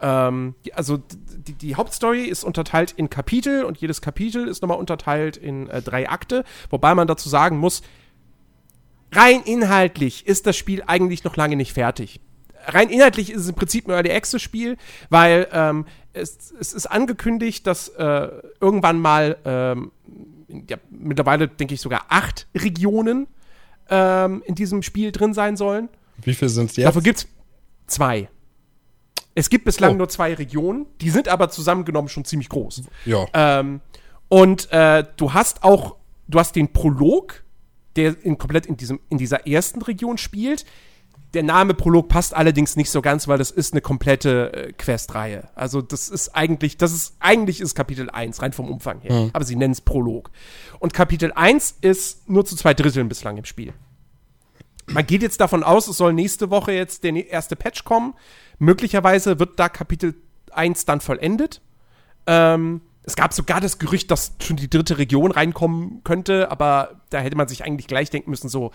Ja. 0.00 0.26
Ähm, 0.28 0.56
also 0.74 0.96
die, 0.96 1.52
die 1.52 1.76
Hauptstory 1.76 2.24
ist 2.24 2.42
unterteilt 2.42 2.90
in 2.96 3.08
Kapitel 3.08 3.62
und 3.64 3.78
jedes 3.78 4.00
Kapitel 4.00 4.48
ist 4.48 4.62
nochmal 4.62 4.78
unterteilt 4.78 5.36
in 5.36 5.68
äh, 5.68 5.80
drei 5.80 6.08
Akte, 6.08 6.42
wobei 6.70 6.96
man 6.96 7.06
dazu 7.06 7.28
sagen 7.28 7.56
muss, 7.58 7.82
rein 9.12 9.42
inhaltlich 9.44 10.26
ist 10.26 10.46
das 10.46 10.56
Spiel 10.56 10.82
eigentlich 10.86 11.24
noch 11.24 11.36
lange 11.36 11.56
nicht 11.56 11.72
fertig. 11.72 12.20
Rein 12.66 12.90
inhaltlich 12.90 13.30
ist 13.30 13.42
es 13.42 13.48
im 13.48 13.54
Prinzip 13.54 13.88
ein 13.88 13.92
Early 13.92 14.10
Access 14.12 14.40
Spiel, 14.42 14.76
weil 15.10 15.48
ähm, 15.52 15.84
es, 16.12 16.52
es 16.60 16.72
ist 16.72 16.86
angekündigt, 16.86 17.66
dass 17.66 17.88
äh, 17.88 18.28
irgendwann 18.60 19.00
mal 19.00 19.36
ähm, 19.44 19.90
ja, 20.68 20.76
mittlerweile 20.90 21.48
denke 21.48 21.74
ich 21.74 21.80
sogar 21.80 22.06
acht 22.08 22.46
Regionen 22.54 23.26
ähm, 23.88 24.42
in 24.46 24.54
diesem 24.54 24.82
Spiel 24.82 25.10
drin 25.10 25.34
sein 25.34 25.56
sollen. 25.56 25.88
Wie 26.18 26.34
viel 26.34 26.48
sind's 26.48 26.76
jetzt? 26.76 26.86
Dafür 26.86 27.02
gibt's 27.02 27.26
zwei. 27.86 28.28
Es 29.34 29.48
gibt 29.50 29.64
bislang 29.64 29.94
Oh. 29.94 29.96
nur 29.98 30.08
zwei 30.08 30.34
Regionen, 30.34 30.86
die 31.00 31.10
sind 31.10 31.26
aber 31.28 31.48
zusammengenommen 31.50 32.08
schon 32.10 32.24
ziemlich 32.24 32.48
groß. 32.48 32.82
ja. 33.06 33.26
Ähm, 33.34 33.80
und 34.28 34.70
äh, 34.72 35.04
du 35.16 35.34
hast 35.34 35.62
auch, 35.64 35.96
du 36.28 36.38
hast 36.38 36.54
den 36.56 36.72
Prolog, 36.72 37.41
der 37.96 38.16
in, 38.24 38.38
komplett 38.38 38.66
in, 38.66 38.76
diesem, 38.76 39.00
in 39.08 39.18
dieser 39.18 39.46
ersten 39.46 39.82
Region 39.82 40.18
spielt. 40.18 40.64
Der 41.34 41.42
Name 41.42 41.72
Prolog 41.72 42.08
passt 42.08 42.34
allerdings 42.34 42.76
nicht 42.76 42.90
so 42.90 43.00
ganz, 43.00 43.26
weil 43.26 43.38
das 43.38 43.50
ist 43.50 43.72
eine 43.72 43.80
komplette 43.80 44.52
äh, 44.52 44.72
Questreihe. 44.72 45.48
Also 45.54 45.80
das 45.80 46.08
ist 46.10 46.34
eigentlich, 46.36 46.76
das 46.76 46.92
ist, 46.92 47.14
eigentlich 47.20 47.60
ist 47.62 47.74
Kapitel 47.74 48.10
1, 48.10 48.42
rein 48.42 48.52
vom 48.52 48.70
Umfang 48.70 49.00
her. 49.00 49.12
Aber 49.32 49.44
sie 49.44 49.56
nennen 49.56 49.72
es 49.72 49.80
Prolog. 49.80 50.30
Und 50.78 50.92
Kapitel 50.92 51.32
1 51.32 51.78
ist 51.80 52.28
nur 52.28 52.44
zu 52.44 52.54
zwei 52.54 52.74
Dritteln 52.74 53.08
bislang 53.08 53.38
im 53.38 53.46
Spiel. 53.46 53.72
Man 54.86 55.06
geht 55.06 55.22
jetzt 55.22 55.40
davon 55.40 55.62
aus, 55.62 55.88
es 55.88 55.96
soll 55.96 56.12
nächste 56.12 56.50
Woche 56.50 56.72
jetzt 56.72 57.02
der 57.04 57.12
ne- 57.12 57.20
erste 57.20 57.56
Patch 57.56 57.84
kommen. 57.84 58.14
Möglicherweise 58.58 59.38
wird 59.38 59.58
da 59.58 59.70
Kapitel 59.70 60.14
1 60.50 60.84
dann 60.84 61.00
vollendet. 61.00 61.62
Ähm, 62.26 62.82
es 63.04 63.16
gab 63.16 63.32
sogar 63.32 63.60
das 63.60 63.78
Gerücht, 63.78 64.10
dass 64.10 64.32
schon 64.40 64.56
die 64.56 64.70
dritte 64.70 64.98
Region 64.98 65.30
reinkommen 65.32 66.02
könnte, 66.04 66.50
aber 66.50 67.00
da 67.10 67.18
hätte 67.18 67.36
man 67.36 67.48
sich 67.48 67.64
eigentlich 67.64 67.86
gleich 67.86 68.10
denken 68.10 68.30
müssen, 68.30 68.48
so, 68.48 68.70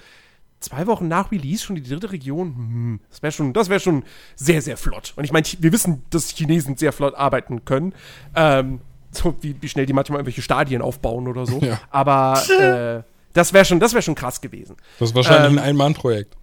zwei 0.60 0.88
Wochen 0.88 1.08
nach 1.08 1.32
Release 1.32 1.64
schon 1.64 1.76
die 1.76 1.84
dritte 1.84 2.12
Region, 2.12 2.48
hm, 2.56 3.00
das 3.10 3.22
wäre 3.22 3.32
schon, 3.32 3.54
das 3.54 3.70
wäre 3.70 3.80
schon 3.80 4.04
sehr, 4.36 4.62
sehr 4.62 4.78
flott. 4.78 5.14
Und 5.16 5.24
ich 5.24 5.32
meine, 5.32 5.46
wir 5.60 5.72
wissen, 5.72 6.04
dass 6.10 6.30
Chinesen 6.30 6.78
sehr 6.78 6.92
flott 6.94 7.16
arbeiten 7.16 7.64
können. 7.66 7.94
Ähm, 8.36 8.80
so 9.12 9.36
wie, 9.42 9.56
wie 9.62 9.70
schnell 9.70 9.86
die 9.86 9.94
manchmal 9.94 10.20
irgendwelche 10.20 10.42
Stadien 10.42 10.82
aufbauen 10.82 11.28
oder 11.28 11.46
so. 11.46 11.60
Ja. 11.60 11.80
Aber 11.90 12.42
äh, 12.60 13.04
das 13.34 13.54
wäre 13.54 13.66
schon, 13.66 13.80
das 13.80 13.94
wäre 13.94 14.02
schon 14.02 14.16
krass 14.16 14.42
gewesen. 14.42 14.76
Das 15.00 15.10
ist 15.10 15.16
wahrscheinlich 15.16 15.52
Ähm, 15.52 15.58
ein 15.60 15.64
Ein-Mann-Projekt. 15.64 16.36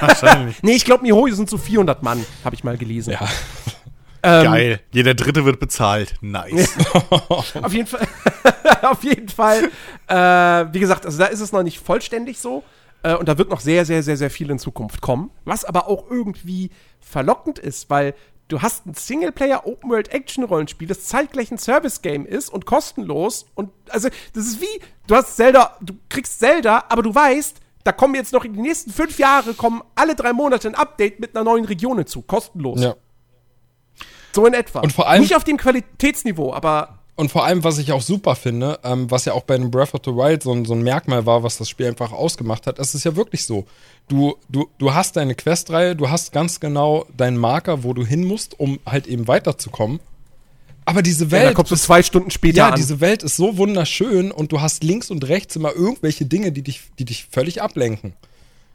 Wahrscheinlich. 0.00 0.56
Nee, 0.62 0.72
ich 0.72 0.84
glaube, 0.84 1.02
Mihoyo 1.02 1.34
sind 1.34 1.48
so 1.48 1.58
400 1.58 2.02
Mann, 2.02 2.24
habe 2.44 2.54
ich 2.54 2.64
mal 2.64 2.76
gelesen. 2.76 3.12
Ja. 3.12 3.28
Ähm, 4.26 4.44
Geil. 4.44 4.80
Jeder 4.90 5.14
Dritte 5.14 5.44
wird 5.44 5.60
bezahlt. 5.60 6.14
Nice. 6.20 6.74
Auf 7.28 7.72
jeden 7.72 7.86
Fall. 7.86 8.08
auf 8.82 9.04
jeden 9.04 9.28
Fall. 9.28 9.70
Äh, 10.08 10.74
wie 10.74 10.80
gesagt, 10.80 11.06
also 11.06 11.16
da 11.16 11.26
ist 11.26 11.38
es 11.38 11.52
noch 11.52 11.62
nicht 11.62 11.78
vollständig 11.78 12.40
so. 12.40 12.64
Äh, 13.04 13.14
und 13.14 13.28
da 13.28 13.38
wird 13.38 13.50
noch 13.50 13.60
sehr, 13.60 13.84
sehr, 13.84 14.02
sehr, 14.02 14.16
sehr 14.16 14.30
viel 14.30 14.50
in 14.50 14.58
Zukunft 14.58 15.00
kommen. 15.00 15.30
Was 15.44 15.64
aber 15.64 15.86
auch 15.86 16.10
irgendwie 16.10 16.70
verlockend 16.98 17.60
ist, 17.60 17.88
weil 17.88 18.14
du 18.48 18.62
hast 18.62 18.86
ein 18.86 18.94
Singleplayer-Open-World-Action-Rollenspiel, 18.94 20.88
das 20.88 21.04
zeitgleich 21.04 21.52
ein 21.52 21.58
Service-Game 21.58 22.26
ist 22.26 22.48
und 22.48 22.66
kostenlos. 22.66 23.46
Und 23.54 23.70
also, 23.90 24.08
das 24.32 24.46
ist 24.46 24.60
wie, 24.60 24.80
du 25.06 25.14
hast 25.14 25.36
Zelda, 25.36 25.76
du 25.80 25.94
kriegst 26.08 26.40
Zelda, 26.40 26.82
aber 26.88 27.02
du 27.02 27.14
weißt, 27.14 27.60
da 27.84 27.92
kommen 27.92 28.16
jetzt 28.16 28.32
noch 28.32 28.44
in 28.44 28.54
den 28.54 28.62
nächsten 28.62 28.90
fünf 28.90 29.20
Jahre, 29.20 29.54
kommen 29.54 29.82
alle 29.94 30.16
drei 30.16 30.32
Monate 30.32 30.66
ein 30.66 30.74
Update 30.74 31.20
mit 31.20 31.36
einer 31.36 31.44
neuen 31.44 31.64
Region 31.64 31.98
hinzu. 31.98 32.22
Kostenlos. 32.22 32.82
ja. 32.82 32.96
So 34.36 34.46
in 34.46 34.54
etwa. 34.54 34.80
Und 34.80 34.92
vor 34.92 35.08
allem- 35.08 35.22
Nicht 35.22 35.34
auf 35.34 35.42
dem 35.44 35.56
Qualitätsniveau, 35.56 36.52
aber 36.52 37.00
Und 37.16 37.30
vor 37.32 37.46
allem, 37.46 37.64
was 37.64 37.78
ich 37.78 37.92
auch 37.92 38.02
super 38.02 38.36
finde, 38.36 38.78
ähm, 38.84 39.10
was 39.10 39.24
ja 39.24 39.32
auch 39.32 39.42
bei 39.44 39.54
einem 39.54 39.70
Breath 39.70 39.94
of 39.94 40.02
the 40.04 40.10
Wild 40.12 40.42
so, 40.42 40.52
ein- 40.52 40.66
so 40.66 40.74
ein 40.74 40.82
Merkmal 40.82 41.24
war, 41.24 41.42
was 41.42 41.56
das 41.56 41.68
Spiel 41.70 41.86
einfach 41.86 42.12
ausgemacht 42.12 42.66
hat, 42.66 42.78
es 42.78 42.94
ist 42.94 43.04
ja 43.04 43.16
wirklich 43.16 43.46
so. 43.46 43.64
Du, 44.08 44.36
du, 44.50 44.68
du 44.76 44.92
hast 44.92 45.16
deine 45.16 45.34
Questreihe, 45.34 45.96
du 45.96 46.10
hast 46.10 46.30
ganz 46.32 46.60
genau 46.60 47.06
deinen 47.16 47.38
Marker, 47.38 47.82
wo 47.84 47.94
du 47.94 48.04
hin 48.04 48.22
musst, 48.24 48.60
um 48.60 48.78
halt 48.84 49.06
eben 49.06 49.26
weiterzukommen. 49.28 49.98
Aber 50.84 51.00
diese 51.02 51.24
ja, 51.24 51.30
Welt. 51.30 51.46
da 51.48 51.54
kommst 51.54 51.72
du 51.72 51.76
zwei 51.76 52.02
Stunden 52.02 52.30
später 52.30 52.58
ja, 52.58 52.68
an. 52.68 52.74
diese 52.76 53.00
Welt 53.00 53.22
ist 53.22 53.36
so 53.36 53.56
wunderschön 53.56 54.30
und 54.30 54.52
du 54.52 54.60
hast 54.60 54.84
links 54.84 55.10
und 55.10 55.26
rechts 55.26 55.56
immer 55.56 55.72
irgendwelche 55.72 56.26
Dinge, 56.26 56.52
die 56.52 56.62
dich, 56.62 56.82
die 56.98 57.06
dich 57.06 57.26
völlig 57.32 57.62
ablenken. 57.62 58.12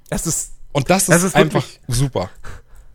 Das 0.10 0.26
ist, 0.26 0.54
Und 0.74 0.90
das 0.90 1.04
ist, 1.04 1.10
Das 1.12 1.24
ist 1.24 1.36
einfach 1.36 1.64
super. 1.88 2.30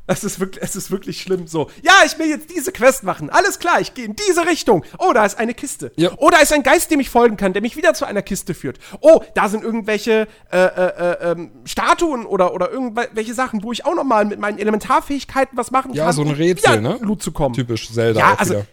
Das 0.06 0.24
ist 0.24 0.40
wirklich, 0.40 0.62
es 0.62 0.76
ist 0.76 0.90
wirklich 0.90 1.20
schlimm. 1.20 1.46
So, 1.46 1.70
ja, 1.82 1.92
ich 2.04 2.18
will 2.18 2.26
jetzt 2.28 2.50
diese 2.54 2.72
Quest 2.72 3.02
machen. 3.02 3.30
Alles 3.30 3.58
klar, 3.58 3.80
ich 3.80 3.94
gehe 3.94 4.04
in 4.04 4.16
diese 4.16 4.46
Richtung. 4.46 4.84
Oh, 4.98 5.12
da 5.12 5.24
ist 5.24 5.38
eine 5.38 5.54
Kiste. 5.54 5.92
Ja. 5.96 6.10
Oh, 6.18 6.30
da 6.30 6.38
ist 6.38 6.52
ein 6.52 6.62
Geist, 6.62 6.90
dem 6.90 7.00
ich 7.00 7.10
folgen 7.10 7.36
kann, 7.36 7.52
der 7.52 7.62
mich 7.62 7.76
wieder 7.76 7.94
zu 7.94 8.04
einer 8.06 8.22
Kiste 8.22 8.54
führt. 8.54 8.78
Oh, 9.00 9.20
da 9.34 9.48
sind 9.48 9.64
irgendwelche 9.64 10.28
äh, 10.52 10.58
äh, 10.58 10.66
äh, 10.66 11.30
ähm, 11.32 11.50
Statuen 11.64 12.24
oder, 12.26 12.54
oder 12.54 12.70
irgendwelche 12.70 13.34
Sachen, 13.34 13.62
wo 13.62 13.72
ich 13.72 13.84
auch 13.84 13.94
noch 13.94 14.04
mal 14.04 14.24
mit 14.24 14.38
meinen 14.38 14.58
Elementarfähigkeiten 14.58 15.56
was 15.58 15.70
machen 15.70 15.92
Ja, 15.94 16.04
kann. 16.06 16.12
so 16.14 16.22
ein 16.22 16.28
um 16.28 16.34
Rätsel, 16.34 16.72
wieder 16.78 16.80
ne? 16.80 16.98
Loot 17.00 17.22
zu 17.22 17.32
kommen. 17.32 17.54
Typisch 17.54 17.90
Zelda 17.92 18.20
Ja, 18.20 18.34
also- 18.38 18.54
wieder. 18.54 18.66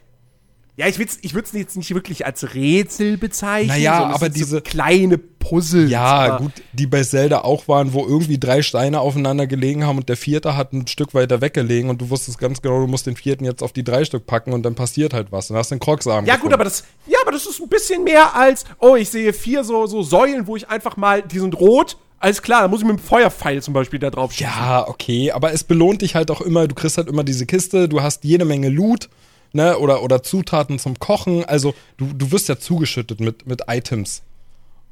Ja, 0.76 0.88
ich 0.88 0.98
würde 0.98 1.12
es 1.12 1.20
ich 1.22 1.36
würd's 1.36 1.52
jetzt 1.54 1.78
nicht 1.78 1.94
wirklich 1.94 2.26
als 2.26 2.56
Rätsel 2.56 3.18
bezeichnen. 3.18 3.68
Naja, 3.68 4.06
aber 4.08 4.30
diese- 4.30 4.56
so 4.58 4.62
kleine 4.62 5.20
Puzzles. 5.20 5.92
Ja, 5.92 6.38
gut, 6.38 6.52
die 6.72 6.88
bei 6.88 7.04
Zelda 7.04 7.42
auch 7.42 7.68
waren, 7.68 7.94
wo 7.94 8.06
irgendwie 8.08 8.40
drei 8.40 8.64
Steine 8.64 9.00
aufeinander 9.02 9.46
gelegen 9.46 9.86
haben 9.86 9.98
und 10.00 10.10
der 10.10 10.18
vierte 10.18 10.58
hat 10.58 10.74
ein 10.74 10.88
Stück 10.88 11.14
weiter 11.14 11.42
weggelegen 11.42 11.90
und 11.92 12.02
du 12.02 12.10
wusstest 12.10 12.40
ganz 12.40 12.62
genau, 12.62 12.80
du 12.80 12.88
musst 12.88 13.06
den 13.06 13.16
vierten 13.16 13.46
jetzt 13.46 13.62
auf 13.62 13.72
die 13.74 13.84
drei 13.84 14.04
Stück 14.04 14.26
packen 14.26 14.52
und 14.52 14.64
dann 14.64 14.74
passiert 14.74 15.14
halt 15.14 15.32
was. 15.32 15.50
Dann 15.50 15.58
hast 15.58 15.70
du 15.70 15.76
den 15.76 15.80
Krocksarm. 15.80 16.26
Ja, 16.26 16.38
gut, 16.38 16.52
aber 16.54 16.64
das, 16.64 16.86
ja, 17.06 17.20
aber 17.22 17.32
das 17.34 17.46
ist 17.46 17.62
ein 17.62 17.70
bisschen 17.70 18.04
mehr 18.04 18.36
als, 18.36 18.64
oh, 18.80 18.96
ich 18.96 19.10
sehe 19.10 19.32
vier 19.34 19.64
so, 19.64 19.86
so 19.86 20.02
Säulen, 20.02 20.48
wo 20.48 20.56
ich 20.56 20.70
einfach 20.70 20.98
mal, 20.98 21.22
die 21.22 21.38
sind 21.40 21.60
rot. 21.60 21.98
Alles 22.20 22.42
klar, 22.42 22.62
da 22.62 22.68
muss 22.70 22.80
ich 22.80 22.88
mit 22.88 22.98
dem 22.98 23.04
Feuerpfeil 23.04 23.62
zum 23.62 23.74
Beispiel 23.76 24.00
da 24.00 24.10
drauf 24.10 24.32
schießen. 24.32 24.48
Ja, 24.48 24.88
okay, 24.88 25.32
aber 25.34 25.52
es 25.52 25.64
belohnt 25.66 26.02
dich 26.02 26.16
halt 26.16 26.32
auch 26.32 26.40
immer, 26.42 26.68
du 26.68 26.74
kriegst 26.74 26.98
halt 26.98 27.10
immer 27.10 27.24
diese 27.26 27.46
Kiste, 27.46 27.90
du 27.90 28.02
hast 28.02 28.24
jede 28.24 28.46
Menge 28.46 28.70
Loot, 28.70 29.10
ne, 29.54 29.78
oder, 29.78 30.04
oder 30.04 30.22
Zutaten 30.24 30.80
zum 30.80 31.00
Kochen, 31.00 31.46
also 31.46 31.74
du, 31.98 32.12
du 32.14 32.32
wirst 32.32 32.50
ja 32.50 32.58
zugeschüttet 32.58 33.20
mit, 33.20 33.48
mit 33.48 33.62
Items. 33.68 34.24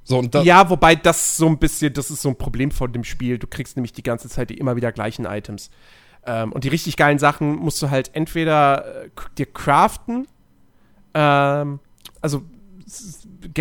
So, 0.03 0.21
Ja, 0.43 0.69
wobei 0.69 0.95
das 0.95 1.37
so 1.37 1.47
ein 1.47 1.57
bisschen, 1.59 1.93
das 1.93 2.09
ist 2.09 2.21
so 2.21 2.29
ein 2.29 2.37
Problem 2.37 2.71
von 2.71 2.91
dem 2.91 3.03
Spiel. 3.03 3.37
Du 3.37 3.47
kriegst 3.47 3.75
nämlich 3.75 3.93
die 3.93 4.03
ganze 4.03 4.29
Zeit 4.29 4.49
die 4.49 4.57
immer 4.57 4.75
wieder 4.75 4.91
gleichen 4.91 5.25
Items. 5.25 5.69
Ähm, 6.25 6.51
und 6.51 6.63
die 6.63 6.69
richtig 6.69 6.97
geilen 6.97 7.19
Sachen 7.19 7.55
musst 7.55 7.81
du 7.81 7.89
halt 7.89 8.11
entweder 8.13 9.03
äh, 9.05 9.09
dir 9.37 9.45
craften, 9.47 10.27
ähm, 11.13 11.79
also 12.21 12.43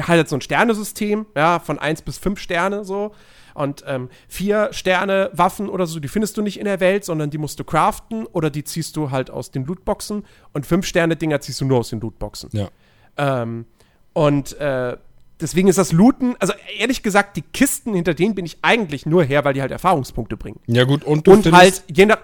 halt 0.06 0.28
so 0.28 0.36
ein 0.36 0.40
Sternesystem, 0.40 1.26
ja, 1.36 1.58
von 1.58 1.78
1 1.78 2.02
bis 2.02 2.18
5 2.18 2.38
Sterne 2.38 2.84
so. 2.84 3.14
Und 3.60 3.84
ähm, 3.86 4.08
vier 4.26 4.68
Sterne 4.72 5.30
Waffen 5.34 5.68
oder 5.68 5.86
so, 5.86 6.00
die 6.00 6.08
findest 6.08 6.36
du 6.38 6.42
nicht 6.42 6.58
in 6.58 6.64
der 6.64 6.80
Welt, 6.80 7.04
sondern 7.04 7.28
die 7.28 7.36
musst 7.36 7.60
du 7.60 7.64
craften 7.64 8.24
oder 8.26 8.48
die 8.48 8.64
ziehst 8.64 8.96
du 8.96 9.10
halt 9.10 9.30
aus 9.30 9.50
den 9.50 9.66
Lootboxen. 9.66 10.24
Und 10.54 10.64
fünf 10.64 10.86
Sterne 10.86 11.16
Dinger 11.16 11.40
ziehst 11.42 11.60
du 11.60 11.66
nur 11.66 11.78
aus 11.78 11.90
den 11.90 12.00
Lootboxen. 12.00 12.48
ja. 12.52 12.68
Ähm, 13.18 13.66
und 14.12 14.58
äh, 14.58 14.96
deswegen 15.40 15.68
ist 15.68 15.78
das 15.78 15.92
Looten, 15.92 16.36
also 16.38 16.52
ehrlich 16.78 17.02
gesagt, 17.02 17.36
die 17.36 17.42
Kisten, 17.42 17.94
hinter 17.94 18.14
denen 18.14 18.34
bin 18.34 18.46
ich 18.46 18.58
eigentlich 18.62 19.04
nur 19.04 19.24
her, 19.24 19.44
weil 19.44 19.54
die 19.54 19.60
halt 19.60 19.72
Erfahrungspunkte 19.72 20.36
bringen. 20.36 20.58
Ja, 20.66 20.84
gut, 20.84 21.04
und 21.04 21.26
du 21.26 21.32
Und 21.32 21.42
findest, 21.42 21.62
halt, 21.62 21.84
je 21.94 22.06
nach, 22.06 22.18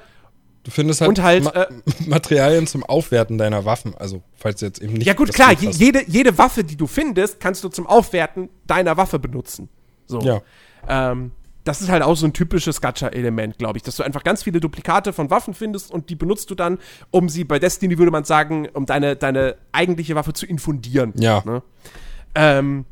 du 0.64 0.70
findest 0.70 1.00
halt, 1.02 1.08
und 1.10 1.22
halt, 1.22 1.44
Ma 1.44 1.50
äh, 1.50 1.66
Materialien 2.06 2.66
zum 2.66 2.82
Aufwerten 2.82 3.36
deiner 3.38 3.64
Waffen, 3.64 3.94
also 3.94 4.22
falls 4.34 4.60
du 4.60 4.66
jetzt 4.66 4.80
eben 4.80 4.94
nicht 4.94 5.06
ja 5.06 5.12
gut, 5.12 5.32
klar, 5.32 5.52
jede, 5.52 6.02
jede 6.06 6.36
Waffe, 6.38 6.64
die 6.64 6.76
du 6.76 6.86
findest, 6.86 7.40
kannst 7.40 7.62
du 7.62 7.68
zum 7.68 7.86
Aufwerten 7.86 8.48
deiner 8.66 8.96
Waffe 8.96 9.18
benutzen. 9.18 9.68
So. 10.06 10.20
Ja. 10.20 10.40
Ähm, 10.88 11.32
das 11.66 11.80
ist 11.80 11.88
halt 11.88 12.02
auch 12.02 12.14
so 12.14 12.26
ein 12.26 12.32
typisches 12.32 12.80
Gacha-Element, 12.80 13.58
glaube 13.58 13.76
ich, 13.76 13.82
dass 13.82 13.96
du 13.96 14.04
einfach 14.04 14.22
ganz 14.22 14.44
viele 14.44 14.60
Duplikate 14.60 15.12
von 15.12 15.30
Waffen 15.30 15.52
findest 15.52 15.90
und 15.90 16.10
die 16.10 16.14
benutzt 16.14 16.48
du 16.50 16.54
dann, 16.54 16.78
um 17.10 17.28
sie, 17.28 17.42
bei 17.42 17.58
Destiny 17.58 17.98
würde 17.98 18.12
man 18.12 18.24
sagen, 18.24 18.68
um 18.72 18.86
deine, 18.86 19.16
deine 19.16 19.56
eigentliche 19.72 20.14
Waffe 20.14 20.32
zu 20.32 20.46
infundieren. 20.46 21.12
Ja. 21.16 21.42
Ne? 21.44 21.62
Ähm, 22.36 22.84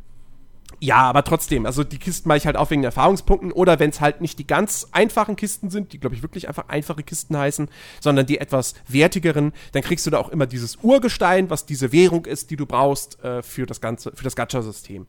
ja, 0.81 0.97
aber 0.97 1.23
trotzdem, 1.23 1.67
also 1.67 1.85
die 1.85 1.99
Kisten 1.99 2.29
mache 2.29 2.39
ich 2.39 2.47
halt 2.47 2.57
auch 2.57 2.71
wegen 2.71 2.83
Erfahrungspunkten 2.83 3.53
oder 3.53 3.79
wenn 3.79 3.91
es 3.91 4.01
halt 4.01 4.21
nicht 4.21 4.41
die 4.41 4.47
ganz 4.47 4.89
einfachen 4.91 5.37
Kisten 5.37 5.71
sind, 5.71 5.93
die 5.93 6.01
glaube 6.01 6.17
ich 6.17 6.23
wirklich 6.23 6.49
einfach 6.49 6.69
einfache 6.69 7.05
Kisten 7.05 7.39
heißen, 7.39 7.69
sondern 8.01 8.27
die 8.27 8.39
etwas 8.39 8.75
wertigeren, 8.89 9.53
dann 9.73 9.83
kriegst 9.83 10.05
du 10.05 10.11
da 10.11 10.19
auch 10.19 10.31
immer 10.31 10.47
dieses 10.47 10.77
Urgestein, 10.83 11.49
was 11.49 11.65
diese 11.65 11.93
Währung 11.93 12.27
ist, 12.27 12.51
die 12.51 12.57
du 12.57 12.67
brauchst 12.67 13.23
äh, 13.23 13.43
für 13.43 13.67
das 13.67 13.81
ganze, 13.81 14.13
für 14.17 14.25
das 14.25 14.35
Gacha-System. 14.35 15.07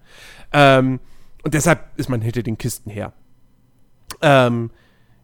Ähm, 0.54 1.00
und 1.46 1.54
deshalb 1.54 1.98
ist 1.98 2.10
man 2.10 2.22
hinter 2.22 2.42
den 2.42 2.58
Kisten 2.58 2.90
her. 2.90 3.14
Ähm, 4.22 4.72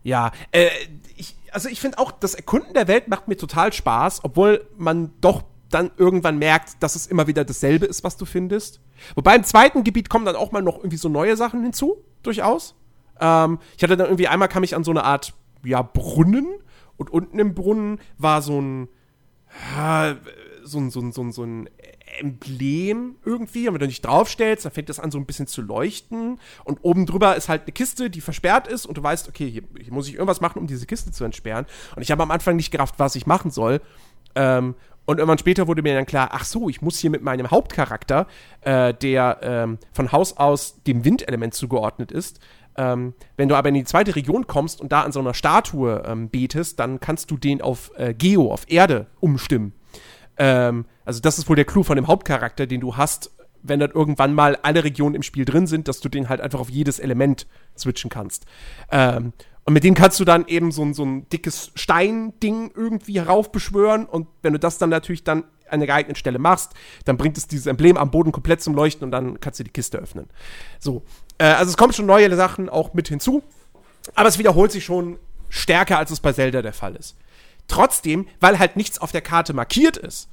ja, 0.04 0.32
äh, 0.52 0.70
ich, 1.18 1.36
also 1.52 1.68
ich 1.68 1.82
finde 1.82 1.98
auch, 1.98 2.12
das 2.12 2.36
Erkunden 2.36 2.76
der 2.76 2.88
Welt 2.88 3.08
macht 3.08 3.28
mir 3.28 3.38
total 3.38 3.74
Spaß, 3.74 4.24
obwohl 4.24 4.68
man 4.78 5.12
doch 5.20 5.44
dann 5.72 5.90
irgendwann 5.98 6.38
merkt, 6.38 6.84
dass 6.84 6.96
es 6.96 7.08
immer 7.08 7.26
wieder 7.26 7.44
dasselbe 7.44 7.88
ist, 7.88 8.04
was 8.04 8.18
du 8.18 8.26
findest. 8.26 8.82
Wobei 9.16 9.36
im 9.36 9.44
zweiten 9.44 9.84
Gebiet 9.84 10.10
kommen 10.10 10.26
dann 10.26 10.36
auch 10.36 10.52
mal 10.52 10.62
noch 10.62 10.78
irgendwie 10.78 10.98
so 10.98 11.10
neue 11.10 11.36
Sachen 11.36 11.64
hinzu, 11.64 11.98
durchaus. 12.22 12.76
Ähm, 13.20 13.58
ich 13.76 13.82
hatte 13.82 13.98
dann 13.98 14.06
irgendwie, 14.06 14.28
einmal 14.28 14.48
kam 14.48 14.64
ich 14.64 14.76
an 14.76 14.84
so 14.84 14.92
eine 14.92 15.04
Art, 15.04 15.34
ja, 15.64 15.82
Brunnen 15.82 16.48
und 16.98 17.10
unten 17.10 17.40
im 17.40 17.56
Brunnen 17.56 18.00
war 18.20 18.44
so 18.44 18.62
ein, 18.62 18.90
so 20.64 20.80
ein, 20.80 20.92
so 20.92 21.00
ein, 21.00 21.12
so 21.12 21.24
ein, 21.24 21.32
so 21.32 21.44
ein 21.44 21.70
Emblem 22.20 23.16
irgendwie. 23.26 23.68
Und 23.68 23.76
wenn 23.76 23.82
du 23.82 23.88
dich 23.88 24.02
draufstellst, 24.02 24.66
dann 24.66 24.72
fängt 24.72 24.90
das 24.90 25.00
an, 25.00 25.12
so 25.12 25.18
ein 25.18 25.26
bisschen 25.26 25.48
zu 25.48 25.62
leuchten. 25.62 26.40
Und 26.64 26.80
oben 26.82 27.06
drüber 27.06 27.36
ist 27.36 27.50
halt 27.50 27.64
eine 27.64 27.72
Kiste, 27.72 28.10
die 28.10 28.22
versperrt 28.22 28.68
ist. 28.68 28.86
Und 28.86 28.98
du 28.98 29.04
weißt, 29.04 29.30
okay, 29.30 29.50
hier, 29.50 29.64
hier 29.80 29.94
muss 29.94 30.08
ich 30.08 30.14
irgendwas 30.14 30.42
machen, 30.42 30.60
um 30.60 30.68
diese 30.68 30.86
Kiste 30.86 31.12
zu 31.12 31.24
entsperren. 31.24 31.66
Und 31.96 32.02
ich 32.02 32.12
habe 32.12 32.24
am 32.24 32.32
Anfang 32.32 32.56
nicht 32.56 32.72
gerafft, 32.72 32.96
was 32.98 33.16
ich 33.16 33.26
machen 33.26 33.52
soll. 33.52 33.82
Ähm, 34.36 34.76
und 35.06 35.18
irgendwann 35.18 35.40
später 35.40 35.68
wurde 35.68 35.82
mir 35.82 35.96
dann 35.96 36.06
klar, 36.06 36.30
ach 36.32 36.46
so, 36.46 36.70
ich 36.70 36.82
muss 36.82 37.00
hier 37.00 37.10
mit 37.10 37.24
meinem 37.24 37.50
Hauptcharakter, 37.50 38.28
äh, 38.62 38.94
der 38.94 39.40
ähm, 39.42 39.80
von 39.92 40.12
Haus 40.12 40.38
aus 40.38 40.84
dem 40.84 41.04
Windelement 41.04 41.54
zugeordnet 41.54 42.12
ist, 42.12 42.40
ähm, 42.78 43.14
wenn 43.36 43.50
du 43.50 43.56
aber 43.56 43.70
in 43.70 43.76
die 43.76 43.84
zweite 43.84 44.16
Region 44.16 44.48
kommst 44.48 44.80
und 44.80 44.92
da 44.92 45.02
an 45.02 45.12
so 45.12 45.20
einer 45.20 45.34
Statue 45.34 46.04
ähm, 46.06 46.30
betest, 46.30 46.80
dann 46.80 47.00
kannst 47.00 47.32
du 47.32 47.38
den 47.38 47.62
auf 47.62 47.92
äh, 47.98 48.14
Geo, 48.14 48.52
auf 48.52 48.70
Erde 48.70 49.08
umstimmen. 49.20 49.74
Ähm, 50.38 50.86
also 51.06 51.20
das 51.20 51.38
ist 51.38 51.50
wohl 51.50 51.56
der 51.56 51.66
Clou 51.66 51.84
von 51.84 51.96
dem 51.96 52.08
Hauptcharakter, 52.08 52.68
den 52.68 52.82
du 52.82 52.98
hast, 52.98 53.32
wenn 53.64 53.80
dann 53.80 53.92
irgendwann 53.92 54.34
mal 54.34 54.58
alle 54.64 54.84
Regionen 54.84 55.16
im 55.16 55.24
Spiel 55.24 55.46
drin 55.46 55.68
sind, 55.68 55.88
dass 55.88 56.00
du 56.00 56.10
den 56.10 56.30
halt 56.30 56.42
einfach 56.42 56.60
auf 56.60 56.70
jedes 56.70 57.00
Element 57.00 57.48
switchen 57.78 58.10
kannst. 58.10 58.46
Ähm, 58.92 59.34
und 59.64 59.74
mit 59.74 59.84
dem 59.84 59.94
kannst 59.94 60.20
du 60.20 60.26
dann 60.26 60.48
eben 60.48 60.72
so 60.72 60.84
ein, 60.84 60.94
so 60.94 61.04
ein 61.04 61.30
dickes 61.30 61.72
Steinding 61.76 62.72
irgendwie 62.76 63.20
heraufbeschwören 63.20 64.06
und 64.06 64.28
wenn 64.42 64.54
du 64.54 64.60
das 64.60 64.78
dann 64.80 64.90
natürlich 64.90 65.24
dann 65.24 65.44
an 65.70 65.80
der 65.80 65.88
geeigneten 65.88 66.16
Stelle 66.16 66.40
machst, 66.40 66.74
dann 67.06 67.18
bringt 67.18 67.38
es 67.38 67.48
dieses 67.48 67.68
Emblem 67.68 67.96
am 67.96 68.12
Boden 68.12 68.32
komplett 68.32 68.62
zum 68.62 68.74
Leuchten 68.76 69.06
und 69.06 69.12
dann 69.12 69.40
kannst 69.40 69.60
du 69.60 69.64
die 69.64 69.70
Kiste 69.70 70.00
öffnen. 70.00 70.28
So, 70.80 71.04
äh, 71.38 71.46
also 71.46 71.70
es 71.70 71.78
kommen 71.78 71.94
schon 71.94 72.08
neue 72.08 72.36
Sachen 72.36 72.70
auch 72.70 72.94
mit 72.94 73.08
hinzu, 73.08 73.44
aber 74.16 74.28
es 74.28 74.40
wiederholt 74.40 74.72
sich 74.72 74.84
schon 74.84 75.18
stärker, 75.50 75.98
als 75.98 76.12
es 76.12 76.20
bei 76.20 76.34
Zelda 76.34 76.62
der 76.62 76.74
Fall 76.74 76.96
ist. 76.96 77.16
Trotzdem, 77.68 78.28
weil 78.40 78.60
halt 78.60 78.76
nichts 78.76 79.00
auf 79.00 79.12
der 79.12 79.22
Karte 79.22 79.54
markiert 79.54 79.96
ist, 79.96 80.30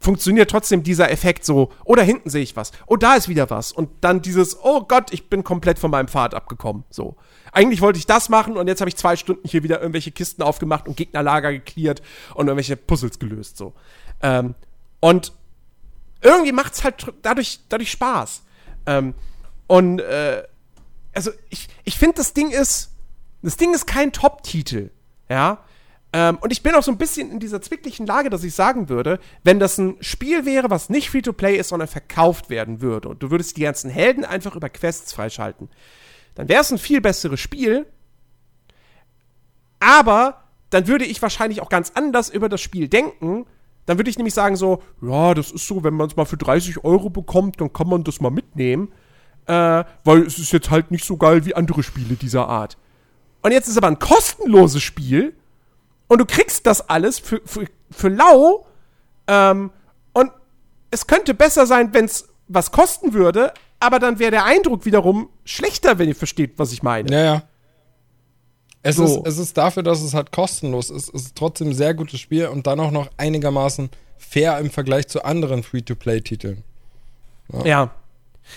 funktioniert 0.00 0.50
trotzdem 0.50 0.82
dieser 0.82 1.10
Effekt 1.10 1.44
so, 1.44 1.70
oh, 1.84 1.94
da 1.94 2.02
hinten 2.02 2.30
sehe 2.30 2.42
ich 2.42 2.56
was, 2.56 2.72
oh, 2.86 2.96
da 2.96 3.14
ist 3.14 3.28
wieder 3.28 3.50
was. 3.50 3.70
Und 3.70 3.90
dann 4.00 4.22
dieses, 4.22 4.58
oh 4.64 4.80
Gott, 4.80 5.12
ich 5.12 5.28
bin 5.28 5.44
komplett 5.44 5.78
von 5.78 5.90
meinem 5.90 6.08
Pfad 6.08 6.34
abgekommen. 6.34 6.84
So. 6.88 7.16
Eigentlich 7.52 7.82
wollte 7.82 7.98
ich 7.98 8.06
das 8.06 8.30
machen 8.30 8.56
und 8.56 8.66
jetzt 8.66 8.80
habe 8.80 8.88
ich 8.88 8.96
zwei 8.96 9.14
Stunden 9.16 9.46
hier 9.46 9.62
wieder 9.62 9.80
irgendwelche 9.80 10.10
Kisten 10.10 10.42
aufgemacht 10.42 10.88
und 10.88 10.96
Gegnerlager 10.96 11.52
geklärt 11.52 12.00
und 12.34 12.48
irgendwelche 12.48 12.76
Puzzles 12.76 13.18
gelöst. 13.18 13.58
So. 13.58 13.74
Ähm, 14.22 14.54
und 15.00 15.32
irgendwie 16.22 16.52
macht 16.52 16.72
es 16.72 16.82
halt 16.82 17.12
dadurch, 17.20 17.60
dadurch 17.68 17.90
Spaß. 17.90 18.42
Ähm, 18.86 19.14
und 19.66 20.00
äh, 20.00 20.44
also 21.12 21.30
ich, 21.50 21.68
ich 21.84 21.98
finde, 21.98 22.16
das 22.16 22.32
Ding 22.32 22.50
ist, 22.50 22.92
das 23.42 23.58
Ding 23.58 23.74
ist 23.74 23.86
kein 23.86 24.12
Top-Titel. 24.12 24.90
Ja. 25.28 25.58
Ähm, 26.12 26.38
und 26.40 26.52
ich 26.52 26.62
bin 26.62 26.74
auch 26.74 26.82
so 26.82 26.90
ein 26.90 26.98
bisschen 26.98 27.30
in 27.30 27.38
dieser 27.38 27.62
zwicklichen 27.62 28.06
Lage, 28.06 28.30
dass 28.30 28.42
ich 28.42 28.54
sagen 28.54 28.88
würde, 28.88 29.20
wenn 29.44 29.60
das 29.60 29.78
ein 29.78 29.96
Spiel 30.00 30.44
wäre, 30.44 30.68
was 30.68 30.90
nicht 30.90 31.10
Free-to-Play 31.10 31.56
ist, 31.56 31.68
sondern 31.68 31.88
verkauft 31.88 32.50
werden 32.50 32.80
würde 32.80 33.08
und 33.08 33.22
du 33.22 33.30
würdest 33.30 33.56
die 33.56 33.62
ganzen 33.62 33.90
Helden 33.90 34.24
einfach 34.24 34.56
über 34.56 34.68
Quests 34.68 35.12
freischalten, 35.12 35.68
dann 36.34 36.48
wäre 36.48 36.62
es 36.62 36.72
ein 36.72 36.78
viel 36.78 37.00
besseres 37.00 37.38
Spiel. 37.38 37.86
Aber 39.78 40.44
dann 40.70 40.86
würde 40.86 41.04
ich 41.04 41.22
wahrscheinlich 41.22 41.60
auch 41.60 41.68
ganz 41.68 41.92
anders 41.94 42.28
über 42.28 42.48
das 42.48 42.60
Spiel 42.60 42.88
denken. 42.88 43.46
Dann 43.86 43.98
würde 43.98 44.10
ich 44.10 44.18
nämlich 44.18 44.34
sagen 44.34 44.56
so, 44.56 44.82
ja, 45.00 45.34
das 45.34 45.50
ist 45.50 45.66
so, 45.66 45.82
wenn 45.84 45.94
man 45.94 46.08
es 46.08 46.16
mal 46.16 46.24
für 46.24 46.36
30 46.36 46.84
Euro 46.84 47.10
bekommt, 47.10 47.60
dann 47.60 47.72
kann 47.72 47.88
man 47.88 48.04
das 48.04 48.20
mal 48.20 48.30
mitnehmen. 48.30 48.92
Äh, 49.46 49.84
weil 50.04 50.22
es 50.22 50.38
ist 50.38 50.52
jetzt 50.52 50.70
halt 50.70 50.90
nicht 50.90 51.04
so 51.04 51.16
geil 51.16 51.44
wie 51.44 51.54
andere 51.54 51.82
Spiele 51.82 52.14
dieser 52.14 52.48
Art. 52.48 52.76
Und 53.42 53.52
jetzt 53.52 53.68
ist 53.68 53.78
aber 53.78 53.88
ein 53.88 53.98
kostenloses 53.98 54.82
Spiel 54.82 55.34
und 56.10 56.18
du 56.18 56.26
kriegst 56.26 56.66
das 56.66 56.88
alles 56.88 57.20
für, 57.20 57.40
für, 57.44 57.66
für 57.92 58.08
lau. 58.08 58.66
Ähm, 59.28 59.70
und 60.12 60.32
es 60.90 61.06
könnte 61.06 61.34
besser 61.34 61.66
sein, 61.66 61.94
wenn 61.94 62.06
es 62.06 62.28
was 62.48 62.72
kosten 62.72 63.12
würde, 63.12 63.54
aber 63.78 64.00
dann 64.00 64.18
wäre 64.18 64.32
der 64.32 64.44
Eindruck 64.44 64.84
wiederum 64.84 65.30
schlechter, 65.44 66.00
wenn 66.00 66.08
ihr 66.08 66.16
versteht, 66.16 66.54
was 66.56 66.72
ich 66.72 66.82
meine. 66.82 67.12
Ja, 67.12 67.22
ja. 67.22 67.42
Es, 68.82 68.96
So. 68.96 69.04
ist, 69.04 69.20
es 69.24 69.38
ist 69.38 69.56
dafür, 69.56 69.84
dass 69.84 70.02
es 70.02 70.12
halt 70.12 70.32
kostenlos 70.32 70.90
ist, 70.90 71.14
es 71.14 71.26
ist 71.26 71.36
trotzdem 71.36 71.68
ein 71.68 71.74
sehr 71.74 71.94
gutes 71.94 72.18
Spiel 72.18 72.48
und 72.48 72.66
dann 72.66 72.80
auch 72.80 72.90
noch 72.90 73.08
einigermaßen 73.16 73.88
fair 74.18 74.58
im 74.58 74.70
Vergleich 74.70 75.06
zu 75.06 75.24
anderen 75.24 75.62
Free-to-Play-Titeln. 75.62 76.64
Ja. 77.64 77.94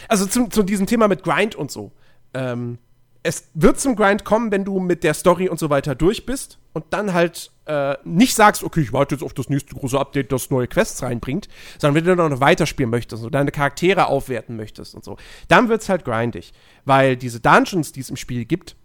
Also 0.08 0.26
zu, 0.26 0.48
zu 0.48 0.64
diesem 0.64 0.88
Thema 0.88 1.08
mit 1.08 1.22
Grind 1.24 1.56
und 1.56 1.70
so. 1.70 1.92
Ähm, 2.34 2.80
es 3.24 3.50
wird 3.54 3.80
zum 3.80 3.96
Grind 3.96 4.26
kommen, 4.26 4.52
wenn 4.52 4.66
du 4.66 4.80
mit 4.80 5.04
der 5.04 5.14
Story 5.14 5.48
und 5.48 5.58
so 5.58 5.70
weiter 5.70 5.96
durch 5.96 6.26
bist 6.26 6.60
und 6.74 6.86
dann 6.90 7.14
halt 7.14 7.52
äh, 7.66 7.96
nicht 8.04 8.36
sagst, 8.36 8.64
okay, 8.64 8.82
ich 8.82 8.92
warte 8.92 9.16
jetzt 9.16 9.24
auf 9.24 9.34
das 9.34 9.50
nächste 9.50 9.76
große 9.76 9.98
Update, 9.98 10.34
das 10.34 10.50
neue 10.50 10.68
Quests 10.68 11.02
reinbringt, 11.02 11.48
sondern 11.80 11.96
wenn 11.96 12.04
du 12.04 12.16
dann 12.18 12.32
noch 12.32 12.42
weiterspielen 12.42 12.90
möchtest 12.90 13.24
und 13.24 13.34
deine 13.34 13.52
Charaktere 13.52 14.08
aufwerten 14.08 14.58
möchtest 14.58 14.94
und 14.94 15.06
so, 15.06 15.16
dann 15.48 15.70
wird's 15.70 15.88
halt 15.88 16.04
grindig. 16.04 16.54
Weil 16.84 17.16
diese 17.16 17.40
Dungeons, 17.40 17.94
die 17.94 18.02
es 18.02 18.10
im 18.10 18.18
Spiel 18.18 18.44
gibt, 18.44 18.76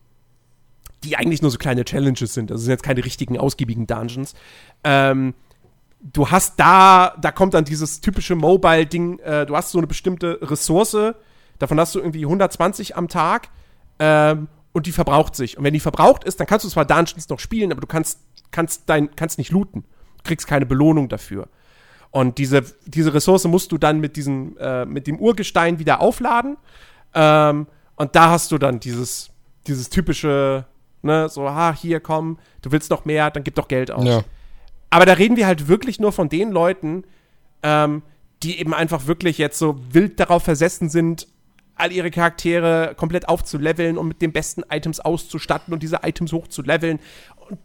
die 1.03 1.17
eigentlich 1.17 1.43
nur 1.43 1.51
so 1.51 1.59
kleine 1.59 1.85
Challenges 1.85 2.33
sind, 2.33 2.51
das 2.51 2.61
sind 2.61 2.71
jetzt 2.71 2.85
keine 2.85 3.05
richtigen, 3.05 3.39
ausgiebigen 3.39 3.89
Dungeons, 3.89 4.35
ähm, 4.85 5.35
du 6.01 6.31
hast 6.31 6.61
da, 6.61 7.17
da 7.21 7.33
kommt 7.33 7.55
dann 7.55 7.65
dieses 7.65 8.01
typische 8.01 8.37
Mobile-Ding, 8.37 9.19
äh, 9.19 9.47
du 9.47 9.57
hast 9.57 9.73
so 9.73 9.79
eine 9.79 9.89
bestimmte 9.89 10.39
Ressource, 10.43 11.15
davon 11.59 11.81
hast 11.81 11.97
du 11.97 11.99
irgendwie 11.99 12.25
120 12.25 12.97
am 12.97 13.09
Tag 13.09 13.49
ähm, 13.99 14.49
und 14.73 14.87
die 14.87 14.93
verbraucht 14.93 15.35
sich. 15.35 15.59
Und 15.59 15.65
wenn 15.65 15.75
die 15.75 15.81
verbraucht 15.81 16.25
ist, 16.25 16.39
dann 16.41 16.47
kannst 16.47 16.65
du 16.65 16.69
zwar 16.69 16.85
Dungeons 16.85 17.29
noch 17.29 17.41
spielen, 17.41 17.73
aber 17.73 17.81
du 17.81 17.87
kannst, 17.87 18.21
kannst, 18.51 18.85
dein, 18.87 19.15
kannst 19.17 19.39
nicht 19.39 19.51
looten. 19.51 19.85
Du 20.19 20.23
kriegst 20.25 20.47
keine 20.47 20.67
Belohnung 20.67 21.09
dafür. 21.09 21.49
Und 22.11 22.39
diese, 22.39 22.63
diese 22.87 23.13
Ressource 23.13 23.45
musst 23.45 23.73
du 23.73 23.79
dann 23.79 24.01
mit, 24.01 24.17
diesem, 24.17 24.57
äh, 24.59 24.85
mit 24.85 25.07
dem 25.07 25.19
Urgestein 25.19 25.79
wieder 25.79 26.01
aufladen. 26.01 26.57
Ähm, 27.15 27.67
und 27.97 28.15
da 28.15 28.31
hast 28.31 28.53
du 28.53 28.59
dann 28.59 28.81
dieses, 28.81 29.31
dieses 29.67 29.91
typische, 29.91 30.65
ne, 31.03 31.29
so, 31.29 31.49
ha, 31.51 31.75
hier 31.75 32.01
komm, 32.01 32.39
du 32.63 32.73
willst 32.73 32.91
noch 32.91 33.05
mehr, 33.05 33.31
dann 33.31 33.45
gib 33.45 33.57
doch 33.57 33.69
Geld 33.69 33.91
aus. 33.91 34.07
Ja. 34.07 34.23
Aber 34.91 35.05
da 35.05 35.15
reden 35.15 35.37
wir 35.37 35.47
halt 35.47 35.69
wirklich 35.69 36.01
nur 36.01 36.13
von 36.13 36.29
den 36.29 36.51
Leuten, 36.51 37.05
ähm, 37.63 38.03
die 38.43 38.59
eben 38.59 38.73
einfach 38.73 39.07
wirklich 39.07 39.37
jetzt 39.37 39.59
so 39.59 39.77
wild 39.93 40.21
darauf 40.21 40.45
versessen 40.45 40.89
sind, 40.89 41.27
all 41.79 41.93
ihre 41.93 42.11
Charaktere 42.11 42.95
komplett 42.97 43.29
aufzuleveln 43.29 43.99
und 43.99 44.09
mit 44.09 44.23
den 44.23 44.33
besten 44.33 44.63
Items 44.71 45.01
auszustatten 45.01 45.73
und 45.73 45.83
diese 45.83 46.01
Items 46.03 46.33
hochzuleveln. 46.33 47.01
Und 47.49 47.59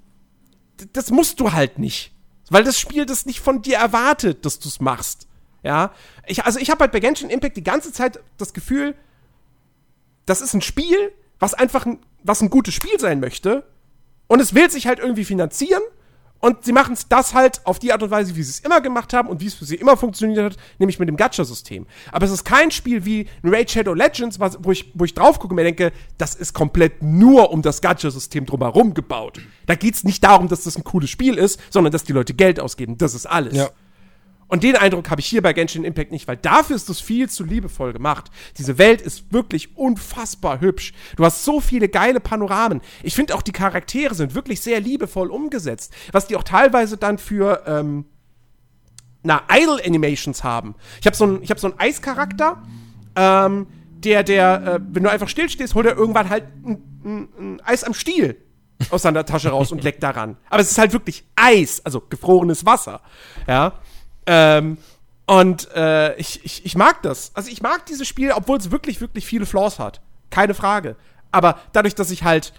das 0.93 1.11
musst 1.11 1.39
du 1.39 1.51
halt 1.53 1.79
nicht. 1.79 2.13
Weil 2.49 2.63
das 2.63 2.79
Spiel 2.79 3.05
das 3.05 3.25
nicht 3.25 3.39
von 3.39 3.61
dir 3.61 3.77
erwartet, 3.77 4.45
dass 4.45 4.59
du 4.59 4.67
es 4.67 4.79
machst. 4.79 5.27
Ja. 5.63 5.93
Ich, 6.27 6.45
also 6.45 6.59
ich 6.59 6.69
habe 6.69 6.81
halt 6.81 6.91
bei 6.91 6.99
Genshin 6.99 7.29
Impact 7.29 7.57
die 7.57 7.63
ganze 7.63 7.91
Zeit 7.91 8.19
das 8.37 8.53
Gefühl, 8.53 8.95
das 10.25 10.41
ist 10.41 10.53
ein 10.53 10.61
Spiel, 10.61 11.11
was 11.39 11.53
einfach 11.53 11.85
ein, 11.85 11.99
was 12.23 12.41
ein 12.41 12.49
gutes 12.49 12.73
Spiel 12.73 12.99
sein 12.99 13.19
möchte. 13.19 13.65
Und 14.27 14.39
es 14.39 14.53
will 14.53 14.69
sich 14.69 14.87
halt 14.87 14.99
irgendwie 14.99 15.25
finanzieren. 15.25 15.81
Und 16.43 16.65
sie 16.65 16.73
machen 16.73 16.97
das 17.07 17.33
halt 17.33 17.61
auf 17.63 17.79
die 17.79 17.93
Art 17.93 18.03
und 18.03 18.11
Weise, 18.11 18.35
wie 18.35 18.43
sie 18.43 18.49
es 18.49 18.59
immer 18.59 18.81
gemacht 18.81 19.13
haben 19.13 19.29
und 19.29 19.39
wie 19.39 19.45
es 19.45 19.53
für 19.53 19.63
sie 19.63 19.75
immer 19.75 19.95
funktioniert 19.95 20.43
hat, 20.43 20.57
nämlich 20.77 20.99
mit 20.99 21.07
dem 21.07 21.15
Gacha-System. 21.15 21.87
Aber 22.11 22.25
es 22.25 22.33
ist 22.33 22.43
kein 22.43 22.69
Spiel 22.69 23.05
wie 23.05 23.27
Raid 23.45 23.71
Shadow 23.71 23.93
Legends, 23.93 24.41
was, 24.41 24.57
wo, 24.61 24.73
ich, 24.73 24.91
wo 24.93 25.05
ich 25.05 25.13
drauf 25.13 25.39
gucke 25.39 25.53
und 25.53 25.55
mir 25.55 25.63
denke, 25.63 25.93
das 26.17 26.35
ist 26.35 26.53
komplett 26.53 27.01
nur 27.01 27.49
um 27.51 27.61
das 27.61 27.79
Gacha-System 27.79 28.45
drumherum 28.45 28.93
gebaut. 28.93 29.39
Da 29.67 29.75
geht's 29.75 30.03
nicht 30.03 30.21
darum, 30.21 30.49
dass 30.49 30.63
das 30.63 30.77
ein 30.77 30.83
cooles 30.83 31.09
Spiel 31.09 31.35
ist, 31.35 31.61
sondern 31.69 31.93
dass 31.93 32.03
die 32.03 32.11
Leute 32.11 32.33
Geld 32.33 32.59
ausgeben. 32.59 32.97
Das 32.97 33.13
ist 33.13 33.25
alles. 33.25 33.55
Ja. 33.55 33.69
Und 34.53 34.61
den 34.61 34.75
Eindruck 34.75 35.09
habe 35.09 35.19
ich 35.19 35.25
hier 35.25 35.41
bei 35.41 35.51
Genshin 35.51 35.83
Impact 35.83 36.11
nicht, 36.11 36.27
weil 36.27 36.37
dafür 36.37 36.75
ist 36.75 36.87
es 36.87 37.01
viel 37.01 37.27
zu 37.27 37.43
liebevoll 37.43 37.91
gemacht. 37.91 38.29
Diese 38.59 38.77
Welt 38.77 39.01
ist 39.01 39.33
wirklich 39.33 39.75
unfassbar 39.75 40.61
hübsch. 40.61 40.93
Du 41.15 41.25
hast 41.25 41.43
so 41.43 41.59
viele 41.59 41.89
geile 41.89 42.19
Panoramen. 42.19 42.81
Ich 43.01 43.15
finde 43.15 43.33
auch 43.33 43.41
die 43.41 43.51
Charaktere 43.51 44.13
sind 44.13 44.35
wirklich 44.35 44.61
sehr 44.61 44.79
liebevoll 44.79 45.31
umgesetzt, 45.31 45.91
was 46.11 46.27
die 46.27 46.35
auch 46.35 46.43
teilweise 46.43 46.97
dann 46.97 47.17
für 47.17 47.63
ähm, 47.65 48.05
na 49.23 49.41
Idle 49.51 49.83
Animations 49.83 50.43
haben. 50.43 50.75
Ich 51.01 51.07
habe 51.07 51.15
so 51.15 51.23
einen 51.23 51.41
habe 51.49 51.59
so 51.59 51.71
einen 51.71 51.79
Eischarakter, 51.79 52.61
ähm, 53.15 53.65
der 53.95 54.21
der 54.21 54.75
äh, 54.75 54.79
wenn 54.87 55.01
du 55.01 55.09
einfach 55.09 55.29
stillstehst, 55.29 55.73
holt 55.73 55.87
er 55.87 55.97
irgendwann 55.97 56.29
halt 56.29 56.43
ein, 56.63 56.83
ein, 57.03 57.27
ein 57.39 57.61
Eis 57.61 57.83
am 57.83 57.95
Stiel 57.95 58.37
aus 58.91 59.01
seiner 59.01 59.25
Tasche 59.25 59.49
raus 59.49 59.71
und 59.71 59.83
leckt 59.83 60.03
daran. 60.03 60.37
Aber 60.51 60.61
es 60.61 60.69
ist 60.69 60.77
halt 60.77 60.93
wirklich 60.93 61.23
Eis, 61.35 61.83
also 61.83 62.01
gefrorenes 62.01 62.67
Wasser. 62.67 63.01
Ja. 63.47 63.79
Ähm, 64.25 64.77
und 65.25 65.69
äh, 65.73 66.15
ich, 66.15 66.43
ich, 66.43 66.65
ich 66.65 66.75
mag 66.75 67.01
das. 67.01 67.31
Also 67.33 67.49
ich 67.49 67.61
mag 67.61 67.85
dieses 67.85 68.07
Spiel, 68.07 68.31
obwohl 68.31 68.57
es 68.57 68.71
wirklich, 68.71 68.99
wirklich 69.01 69.25
viele 69.25 69.45
Flaws 69.45 69.79
hat. 69.79 70.01
Keine 70.29 70.53
Frage. 70.53 70.95
Aber 71.31 71.59
dadurch, 71.71 71.95
dass 71.95 72.11
ich 72.11 72.23
halt 72.23 72.53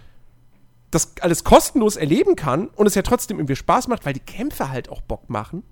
das 0.90 1.12
alles 1.20 1.44
kostenlos 1.44 1.96
erleben 1.96 2.36
kann 2.36 2.68
und 2.68 2.86
es 2.86 2.94
ja 2.94 3.02
trotzdem 3.02 3.38
irgendwie 3.38 3.56
Spaß 3.56 3.88
macht, 3.88 4.06
weil 4.06 4.12
die 4.12 4.20
Kämpfe 4.20 4.68
halt 4.70 4.88
auch 4.88 5.00
Bock 5.00 5.28
machen. 5.28 5.64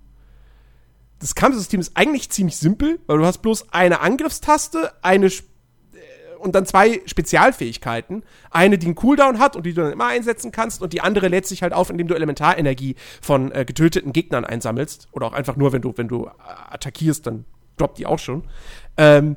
Das 1.21 1.35
Kampfsystem 1.37 1.79
ist 1.79 1.97
eigentlich 1.97 2.31
ziemlich 2.31 2.57
simpel, 2.57 2.99
weil 3.07 3.19
du 3.19 3.25
hast 3.25 3.39
bloß 3.39 3.73
eine 3.73 4.01
Angriffstaste, 4.01 4.93
eine 5.03 5.27
Sp- 5.31 5.47
und 6.43 6.55
dann 6.55 6.67
zwei 6.67 7.01
Spezialfähigkeiten. 7.07 8.25
Eine, 8.51 8.79
die 8.79 8.87
einen 8.87 8.95
Cooldown 8.97 9.39
hat 9.39 9.57
und 9.57 9.65
die 9.65 9.73
du 9.73 9.83
dann 9.83 9.93
immer 9.93 10.09
einsetzen 10.09 10.53
kannst, 10.53 10.83
und 10.83 10.93
die 10.93 11.01
andere 11.01 11.29
lädt 11.29 11.47
sich 11.47 11.63
halt 11.63 11.73
auf, 11.73 11.89
indem 11.89 12.09
du 12.09 12.15
Elementarenergie 12.15 12.97
von 13.21 13.53
äh, 13.53 13.65
getöteten 13.65 14.13
Gegnern 14.13 14.45
einsammelst. 14.45 15.09
Oder 15.13 15.27
auch 15.27 15.33
einfach 15.33 15.57
nur, 15.57 15.73
wenn 15.73 15.83
du, 15.83 15.95
wenn 15.97 16.09
du 16.09 16.27
äh, 16.27 16.31
attackierst, 16.71 17.27
dann 17.27 17.45
droppt 17.77 17.99
die 17.99 18.07
auch 18.07 18.19
schon. 18.19 18.45
Ähm, 18.97 19.37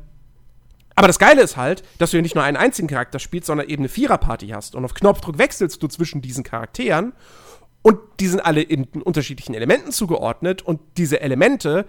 aber 0.96 1.08
das 1.08 1.20
Geile 1.20 1.42
ist 1.42 1.58
halt, 1.58 1.84
dass 1.98 2.12
du 2.12 2.18
ja 2.18 2.22
nicht 2.22 2.36
nur 2.36 2.44
einen 2.44 2.58
einzigen 2.58 2.88
Charakter 2.88 3.20
spielst, 3.20 3.48
sondern 3.48 3.68
eben 3.68 3.82
eine 3.82 3.90
Viererparty 3.90 4.48
hast. 4.50 4.76
Und 4.76 4.86
auf 4.86 4.94
Knopfdruck 4.94 5.38
wechselst 5.38 5.84
du 5.84 5.88
zwischen 5.88 6.22
diesen 6.22 6.44
Charakteren. 6.44 7.14
Und 7.82 8.00
die 8.20 8.28
sind 8.28 8.40
alle 8.40 8.62
in 8.62 8.86
unterschiedlichen 8.86 9.54
Elementen 9.54 9.92
zugeordnet. 9.92 10.62
Und 10.62 10.80
diese 10.98 11.22
Elemente, 11.22 11.86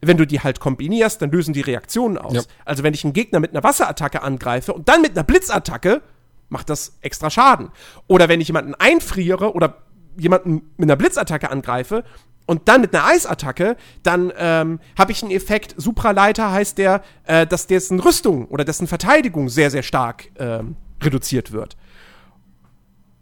wenn 0.00 0.16
du 0.16 0.26
die 0.26 0.40
halt 0.40 0.60
kombinierst, 0.60 1.20
dann 1.22 1.30
lösen 1.30 1.54
die 1.54 1.60
Reaktionen 1.60 2.18
aus. 2.18 2.34
Ja. 2.34 2.42
Also 2.64 2.82
wenn 2.82 2.94
ich 2.94 3.04
einen 3.04 3.12
Gegner 3.12 3.40
mit 3.40 3.50
einer 3.50 3.62
Wasserattacke 3.62 4.22
angreife 4.22 4.72
und 4.72 4.88
dann 4.88 5.02
mit 5.02 5.12
einer 5.12 5.24
Blitzattacke, 5.24 6.02
macht 6.48 6.70
das 6.70 6.98
extra 7.00 7.30
Schaden. 7.30 7.70
Oder 8.06 8.28
wenn 8.28 8.40
ich 8.40 8.48
jemanden 8.48 8.74
einfriere 8.74 9.52
oder 9.52 9.82
jemanden 10.16 10.70
mit 10.76 10.86
einer 10.88 10.96
Blitzattacke 10.96 11.50
angreife 11.50 12.04
und 12.46 12.68
dann 12.68 12.80
mit 12.80 12.94
einer 12.94 13.06
Eisattacke, 13.06 13.76
dann 14.02 14.32
ähm, 14.36 14.80
habe 14.98 15.12
ich 15.12 15.22
einen 15.22 15.32
Effekt. 15.32 15.74
Supraleiter 15.76 16.50
heißt 16.50 16.78
der, 16.78 17.02
äh, 17.24 17.46
dass 17.46 17.66
dessen 17.66 18.00
Rüstung 18.00 18.46
oder 18.46 18.64
dessen 18.64 18.86
Verteidigung 18.86 19.48
sehr, 19.48 19.70
sehr 19.70 19.82
stark 19.82 20.30
ähm, 20.38 20.76
reduziert 21.02 21.52
wird. 21.52 21.76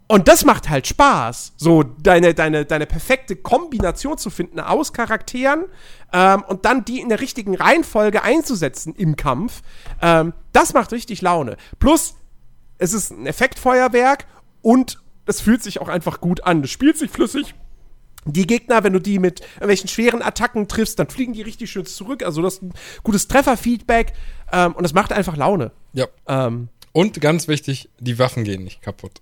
Und 0.09 0.29
das 0.29 0.45
macht 0.45 0.69
halt 0.69 0.87
Spaß, 0.87 1.53
so 1.57 1.83
deine, 1.83 2.33
deine, 2.33 2.63
deine 2.65 2.85
perfekte 2.85 3.35
Kombination 3.35 4.17
zu 4.17 4.29
finden 4.29 4.61
aus 4.61 4.93
Charakteren 4.93 5.65
ähm, 6.13 6.43
und 6.47 6.63
dann 6.63 6.85
die 6.85 7.01
in 7.01 7.09
der 7.09 7.19
richtigen 7.19 7.55
Reihenfolge 7.55 8.23
einzusetzen 8.23 8.95
im 8.95 9.17
Kampf. 9.17 9.61
Ähm, 10.01 10.33
das 10.53 10.73
macht 10.73 10.93
richtig 10.93 11.21
Laune. 11.21 11.57
Plus, 11.79 12.15
es 12.77 12.93
ist 12.93 13.11
ein 13.11 13.25
Effektfeuerwerk 13.25 14.27
und 14.61 14.99
es 15.25 15.41
fühlt 15.41 15.61
sich 15.61 15.81
auch 15.81 15.89
einfach 15.89 16.21
gut 16.21 16.45
an. 16.45 16.63
Es 16.63 16.71
spielt 16.71 16.97
sich 16.97 17.11
flüssig. 17.11 17.53
Die 18.23 18.47
Gegner, 18.47 18.85
wenn 18.85 18.93
du 18.93 18.99
die 18.99 19.19
mit 19.19 19.41
irgendwelchen 19.55 19.89
schweren 19.89 20.21
Attacken 20.21 20.69
triffst, 20.69 20.99
dann 20.99 21.09
fliegen 21.09 21.33
die 21.33 21.41
richtig 21.41 21.69
schön 21.69 21.85
zurück. 21.85 22.23
Also 22.23 22.41
das 22.41 22.55
ist 22.55 22.63
ein 22.63 22.73
gutes 23.03 23.27
Trefferfeedback 23.27 24.13
ähm, 24.53 24.73
und 24.73 24.83
das 24.83 24.93
macht 24.93 25.11
einfach 25.11 25.35
Laune. 25.35 25.71
Ja. 25.91 26.07
Ähm, 26.27 26.69
Und 26.93 27.19
ganz 27.19 27.47
wichtig, 27.49 27.89
die 27.99 28.19
Waffen 28.19 28.45
gehen 28.45 28.63
nicht 28.63 28.81
kaputt. 28.81 29.21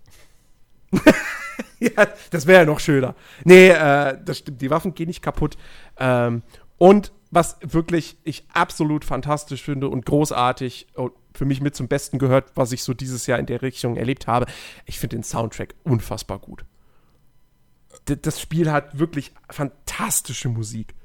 ja, 1.80 2.08
das 2.32 2.48
wäre 2.48 2.62
ja 2.62 2.66
noch 2.66 2.80
schöner. 2.80 3.16
Nee, 3.44 3.70
äh, 3.70 4.18
das 4.24 4.40
stimmt, 4.40 4.62
die 4.62 4.70
Waffen 4.70 4.94
gehen 4.94 5.08
nicht 5.08 5.22
kaputt. 5.22 5.58
Ähm, 5.98 6.44
und 6.78 7.12
was 7.32 7.58
wirklich 7.62 8.18
ich 8.24 8.46
absolut 8.54 9.04
fantastisch 9.04 9.64
finde 9.64 9.90
und 9.90 10.06
großartig 10.06 10.88
und 10.96 11.14
für 11.34 11.46
mich 11.46 11.62
mit 11.62 11.76
zum 11.76 11.88
Besten 11.88 12.18
gehört, 12.18 12.52
was 12.56 12.72
ich 12.72 12.84
so 12.84 12.94
dieses 12.94 13.28
Jahr 13.28 13.40
in 13.40 13.46
der 13.46 13.62
Richtung 13.62 13.98
erlebt 13.98 14.28
habe, 14.28 14.46
ich 14.86 15.00
finde 15.00 15.18
den 15.18 15.24
Soundtrack 15.24 15.76
unfassbar 15.84 16.40
gut. 16.40 16.66
D 18.08 18.16
das 18.16 18.40
Spiel 18.40 18.72
hat 18.72 18.98
wirklich 18.98 19.34
fantastische 19.50 20.50
Musik. 20.50 20.96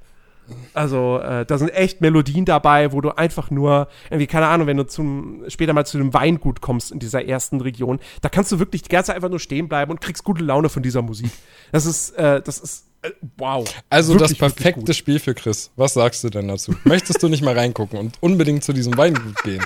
Also, 0.74 1.18
äh, 1.18 1.46
da 1.46 1.58
sind 1.58 1.68
echt 1.70 2.00
Melodien 2.00 2.44
dabei, 2.44 2.90
wo 2.92 3.00
du 3.00 3.10
einfach 3.16 3.50
nur, 3.50 3.86
irgendwie, 4.10 4.26
keine 4.26 4.48
Ahnung, 4.48 4.66
wenn 4.66 4.76
du 4.76 4.86
zum, 4.86 5.44
später 5.48 5.72
mal 5.72 5.86
zu 5.86 5.96
einem 5.98 6.12
Weingut 6.12 6.60
kommst 6.60 6.90
in 6.90 6.98
dieser 6.98 7.24
ersten 7.24 7.60
Region, 7.60 8.00
da 8.20 8.28
kannst 8.28 8.50
du 8.50 8.58
wirklich 8.58 8.82
die 8.82 8.88
ganze 8.88 9.08
Zeit 9.08 9.16
einfach 9.16 9.28
nur 9.28 9.38
stehen 9.38 9.68
bleiben 9.68 9.92
und 9.92 10.00
kriegst 10.00 10.24
gute 10.24 10.42
Laune 10.42 10.68
von 10.68 10.82
dieser 10.82 11.02
Musik. 11.02 11.30
Das 11.70 11.86
ist, 11.86 12.10
äh, 12.16 12.42
das 12.42 12.58
ist, 12.58 12.86
äh, 13.02 13.10
wow. 13.38 13.64
Also 13.90 14.14
Wirklich, 14.14 14.38
das 14.38 14.54
perfekte. 14.54 14.92
Spiel 14.94 15.20
für 15.20 15.34
Chris. 15.34 15.70
Was 15.76 15.94
sagst 15.94 16.24
du 16.24 16.30
denn 16.30 16.48
dazu? 16.48 16.74
Möchtest 16.84 17.22
du 17.22 17.28
nicht 17.28 17.42
mal 17.44 17.56
reingucken 17.56 17.98
und 17.98 18.16
unbedingt 18.20 18.64
zu 18.64 18.72
diesem 18.72 18.96
Weingut 18.96 19.40
gehen? 19.44 19.64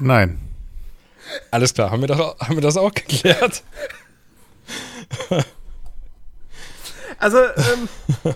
Nein. 0.00 0.40
Alles 1.52 1.72
klar, 1.74 1.90
haben 1.92 2.00
wir 2.00 2.08
das, 2.08 2.18
auch- 2.20 2.38
haben 2.40 2.56
wir 2.56 2.60
das 2.62 2.76
auch 2.76 2.92
geklärt? 2.92 3.62
Also, 7.18 7.38
ähm, 7.38 7.88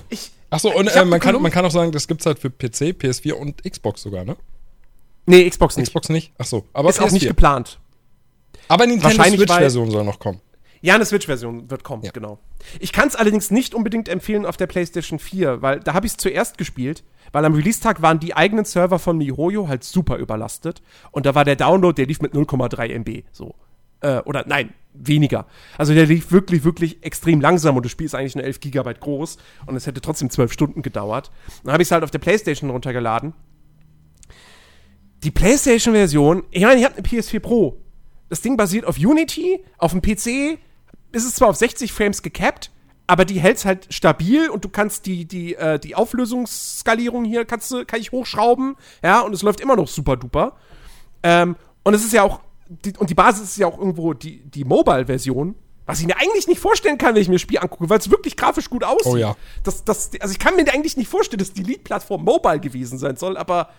ich, 0.09 0.31
Achso, 0.51 0.70
und 0.70 0.89
äh, 0.89 1.05
man, 1.05 1.20
kann, 1.20 1.41
man 1.41 1.51
kann 1.53 1.65
auch 1.65 1.70
sagen, 1.70 1.93
das 1.93 2.09
gibt's 2.09 2.25
halt 2.27 2.39
für 2.39 2.51
PC, 2.51 2.97
PS4 2.97 3.33
und 3.33 3.62
Xbox 3.65 4.03
sogar, 4.03 4.25
ne? 4.25 4.37
nee, 5.27 5.49
Xbox 5.49 5.77
nicht. 5.77 5.89
Xbox 5.89 6.09
nicht? 6.09 6.33
Achso, 6.39 6.65
aber 6.73 6.89
ist 6.89 7.01
auch 7.01 7.11
nicht 7.11 7.25
PS4. 7.25 7.29
geplant. 7.29 7.79
Aber 8.69 8.87
Nintendo 8.87 9.05
Wahrscheinlich, 9.19 9.41
Switch-Version 9.41 9.91
soll 9.91 10.05
noch 10.05 10.19
kommen. 10.19 10.41
Ja, 10.81 10.95
eine 10.95 11.05
Switch-Version 11.05 11.70
wird 11.70 11.83
kommen, 11.85 12.03
Ja. 12.05 12.12
genau. 12.12 12.39
Ich 12.81 12.93
kann 12.93 13.09
es 13.09 13.16
allerdings 13.16 13.51
nicht 13.51 13.75
unbedingt 13.75 14.09
empfehlen 14.09 14.47
auf 14.47 14.57
der 14.57 14.66
PlayStation 14.69 15.19
4, 15.19 15.61
weil 15.61 15.81
da 15.81 15.93
habe 15.93 16.07
ich 16.07 16.12
es 16.12 16.16
zuerst 16.19 16.57
gespielt, 16.57 17.03
weil 17.33 17.45
am 17.45 17.55
Release-Tag 17.55 18.01
waren 18.01 18.20
die 18.20 18.35
eigenen 18.37 18.65
Server 18.65 18.99
von 18.99 19.19
MiHoYo 19.19 19.69
halt 19.69 19.85
super 19.85 20.16
überlastet 20.16 20.81
und 21.11 21.27
da 21.27 21.35
war 21.35 21.45
der 21.45 21.57
Download, 21.57 21.95
der 21.95 22.07
lief 22.07 22.20
mit 22.20 22.33
0,3 22.33 22.89
MB, 23.01 23.25
so. 23.33 23.55
Äh, 24.01 24.20
oder 24.20 24.45
nein, 24.47 24.73
weniger. 24.95 25.47
Also 25.77 25.95
der 25.95 26.07
lief 26.07 26.33
wirklich, 26.33 26.65
wirklich 26.65 27.05
extrem 27.05 27.41
langsam 27.41 27.77
und 27.77 27.85
das 27.85 27.93
Spiel 27.93 28.07
ist 28.07 28.15
eigentlich 28.15 28.35
nur 28.35 28.45
11 28.45 28.61
Gigabyte 28.61 29.01
groß 29.01 29.39
und 29.66 29.77
es 29.77 29.87
hätte 29.87 30.01
trotzdem 30.01 30.31
12 30.31 30.53
Stunden 30.53 30.83
gedauert. 30.83 31.31
Dann 31.65 31.73
habe 31.73 31.83
ich 31.83 31.89
es 31.89 31.93
halt 31.93 32.05
auf 32.05 32.11
der 32.11 32.19
PlayStation 32.19 32.70
runtergeladen. 32.70 33.35
Die 35.25 35.31
PlayStation-Version, 35.31 36.45
ich 36.51 36.62
meine, 36.62 36.79
ich 36.79 36.85
habe 36.85 36.97
eine 36.97 37.07
PS4 37.07 37.41
Pro. 37.41 37.81
Das 38.29 38.41
Ding 38.41 38.57
basiert 38.57 38.85
auf 38.85 38.99
Unity, 38.99 39.65
auf 39.79 39.93
dem 39.93 40.03
PC 40.03 40.59
ist 41.11 41.25
es 41.25 41.35
zwar 41.35 41.49
auf 41.49 41.57
60 41.57 41.93
Frames 41.93 42.23
gecapped, 42.23 42.70
aber 43.07 43.25
die 43.25 43.41
hält's 43.41 43.65
halt 43.65 43.93
stabil 43.93 44.51
und 44.51 44.65
du 44.65 44.69
kannst 44.69 45.07
die, 45.07 45.25
die, 45.25 45.55
äh, 45.55 45.79
die 45.79 45.95
Auflösungsskalierung 45.95 47.25
hier 47.25 47.47
kannst 47.47 47.75
kann 47.89 48.01
ich 48.01 48.12
hochschrauben, 48.12 48.77
ja, 49.03 49.20
und 49.20 49.33
es 49.33 49.43
läuft 49.43 49.61
immer 49.61 49.77
noch 49.77 49.89
super 49.89 50.16
duper. 50.16 50.57
Ähm, 51.23 51.57
und 51.85 51.95
es 51.95 52.05
ist 52.05 52.12
ja 52.12 52.23
auch, 52.23 52.41
die, 52.69 52.97
und 52.97 53.11
die 53.11 53.15
Basis 53.15 53.51
ist 53.51 53.57
ja 53.57 53.66
auch 53.66 53.78
irgendwo 53.78 54.15
die, 54.15 54.43
die 54.43 54.65
Mobile-Version, 54.65 55.55
was 55.86 56.01
ich 56.01 56.07
mir 56.07 56.16
eigentlich 56.19 56.47
nicht 56.47 56.61
vorstellen 56.61 56.99
kann, 56.99 57.15
wenn 57.15 57.23
ich 57.23 57.28
mir 57.28 57.36
das 57.36 57.43
Spiel 57.43 57.59
angucke, 57.59 57.89
weil 57.89 57.99
es 57.99 58.11
wirklich 58.11 58.36
grafisch 58.36 58.69
gut 58.69 58.85
aussieht. 58.85 59.12
Oh 59.12 59.16
ja. 59.16 59.36
Das, 59.62 59.85
das, 59.85 60.11
also 60.20 60.32
ich 60.32 60.39
kann 60.39 60.55
mir 60.57 60.70
eigentlich 60.73 60.97
nicht 60.97 61.09
vorstellen, 61.09 61.39
dass 61.39 61.53
die 61.53 61.62
Lead-Plattform 61.62 62.24
Mobile 62.24 62.61
gewesen 62.61 62.99
sein 62.99 63.16
soll, 63.16 63.36
aber 63.36 63.70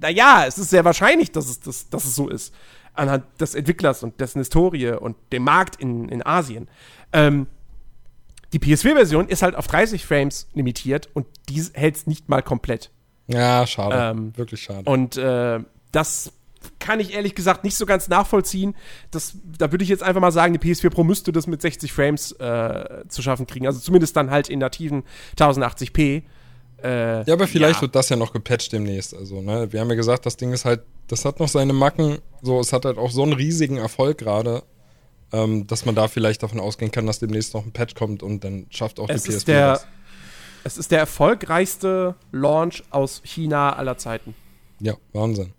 naja, 0.00 0.44
es 0.46 0.58
ist 0.58 0.70
sehr 0.70 0.84
wahrscheinlich, 0.84 1.30
dass 1.30 1.48
es, 1.48 1.60
dass, 1.60 1.90
dass 1.90 2.04
es 2.04 2.14
so 2.14 2.28
ist. 2.28 2.54
Anhand 2.94 3.24
des 3.40 3.54
Entwicklers 3.54 4.02
und 4.02 4.20
dessen 4.20 4.38
Historie 4.38 4.92
und 4.92 5.16
dem 5.32 5.44
Markt 5.44 5.76
in, 5.76 6.08
in 6.08 6.24
Asien. 6.24 6.68
Ähm, 7.12 7.46
die 8.52 8.58
PS4-Version 8.58 9.28
ist 9.28 9.42
halt 9.42 9.54
auf 9.54 9.66
30 9.66 10.04
Frames 10.04 10.48
limitiert 10.52 11.08
und 11.14 11.26
die 11.48 11.62
hält 11.72 11.96
es 11.96 12.06
nicht 12.06 12.28
mal 12.28 12.42
komplett. 12.42 12.90
Ja, 13.28 13.66
schade. 13.66 13.96
Ähm, 13.98 14.36
Wirklich 14.36 14.62
schade. 14.62 14.90
Und 14.90 15.16
äh, 15.16 15.60
das 15.90 16.32
kann 16.78 17.00
ich 17.00 17.14
ehrlich 17.14 17.34
gesagt 17.34 17.64
nicht 17.64 17.76
so 17.76 17.86
ganz 17.86 18.08
nachvollziehen. 18.08 18.74
Das, 19.10 19.34
da 19.58 19.70
würde 19.72 19.84
ich 19.84 19.90
jetzt 19.90 20.02
einfach 20.02 20.20
mal 20.20 20.32
sagen, 20.32 20.52
die 20.52 20.58
PS4 20.58 20.90
Pro 20.90 21.04
müsste 21.04 21.32
das 21.32 21.46
mit 21.46 21.62
60 21.62 21.92
Frames 21.92 22.32
äh, 22.32 23.04
zu 23.08 23.22
schaffen 23.22 23.46
kriegen. 23.46 23.66
Also 23.66 23.80
zumindest 23.80 24.16
dann 24.16 24.30
halt 24.30 24.48
in 24.48 24.58
nativen 24.58 25.04
1080p. 25.38 26.22
Äh, 26.82 27.24
ja, 27.24 27.34
aber 27.34 27.46
vielleicht 27.46 27.76
ja. 27.76 27.82
wird 27.82 27.94
das 27.94 28.08
ja 28.08 28.16
noch 28.16 28.32
gepatcht 28.32 28.72
demnächst. 28.72 29.14
Also, 29.14 29.40
ne, 29.40 29.72
wir 29.72 29.80
haben 29.80 29.88
ja 29.88 29.94
gesagt, 29.94 30.26
das 30.26 30.36
Ding 30.36 30.52
ist 30.52 30.64
halt, 30.64 30.82
das 31.06 31.24
hat 31.24 31.38
noch 31.38 31.48
seine 31.48 31.72
Macken. 31.72 32.18
So, 32.42 32.58
es 32.58 32.72
hat 32.72 32.84
halt 32.84 32.98
auch 32.98 33.10
so 33.10 33.22
einen 33.22 33.34
riesigen 33.34 33.76
Erfolg 33.76 34.18
gerade, 34.18 34.64
ähm, 35.32 35.66
dass 35.66 35.84
man 35.84 35.94
da 35.94 36.08
vielleicht 36.08 36.42
davon 36.42 36.58
ausgehen 36.58 36.90
kann, 36.90 37.06
dass 37.06 37.20
demnächst 37.20 37.54
noch 37.54 37.64
ein 37.64 37.72
Patch 37.72 37.94
kommt 37.94 38.22
und 38.22 38.42
dann 38.42 38.66
schafft 38.70 38.98
auch 38.98 39.08
es 39.08 39.22
die 39.22 39.30
PS4 39.30 39.36
ist 39.36 39.48
der, 39.48 39.68
das. 39.72 39.86
es 40.64 40.78
ist 40.78 40.90
der 40.90 40.98
erfolgreichste 40.98 42.16
Launch 42.32 42.82
aus 42.90 43.22
China 43.24 43.76
aller 43.76 43.96
Zeiten. 43.96 44.34
Ja, 44.80 44.94
Wahnsinn. 45.12 45.52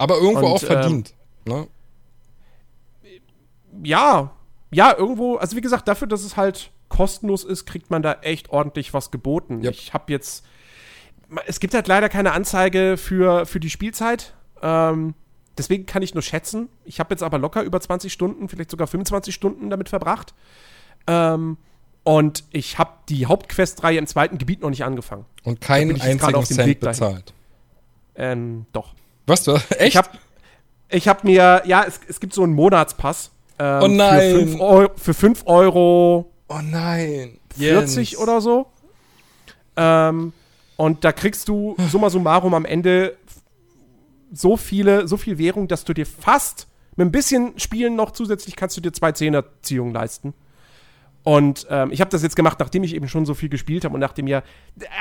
Aber 0.00 0.14
irgendwo 0.14 0.46
Und, 0.46 0.52
auch 0.52 0.62
verdient. 0.62 1.12
ne? 1.44 1.66
Ja, 3.82 4.32
ja, 4.70 4.96
irgendwo, 4.96 5.36
also 5.36 5.56
wie 5.56 5.60
gesagt, 5.60 5.88
dafür, 5.88 6.08
dass 6.08 6.22
es 6.22 6.38
halt 6.38 6.70
kostenlos 6.88 7.44
ist, 7.44 7.66
kriegt 7.66 7.90
man 7.90 8.00
da 8.00 8.14
echt 8.22 8.48
ordentlich 8.48 8.94
was 8.94 9.10
geboten. 9.10 9.62
Yep. 9.62 9.74
Ich 9.74 9.92
habe 9.92 10.10
jetzt, 10.10 10.42
es 11.46 11.60
gibt 11.60 11.74
halt 11.74 11.86
leider 11.86 12.08
keine 12.08 12.32
Anzeige 12.32 12.96
für, 12.96 13.44
für 13.44 13.60
die 13.60 13.68
Spielzeit. 13.68 14.32
Ähm, 14.62 15.12
deswegen 15.58 15.84
kann 15.84 16.00
ich 16.00 16.14
nur 16.14 16.22
schätzen. 16.22 16.70
Ich 16.86 16.98
habe 16.98 17.12
jetzt 17.12 17.22
aber 17.22 17.36
locker 17.36 17.62
über 17.62 17.78
20 17.78 18.10
Stunden, 18.10 18.48
vielleicht 18.48 18.70
sogar 18.70 18.86
25 18.86 19.34
Stunden 19.34 19.68
damit 19.68 19.90
verbracht. 19.90 20.32
Ähm, 21.08 21.58
und 22.04 22.44
ich 22.52 22.78
habe 22.78 22.92
die 23.10 23.26
Hauptquest-Reihe 23.26 23.98
im 23.98 24.06
zweiten 24.06 24.38
Gebiet 24.38 24.62
noch 24.62 24.70
nicht 24.70 24.84
angefangen. 24.84 25.26
Und 25.44 25.60
keinen 25.60 26.00
einzigen 26.00 26.44
Cent 26.46 26.80
bezahlt. 26.80 27.34
Ähm, 28.14 28.64
doch. 28.72 28.94
Was, 29.30 29.44
du? 29.44 29.52
Echt? 29.52 29.88
Ich 29.88 29.96
habe 29.96 30.08
ich 30.88 31.06
hab 31.06 31.22
mir, 31.22 31.62
ja, 31.64 31.84
es, 31.86 32.00
es 32.08 32.18
gibt 32.18 32.34
so 32.34 32.42
einen 32.42 32.52
Monatspass. 32.52 33.30
Ähm, 33.60 33.82
Oh 33.82 33.86
nein. 33.86 34.20
Für 34.20 34.46
5 34.46 34.60
Euro, 34.60 34.90
für 34.96 35.14
fünf 35.14 35.42
Euro 35.46 36.32
oh 36.48 36.58
nein. 36.62 37.38
40 37.56 38.10
Jens. 38.10 38.20
oder 38.20 38.40
so. 38.40 38.66
Ähm, 39.76 40.32
und 40.76 41.04
da 41.04 41.12
kriegst 41.12 41.48
du 41.48 41.76
summa 41.90 42.10
summarum 42.10 42.54
am 42.54 42.64
Ende 42.64 43.16
so 44.32 44.56
viele, 44.56 45.06
so 45.06 45.16
viel 45.16 45.38
Währung, 45.38 45.68
dass 45.68 45.84
du 45.84 45.94
dir 45.94 46.06
fast 46.06 46.66
mit 46.96 47.06
ein 47.06 47.12
bisschen 47.12 47.58
Spielen 47.58 47.94
noch 47.94 48.10
zusätzlich 48.10 48.56
kannst 48.56 48.76
du 48.76 48.80
dir 48.80 48.92
zwei 48.92 49.12
Zehnerziehungen 49.12 49.94
leisten. 49.94 50.34
Und 51.22 51.66
ähm, 51.70 51.92
ich 51.92 52.00
habe 52.00 52.10
das 52.10 52.22
jetzt 52.22 52.34
gemacht, 52.34 52.58
nachdem 52.58 52.82
ich 52.82 52.94
eben 52.94 53.08
schon 53.08 53.26
so 53.26 53.34
viel 53.34 53.48
gespielt 53.48 53.84
habe 53.84 53.94
und 53.94 54.00
nachdem 54.00 54.26
ja, 54.26 54.42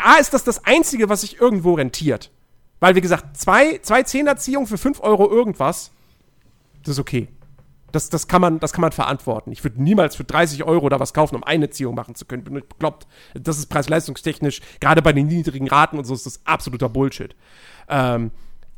A, 0.03 0.17
ist 0.19 0.33
das 0.33 0.43
das 0.43 0.65
Einzige, 0.65 1.09
was 1.09 1.21
sich 1.21 1.41
irgendwo 1.41 1.73
rentiert. 1.73 2.29
Weil, 2.79 2.95
wie 2.95 3.01
gesagt, 3.01 3.37
zwei, 3.37 3.79
zwei 3.79 4.03
Zehnerziehungen 4.03 4.67
für 4.67 4.77
5 4.77 5.01
Euro 5.01 5.29
irgendwas, 5.29 5.91
das 6.83 6.93
ist 6.93 6.99
okay. 6.99 7.27
Das, 7.91 8.09
das, 8.09 8.27
kann 8.27 8.41
man, 8.41 8.59
das 8.59 8.71
kann 8.71 8.81
man 8.81 8.91
verantworten. 8.91 9.51
Ich 9.51 9.63
würde 9.63 9.81
niemals 9.81 10.15
für 10.15 10.23
30 10.23 10.63
Euro 10.63 10.89
da 10.89 10.99
was 10.99 11.13
kaufen, 11.13 11.35
um 11.35 11.43
eine 11.43 11.69
Ziehung 11.71 11.95
machen 11.95 12.13
zu 12.13 12.25
können. 12.25 12.43
Bin 12.43 12.55
ich 12.55 12.65
bekloppt. 12.65 13.07
Das 13.33 13.57
ist 13.57 13.65
preis-leistungstechnisch, 13.65 14.61
gerade 14.79 15.01
bei 15.01 15.11
den 15.11 15.27
niedrigen 15.27 15.67
Raten 15.67 15.97
und 15.97 16.05
so, 16.05 16.13
ist 16.13 16.25
das 16.25 16.45
absoluter 16.45 16.87
Bullshit. 16.87 17.35
Ähm, 17.87 18.31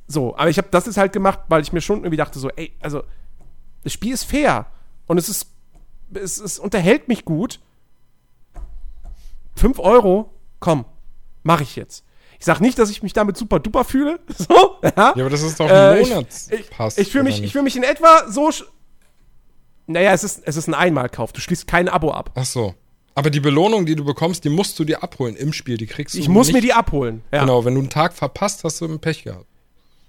so, 0.07 0.36
aber 0.38 0.49
ich 0.49 0.57
habe 0.57 0.69
das 0.72 0.86
jetzt 0.86 0.98
halt 0.98 1.14
gemacht, 1.14 1.40
weil 1.49 1.61
ich 1.61 1.73
mir 1.73 1.82
schon 1.82 1.99
irgendwie 1.99 2.18
dachte, 2.18 2.40
so, 2.40 2.49
ey, 2.49 2.73
also, 2.80 3.03
das 3.84 3.94
Spiel 3.94 4.14
ist 4.14 4.23
fair 4.23 4.68
und 5.07 5.18
es 5.18 5.28
ist, 5.28 5.48
es, 6.14 6.38
es 6.40 6.60
unterhält 6.60 7.07
mich 7.07 7.26
gut. 7.26 7.60
5 9.56 9.80
Euro, 9.80 10.34
komm, 10.60 10.86
mache 11.44 11.64
ich 11.64 11.76
jetzt. 11.76 12.06
Ich 12.41 12.45
sag 12.45 12.59
nicht, 12.59 12.77
dass 12.80 12.89
ich 12.89 13.03
mich 13.03 13.13
damit 13.13 13.38
super 13.38 13.59
duper 13.59 13.85
fühle. 13.85 14.19
So, 14.35 14.77
ja. 14.84 14.91
Ja, 14.95 15.11
aber 15.13 15.30
das 15.30 15.43
ist 15.43 15.59
doch 15.59 15.69
Äh, 15.69 15.73
ein 15.73 16.01
ich- 16.01 16.09
Monatspass. 16.09 16.97
Ich 16.97 17.11
fühle 17.11 17.23
mich, 17.23 17.41
ich 17.43 17.51
fühl 17.53 17.61
mich 17.61 17.76
in 17.77 17.84
etwa 17.84 18.27
so. 18.30 18.49
Naja, 19.88 20.11
es 20.11 20.23
ist, 20.23 20.41
es 20.45 20.55
ist 20.57 20.68
ein 20.68 20.73
Einmalkauf. 20.73 21.34
Du 21.34 21.39
schließt 21.41 21.68
kein 21.68 21.88
Abo 21.88 22.11
ab. 22.11 22.31
Ach 22.35 22.45
so. 22.45 22.73
Aber 23.13 23.30
die 23.30 23.39
Belohnung, 23.41 23.85
die 23.85 23.95
du 23.95 24.03
bekommst, 24.05 24.43
die 24.43 24.49
musst 24.49 24.80
du 24.80 24.85
dir 24.85 25.03
abholen 25.03 25.35
im 25.35 25.53
Spiel. 25.53 25.77
Die 25.77 25.85
kriegst 25.85 26.15
du 26.15 26.19
Ich 26.19 26.30
muss 26.30 26.47
nicht. 26.47 26.55
mir 26.55 26.61
die 26.61 26.73
abholen. 26.73 27.23
Ja. 27.31 27.41
Genau, 27.41 27.63
wenn 27.65 27.73
du 27.76 27.81
einen 27.81 27.89
Tag 27.89 28.13
verpasst, 28.13 28.63
hast 28.63 28.81
du 28.81 28.85
ein 28.85 28.99
Pech 28.99 29.23
gehabt. 29.23 29.45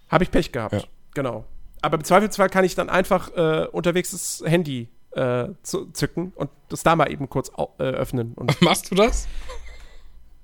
Habe 0.08 0.24
ich 0.24 0.30
Pech 0.30 0.52
gehabt. 0.52 0.72
Ja. 0.74 0.82
Genau. 1.14 1.44
Aber 1.82 1.96
im 1.98 2.04
Zweifelsfall 2.04 2.48
kann 2.48 2.64
ich 2.64 2.74
dann 2.76 2.88
einfach 2.88 3.30
äh, 3.36 3.66
unterwegs 3.72 4.12
das 4.12 4.42
Handy 4.46 4.88
äh, 5.10 5.48
zücken 5.62 6.32
und 6.36 6.48
das 6.70 6.82
da 6.82 6.96
mal 6.96 7.10
eben 7.12 7.28
kurz 7.28 7.50
äh, 7.78 7.82
öffnen. 7.82 8.32
Und 8.36 8.58
Machst 8.62 8.90
du 8.90 8.94
das? 8.94 9.26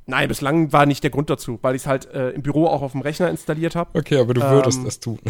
Nein, 0.09 0.27
bislang 0.29 0.73
war 0.73 0.85
nicht 0.87 1.03
der 1.05 1.11
Grund 1.11 1.31
dazu, 1.31 1.59
weil 1.63 1.77
ich 1.77 1.83
es 1.83 1.87
halt 1.87 2.07
äh, 2.13 2.31
im 2.31 2.43
Büro 2.43 2.67
auch 2.67 2.83
auf 2.83 2.93
dem 2.93 3.01
Rechner 3.03 3.31
installiert 3.31 3.77
habe. 3.77 3.97
Okay, 3.99 4.19
aber 4.19 4.35
du 4.35 4.41
Ähm, 4.41 4.51
würdest 4.51 4.85
es 4.85 4.99
tun. 5.01 5.19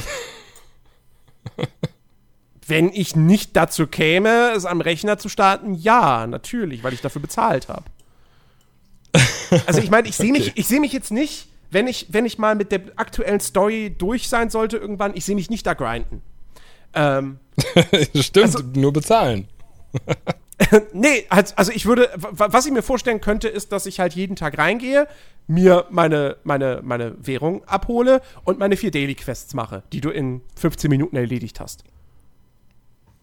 Wenn 2.66 2.90
ich 2.92 3.16
nicht 3.16 3.56
dazu 3.56 3.86
käme, 3.86 4.52
es 4.54 4.66
am 4.66 4.80
Rechner 4.82 5.18
zu 5.18 5.28
starten, 5.30 5.74
ja, 5.74 6.26
natürlich, 6.26 6.82
weil 6.84 6.92
ich 6.92 7.00
dafür 7.00 7.22
bezahlt 7.22 7.68
habe. 7.68 7.84
Also 9.66 9.80
ich 9.80 9.90
meine, 9.90 10.06
ich 10.08 10.16
sehe 10.16 10.32
mich, 10.32 10.52
ich 10.56 10.66
sehe 10.68 10.80
mich 10.80 10.92
jetzt 10.92 11.10
nicht, 11.10 11.48
wenn 11.70 11.86
ich, 11.86 12.06
wenn 12.10 12.26
ich 12.26 12.36
mal 12.38 12.54
mit 12.54 12.70
der 12.72 12.82
aktuellen 12.96 13.40
Story 13.40 13.94
durch 13.96 14.28
sein 14.28 14.50
sollte 14.50 14.76
irgendwann, 14.76 15.16
ich 15.16 15.24
sehe 15.24 15.34
mich 15.34 15.48
nicht 15.48 15.66
da 15.66 15.72
grinden. 15.74 16.20
Ähm, 16.94 17.38
Stimmt, 18.14 18.46
Also- 18.56 18.62
nur 18.74 18.92
bezahlen. 18.92 19.48
nee, 20.92 21.24
also, 21.28 21.70
ich 21.72 21.86
würde, 21.86 22.10
wa- 22.16 22.48
was 22.50 22.66
ich 22.66 22.72
mir 22.72 22.82
vorstellen 22.82 23.20
könnte, 23.20 23.48
ist, 23.48 23.70
dass 23.72 23.86
ich 23.86 24.00
halt 24.00 24.14
jeden 24.14 24.34
Tag 24.36 24.58
reingehe, 24.58 25.06
mir 25.46 25.86
meine, 25.90 26.36
meine, 26.44 26.80
meine 26.82 27.14
Währung 27.24 27.64
abhole 27.64 28.20
und 28.44 28.58
meine 28.58 28.76
vier 28.76 28.90
Daily 28.90 29.14
Quests 29.14 29.54
mache, 29.54 29.82
die 29.92 30.00
du 30.00 30.10
in 30.10 30.42
15 30.56 30.90
Minuten 30.90 31.16
erledigt 31.16 31.60
hast. 31.60 31.84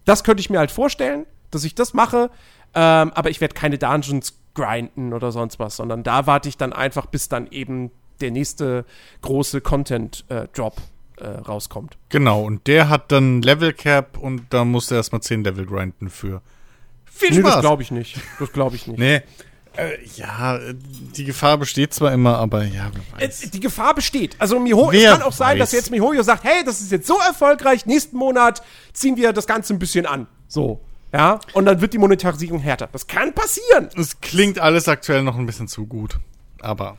Das 0.06 0.24
könnte 0.24 0.42
ich 0.42 0.50
mir 0.50 0.60
halt 0.60 0.72
vorstellen, 0.72 1.26
dass 1.52 1.64
ich 1.64 1.76
das 1.76 1.94
mache, 1.94 2.30
ähm, 2.74 3.12
aber 3.14 3.30
ich 3.30 3.42
werde 3.42 3.54
keine 3.54 3.78
Dungeons 3.78 4.38
grinden 4.54 5.14
oder 5.14 5.32
sonst 5.32 5.60
was, 5.60 5.76
sondern 5.76 6.04
da 6.04 6.28
warte 6.28 6.48
ich 6.50 6.58
dann 6.58 6.74
einfach, 6.74 7.06
bis 7.08 7.28
dann 7.28 7.48
eben 7.52 7.92
der 8.22 8.32
nächste 8.32 8.86
große 9.22 9.60
Content-Drop 9.62 10.76
äh, 11.18 11.28
rauskommt. 11.28 11.98
Genau, 12.10 12.44
und 12.44 12.66
der 12.68 12.90
hat 12.90 13.12
dann 13.12 13.42
Level 13.42 13.74
Cap 13.74 14.18
und 14.18 14.46
da 14.52 14.64
musst 14.64 14.92
du 14.92 14.96
erstmal 14.96 15.22
10 15.22 15.44
Level 15.44 15.66
grinden 15.66 16.10
für. 16.10 16.42
Viel 17.16 17.32
Nee, 17.32 17.42
das 17.42 17.52
Spaß! 17.54 17.62
glaube 17.62 17.82
ich 17.84 17.92
nicht. 17.92 18.18
Das 18.40 18.52
glaube 18.52 18.76
ich 18.76 18.88
nicht. 18.88 19.00
nee. 19.00 19.22
Äh, 19.78 19.98
ja, 20.16 20.58
die 21.18 21.26
Gefahr 21.26 21.58
besteht 21.58 21.94
zwar 21.94 22.14
immer, 22.14 22.38
aber 22.38 22.64
ja, 22.64 22.90
wer 22.94 23.22
Äh, 23.22 23.28
weiß. 23.28 23.50
Die 23.52 23.60
Gefahr 23.60 23.94
besteht. 23.94 24.36
Also 24.40 24.58
Miho, 24.58 24.90
es 24.90 24.94
Wer 24.94 25.12
kann 25.12 25.22
auch 25.22 25.34
sein, 25.34 25.60
dass 25.60 25.74
jetzt 25.74 25.92
Mihoyo 25.92 26.24
sagt, 26.24 26.46
hey, 26.46 26.64
das 26.64 26.80
ist 26.80 26.92
jetzt 26.94 27.08
so 27.08 27.18
erfolgreich, 27.20 27.86
nächsten 27.86 28.16
Monat 28.16 28.62
ziehen 28.94 29.18
wir 29.18 29.34
das 29.34 29.48
Ganze 29.48 29.74
ein 29.74 29.80
bisschen 29.80 30.06
an. 30.06 30.28
So. 30.48 30.80
Ja, 31.12 31.40
und 31.54 31.66
dann 31.66 31.82
wird 31.82 31.94
die 31.94 31.98
Monetarisierung 31.98 32.60
härter. 32.60 32.88
Das 32.92 33.08
kann 33.08 33.34
passieren. 33.34 33.90
Es 33.98 34.22
klingt 34.22 34.60
alles 34.60 34.88
aktuell 34.88 35.24
noch 35.24 35.38
ein 35.38 35.46
bisschen 35.46 35.68
zu 35.68 35.86
gut. 35.88 36.20
Aber 36.62 36.98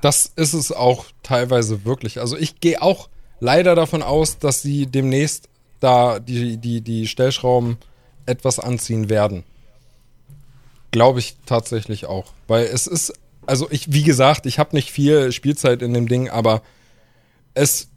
Das 0.00 0.32
ist 0.36 0.54
es 0.54 0.70
auch 0.72 1.06
teilweise 1.22 1.84
wirklich. 1.84 2.20
Also 2.20 2.36
ich 2.36 2.60
gehe 2.60 2.80
auch 2.80 3.08
leider 3.40 3.74
davon 3.74 4.02
aus, 4.02 4.38
dass 4.38 4.62
sie 4.62 4.86
demnächst 4.86 5.48
da 5.80 6.18
die, 6.20 6.56
die, 6.58 6.80
die 6.80 7.06
Stellschrauben 7.06 7.76
etwas 8.26 8.58
anziehen 8.58 9.08
werden. 9.08 9.44
Glaube 10.90 11.18
ich 11.18 11.36
tatsächlich 11.46 12.06
auch. 12.06 12.32
Weil 12.46 12.66
es 12.66 12.86
ist, 12.86 13.12
also 13.46 13.68
ich, 13.70 13.92
wie 13.92 14.02
gesagt, 14.02 14.46
ich 14.46 14.58
habe 14.58 14.76
nicht 14.76 14.90
viel 14.90 15.32
Spielzeit 15.32 15.82
in 15.82 15.92
dem 15.94 16.08
Ding, 16.08 16.28
aber 16.28 16.62
es 17.54 17.88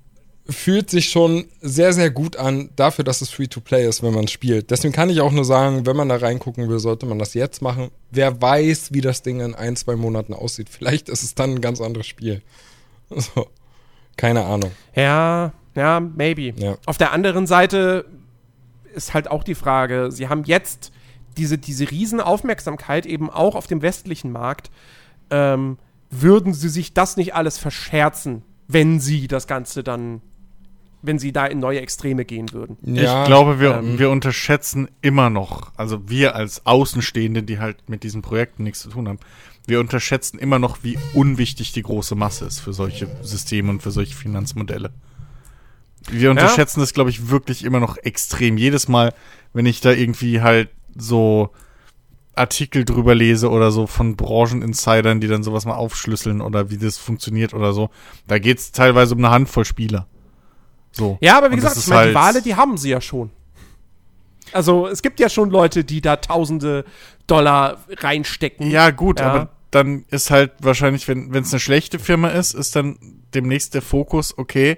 fühlt 0.50 0.90
sich 0.90 1.10
schon 1.10 1.46
sehr, 1.62 1.94
sehr 1.94 2.10
gut 2.10 2.38
an, 2.38 2.70
dafür, 2.76 3.04
dass 3.04 3.22
es 3.22 3.30
Free-to-Play 3.30 3.88
ist, 3.88 4.02
wenn 4.02 4.14
man 4.14 4.26
es 4.26 4.32
spielt. 4.32 4.72
Deswegen 4.72 4.94
kann 4.94 5.10
ich 5.10 5.20
auch 5.20 5.32
nur 5.32 5.46
sagen, 5.46 5.86
wenn 5.86 5.98
man 5.98 6.10
da 6.10 6.16
reingucken 6.16 6.70
will, 6.70 6.80
sollte 6.80 7.06
man 7.06 7.20
das 7.20 7.34
jetzt 7.34 7.62
machen. 7.62 7.92
Wer 8.12 8.42
weiß, 8.42 8.94
wie 8.94 9.02
das 9.02 9.22
Ding 9.22 9.42
in 9.42 9.56
ein, 9.56 9.76
zwei 9.76 9.96
Monaten 9.96 10.34
aussieht. 10.34 10.70
Vielleicht 10.70 11.10
ist 11.10 11.24
es 11.24 11.36
dann 11.36 11.56
ein 11.56 11.62
ganz 11.62 11.82
anderes 11.82 12.08
Spiel. 12.08 12.42
So. 13.10 13.48
Keine 14.18 14.46
Ahnung. 14.46 14.72
Ja, 14.96 15.54
ja, 15.76 16.00
maybe. 16.00 16.54
Ja. 16.60 16.78
Auf 16.86 16.98
der 16.98 17.12
anderen 17.12 17.46
Seite 17.46 18.06
ist 18.98 19.14
halt 19.14 19.32
auch 19.32 19.44
die 19.44 19.56
Frage, 19.56 20.12
sie 20.12 20.28
haben 20.28 20.44
jetzt 20.44 20.92
diese, 21.38 21.58
diese 21.58 21.90
riesen 21.90 22.20
Aufmerksamkeit 22.20 23.06
eben 23.06 23.30
auch 23.30 23.56
auf 23.56 23.68
dem 23.68 23.82
westlichen 23.82 24.32
Markt. 24.32 24.72
Ähm, 25.30 25.78
würden 26.10 26.54
sie 26.54 26.70
sich 26.70 26.94
das 26.94 27.18
nicht 27.18 27.36
alles 27.36 27.58
verscherzen, 27.58 28.44
wenn 28.68 29.00
sie 29.00 29.28
das 29.28 29.48
Ganze 29.48 29.84
dann, 29.84 30.22
wenn 31.02 31.20
sie 31.20 31.32
da 31.32 31.46
in 31.46 31.60
neue 31.60 31.80
Extreme 31.80 32.26
gehen 32.26 32.52
würden? 32.54 32.78
Ja, 32.82 33.22
ich 33.22 33.28
glaube, 33.28 33.60
wir, 33.60 33.78
ähm, 33.78 34.00
wir 34.00 34.10
unterschätzen 34.10 34.90
immer 35.02 35.30
noch, 35.30 35.72
also 35.78 36.10
wir 36.10 36.36
als 36.36 36.66
Außenstehende, 36.66 37.44
die 37.44 37.60
halt 37.60 37.90
mit 37.90 38.04
diesen 38.04 38.22
Projekten 38.22 38.64
nichts 38.64 38.80
zu 38.80 38.90
tun 38.90 39.08
haben, 39.08 39.20
wir 39.68 39.82
unterschätzen 39.82 40.40
immer 40.40 40.60
noch, 40.60 40.80
wie 40.84 40.98
unwichtig 41.14 41.74
die 41.74 41.84
große 41.84 42.16
Masse 42.16 42.46
ist 42.46 42.62
für 42.62 42.74
solche 42.74 43.08
Systeme 43.22 43.70
und 43.70 43.84
für 43.84 43.92
solche 43.92 44.16
Finanzmodelle. 44.16 44.92
Wir 46.10 46.32
unterschätzen 46.32 46.80
das, 46.80 46.94
glaube 46.94 47.10
ich, 47.10 47.30
wirklich 47.30 47.64
immer 47.64 47.80
noch 47.80 47.98
extrem. 47.98 48.58
Jedes 48.58 48.88
Mal, 48.88 49.14
wenn 49.54 49.66
ich 49.66 49.82
da 49.82 49.92
irgendwie 49.92 50.42
halt 50.42 50.70
so 50.96 51.50
Artikel 52.36 52.86
drüber 52.86 53.16
lese 53.16 53.50
oder 53.50 53.72
so 53.72 53.88
von 53.88 54.16
Brancheninsidern, 54.16 55.20
die 55.20 55.28
dann 55.28 55.44
sowas 55.44 55.66
mal 55.66 55.76
aufschlüsseln 55.76 56.40
oder 56.42 56.70
wie 56.70 56.78
das 56.78 56.98
funktioniert 56.98 57.54
oder 57.54 57.74
so, 57.74 57.90
da 58.28 58.38
geht 58.40 58.60
es 58.60 58.72
teilweise 58.72 59.16
um 59.16 59.20
eine 59.24 59.32
Handvoll 59.32 59.66
Spieler. 59.66 60.08
So. 60.92 61.18
Ja, 61.22 61.38
aber 61.38 61.48
wie 61.50 61.56
Und 61.56 61.62
gesagt, 61.62 61.78
ich 61.78 61.88
meine, 61.88 62.00
halt- 62.00 62.10
die 62.12 62.16
Wale, 62.16 62.42
die 62.44 62.56
haben 62.56 62.78
sie 62.78 62.90
ja 62.90 63.02
schon. 63.02 63.32
Also 64.54 64.88
es 64.88 65.02
gibt 65.02 65.20
ja 65.20 65.30
schon 65.30 65.50
Leute, 65.50 65.84
die 65.84 66.00
da 66.02 66.16
tausende 66.16 66.86
Dollar 67.28 67.84
reinstecken. 67.98 68.70
Ja, 68.72 68.92
gut, 68.92 69.20
Ja. 69.20 69.32
aber 69.32 69.50
dann 69.72 70.06
ist 70.10 70.32
halt 70.32 70.52
wahrscheinlich, 70.62 71.08
wenn 71.08 71.34
es 71.36 71.52
eine 71.52 71.60
schlechte 71.60 72.00
Firma 72.00 72.30
ist, 72.30 72.54
ist 72.54 72.76
dann 72.76 72.98
demnächst 73.34 73.74
der 73.74 73.82
Fokus, 73.82 74.38
okay, 74.38 74.78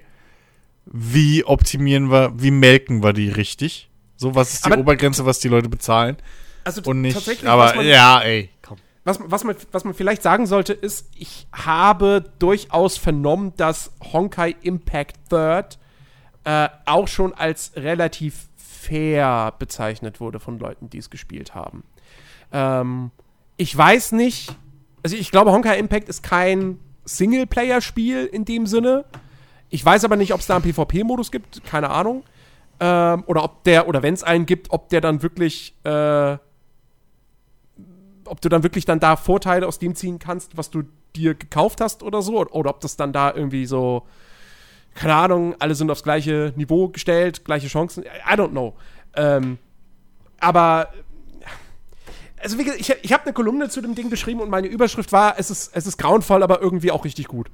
wie 0.86 1.44
optimieren 1.44 2.10
wir, 2.10 2.32
wie 2.36 2.50
melken 2.50 3.02
wir 3.02 3.12
die 3.12 3.28
richtig? 3.28 3.88
So, 4.16 4.34
was 4.34 4.52
ist 4.54 4.66
die 4.66 4.72
Aber- 4.72 4.80
Obergrenze, 4.80 5.24
was 5.26 5.38
die 5.38 5.48
Leute 5.48 5.68
bezahlen? 5.68 6.16
also 6.64 6.82
Und 6.84 7.00
nicht, 7.00 7.14
tatsächlich, 7.14 7.48
aber 7.48 7.74
man, 7.74 7.86
ja, 7.86 8.20
ey, 8.20 8.50
komm. 8.62 8.76
was, 9.04 9.18
was, 9.24 9.44
man, 9.44 9.56
was 9.72 9.84
man 9.84 9.94
vielleicht 9.94 10.22
sagen 10.22 10.46
sollte, 10.46 10.72
ist, 10.74 11.08
ich 11.16 11.46
habe 11.52 12.24
durchaus 12.38 12.98
vernommen, 12.98 13.54
dass 13.56 13.92
Honkai 14.12 14.54
Impact 14.62 15.16
Third 15.30 15.78
äh, 16.44 16.68
auch 16.86 17.08
schon 17.08 17.32
als 17.32 17.72
relativ 17.76 18.48
fair 18.56 19.54
bezeichnet 19.58 20.20
wurde 20.20 20.40
von 20.40 20.58
Leuten, 20.58 20.90
die 20.90 20.98
es 20.98 21.08
gespielt 21.10 21.54
haben. 21.54 21.82
Ähm, 22.52 23.10
ich 23.56 23.76
weiß 23.76 24.12
nicht, 24.12 24.54
also 25.02 25.16
ich 25.16 25.30
glaube, 25.30 25.52
Honkai 25.52 25.78
Impact 25.78 26.08
ist 26.08 26.22
kein 26.22 26.78
Singleplayer-Spiel 27.04 28.26
in 28.26 28.44
dem 28.44 28.66
Sinne. 28.66 29.04
Ich 29.70 29.84
weiß 29.84 30.04
aber 30.04 30.16
nicht, 30.16 30.34
ob 30.34 30.40
es 30.40 30.46
da 30.46 30.56
einen 30.56 30.64
PvP-Modus 30.64 31.30
gibt, 31.30 31.64
keine 31.64 31.90
Ahnung. 31.90 32.24
Ähm, 32.80 33.24
oder 33.26 33.44
ob 33.44 33.64
der, 33.64 33.88
oder 33.88 34.02
wenn 34.02 34.14
es 34.14 34.22
einen 34.22 34.46
gibt, 34.46 34.70
ob 34.70 34.88
der 34.88 35.00
dann 35.00 35.22
wirklich, 35.22 35.74
äh, 35.84 36.36
ob 38.24 38.40
du 38.40 38.48
dann 38.48 38.62
wirklich 38.62 38.84
dann 38.84 39.00
da 39.00 39.16
Vorteile 39.16 39.66
aus 39.66 39.78
dem 39.78 39.94
ziehen 39.94 40.18
kannst, 40.18 40.56
was 40.56 40.70
du 40.70 40.82
dir 41.14 41.34
gekauft 41.34 41.80
hast 41.80 42.02
oder 42.02 42.22
so, 42.22 42.38
oder, 42.38 42.70
ob 42.70 42.80
das 42.80 42.96
dann 42.96 43.12
da 43.12 43.32
irgendwie 43.34 43.66
so, 43.66 44.06
keine 44.94 45.14
Ahnung, 45.14 45.54
alle 45.58 45.74
sind 45.74 45.90
aufs 45.90 46.02
gleiche 46.02 46.52
Niveau 46.56 46.88
gestellt, 46.88 47.44
gleiche 47.44 47.68
Chancen, 47.68 48.04
I 48.04 48.34
don't 48.34 48.50
know. 48.50 48.74
Ähm, 49.14 49.58
aber 50.40 50.88
also 52.42 52.58
wie 52.58 52.64
gesagt, 52.64 52.80
ich, 52.80 52.90
ich 53.02 53.12
habe 53.12 53.24
eine 53.24 53.32
Kolumne 53.32 53.68
zu 53.68 53.80
dem 53.80 53.94
Ding 53.94 54.10
geschrieben 54.10 54.40
und 54.40 54.48
meine 54.48 54.66
Überschrift 54.66 55.12
war, 55.12 55.38
es 55.38 55.50
ist, 55.50 55.72
es 55.74 55.86
ist 55.86 55.98
grauenvoll, 55.98 56.42
aber 56.42 56.60
irgendwie 56.60 56.90
auch 56.90 57.04
richtig 57.04 57.28
gut. 57.28 57.50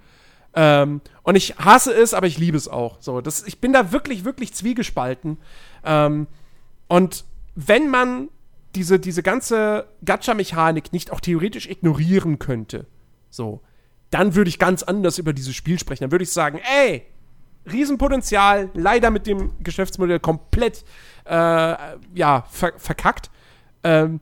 Ähm, 0.56 1.02
und 1.22 1.36
ich 1.36 1.56
hasse 1.58 1.92
es, 1.92 2.14
aber 2.14 2.26
ich 2.26 2.38
liebe 2.38 2.56
es 2.56 2.66
auch. 2.66 2.96
So, 3.00 3.20
das, 3.20 3.46
ich 3.46 3.60
bin 3.60 3.74
da 3.74 3.92
wirklich, 3.92 4.24
wirklich 4.24 4.54
zwiegespalten. 4.54 5.36
Ähm, 5.84 6.26
und 6.88 7.24
wenn 7.54 7.90
man 7.90 8.30
diese, 8.74 8.98
diese 8.98 9.22
ganze 9.22 9.86
Gacha-Mechanik 10.04 10.92
nicht 10.92 11.12
auch 11.12 11.20
theoretisch 11.20 11.68
ignorieren 11.68 12.38
könnte, 12.38 12.86
so, 13.28 13.60
dann 14.10 14.34
würde 14.34 14.48
ich 14.48 14.58
ganz 14.58 14.82
anders 14.82 15.18
über 15.18 15.34
dieses 15.34 15.54
Spiel 15.54 15.78
sprechen. 15.78 16.04
Dann 16.04 16.12
würde 16.12 16.24
ich 16.24 16.32
sagen, 16.32 16.58
ey, 16.78 17.04
Riesenpotenzial, 17.70 18.70
leider 18.74 19.10
mit 19.10 19.26
dem 19.26 19.52
Geschäftsmodell 19.62 20.20
komplett 20.20 20.84
äh, 21.24 21.76
ja, 22.14 22.44
ver 22.48 22.72
verkackt. 22.78 23.30
Ähm, 23.82 24.20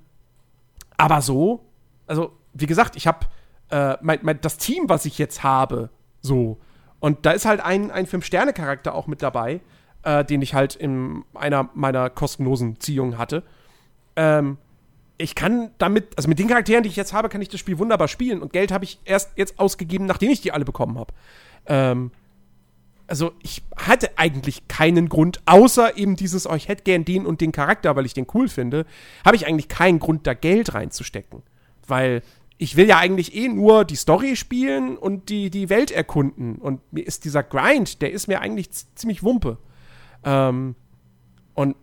aber 0.96 1.20
so, 1.20 1.66
also 2.06 2.32
wie 2.54 2.66
gesagt, 2.66 2.96
ich 2.96 3.06
habe 3.06 3.26
äh, 3.68 4.34
das 4.40 4.56
Team, 4.56 4.88
was 4.88 5.04
ich 5.04 5.18
jetzt 5.18 5.42
habe, 5.42 5.90
so. 6.24 6.58
Und 7.00 7.26
da 7.26 7.32
ist 7.32 7.44
halt 7.44 7.60
ein, 7.60 7.90
ein 7.90 8.06
Fünf-Sterne-Charakter 8.06 8.94
auch 8.94 9.06
mit 9.06 9.22
dabei, 9.22 9.60
äh, 10.04 10.24
den 10.24 10.40
ich 10.42 10.54
halt 10.54 10.74
in 10.74 11.22
einer 11.34 11.68
meiner 11.74 12.08
kostenlosen 12.08 12.80
Ziehungen 12.80 13.18
hatte. 13.18 13.42
Ähm, 14.16 14.56
ich 15.18 15.34
kann 15.34 15.70
damit, 15.78 16.16
also 16.16 16.28
mit 16.28 16.38
den 16.38 16.48
Charakteren, 16.48 16.82
die 16.82 16.88
ich 16.88 16.96
jetzt 16.96 17.12
habe, 17.12 17.28
kann 17.28 17.42
ich 17.42 17.48
das 17.48 17.60
Spiel 17.60 17.78
wunderbar 17.78 18.08
spielen. 18.08 18.40
Und 18.40 18.52
Geld 18.52 18.72
habe 18.72 18.84
ich 18.84 19.00
erst 19.04 19.36
jetzt 19.36 19.60
ausgegeben, 19.60 20.06
nachdem 20.06 20.30
ich 20.30 20.40
die 20.40 20.52
alle 20.52 20.64
bekommen 20.64 20.98
habe. 20.98 21.12
Ähm, 21.66 22.10
also 23.06 23.32
ich 23.42 23.62
hatte 23.76 24.16
eigentlich 24.16 24.66
keinen 24.66 25.10
Grund, 25.10 25.42
außer 25.44 25.98
eben 25.98 26.16
dieses, 26.16 26.48
oh, 26.48 26.54
ich 26.54 26.68
hätte 26.68 26.84
gern 26.84 27.04
den 27.04 27.26
und 27.26 27.42
den 27.42 27.52
Charakter, 27.52 27.94
weil 27.96 28.06
ich 28.06 28.14
den 28.14 28.26
cool 28.32 28.48
finde, 28.48 28.86
habe 29.26 29.36
ich 29.36 29.46
eigentlich 29.46 29.68
keinen 29.68 29.98
Grund, 29.98 30.26
da 30.26 30.32
Geld 30.32 30.72
reinzustecken. 30.72 31.42
Weil 31.86 32.22
ich 32.64 32.76
will 32.76 32.88
ja 32.88 32.96
eigentlich 32.96 33.34
eh 33.34 33.48
nur 33.48 33.84
die 33.84 33.94
Story 33.94 34.36
spielen 34.36 34.96
und 34.96 35.28
die, 35.28 35.50
die 35.50 35.68
Welt 35.68 35.90
erkunden. 35.90 36.56
Und 36.56 36.80
mir 36.94 37.06
ist 37.06 37.26
dieser 37.26 37.42
Grind, 37.42 38.00
der 38.00 38.10
ist 38.10 38.26
mir 38.26 38.40
eigentlich 38.40 38.70
ziemlich 38.94 39.22
Wumpe. 39.22 39.58
Ähm, 40.24 40.74
und 41.52 41.76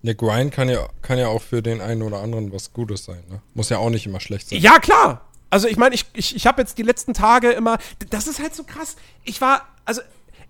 Der 0.00 0.14
Grind 0.14 0.50
kann 0.50 0.70
ja, 0.70 0.88
kann 1.02 1.18
ja 1.18 1.28
auch 1.28 1.42
für 1.42 1.60
den 1.60 1.82
einen 1.82 2.02
oder 2.02 2.20
anderen 2.20 2.50
was 2.50 2.72
Gutes 2.72 3.04
sein. 3.04 3.22
Ne? 3.28 3.42
Muss 3.52 3.68
ja 3.68 3.76
auch 3.76 3.90
nicht 3.90 4.06
immer 4.06 4.20
schlecht 4.20 4.48
sein. 4.48 4.58
Ja, 4.58 4.78
klar. 4.78 5.28
Also 5.50 5.68
ich 5.68 5.76
meine, 5.76 5.94
ich, 5.94 6.06
ich, 6.14 6.34
ich 6.34 6.46
habe 6.46 6.62
jetzt 6.62 6.78
die 6.78 6.82
letzten 6.82 7.12
Tage 7.12 7.50
immer. 7.50 7.76
Das 8.08 8.26
ist 8.26 8.40
halt 8.40 8.54
so 8.54 8.64
krass. 8.64 8.96
Ich 9.24 9.42
war, 9.42 9.68
also 9.84 10.00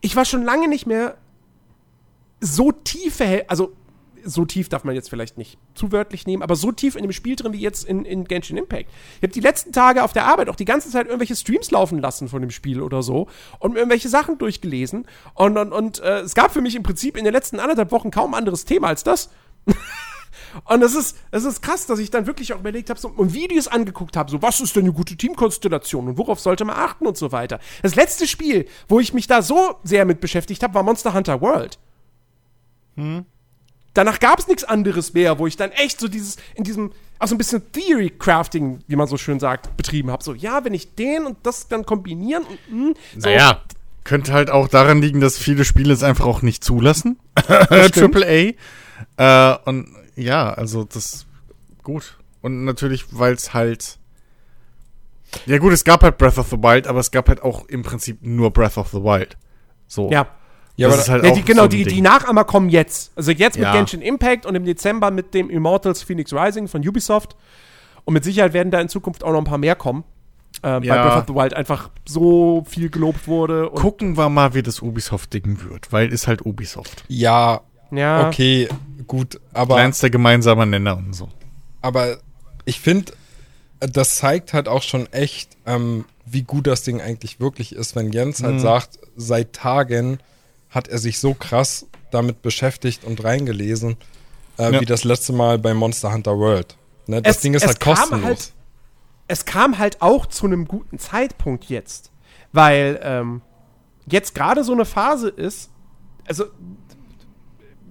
ich 0.01 0.15
war 0.15 0.25
schon 0.25 0.45
lange 0.45 0.69
nicht 0.69 0.87
mehr 0.87 1.17
so 2.41 2.71
tiefe, 2.71 3.47
also 3.49 3.73
so 4.25 4.45
tief 4.45 4.69
darf 4.69 4.85
man 4.85 4.95
jetzt 4.95 5.11
vielleicht 5.11 5.39
nicht 5.39 5.59
zu 5.75 5.93
wörtlich 5.93 6.27
nehmen, 6.27 6.43
aber 6.43 6.57
so 6.57 6.73
tief 6.73 6.97
in 6.97 7.03
dem 7.03 7.13
Spiel 7.13 7.37
drin 7.37 7.53
wie 7.53 7.61
jetzt 7.61 7.85
in, 7.85 8.05
in 8.05 8.25
Genshin 8.25 8.57
Impact. 8.57 8.89
Ich 9.17 9.23
habe 9.23 9.33
die 9.33 9.41
letzten 9.41 9.73
Tage 9.73 10.03
auf 10.03 10.13
der 10.13 10.27
Arbeit 10.27 10.49
auch 10.49 10.57
die 10.57 10.65
ganze 10.65 10.91
Zeit 10.91 11.07
irgendwelche 11.07 11.37
Streams 11.37 11.71
laufen 11.71 11.99
lassen 11.99 12.29
von 12.29 12.41
dem 12.41 12.51
Spiel 12.51 12.81
oder 12.81 13.03
so 13.03 13.29
und 13.59 13.73
mir 13.73 13.81
irgendwelche 13.81 14.09
Sachen 14.09 14.39
durchgelesen. 14.39 15.07
Und, 15.35 15.57
und, 15.57 15.73
und 15.73 16.01
äh, 16.01 16.21
es 16.21 16.35
gab 16.35 16.53
für 16.53 16.61
mich 16.61 16.75
im 16.75 16.83
Prinzip 16.83 17.17
in 17.17 17.25
den 17.25 17.33
letzten 17.33 17.61
anderthalb 17.61 17.91
Wochen 17.93 18.11
kaum 18.11 18.35
anderes 18.35 18.65
Thema 18.65 18.89
als 18.89 19.05
das. 19.05 19.31
Und 20.65 20.83
es 20.83 20.95
ist, 20.95 21.19
es 21.31 21.45
ist 21.45 21.63
krass, 21.63 21.87
dass 21.87 21.99
ich 21.99 22.11
dann 22.11 22.27
wirklich 22.27 22.53
auch 22.53 22.61
überlegt 22.61 22.91
habe 22.91 23.01
so, 23.01 23.09
und 23.09 23.33
Videos 23.33 23.69
angeguckt 23.69 24.17
habe, 24.17 24.31
so 24.31 24.43
was 24.43 24.61
ist 24.61 24.77
denn 24.77 24.85
eine 24.85 24.93
gute 24.93 25.17
Teamkonstellation 25.17 26.09
und 26.09 26.19
worauf 26.19 26.41
sollte 26.41 26.65
man 26.65 26.77
achten 26.77 27.07
und 27.07 27.17
so 27.17 27.33
weiter. 27.33 27.59
Das 27.83 27.95
letzte 27.95 28.27
Spiel, 28.27 28.67
wo 28.89 29.01
ich 29.01 29.15
mich 29.15 29.27
da 29.27 29.41
so 29.41 29.77
sehr 29.83 30.05
mit 30.05 30.21
beschäftigt 30.21 30.63
habe, 30.63 30.75
war 30.75 30.83
Monster 30.83 31.15
Hunter 31.15 31.41
World. 31.41 31.79
Hm. 32.97 33.25
Danach 33.95 34.21
gab 34.21 34.39
es 34.39 34.49
nichts 34.49 34.65
anderes 34.65 35.13
mehr, 35.13 35.39
wo 35.39 35.47
ich 35.47 35.57
dann 35.57 35.71
echt 35.73 36.01
so 36.01 36.09
dieses, 36.09 36.37
in 36.55 36.65
diesem, 36.65 36.93
auch 37.19 37.29
so 37.29 37.35
ein 37.35 37.39
bisschen 37.39 37.63
Theory 37.73 38.11
Crafting, 38.11 38.81
wie 38.87 38.97
man 38.97 39.07
so 39.07 39.19
schön 39.19 39.39
sagt, 39.39 39.77
betrieben 39.77 40.11
habe. 40.11 40.25
So, 40.25 40.35
ja, 40.35 40.65
wenn 40.65 40.73
ich 40.73 40.95
den 40.95 41.27
und 41.27 41.39
das 41.43 41.69
dann 41.69 41.85
kombinieren 41.85 42.45
und, 42.45 42.59
mh, 42.71 42.95
so, 43.19 43.29
Naja, 43.29 43.61
könnte 44.05 44.33
halt 44.33 44.51
auch 44.51 44.69
daran 44.69 45.03
liegen, 45.03 45.21
dass 45.21 45.39
viele 45.39 45.65
Spiele 45.65 45.93
es 45.93 46.03
einfach 46.03 46.25
auch 46.25 46.43
nicht 46.43 46.65
zulassen. 46.65 47.19
Triple 47.93 48.57
A. 49.19 49.53
Äh, 49.55 49.59
und 49.65 49.89
ja, 50.17 50.53
also 50.53 50.85
das 50.85 51.27
gut. 51.83 52.19
Und 52.41 52.65
natürlich, 52.65 53.07
weil 53.11 53.35
es 53.35 53.55
halt. 53.55 53.99
Ja, 55.47 55.59
gut, 55.59 55.73
es 55.73 55.85
gab 55.85 56.03
halt 56.03 56.19
Breath 56.19 56.39
of 56.39 56.49
the 56.49 56.59
Wild, 56.59 56.87
aber 56.87 57.01
es 57.01 57.11
gab 57.11 57.29
halt 57.29 57.43
auch 57.43 57.67
im 57.69 57.83
Prinzip 57.83 58.19
nur 58.21 58.51
Breath 58.53 58.77
of 58.77 58.89
the 58.89 59.03
Wild. 59.03 59.37
So. 59.87 60.11
ja. 60.11 60.27
Ja, 60.77 60.89
das 60.89 60.95
aber 60.97 61.03
ist 61.03 61.09
halt 61.11 61.25
Ja, 61.25 61.31
auch 61.31 61.35
die, 61.37 61.43
genau, 61.43 61.63
so 61.63 61.65
ein 61.67 61.71
die, 61.71 61.85
Ding. 61.85 61.95
die 61.95 62.01
Nachahmer 62.01 62.45
kommen 62.45 62.69
jetzt. 62.71 63.13
Also 63.17 63.31
jetzt 63.31 63.57
mit 63.57 63.65
Ja. 63.65 63.73
Genshin 63.73 64.01
Impact 64.03 64.47
und 64.47 64.55
im 64.55 64.65
Dezember 64.65 65.11
mit 65.11 65.35
dem 65.35 65.51
Immortals 65.51 66.03
Phoenix 66.03 66.33
Rising 66.33 66.67
von 66.69 66.87
Ubisoft. 66.87 67.37
Und 68.05 68.15
mit 68.15 68.25
Sicherheit 68.25 68.53
werden 68.53 68.71
da 68.71 68.81
in 68.81 68.89
Zukunft 68.89 69.23
auch 69.23 69.33
noch 69.33 69.39
ein 69.39 69.45
paar 69.45 69.59
mehr 69.59 69.75
kommen. 69.77 70.03
Äh, 70.63 70.69
Weil 70.69 70.85
Ja. 70.85 71.03
Breath 71.09 71.19
of 71.23 71.25
the 71.29 71.35
Wild 71.35 71.55
einfach 71.55 71.91
so 72.07 72.65
viel 72.69 72.91
gelobt 72.91 73.27
wurde. 73.29 73.69
Und 73.71 73.81
Gucken 73.81 74.17
wir 74.17 74.29
mal, 74.29 74.55
wie 74.55 74.63
das 74.63 74.81
Ubisoft-Ding 74.81 75.63
wird, 75.69 75.93
weil 75.93 76.13
ist 76.13 76.27
halt 76.27 76.45
Ubisoft. 76.45 77.05
ja, 77.09 77.61
ja, 77.91 78.27
okay, 78.27 78.69
gut, 79.07 79.39
aber, 79.53 79.75
Kleinster 79.75 80.09
gemeinsamer 80.09 80.65
Nenner 80.65 80.97
und 80.97 81.15
so. 81.15 81.29
aber 81.83 82.17
ich 82.65 82.81
finde, 82.81 83.13
das 83.81 84.17
zeigt 84.17 84.55
halt 84.55 84.67
auch 84.69 84.83
schon 84.83 85.13
echt, 85.13 85.51
ähm, 85.67 86.07
wie 86.25 86.43
gut 86.43 86.67
das 86.67 86.83
Ding 86.85 87.01
eigentlich 87.03 87.39
wirklich 87.41 87.75
ist, 87.75 87.95
wenn 87.95 88.11
Jens 88.13 88.43
halt 88.43 88.55
Mhm. 88.55 88.61
sagt, 88.61 88.99
seit 89.17 89.53
Tagen 89.53 90.19
hat 90.73 90.89
er 90.89 90.99
sich 90.99 91.19
so 91.21 91.35
krass 91.35 91.87
damit 92.11 92.43
beschäftigt 92.43 93.05
und 93.05 93.23
reingelesen, 93.23 93.97
äh, 94.59 94.73
Ja. 94.73 94.81
wie 94.81 94.85
das 94.87 95.05
letzte 95.05 95.33
Mal 95.33 95.59
bei 95.59 95.73
Monster 95.75 96.13
Hunter 96.13 96.37
World. 96.39 96.77
Ne, 97.07 97.23
das 97.23 97.37
Es- 97.37 97.43
Ding 97.43 97.55
ist 97.55 97.65
halt 97.67 97.79
kostenlos. 97.81 98.25
halt- 98.25 98.53
es 99.29 99.45
kam 99.45 99.79
halt 99.79 100.03
auch 100.03 100.27
zu 100.27 100.47
einem 100.47 100.67
guten 100.67 100.99
Zeitpunkt 100.99 101.65
jetzt. 101.67 102.11
Weil 102.53 103.01
ähm, 103.03 103.41
jetzt 104.07 104.35
gerade 104.35 104.63
so 104.65 104.73
eine 104.73 104.85
Phase 104.85 105.29
ist, 105.31 105.71
also 106.27 106.45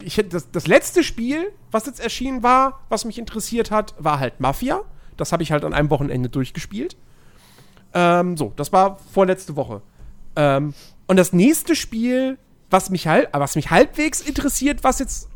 ich, 0.04 0.18
hätte- 0.18 0.30
das, 0.30 0.52
das 0.52 0.68
letzte 0.68 1.04
Spiel, 1.04 1.52
was 1.72 1.86
jetzt 1.88 2.00
erschienen 2.00 2.44
war, 2.44 2.82
was 2.90 3.06
mich 3.06 3.18
interessiert 3.18 3.72
hat, 3.72 3.96
war 3.98 4.20
halt 4.20 4.40
Mafia. 4.40 4.82
Das 5.18 5.32
habe 5.32 5.44
ich 5.44 5.52
halt 5.52 5.64
an 5.66 5.74
einem 5.74 5.90
Wochenende 5.90 6.30
durchgespielt. 6.30 6.96
Ähm, 7.94 8.38
so, 8.38 8.54
das 8.56 8.72
war 8.72 8.98
vorletzte 9.12 9.56
Woche. 9.56 9.82
Ähm, 10.36 10.74
und 11.08 11.18
das 11.18 11.34
nächste 11.34 11.76
Spiel, 11.76 12.38
was 12.72 12.90
mich 12.90 13.08
halt, 13.08 13.30
was 13.34 13.56
mich 13.56 13.70
halbwegs 13.70 14.22
interessiert, 14.22 14.84
was 14.84 15.00
jetzt 15.00 15.30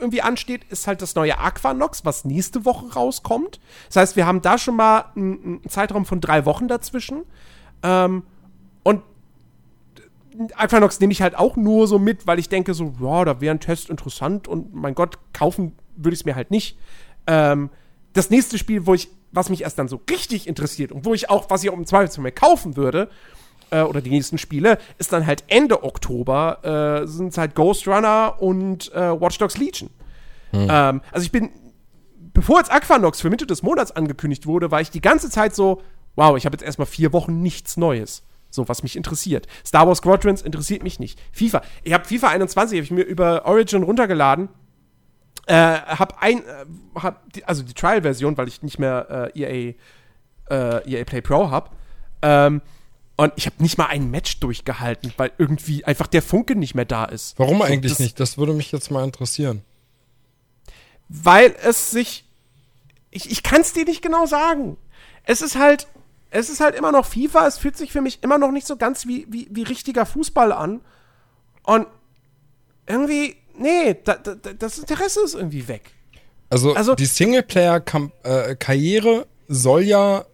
irgendwie 0.00 0.22
ansteht, 0.22 0.64
ist 0.70 0.86
halt 0.86 1.02
das 1.02 1.14
neue 1.14 1.38
Aquanox, 1.38 2.04
was 2.04 2.24
nächste 2.24 2.64
Woche 2.64 2.92
rauskommt. 2.92 3.60
Das 3.88 3.96
heißt, 3.96 4.16
wir 4.16 4.26
haben 4.26 4.42
da 4.42 4.58
schon 4.58 4.76
mal 4.76 5.06
einen, 5.14 5.44
einen 5.44 5.68
Zeitraum 5.68 6.06
von 6.06 6.20
drei 6.20 6.44
Wochen 6.44 6.68
dazwischen. 6.68 7.24
Ähm, 7.82 8.22
und 8.82 9.02
Aquanox 10.54 11.00
nehme 11.00 11.12
ich 11.12 11.22
halt 11.22 11.36
auch 11.36 11.56
nur 11.56 11.86
so 11.88 11.98
mit, 11.98 12.26
weil 12.26 12.38
ich 12.38 12.48
denke 12.48 12.74
so, 12.74 12.94
ja, 13.00 13.24
da 13.24 13.40
wäre 13.40 13.54
ein 13.54 13.60
Test 13.60 13.90
interessant 13.90 14.46
und 14.46 14.74
mein 14.74 14.94
Gott, 14.94 15.18
kaufen 15.32 15.72
würde 15.96 16.14
ich 16.14 16.20
es 16.20 16.24
mir 16.24 16.36
halt 16.36 16.50
nicht. 16.50 16.78
Ähm, 17.26 17.70
das 18.12 18.30
nächste 18.30 18.56
Spiel, 18.56 18.86
wo 18.86 18.94
ich, 18.94 19.08
was 19.32 19.50
mich 19.50 19.62
erst 19.62 19.78
dann 19.78 19.88
so 19.88 20.00
richtig 20.08 20.46
interessiert 20.46 20.92
und 20.92 21.04
wo 21.04 21.12
ich 21.12 21.28
auch, 21.28 21.50
was 21.50 21.64
ich 21.64 21.70
auch 21.70 21.76
im 21.76 21.86
Zweifelsfall 21.86 22.22
mehr 22.22 22.32
kaufen 22.32 22.76
würde, 22.76 23.10
äh, 23.70 23.82
oder 23.82 24.00
die 24.00 24.10
nächsten 24.10 24.38
Spiele, 24.38 24.78
ist 24.98 25.12
dann 25.12 25.26
halt 25.26 25.44
Ende 25.48 25.82
Oktober, 25.82 27.02
äh, 27.02 27.06
sind 27.06 27.28
es 27.28 27.38
halt 27.38 27.54
Ghost 27.54 27.86
Runner 27.86 28.36
und 28.38 28.92
äh, 28.92 29.20
Watch 29.20 29.38
Dogs 29.38 29.58
Legion. 29.58 29.90
Ähm, 30.52 31.02
also 31.12 31.24
ich 31.24 31.32
bin, 31.32 31.50
bevor 32.32 32.58
jetzt 32.58 32.72
Aquanox 32.72 33.20
für 33.20 33.30
Mitte 33.30 33.46
des 33.46 33.62
Monats 33.62 33.92
angekündigt 33.92 34.46
wurde, 34.46 34.70
war 34.70 34.80
ich 34.80 34.90
die 34.90 35.00
ganze 35.00 35.30
Zeit 35.30 35.54
so, 35.54 35.82
wow, 36.16 36.36
ich 36.36 36.46
habe 36.46 36.54
jetzt 36.54 36.64
erstmal 36.64 36.86
vier 36.86 37.12
Wochen 37.12 37.42
nichts 37.42 37.76
Neues. 37.76 38.22
So, 38.50 38.66
was 38.68 38.82
mich 38.82 38.96
interessiert. 38.96 39.46
Star 39.64 39.86
Wars 39.86 39.98
Squadrons 39.98 40.40
interessiert 40.40 40.82
mich 40.82 40.98
nicht. 40.98 41.20
FIFA. 41.32 41.62
Ich 41.82 41.92
habe 41.92 42.04
FIFA 42.06 42.28
21, 42.28 42.78
habe 42.78 42.84
ich 42.84 42.90
mir 42.90 43.02
über 43.02 43.44
Origin 43.44 43.82
runtergeladen. 43.82 44.48
Äh, 45.46 45.54
hab 45.54 46.22
ein, 46.22 46.38
äh, 46.38 46.64
hab 46.94 47.30
die, 47.34 47.44
also 47.44 47.62
die 47.62 47.74
Trial-Version, 47.74 48.36
weil 48.38 48.48
ich 48.48 48.62
nicht 48.62 48.78
mehr 48.78 49.30
äh, 49.34 49.40
EA, 49.40 49.74
äh, 50.50 50.90
EA 50.90 51.04
Play 51.04 51.20
Pro 51.20 51.50
habe. 51.50 51.70
Ähm, 52.22 52.62
und 53.18 53.32
ich 53.36 53.44
habe 53.46 53.62
nicht 53.62 53.76
mal 53.76 53.86
ein 53.86 54.10
Match 54.10 54.40
durchgehalten, 54.40 55.12
weil 55.18 55.32
irgendwie 55.38 55.84
einfach 55.84 56.06
der 56.06 56.22
Funke 56.22 56.54
nicht 56.56 56.74
mehr 56.74 56.84
da 56.86 57.04
ist. 57.04 57.38
Warum 57.38 57.60
eigentlich 57.62 57.92
das- 57.92 57.98
nicht? 57.98 58.18
Das 58.20 58.38
würde 58.38 58.52
mich 58.54 58.72
jetzt 58.72 58.90
mal 58.90 59.04
interessieren. 59.04 59.62
weil 61.08 61.54
es 61.62 61.90
sich. 61.90 62.24
Ich, 63.10 63.30
ich 63.30 63.42
kann 63.42 63.62
es 63.62 63.72
dir 63.72 63.84
nicht 63.84 64.02
genau 64.02 64.26
sagen. 64.26 64.76
Es 65.24 65.42
ist 65.42 65.56
halt. 65.58 65.88
Es 66.30 66.50
ist 66.50 66.60
halt 66.60 66.74
immer 66.74 66.92
noch 66.92 67.06
FIFA. 67.06 67.46
Es 67.46 67.56
fühlt 67.58 67.76
sich 67.76 67.90
für 67.90 68.02
mich 68.02 68.22
immer 68.22 68.36
noch 68.38 68.50
nicht 68.52 68.66
so 68.66 68.76
ganz 68.76 69.06
wie, 69.06 69.26
wie, 69.30 69.48
wie 69.50 69.62
richtiger 69.62 70.04
Fußball 70.06 70.52
an. 70.52 70.80
Und 71.64 71.86
irgendwie. 72.86 73.36
Nee, 73.58 73.96
da, 74.04 74.14
da, 74.16 74.34
da- 74.36 74.52
das 74.52 74.78
Interesse 74.78 75.20
ist 75.24 75.34
irgendwie 75.34 75.66
weg. 75.68 75.90
Also, 76.50 76.74
Also- 76.74 76.94
die 76.94 77.06
Singleplayer-Karriere 77.06 79.26
soll 79.48 79.82
ja, 79.82 80.24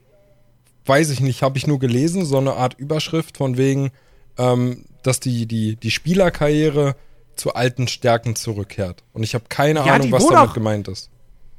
weiß 0.87 1.11
ich 1.11 1.21
nicht, 1.21 1.43
habe 1.43 1.59
ich 1.59 1.67
nur 1.67 1.79
gelesen, 1.79 2.25
so 2.25 2.39
eine 2.39 2.55
Art 2.55 2.75
Überschrift 2.79 3.37
von 3.39 3.57
wegen, 3.57 3.91
ähm, 4.39 4.85
dass 5.03 5.21
die, 5.21 5.47
die, 5.47 5.77
die 5.77 5.91
Spielerkarriere 5.91 6.97
zu 7.37 7.55
alten 7.55 7.89
Stärken 7.89 8.37
zurückkehrt. 8.37 9.03
Und 9.13 9.23
ich 9.23 9.35
habe 9.35 9.45
keine 9.49 9.81
Ja, 9.87 9.95
Ahnung, 9.95 10.13
was 10.13 10.27
damit 10.27 10.51
auch- 10.51 10.55
gemeint 10.55 10.89
ist. 10.89 11.11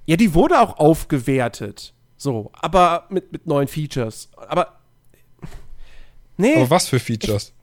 Ja, 0.06 0.16
die 0.18 0.34
wurde 0.36 0.60
auch 0.62 0.78
aufgewertet. 0.78 1.94
So, 2.18 2.52
aber 2.54 3.08
mit, 3.10 3.32
mit 3.32 3.46
neuen 3.48 3.68
Features. 3.68 4.30
Aber. 4.38 4.80
Nee. 6.38 6.56
Aber 6.58 6.70
was 6.70 6.88
für 6.88 7.00
Features? 7.00 7.54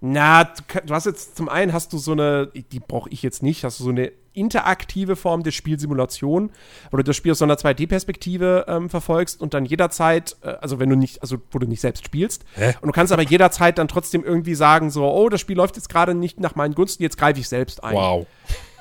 Na, 0.00 0.44
du, 0.44 0.80
du 0.86 0.94
hast 0.94 1.06
jetzt 1.06 1.36
zum 1.36 1.48
einen 1.48 1.72
hast 1.72 1.92
du 1.92 1.98
so 1.98 2.12
eine, 2.12 2.46
die 2.48 2.80
brauche 2.80 3.10
ich 3.10 3.22
jetzt 3.22 3.42
nicht, 3.42 3.64
hast 3.64 3.80
du 3.80 3.84
so 3.84 3.90
eine 3.90 4.12
interaktive 4.32 5.16
Form 5.16 5.42
der 5.42 5.50
Spielsimulation, 5.50 6.50
wo 6.90 6.96
du 6.96 7.02
das 7.02 7.16
Spiel 7.16 7.32
aus 7.32 7.38
so 7.38 7.44
einer 7.44 7.56
2D-Perspektive 7.56 8.66
ähm, 8.68 8.88
verfolgst 8.88 9.40
und 9.40 9.52
dann 9.52 9.64
jederzeit, 9.64 10.36
äh, 10.42 10.50
also 10.60 10.78
wenn 10.78 10.88
du 10.88 10.96
nicht, 10.96 11.20
also 11.22 11.38
wo 11.50 11.58
du 11.58 11.66
nicht 11.66 11.80
selbst 11.80 12.04
spielst, 12.04 12.44
Hä? 12.54 12.74
und 12.80 12.86
du 12.86 12.92
kannst 12.92 13.12
aber 13.12 13.22
jederzeit 13.22 13.78
dann 13.78 13.88
trotzdem 13.88 14.24
irgendwie 14.24 14.54
sagen, 14.54 14.90
so, 14.90 15.04
oh, 15.10 15.28
das 15.28 15.40
Spiel 15.40 15.56
läuft 15.56 15.76
jetzt 15.76 15.88
gerade 15.88 16.14
nicht 16.14 16.38
nach 16.38 16.54
meinen 16.54 16.74
Gunsten, 16.74 17.02
jetzt 17.02 17.18
greife 17.18 17.40
ich 17.40 17.48
selbst 17.48 17.82
ein. 17.82 17.94
Wow. 17.94 18.26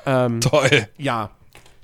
Ähm, 0.06 0.42
Toll. 0.42 0.88
ja. 0.98 1.32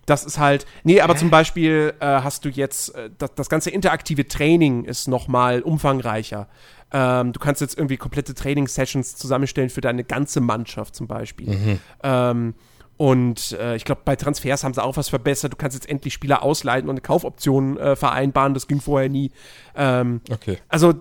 Das 0.06 0.26
ist 0.26 0.38
halt. 0.38 0.66
Nee, 0.84 1.00
aber 1.02 1.16
zum 1.16 1.30
Beispiel 1.30 1.94
äh, 2.00 2.06
hast 2.06 2.44
du 2.46 2.50
jetzt, 2.50 2.94
äh, 2.96 3.10
das, 3.18 3.36
das 3.36 3.50
ganze 3.50 3.70
interaktive 3.70 4.28
Training 4.28 4.84
ist 4.86 5.08
noch 5.08 5.28
mal 5.28 5.62
umfangreicher. 5.62 6.48
Ähm, 6.92 7.32
du 7.34 7.40
kannst 7.40 7.62
jetzt 7.62 7.78
irgendwie 7.78 7.98
komplette 7.98 8.34
Training-Sessions 8.34 9.16
zusammenstellen 9.16 9.70
für 9.70 9.82
deine 9.82 10.04
ganze 10.04 10.42
Mannschaft 10.42 10.96
zum 10.96 11.08
Beispiel. 11.08 11.80
Ähm, 12.04 12.54
und 12.98 13.54
äh, 13.54 13.76
ich 13.76 13.86
glaube, 13.86 14.02
bei 14.06 14.16
Transfers 14.16 14.64
haben 14.64 14.74
sie 14.74 14.84
auch 14.84 14.96
was 14.98 15.10
verbessert. 15.10 15.54
Du 15.54 15.58
kannst 15.58 15.76
jetzt 15.76 15.90
endlich 15.90 16.14
Spieler 16.14 16.44
ausleihen 16.44 16.86
und 16.86 16.92
eine 16.92 17.02
Kaufoption 17.02 17.78
äh, 17.78 17.96
vereinbaren. 17.96 18.54
Das 18.54 18.68
ging 18.68 18.82
vorher 18.82 19.10
nie. 19.10 19.32
Ähm, 19.76 20.22
Okay. 20.30 20.60
also 20.70 20.94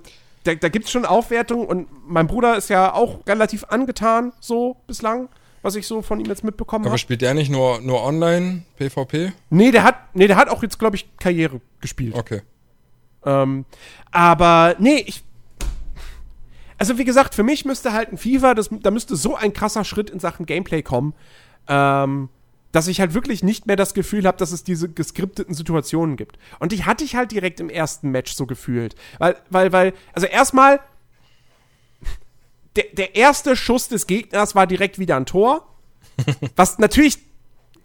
da, 0.45 0.55
da 0.55 0.69
gibt 0.71 0.87
es 0.87 0.91
schon 0.91 1.05
Aufwertungen 1.05 1.67
und 1.67 1.89
mein 2.09 2.27
Bruder 2.27 2.57
ist 2.57 2.71
ja 2.71 2.95
auch 2.95 3.27
relativ 3.27 3.65
angetan, 3.65 4.33
so 4.41 4.77
bislang, 4.87 5.29
was 5.63 5.77
ich 5.77 5.87
so 5.87 6.03
von 6.03 6.21
ihm 6.21 6.27
jetzt 6.27 6.45
mitbekommen 6.45 6.85
Aber 6.85 6.93
habe. 6.93 6.99
spielt 6.99 7.23
der 7.23 7.35
nicht 7.35 7.51
nur, 7.51 7.81
nur 7.81 8.03
online, 8.03 8.65
PvP? 8.77 9.33
Nee, 9.51 9.71
der 9.71 9.85
hat, 9.85 10.15
nee, 10.15 10.27
der 10.27 10.37
hat 10.37 10.49
auch 10.49 10.63
jetzt, 10.63 10.79
glaube 10.79 10.97
ich, 10.97 11.09
Karriere 11.19 11.61
gespielt. 11.81 12.15
Okay. 12.15 12.43
Ähm, 13.25 13.65
aber 14.11 14.77
nee, 14.79 15.05
ich. 15.07 15.23
Also 16.79 16.99
wie 16.99 17.05
gesagt, 17.05 17.35
für 17.37 17.45
mich 17.45 17.65
müsste 17.65 17.93
halt 17.93 18.11
ein 18.13 18.19
FIFA, 18.19 18.55
das, 18.55 18.69
da 18.71 18.91
müsste 18.91 19.15
so 19.15 19.37
ein 19.37 19.53
krasser 19.53 19.85
Schritt 19.85 20.11
in 20.11 20.19
Sachen 20.19 20.47
Gameplay 20.47 20.83
kommen, 20.83 21.15
ähm, 21.69 22.29
dass 22.73 22.89
ich 22.89 22.99
halt 23.01 23.15
wirklich 23.15 23.45
nicht 23.45 23.67
mehr 23.67 23.77
das 23.77 23.95
Gefühl 23.95 24.27
habe, 24.27 24.39
dass 24.39 24.51
es 24.51 24.65
diese 24.65 24.89
geskripteten 24.89 25.55
Situationen 25.55 26.17
gibt. 26.17 26.39
Und 26.59 26.73
die 26.73 26.85
hatte 26.85 27.05
ich 27.05 27.15
halt 27.15 27.31
direkt 27.31 27.61
im 27.61 27.69
ersten 27.71 28.11
Match 28.11 28.33
so 28.35 28.47
gefühlt. 28.47 28.97
Weil, 29.19 29.37
weil, 29.51 29.73
weil, 29.73 29.93
also 30.13 30.27
erstmal, 30.27 30.81
der, 32.77 32.85
der 32.93 33.17
erste 33.17 33.57
Schuss 33.57 33.89
des 33.89 34.07
Gegners 34.07 34.55
war 34.55 34.67
direkt 34.67 34.99
wieder 34.99 35.17
ein 35.17 35.27
Tor. 35.27 35.67
Was 36.57 36.79
natürlich 36.79 37.19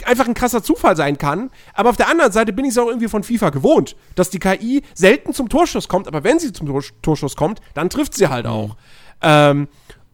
einfach 0.05 0.27
ein 0.27 0.33
krasser 0.33 0.63
Zufall 0.63 0.95
sein 0.95 1.17
kann. 1.17 1.49
Aber 1.73 1.89
auf 1.89 1.97
der 1.97 2.09
anderen 2.09 2.31
Seite 2.31 2.53
bin 2.53 2.65
ich 2.65 2.71
es 2.71 2.77
auch 2.77 2.87
irgendwie 2.87 3.07
von 3.07 3.23
FIFA 3.23 3.49
gewohnt, 3.49 3.95
dass 4.15 4.29
die 4.29 4.39
KI 4.39 4.83
selten 4.93 5.33
zum 5.33 5.49
Torschuss 5.49 5.87
kommt, 5.87 6.07
aber 6.07 6.23
wenn 6.23 6.39
sie 6.39 6.53
zum 6.53 6.67
Tor 6.67 6.83
Torschuss 7.01 7.35
kommt, 7.35 7.61
dann 7.73 7.89
trifft 7.89 8.13
sie 8.13 8.27
halt 8.27 8.45
auch. 8.45 8.77
Ähm, 9.21 9.67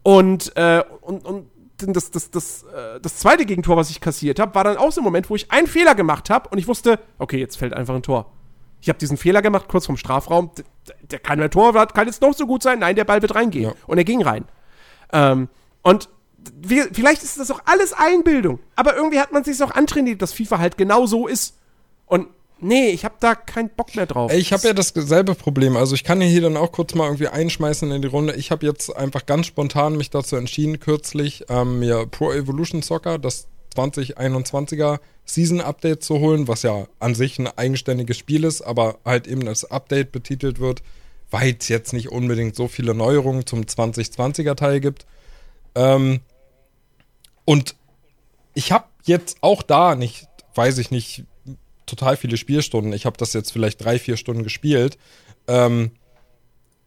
und, 0.03 0.55
äh, 0.55 0.83
und, 1.01 1.25
und 1.25 1.47
das, 1.77 2.11
das, 2.11 2.31
das, 2.31 2.63
äh, 2.63 2.99
das 3.01 3.17
zweite 3.17 3.45
Gegentor, 3.45 3.75
was 3.75 3.89
ich 3.89 3.99
kassiert 3.99 4.39
habe, 4.39 4.55
war 4.55 4.63
dann 4.63 4.77
auch 4.77 4.91
so 4.91 5.01
ein 5.01 5.03
Moment, 5.03 5.29
wo 5.29 5.35
ich 5.35 5.51
einen 5.51 5.67
Fehler 5.67 5.95
gemacht 5.95 6.29
habe 6.29 6.49
und 6.49 6.57
ich 6.57 6.67
wusste, 6.67 6.99
okay, 7.19 7.37
jetzt 7.37 7.57
fällt 7.57 7.73
einfach 7.73 7.95
ein 7.95 8.03
Tor. 8.03 8.31
Ich 8.81 8.89
habe 8.89 8.99
diesen 8.99 9.17
Fehler 9.17 9.41
gemacht, 9.41 9.67
kurz 9.69 9.85
vom 9.85 9.95
Strafraum. 9.95 10.51
Der, 10.57 10.95
der 11.11 11.19
kann 11.19 11.39
der 11.39 11.49
Torwart, 11.49 11.95
kann 11.95 12.07
jetzt 12.07 12.21
noch 12.21 12.33
so 12.33 12.45
gut 12.45 12.63
sein. 12.63 12.79
Nein, 12.79 12.97
der 12.97 13.05
Ball 13.05 13.21
wird 13.21 13.33
reingehen. 13.33 13.69
Ja. 13.69 13.75
Und 13.87 13.97
er 13.97 14.03
ging 14.03 14.21
rein. 14.21 14.45
Ähm, 15.13 15.47
und 15.81 16.09
wie, 16.61 16.81
vielleicht 16.91 17.23
ist 17.23 17.39
das 17.39 17.51
auch 17.51 17.61
alles 17.65 17.93
Einbildung. 17.93 18.59
Aber 18.75 18.95
irgendwie 18.95 19.19
hat 19.19 19.31
man 19.31 19.43
sich 19.43 19.61
auch 19.63 19.71
antrainiert, 19.71 20.21
dass 20.21 20.33
FIFA 20.33 20.59
halt 20.59 20.77
genau 20.77 21.05
so 21.05 21.27
ist. 21.27 21.55
Und 22.05 22.27
nee, 22.59 22.89
ich 22.89 23.05
habe 23.05 23.15
da 23.19 23.35
keinen 23.35 23.69
Bock 23.69 23.95
mehr 23.95 24.05
drauf. 24.05 24.33
Ich 24.33 24.51
habe 24.51 24.67
ja 24.67 24.73
dasselbe 24.73 25.35
Problem. 25.35 25.77
Also 25.77 25.95
ich 25.95 26.03
kann 26.03 26.21
ja 26.21 26.27
hier 26.27 26.41
dann 26.41 26.57
auch 26.57 26.71
kurz 26.71 26.95
mal 26.95 27.05
irgendwie 27.05 27.27
einschmeißen 27.27 27.91
in 27.91 28.01
die 28.01 28.07
Runde. 28.07 28.35
Ich 28.35 28.51
habe 28.51 28.65
jetzt 28.65 28.95
einfach 28.95 29.25
ganz 29.25 29.47
spontan 29.47 29.95
mich 29.95 30.09
dazu 30.09 30.35
entschieden, 30.35 30.79
kürzlich 30.79 31.45
ähm, 31.49 31.79
mir 31.79 32.05
Pro 32.07 32.31
Evolution 32.31 32.81
Soccer, 32.81 33.19
das 33.19 33.47
2021er 33.75 34.99
Season 35.25 35.61
Update 35.61 36.03
zu 36.03 36.19
holen, 36.19 36.47
was 36.47 36.63
ja 36.63 36.87
an 36.99 37.15
sich 37.15 37.39
ein 37.39 37.47
eigenständiges 37.47 38.17
Spiel 38.17 38.43
ist, 38.43 38.61
aber 38.61 38.99
halt 39.05 39.27
eben 39.27 39.47
als 39.47 39.69
Update 39.69 40.11
betitelt 40.11 40.59
wird, 40.59 40.83
weil 41.33 41.57
es 41.59 41.67
jetzt 41.67 41.93
nicht 41.93 42.09
unbedingt 42.09 42.55
so 42.55 42.67
viele 42.67 42.93
Neuerungen 42.93 43.47
zum 43.47 43.61
2020er 43.61 44.53
Teil 44.53 44.79
gibt. 44.79 45.07
Ähm, 45.73 46.19
und 47.43 47.75
ich 48.53 48.71
habe 48.71 48.85
jetzt 49.03 49.37
auch 49.41 49.63
da 49.63 49.95
nicht, 49.95 50.27
weiß 50.53 50.77
ich 50.77 50.91
nicht, 50.91 51.23
total 51.87 52.17
viele 52.17 52.37
Spielstunden. 52.37 52.93
Ich 52.93 53.07
habe 53.07 53.17
das 53.17 53.33
jetzt 53.33 53.51
vielleicht 53.51 53.83
drei, 53.83 53.97
vier 53.97 54.15
Stunden 54.15 54.43
gespielt. 54.43 54.99
Ähm, 55.47 55.89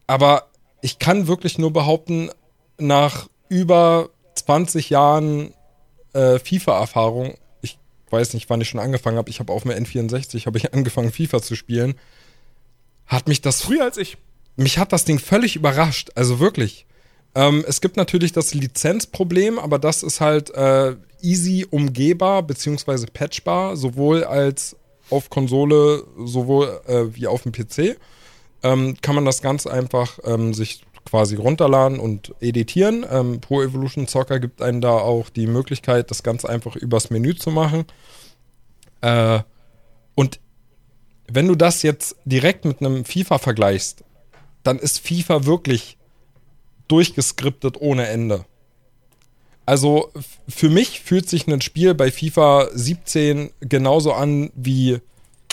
aber 0.06 0.46
ich 0.80 1.00
kann 1.00 1.26
wirklich 1.26 1.58
nur 1.58 1.72
behaupten, 1.72 2.30
nach 2.78 3.28
über 3.48 4.10
20 4.36 4.90
Jahren 4.90 5.54
äh, 6.12 6.38
FIFA-Erfahrung, 6.38 7.34
ich 7.62 7.80
weiß 8.10 8.34
nicht, 8.34 8.48
wann 8.48 8.60
ich 8.60 8.68
schon 8.68 8.78
angefangen 8.78 9.16
habe, 9.16 9.28
ich 9.28 9.40
habe 9.40 9.52
auf 9.52 9.64
dem 9.64 9.72
N64 9.72 10.46
habe 10.46 10.58
ich 10.58 10.72
angefangen 10.72 11.10
FIFA 11.10 11.42
zu 11.42 11.56
spielen, 11.56 11.96
hat 13.06 13.26
mich 13.26 13.40
das 13.40 13.60
Früher 13.60 13.82
als 13.82 13.96
ich. 13.96 14.18
Mich 14.56 14.78
hat 14.78 14.92
das 14.92 15.04
Ding 15.04 15.18
völlig 15.18 15.56
überrascht. 15.56 16.10
Also 16.14 16.40
wirklich. 16.40 16.86
Ähm, 17.34 17.64
es 17.68 17.80
gibt 17.80 17.96
natürlich 17.96 18.32
das 18.32 18.54
Lizenzproblem, 18.54 19.58
aber 19.58 19.78
das 19.78 20.02
ist 20.02 20.20
halt 20.20 20.50
äh, 20.54 20.96
easy 21.20 21.66
umgehbar 21.70 22.42
beziehungsweise 22.42 23.06
patchbar, 23.06 23.76
sowohl 23.76 24.24
als 24.24 24.76
auf 25.10 25.30
Konsole, 25.30 26.04
sowohl 26.24 26.80
äh, 26.86 27.14
wie 27.14 27.26
auf 27.26 27.42
dem 27.42 27.52
PC. 27.52 27.98
Ähm, 28.62 28.96
kann 29.02 29.14
man 29.14 29.24
das 29.24 29.42
ganz 29.42 29.66
einfach 29.66 30.18
ähm, 30.24 30.54
sich 30.54 30.82
quasi 31.04 31.36
runterladen 31.36 32.00
und 32.00 32.34
editieren. 32.40 33.06
Ähm, 33.08 33.40
Pro 33.40 33.62
Evolution 33.62 34.06
Soccer 34.06 34.40
gibt 34.40 34.62
einem 34.62 34.80
da 34.80 34.92
auch 34.92 35.30
die 35.30 35.46
Möglichkeit, 35.46 36.10
das 36.10 36.22
ganz 36.22 36.44
einfach 36.44 36.74
übers 36.74 37.10
Menü 37.10 37.34
zu 37.34 37.50
machen. 37.50 37.84
Äh, 39.02 39.40
und 40.14 40.40
wenn 41.28 41.48
du 41.48 41.54
das 41.54 41.82
jetzt 41.82 42.16
direkt 42.24 42.64
mit 42.64 42.80
einem 42.80 43.04
FIFA 43.04 43.38
vergleichst, 43.38 44.04
dann 44.66 44.78
ist 44.78 45.06
FIFA 45.06 45.44
wirklich 45.44 45.96
durchgeskriptet 46.88 47.80
ohne 47.80 48.06
Ende. 48.08 48.44
Also 49.64 50.12
für 50.48 50.68
mich 50.68 51.00
fühlt 51.00 51.28
sich 51.28 51.48
ein 51.48 51.60
Spiel 51.60 51.94
bei 51.94 52.12
FIFA 52.12 52.68
17 52.72 53.50
genauso 53.60 54.12
an 54.12 54.50
wie, 54.54 55.00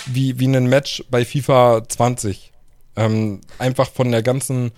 wie, 0.05 0.39
wie 0.39 0.47
ein 0.47 0.67
Match 0.67 1.03
bei 1.09 1.25
FIFA 1.25 1.83
20. 1.87 2.51
Ähm, 2.95 3.41
einfach 3.57 3.89
von 3.89 4.11
der 4.11 4.21
ganzen 4.21 4.71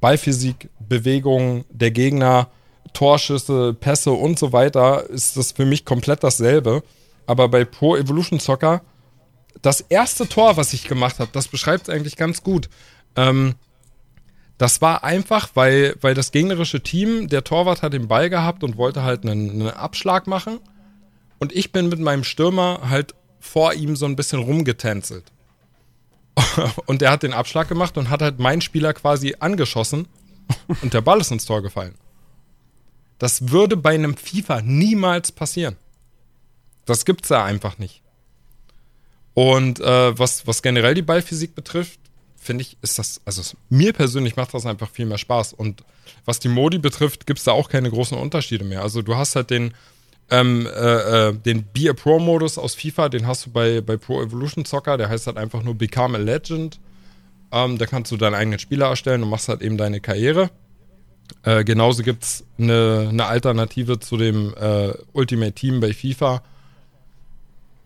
Ballphysik, 0.00 0.70
Bewegung 0.80 1.66
der 1.70 1.90
Gegner, 1.90 2.48
Torschüsse, 2.94 3.74
Pässe 3.74 4.12
und 4.12 4.38
so 4.38 4.52
weiter 4.52 5.08
ist 5.10 5.36
das 5.36 5.52
für 5.52 5.66
mich 5.66 5.84
komplett 5.84 6.24
dasselbe. 6.24 6.82
Aber 7.26 7.48
bei 7.48 7.66
Pro 7.66 7.94
Evolution 7.94 8.40
Soccer, 8.40 8.80
das 9.60 9.82
erste 9.82 10.26
Tor, 10.26 10.56
was 10.56 10.72
ich 10.72 10.88
gemacht 10.88 11.18
habe, 11.18 11.30
das 11.32 11.48
beschreibt 11.48 11.88
es 11.88 11.94
eigentlich 11.94 12.16
ganz 12.16 12.42
gut. 12.42 12.70
Ähm, 13.16 13.54
das 14.58 14.82
war 14.82 15.04
einfach, 15.04 15.50
weil, 15.54 15.96
weil 16.00 16.14
das 16.14 16.32
gegnerische 16.32 16.82
Team, 16.82 17.28
der 17.28 17.44
Torwart 17.44 17.82
hat 17.82 17.92
den 17.92 18.08
Ball 18.08 18.28
gehabt 18.28 18.64
und 18.64 18.76
wollte 18.76 19.04
halt 19.04 19.24
einen, 19.24 19.50
einen 19.50 19.70
Abschlag 19.70 20.26
machen. 20.26 20.58
Und 21.38 21.54
ich 21.54 21.70
bin 21.70 21.88
mit 21.88 22.00
meinem 22.00 22.24
Stürmer 22.24 22.80
halt 22.90 23.14
vor 23.38 23.74
ihm 23.74 23.94
so 23.94 24.04
ein 24.04 24.16
bisschen 24.16 24.40
rumgetänzelt. 24.40 25.32
Und 26.86 27.00
der 27.02 27.12
hat 27.12 27.22
den 27.22 27.32
Abschlag 27.32 27.68
gemacht 27.68 27.96
und 27.98 28.10
hat 28.10 28.22
halt 28.22 28.38
meinen 28.38 28.60
Spieler 28.60 28.92
quasi 28.94 29.34
angeschossen 29.40 30.06
und 30.82 30.94
der 30.94 31.00
Ball 31.00 31.20
ist 31.20 31.32
ins 31.32 31.44
Tor 31.44 31.62
gefallen. 31.62 31.94
Das 33.18 33.50
würde 33.50 33.76
bei 33.76 33.94
einem 33.94 34.16
FIFA 34.16 34.62
niemals 34.62 35.32
passieren. 35.32 35.76
Das 36.84 37.04
gibt's 37.04 37.28
da 37.28 37.44
einfach 37.44 37.78
nicht. 37.78 38.02
Und 39.34 39.80
äh, 39.80 40.18
was, 40.18 40.46
was 40.46 40.62
generell 40.62 40.94
die 40.94 41.02
Ballphysik 41.02 41.54
betrifft, 41.54 41.98
finde 42.48 42.62
ich, 42.62 42.78
ist 42.80 42.98
das, 42.98 43.20
also 43.26 43.42
es, 43.42 43.54
mir 43.68 43.92
persönlich 43.92 44.34
macht 44.36 44.54
das 44.54 44.64
einfach 44.64 44.88
viel 44.88 45.04
mehr 45.04 45.18
Spaß. 45.18 45.52
Und 45.52 45.84
was 46.24 46.40
die 46.40 46.48
Modi 46.48 46.78
betrifft, 46.78 47.26
gibt's 47.26 47.44
da 47.44 47.52
auch 47.52 47.68
keine 47.68 47.90
großen 47.90 48.16
Unterschiede 48.16 48.64
mehr. 48.64 48.80
Also 48.80 49.02
du 49.02 49.16
hast 49.16 49.36
halt 49.36 49.50
den, 49.50 49.74
ähm, 50.30 50.66
äh, 50.66 51.28
äh, 51.28 51.34
den 51.34 51.66
Be 51.74 51.90
a 51.90 51.92
Pro-Modus 51.92 52.56
aus 52.56 52.74
FIFA, 52.74 53.10
den 53.10 53.26
hast 53.26 53.44
du 53.44 53.50
bei, 53.50 53.82
bei 53.82 53.98
Pro 53.98 54.22
Evolution 54.22 54.64
Soccer, 54.64 54.96
der 54.96 55.10
heißt 55.10 55.26
halt 55.26 55.36
einfach 55.36 55.62
nur 55.62 55.74
Become 55.74 56.16
a 56.16 56.20
Legend. 56.20 56.80
Ähm, 57.52 57.76
da 57.76 57.84
kannst 57.84 58.12
du 58.12 58.16
deinen 58.16 58.34
eigenen 58.34 58.58
Spieler 58.58 58.86
erstellen 58.86 59.22
und 59.22 59.28
machst 59.28 59.50
halt 59.50 59.60
eben 59.60 59.76
deine 59.76 60.00
Karriere. 60.00 60.50
Äh, 61.42 61.64
genauso 61.64 62.02
gibt's 62.02 62.44
eine, 62.58 63.08
eine 63.10 63.26
Alternative 63.26 64.00
zu 64.00 64.16
dem 64.16 64.54
äh, 64.54 64.94
Ultimate 65.12 65.52
Team 65.52 65.80
bei 65.80 65.92
FIFA. 65.92 66.42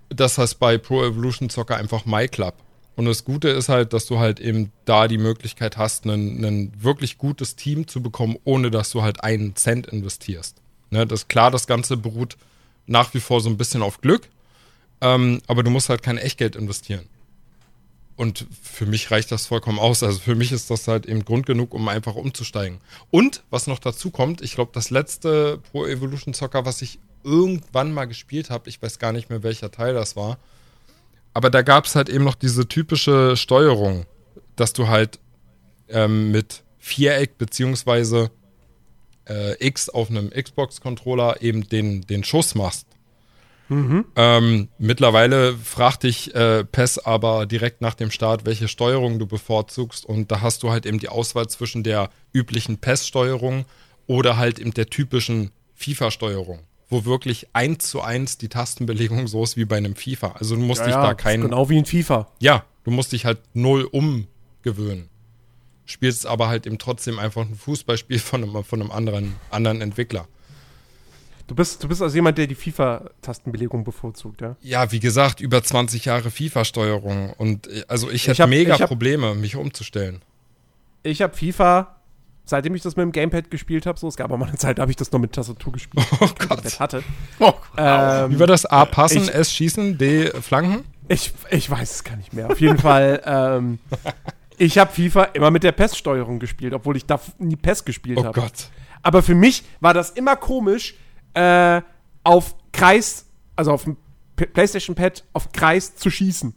Das 0.08 0.38
heißt 0.38 0.60
bei 0.60 0.78
Pro 0.78 1.04
Evolution 1.04 1.50
Soccer 1.50 1.76
einfach 1.76 2.06
My 2.06 2.28
Club. 2.28 2.54
Und 2.94 3.06
das 3.06 3.24
Gute 3.24 3.48
ist 3.48 3.68
halt, 3.68 3.92
dass 3.92 4.06
du 4.06 4.18
halt 4.18 4.38
eben 4.38 4.70
da 4.84 5.08
die 5.08 5.18
Möglichkeit 5.18 5.76
hast, 5.76 6.04
ein, 6.04 6.72
wirklich 6.78 7.16
gutes 7.16 7.56
Team 7.56 7.88
zu 7.88 8.02
bekommen, 8.02 8.36
ohne 8.44 8.70
dass 8.70 8.90
du 8.90 9.02
halt 9.02 9.24
einen 9.24 9.56
Cent 9.56 9.86
investierst. 9.86 10.56
Ne, 10.90 11.06
das 11.06 11.28
klar, 11.28 11.50
das 11.50 11.66
Ganze 11.66 11.96
beruht 11.96 12.36
nach 12.86 13.14
wie 13.14 13.20
vor 13.20 13.40
so 13.40 13.48
ein 13.48 13.56
bisschen 13.56 13.82
auf 13.82 14.02
Glück, 14.02 14.28
ähm, 15.00 15.40
aber 15.46 15.62
du 15.62 15.70
musst 15.70 15.88
halt 15.88 16.02
kein 16.02 16.18
Echtgeld 16.18 16.54
investieren. 16.54 17.08
Und 18.14 18.46
für 18.62 18.84
mich 18.84 19.10
reicht 19.10 19.32
das 19.32 19.46
vollkommen 19.46 19.78
aus. 19.78 20.02
Also 20.02 20.18
für 20.18 20.34
mich 20.34 20.52
ist 20.52 20.70
das 20.70 20.86
halt 20.86 21.06
eben 21.06 21.24
Grund 21.24 21.46
genug, 21.46 21.72
um 21.72 21.88
einfach 21.88 22.14
umzusteigen. 22.14 22.78
Und 23.10 23.42
was 23.48 23.66
noch 23.66 23.78
dazu 23.78 24.10
kommt, 24.10 24.42
ich 24.42 24.54
glaube, 24.54 24.70
das 24.74 24.90
letzte 24.90 25.58
Pro 25.70 25.86
Evolution 25.86 26.34
Soccer, 26.34 26.66
was 26.66 26.82
ich 26.82 26.98
irgendwann 27.24 27.92
mal 27.92 28.04
gespielt 28.04 28.50
habe, 28.50 28.68
ich 28.68 28.82
weiß 28.82 28.98
gar 28.98 29.12
nicht 29.12 29.30
mehr, 29.30 29.42
welcher 29.42 29.70
Teil 29.70 29.94
das 29.94 30.14
war, 30.14 30.38
aber 31.34 31.50
da 31.50 31.62
gab 31.62 31.86
es 31.86 31.94
halt 31.94 32.08
eben 32.08 32.24
noch 32.24 32.34
diese 32.34 32.68
typische 32.68 33.36
Steuerung, 33.36 34.06
dass 34.56 34.72
du 34.72 34.88
halt 34.88 35.18
ähm, 35.88 36.30
mit 36.30 36.62
Viereck 36.78 37.38
beziehungsweise 37.38 38.30
äh, 39.28 39.54
X 39.66 39.88
auf 39.88 40.10
einem 40.10 40.30
Xbox-Controller 40.30 41.42
eben 41.42 41.68
den, 41.68 42.02
den 42.02 42.24
Schuss 42.24 42.54
machst. 42.54 42.86
Ähm, 44.16 44.68
mittlerweile 44.78 45.56
fragt 45.56 46.02
dich 46.02 46.34
äh, 46.34 46.64
PES 46.64 46.98
aber 46.98 47.46
direkt 47.46 47.80
nach 47.80 47.94
dem 47.94 48.10
Start, 48.10 48.44
welche 48.44 48.68
Steuerung 48.68 49.18
du 49.18 49.26
bevorzugst. 49.26 50.04
Und 50.04 50.30
da 50.30 50.40
hast 50.42 50.62
du 50.62 50.70
halt 50.70 50.84
eben 50.84 50.98
die 50.98 51.08
Auswahl 51.08 51.48
zwischen 51.48 51.82
der 51.82 52.10
üblichen 52.34 52.78
PES-Steuerung 52.78 53.64
oder 54.06 54.36
halt 54.36 54.58
eben 54.58 54.74
der 54.74 54.86
typischen 54.86 55.50
FIFA-Steuerung, 55.74 56.60
wo 56.92 57.04
wirklich 57.04 57.48
eins 57.54 57.88
zu 57.88 58.02
eins 58.02 58.38
die 58.38 58.48
Tastenbelegung 58.48 59.26
so 59.26 59.42
ist 59.42 59.56
wie 59.56 59.64
bei 59.64 59.78
einem 59.78 59.96
FIFA. 59.96 60.32
Also 60.38 60.54
du 60.54 60.60
musst 60.62 60.84
dich 60.84 60.92
da 60.94 61.10
ist 61.12 61.18
kein. 61.18 61.40
Genau 61.40 61.68
wie 61.70 61.78
in 61.78 61.86
FIFA. 61.86 62.28
Ja, 62.38 62.64
du 62.84 62.90
musst 62.90 63.12
dich 63.12 63.24
halt 63.24 63.40
null 63.54 63.82
umgewöhnen. 63.90 65.08
Spielst 65.86 66.26
aber 66.26 66.48
halt 66.48 66.66
eben 66.66 66.78
trotzdem 66.78 67.18
einfach 67.18 67.42
ein 67.42 67.54
Fußballspiel 67.56 68.18
von 68.20 68.42
einem, 68.44 68.62
von 68.64 68.80
einem 68.80 68.90
anderen, 68.92 69.34
anderen 69.50 69.80
Entwickler. 69.80 70.28
Du 71.48 71.56
bist, 71.56 71.82
du 71.82 71.88
bist 71.88 72.00
also 72.00 72.14
jemand, 72.14 72.38
der 72.38 72.46
die 72.46 72.54
FIFA-Tastenbelegung 72.54 73.82
bevorzugt, 73.84 74.40
ja? 74.40 74.56
Ja, 74.62 74.92
wie 74.92 75.00
gesagt, 75.00 75.40
über 75.40 75.62
20 75.62 76.04
Jahre 76.04 76.30
FIFA-Steuerung. 76.30 77.32
Und 77.34 77.66
äh, 77.66 77.82
also 77.88 78.10
ich 78.10 78.28
hätte 78.28 78.46
mega 78.46 78.78
hab- 78.78 78.86
Probleme, 78.88 79.34
mich 79.34 79.56
umzustellen. 79.56 80.22
Ich 81.02 81.20
habe 81.20 81.36
FIFA, 81.36 81.96
seitdem 82.44 82.74
ich 82.74 82.82
das 82.82 82.96
mit 82.96 83.02
dem 83.04 83.12
Gamepad 83.12 83.50
gespielt 83.50 83.86
habe, 83.86 83.98
so, 83.98 84.08
es 84.08 84.16
gab 84.16 84.30
auch 84.32 84.36
mal 84.38 84.48
eine 84.48 84.56
Zeit, 84.58 84.78
da 84.78 84.82
habe 84.82 84.90
ich 84.92 84.96
das 84.96 85.12
noch 85.12 85.18
mit 85.20 85.32
Tastatur 85.32 85.72
gespielt, 85.72 86.06
oh 86.20 86.24
ich 86.24 86.34
Gamepad 86.34 86.80
hatte. 86.80 87.02
Oh, 87.38 87.52
Ähm, 87.76 88.30
Wie 88.32 88.38
war 88.38 88.46
das? 88.46 88.66
A, 88.66 88.84
passen, 88.84 89.22
ich- 89.24 89.34
S, 89.34 89.52
schießen, 89.52 89.98
D, 89.98 90.30
flanken? 90.40 90.84
Ich, 91.08 91.32
ich 91.50 91.68
weiß 91.70 91.90
es 91.96 92.04
gar 92.04 92.16
nicht 92.16 92.32
mehr. 92.32 92.50
Auf 92.50 92.60
jeden 92.60 92.78
Fall, 92.78 93.22
ähm, 93.26 93.78
ich 94.58 94.78
habe 94.78 94.92
FIFA 94.92 95.24
immer 95.34 95.50
mit 95.50 95.62
der 95.62 95.72
PES-Steuerung 95.72 96.38
gespielt, 96.38 96.72
obwohl 96.74 96.96
ich 96.96 97.06
da 97.06 97.20
nie 97.38 97.56
PES 97.56 97.84
gespielt 97.84 98.18
Oh 98.18 98.24
habe. 98.24 98.40
Gott. 98.40 98.68
Aber 99.02 99.22
für 99.22 99.34
mich 99.34 99.64
war 99.80 99.94
das 99.94 100.10
immer 100.10 100.36
komisch, 100.36 100.94
äh, 101.34 101.80
auf 102.24 102.54
Kreis, 102.72 103.26
also 103.56 103.72
auf 103.72 103.84
dem 103.84 103.96
PlayStation-Pad, 104.36 105.24
auf 105.32 105.52
Kreis 105.52 105.96
zu 105.96 106.10
schießen. 106.10 106.54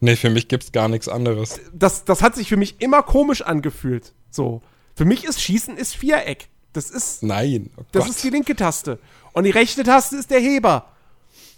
Nee, 0.00 0.16
für 0.16 0.28
mich 0.30 0.48
gibt's 0.48 0.72
gar 0.72 0.88
nichts 0.88 1.08
anderes. 1.08 1.60
Das, 1.72 2.04
das 2.04 2.20
hat 2.22 2.34
sich 2.34 2.48
für 2.48 2.56
mich 2.56 2.80
immer 2.80 3.02
komisch 3.02 3.42
angefühlt. 3.42 4.12
So. 4.30 4.60
Für 4.94 5.04
mich 5.04 5.24
ist 5.24 5.40
Schießen 5.40 5.76
ist 5.76 5.96
Viereck. 5.96 6.48
Das 6.72 6.90
ist, 6.90 7.22
Nein. 7.22 7.70
Oh 7.76 7.82
das 7.92 8.08
ist 8.08 8.22
die 8.24 8.30
linke 8.30 8.56
Taste. 8.56 8.98
Und 9.32 9.44
die 9.44 9.50
rechte 9.50 9.82
Taste 9.82 10.16
ist 10.16 10.30
der 10.30 10.40
Heber. 10.40 10.86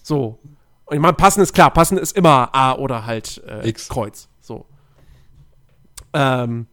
So. 0.03 0.39
Und 0.85 0.97
ich 0.97 1.01
meine, 1.01 1.15
passen 1.15 1.41
ist 1.41 1.53
klar, 1.53 1.71
passen 1.73 1.99
ist 1.99 2.17
immer 2.17 2.55
A 2.55 2.75
oder 2.75 3.07
halt 3.07 3.43
äh, 3.47 3.69
X. 3.69 3.89
Kreuz. 3.89 4.29
So. 4.41 4.67
Ähm, 6.13 6.67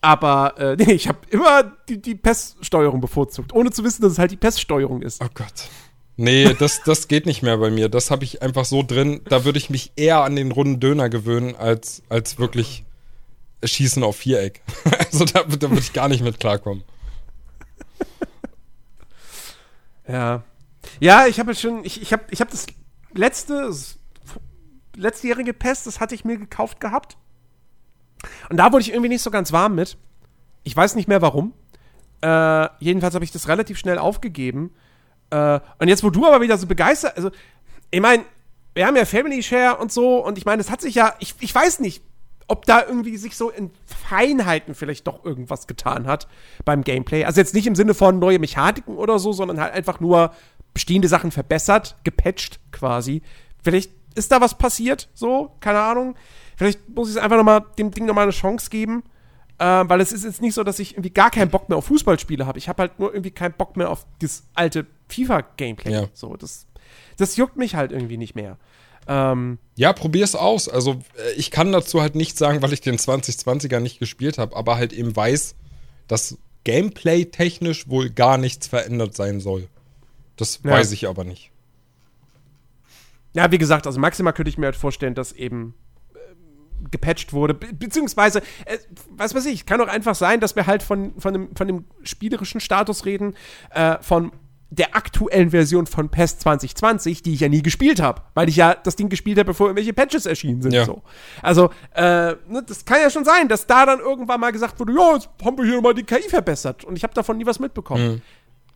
aber 0.00 0.54
äh, 0.58 0.76
nee, 0.84 0.92
ich 0.92 1.08
habe 1.08 1.18
immer 1.30 1.64
die, 1.88 2.00
die 2.00 2.14
PES-Steuerung 2.14 3.00
bevorzugt, 3.00 3.52
ohne 3.52 3.70
zu 3.70 3.84
wissen, 3.84 4.02
dass 4.02 4.12
es 4.12 4.18
halt 4.18 4.30
die 4.30 4.36
PES-Steuerung 4.36 5.02
ist. 5.02 5.22
Oh 5.22 5.28
Gott. 5.34 5.68
Nee, 6.16 6.54
das, 6.54 6.82
das 6.84 7.08
geht 7.08 7.26
nicht 7.26 7.42
mehr 7.42 7.58
bei 7.58 7.70
mir. 7.70 7.88
Das 7.88 8.10
habe 8.10 8.24
ich 8.24 8.42
einfach 8.42 8.64
so 8.64 8.82
drin. 8.82 9.20
Da 9.28 9.44
würde 9.44 9.58
ich 9.58 9.70
mich 9.70 9.92
eher 9.96 10.22
an 10.22 10.36
den 10.36 10.52
runden 10.52 10.80
Döner 10.80 11.08
gewöhnen, 11.08 11.54
als, 11.56 12.02
als 12.08 12.38
wirklich 12.38 12.84
Schießen 13.64 14.02
auf 14.02 14.16
Viereck. 14.16 14.62
Also 15.12 15.24
da, 15.24 15.42
da 15.42 15.68
würde 15.68 15.80
ich 15.80 15.92
gar 15.92 16.08
nicht 16.08 16.22
mit 16.22 16.38
klarkommen. 16.38 16.84
Ja. 20.06 20.42
Ja, 20.98 21.26
ich 21.26 21.38
habe 21.38 21.54
schon, 21.54 21.84
ich, 21.84 22.00
ich 22.00 22.12
habe 22.12 22.24
ich 22.30 22.40
hab 22.40 22.50
das 22.50 22.66
letzte, 23.12 23.66
das 23.66 23.98
letztjährige 24.96 25.52
Pest, 25.52 25.86
das 25.86 26.00
hatte 26.00 26.14
ich 26.14 26.24
mir 26.24 26.36
gekauft 26.36 26.80
gehabt. 26.80 27.16
Und 28.48 28.56
da 28.56 28.72
wurde 28.72 28.82
ich 28.82 28.90
irgendwie 28.90 29.08
nicht 29.08 29.22
so 29.22 29.30
ganz 29.30 29.52
warm 29.52 29.74
mit. 29.74 29.96
Ich 30.62 30.76
weiß 30.76 30.94
nicht 30.94 31.08
mehr 31.08 31.22
warum. 31.22 31.54
Äh, 32.22 32.68
jedenfalls 32.80 33.14
habe 33.14 33.24
ich 33.24 33.32
das 33.32 33.48
relativ 33.48 33.78
schnell 33.78 33.98
aufgegeben. 33.98 34.74
Äh, 35.30 35.60
und 35.78 35.88
jetzt, 35.88 36.02
wo 36.04 36.10
du 36.10 36.26
aber 36.26 36.40
wieder 36.40 36.58
so 36.58 36.66
begeistert, 36.66 37.16
also, 37.16 37.30
ich 37.90 38.00
meine, 38.00 38.24
wir 38.74 38.86
haben 38.86 38.96
ja 38.96 39.04
Family 39.04 39.42
Share 39.42 39.78
und 39.78 39.90
so, 39.90 40.24
und 40.24 40.38
ich 40.38 40.44
meine, 40.44 40.60
es 40.60 40.70
hat 40.70 40.80
sich 40.80 40.94
ja, 40.94 41.14
ich, 41.18 41.34
ich 41.40 41.54
weiß 41.54 41.80
nicht, 41.80 42.02
ob 42.50 42.66
da 42.66 42.84
irgendwie 42.84 43.16
sich 43.16 43.36
so 43.36 43.48
in 43.48 43.70
Feinheiten 43.86 44.74
vielleicht 44.74 45.06
doch 45.06 45.24
irgendwas 45.24 45.68
getan 45.68 46.08
hat 46.08 46.26
beim 46.64 46.82
Gameplay. 46.82 47.24
Also 47.24 47.40
jetzt 47.40 47.54
nicht 47.54 47.68
im 47.68 47.76
Sinne 47.76 47.94
von 47.94 48.18
neue 48.18 48.40
Mechaniken 48.40 48.96
oder 48.96 49.20
so, 49.20 49.32
sondern 49.32 49.60
halt 49.60 49.72
einfach 49.72 50.00
nur 50.00 50.32
bestehende 50.74 51.06
Sachen 51.06 51.30
verbessert, 51.30 51.96
gepatcht 52.02 52.58
quasi. 52.72 53.22
Vielleicht 53.62 53.92
ist 54.16 54.32
da 54.32 54.40
was 54.40 54.58
passiert, 54.58 55.08
so, 55.14 55.52
keine 55.60 55.78
Ahnung. 55.78 56.16
Vielleicht 56.56 56.88
muss 56.88 57.08
ich 57.08 57.16
es 57.16 57.22
einfach 57.22 57.36
noch 57.36 57.44
mal 57.44 57.60
dem 57.78 57.92
Ding 57.92 58.06
nochmal 58.06 58.24
eine 58.24 58.32
Chance 58.32 58.68
geben. 58.68 59.04
Äh, 59.58 59.64
weil 59.64 60.00
es 60.00 60.10
ist 60.10 60.24
jetzt 60.24 60.42
nicht 60.42 60.54
so, 60.54 60.64
dass 60.64 60.78
ich 60.78 60.94
irgendwie 60.94 61.10
gar 61.10 61.30
keinen 61.30 61.50
Bock 61.50 61.68
mehr 61.68 61.78
auf 61.78 61.84
Fußballspiele 61.84 62.46
habe. 62.46 62.58
Ich 62.58 62.68
habe 62.68 62.80
halt 62.82 62.98
nur 62.98 63.12
irgendwie 63.12 63.30
keinen 63.30 63.52
Bock 63.52 63.76
mehr 63.76 63.90
auf 63.90 64.06
das 64.18 64.44
alte 64.54 64.86
FIFA-Gameplay. 65.08 65.92
Ja. 65.92 66.08
So, 66.14 66.34
das, 66.36 66.66
das 67.18 67.36
juckt 67.36 67.56
mich 67.56 67.76
halt 67.76 67.92
irgendwie 67.92 68.16
nicht 68.16 68.34
mehr. 68.34 68.56
Ähm, 69.06 69.58
Ja, 69.76 69.92
probier's 69.92 70.34
aus. 70.34 70.68
Also 70.68 71.00
äh, 71.16 71.32
ich 71.36 71.50
kann 71.50 71.72
dazu 71.72 72.00
halt 72.00 72.14
nichts 72.14 72.38
sagen, 72.38 72.62
weil 72.62 72.72
ich 72.72 72.80
den 72.80 72.96
2020er 72.96 73.80
nicht 73.80 73.98
gespielt 73.98 74.38
habe, 74.38 74.56
aber 74.56 74.76
halt 74.76 74.92
eben 74.92 75.14
weiß, 75.14 75.54
dass 76.08 76.38
Gameplay 76.64 77.24
technisch 77.24 77.88
wohl 77.88 78.10
gar 78.10 78.36
nichts 78.36 78.66
verändert 78.66 79.14
sein 79.14 79.40
soll. 79.40 79.68
Das 80.36 80.60
Ja. 80.64 80.72
weiß 80.72 80.92
ich 80.92 81.08
aber 81.08 81.24
nicht. 81.24 81.50
Ja, 83.32 83.50
wie 83.52 83.58
gesagt, 83.58 83.86
also 83.86 84.00
maximal 84.00 84.32
könnte 84.32 84.48
ich 84.48 84.58
mir 84.58 84.66
halt 84.66 84.76
vorstellen, 84.76 85.14
dass 85.14 85.32
eben 85.32 85.74
ähm, 86.14 86.90
gepatcht 86.90 87.32
wurde, 87.32 87.54
be 87.54 87.72
beziehungsweise, 87.72 88.40
äh, 88.66 88.78
was 89.10 89.34
weiß 89.34 89.46
ich, 89.46 89.66
kann 89.66 89.80
auch 89.80 89.86
einfach 89.88 90.16
sein, 90.16 90.40
dass 90.40 90.56
wir 90.56 90.66
halt 90.66 90.82
von, 90.82 91.12
von, 91.20 91.32
dem, 91.32 91.56
von 91.56 91.66
dem 91.68 91.84
spielerischen 92.02 92.60
Status 92.60 93.04
reden, 93.06 93.36
äh, 93.70 93.98
von 94.00 94.32
der 94.70 94.94
aktuellen 94.94 95.50
Version 95.50 95.86
von 95.86 96.08
PES 96.08 96.38
2020, 96.38 97.22
die 97.22 97.34
ich 97.34 97.40
ja 97.40 97.48
nie 97.48 97.62
gespielt 97.62 98.00
habe, 98.00 98.22
weil 98.34 98.48
ich 98.48 98.56
ja 98.56 98.74
das 98.74 98.94
Ding 98.94 99.08
gespielt 99.08 99.36
habe, 99.38 99.46
bevor 99.46 99.66
irgendwelche 99.66 99.92
Patches 99.92 100.26
erschienen 100.26 100.62
sind. 100.62 100.72
Ja. 100.72 100.84
So. 100.84 101.02
Also, 101.42 101.70
äh, 101.94 102.34
ne, 102.48 102.62
das 102.66 102.84
kann 102.84 103.00
ja 103.00 103.10
schon 103.10 103.24
sein, 103.24 103.48
dass 103.48 103.66
da 103.66 103.84
dann 103.84 103.98
irgendwann 103.98 104.40
mal 104.40 104.52
gesagt 104.52 104.78
wurde, 104.78 104.92
ja, 104.92 105.14
jetzt 105.14 105.28
haben 105.44 105.58
wir 105.58 105.64
hier 105.64 105.80
mal 105.80 105.92
die 105.92 106.04
KI 106.04 106.28
verbessert 106.28 106.84
und 106.84 106.96
ich 106.96 107.02
habe 107.02 107.12
davon 107.14 107.36
nie 107.36 107.46
was 107.46 107.58
mitbekommen. 107.58 108.22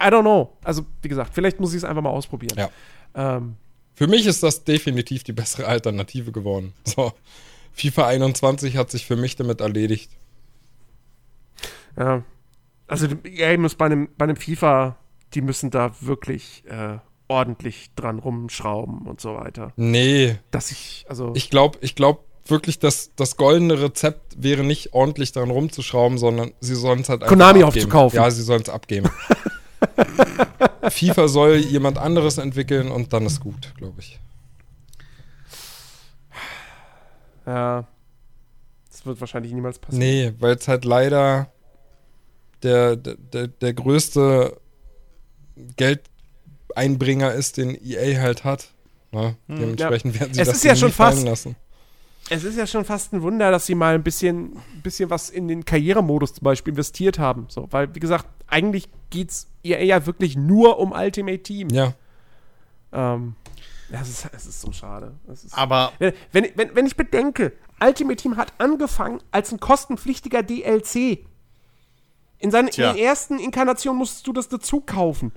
I 0.01 0.07
don't 0.07 0.23
know. 0.23 0.57
Also, 0.65 0.85
wie 1.03 1.09
gesagt, 1.09 1.31
vielleicht 1.33 1.61
muss 1.61 1.71
ich 1.73 1.79
es 1.79 1.85
einfach 1.85 2.03
mal 2.03 2.11
ausprobieren. 2.11 2.59
Ja. 2.59 3.37
Ähm, 3.37 3.55
Für 3.95 4.09
mich 4.09 4.27
ist 4.27 4.43
das 4.43 4.65
definitiv 4.65 5.23
die 5.23 5.33
bessere 5.33 5.67
Alternative 5.67 6.33
geworden. 6.33 6.73
So. 6.85 7.13
FIFA 7.73 8.07
21 8.07 8.77
hat 8.77 8.91
sich 8.91 9.07
für 9.07 9.17
mich 9.17 9.37
damit 9.37 9.61
erledigt. 9.61 10.11
Ja. 11.97 12.23
Also 12.87 13.07
die 13.07 13.41
EA 13.41 13.57
muss 13.59 13.75
bei 13.75 13.87
einem, 13.87 14.09
bei 14.17 14.25
einem 14.25 14.37
FIFA, 14.37 14.97
die 15.33 15.41
müssen 15.41 15.71
da 15.71 15.93
wirklich 16.01 16.65
äh, 16.69 16.99
ordentlich 17.29 17.91
dran 17.97 18.19
rumschrauben 18.19 19.07
und 19.07 19.21
so 19.21 19.35
weiter. 19.35 19.73
Nee, 19.77 20.39
Dass 20.51 20.71
ich, 20.71 21.07
also. 21.09 21.33
ich 21.35 21.51
glaube, 21.51 21.79
ich 21.81 21.95
glaube 21.95 22.21
wirklich, 22.47 22.79
dass 22.79 23.15
das 23.17 23.37
goldene 23.39 23.81
Rezept 23.81 24.43
wäre 24.43 24.63
nicht 24.63 24.93
ordentlich 24.93 25.33
dran 25.33 25.51
rumzuschrauben, 25.51 26.19
sondern 26.19 26.53
sie 26.61 26.75
sollen 26.75 27.01
es 27.01 27.09
halt 27.09 27.23
einfach 27.23 27.31
Konami 27.33 27.63
abgeben. 27.63 27.87
aufzukaufen. 27.87 28.17
Ja, 28.17 28.31
sie 28.31 28.43
sollen 28.43 28.63
es 28.63 28.69
abgeben. 28.69 29.09
FIFA 30.91 31.29
soll 31.29 31.57
jemand 31.57 31.97
anderes 31.99 32.37
entwickeln 32.39 32.91
und 32.91 33.13
dann 33.15 33.25
ist 33.25 33.41
gut, 33.41 33.73
glaube 33.77 34.01
ich. 34.01 34.21
ja. 37.47 37.87
Das 38.91 39.05
wird 39.07 39.21
wahrscheinlich 39.21 39.53
niemals 39.53 39.79
passieren. 39.79 39.99
Nee, 40.07 40.33
weil 40.39 40.55
es 40.55 40.69
halt 40.69 40.85
leider 40.85 41.49
der, 42.63 42.97
der, 42.97 43.17
der, 43.17 43.49
der 43.49 43.75
größte 43.75 44.57
Geldeinbringer 45.77 47.33
ist, 47.33 47.57
den 47.57 47.79
EA 47.85 48.21
halt 48.21 48.45
hat. 48.45 48.69
Ne? 49.13 49.37
Dementsprechend 49.49 50.19
werden 50.19 50.35
sie 50.35 50.41
Es 50.41 50.49
das 50.49 50.57
ist 50.59 50.65
ja 50.65 50.77
schon 50.77 50.93
fallen 50.93 51.15
fast- 51.15 51.27
lassen. 51.27 51.57
Es 52.31 52.43
ist 52.43 52.57
ja 52.57 52.67
schon 52.67 52.87
fast 52.87 53.13
ein 53.13 53.21
Wunder, 53.21 53.51
dass 53.51 53.67
sie 53.67 53.75
mal 53.75 53.95
ein 53.95 54.03
bisschen, 54.03 54.57
bisschen 54.83 55.11
was 55.11 55.29
in 55.29 55.47
den 55.47 55.67
Karrieremodus 55.67 56.33
zum 56.33 56.45
Beispiel 56.45 56.73
investiert 56.73 57.19
haben. 57.19 57.45
So, 57.51 57.69
weil, 57.71 57.95
wie 57.95 58.01
gesagt, 58.01 58.27
eigentlich 58.47 58.89
geht's 59.11 59.47
EA 59.63 59.83
ja 59.83 60.07
wirklich 60.07 60.35
nur 60.35 60.79
um 60.79 60.93
Ultimate 60.93 61.43
Team. 61.43 61.69
Ja, 61.69 61.93
Ähm, 62.93 63.35
das 63.91 64.09
ist, 64.09 64.27
es 64.33 64.47
ist 64.47 64.61
so 64.63 64.73
schade. 64.73 65.13
Es 65.31 65.45
ist, 65.45 65.57
Aber 65.57 65.93
Wenn, 65.99 66.15
wenn, 66.33 66.47
wenn, 66.55 66.75
wenn 66.75 66.87
ich 66.87 66.97
bedenke, 66.97 67.53
Ultimate 67.79 68.17
Team 68.17 68.39
hat 68.39 68.55
angefangen 68.57 69.21
als 69.31 69.53
ein 69.53 69.61
kostenpflichtiger 69.61 70.43
DLC. 70.43 71.19
In, 72.39 72.51
seinen, 72.51 72.69
in 72.69 72.97
ersten 72.97 73.39
Inkarnationen 73.39 73.99
musstest 73.99 74.27
du 74.27 74.33
das 74.33 74.49
dazu 74.49 74.81
kaufen. 74.81 75.33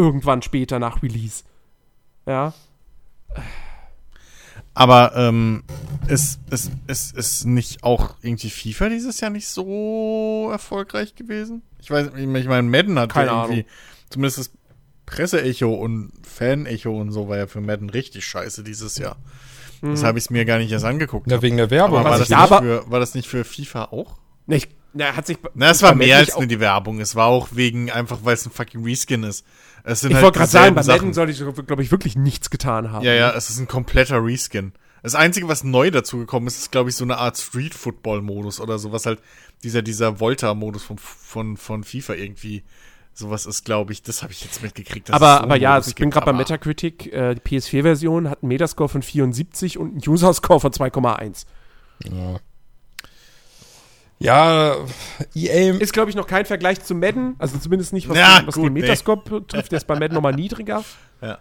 Irgendwann 0.00 0.40
später 0.40 0.78
nach 0.78 1.02
Release. 1.02 1.44
Ja. 2.26 2.54
Aber 4.72 5.12
ähm, 5.16 5.62
ist, 6.08 6.40
ist, 6.50 6.70
ist, 6.86 7.16
ist 7.16 7.44
nicht 7.44 7.82
auch 7.84 8.14
irgendwie 8.22 8.50
FIFA 8.50 8.88
dieses 8.88 9.20
Jahr 9.20 9.30
nicht 9.30 9.48
so 9.48 10.48
erfolgreich 10.50 11.14
gewesen? 11.14 11.62
Ich 11.80 11.90
weiß, 11.90 12.10
ich 12.16 12.26
meine, 12.26 12.62
Madden 12.62 12.98
hat 12.98 13.12
Keine 13.12 13.26
ja 13.26 13.42
irgendwie, 13.42 13.60
Ahnung. 13.60 13.70
zumindest 14.10 14.38
das 14.38 14.50
Presseecho 15.06 15.74
und 15.74 16.12
Fan-Echo 16.26 16.98
und 16.98 17.10
so 17.12 17.28
war 17.28 17.36
ja 17.36 17.46
für 17.46 17.60
Madden 17.60 17.90
richtig 17.90 18.24
scheiße 18.24 18.62
dieses 18.62 18.96
Jahr. 18.96 19.16
Das 19.82 20.04
habe 20.04 20.18
ich 20.18 20.24
es 20.24 20.30
mir 20.30 20.44
gar 20.44 20.58
nicht 20.58 20.70
erst 20.70 20.84
angeguckt. 20.84 21.30
ja 21.30 21.40
wegen 21.42 21.56
der 21.56 21.70
Werbung. 21.70 21.98
aber 21.98 22.10
war 22.10 22.18
was 22.18 22.28
das, 22.28 22.30
ich 22.30 22.36
nicht 22.36 22.52
aber- 22.52 22.62
für, 22.62 22.90
war 22.90 23.00
das 23.00 23.14
nicht 23.14 23.28
für 23.28 23.44
FIFA 23.44 23.84
auch? 23.86 24.18
Ich, 24.46 24.68
na, 24.92 25.14
hat 25.16 25.26
sich. 25.26 25.38
Na, 25.54 25.70
es 25.70 25.82
war 25.82 25.94
mehr 25.94 26.16
als 26.18 26.36
nur 26.36 26.46
die 26.46 26.58
Werbung. 26.60 27.00
Es 27.00 27.14
war 27.14 27.26
auch 27.26 27.48
wegen, 27.52 27.90
einfach 27.90 28.18
weil 28.24 28.34
es 28.34 28.44
ein 28.44 28.50
fucking 28.50 28.82
Reskin 28.84 29.22
ist. 29.22 29.44
Es 29.84 30.00
sind 30.00 30.10
Ich 30.10 30.16
halt 30.16 30.24
wollte 30.24 30.38
gerade 30.38 30.50
sagen, 30.50 30.74
bei 30.74 30.84
Madden 30.84 31.12
sollte 31.12 31.32
ich, 31.32 31.66
glaube 31.66 31.82
ich, 31.82 31.90
wirklich 31.90 32.16
nichts 32.16 32.50
getan 32.50 32.92
haben. 32.92 33.04
Ja, 33.04 33.12
ja, 33.12 33.30
es 33.32 33.50
ist 33.50 33.58
ein 33.58 33.68
kompletter 33.68 34.24
Reskin. 34.24 34.72
Das 35.02 35.14
Einzige, 35.14 35.48
was 35.48 35.64
neu 35.64 35.90
dazugekommen 35.90 36.46
ist, 36.46 36.58
ist, 36.58 36.72
glaube 36.72 36.90
ich, 36.90 36.96
so 36.96 37.04
eine 37.04 37.16
Art 37.16 37.38
Street-Football-Modus 37.38 38.60
oder 38.60 38.78
so, 38.78 38.92
was 38.92 39.06
halt 39.06 39.20
dieser, 39.62 39.82
dieser 39.82 40.20
Volta-Modus 40.20 40.82
von, 40.82 40.98
von, 40.98 41.56
von 41.56 41.84
FIFA 41.84 42.14
irgendwie 42.14 42.62
sowas 43.14 43.46
ist, 43.46 43.64
glaube 43.64 43.92
ich. 43.92 44.02
Das 44.02 44.22
habe 44.22 44.32
ich 44.32 44.42
jetzt 44.44 44.62
mitgekriegt. 44.62 45.10
Aber, 45.10 45.36
so 45.38 45.42
aber 45.42 45.56
ja, 45.56 45.74
also 45.74 45.88
ich 45.88 45.94
bin 45.94 46.10
gerade 46.10 46.26
bei 46.26 46.32
Metacritic. 46.32 47.12
Äh, 47.12 47.34
die 47.34 47.40
PS4-Version 47.40 48.28
hat 48.28 48.42
einen 48.42 48.48
Metascore 48.48 48.88
von 48.88 49.02
74 49.02 49.78
und 49.78 49.90
einen 49.90 50.02
User-Score 50.06 50.60
von 50.60 50.72
2,1. 50.72 51.46
Ja. 52.04 52.40
Ja, 54.22 54.76
EA. 55.34 55.74
Ist, 55.78 55.92
glaube 55.94 56.10
ich, 56.10 56.16
noch 56.16 56.26
kein 56.26 56.44
Vergleich 56.44 56.82
zu 56.84 56.94
Madden. 56.94 57.36
Also 57.38 57.56
zumindest 57.58 57.92
nicht, 57.94 58.08
was, 58.08 58.18
Ja, 58.18 58.38
den, 58.40 58.46
was 58.46 58.54
gut, 58.54 58.66
den 58.66 58.74
nee. 58.74 58.80
Metascore 58.82 59.22
betrifft. 59.22 59.72
Der 59.72 59.78
ist 59.78 59.86
bei 59.86 59.98
Madden 59.98 60.14
nochmal 60.14 60.34
niedriger. 60.34 60.84
Ja. 61.22 61.38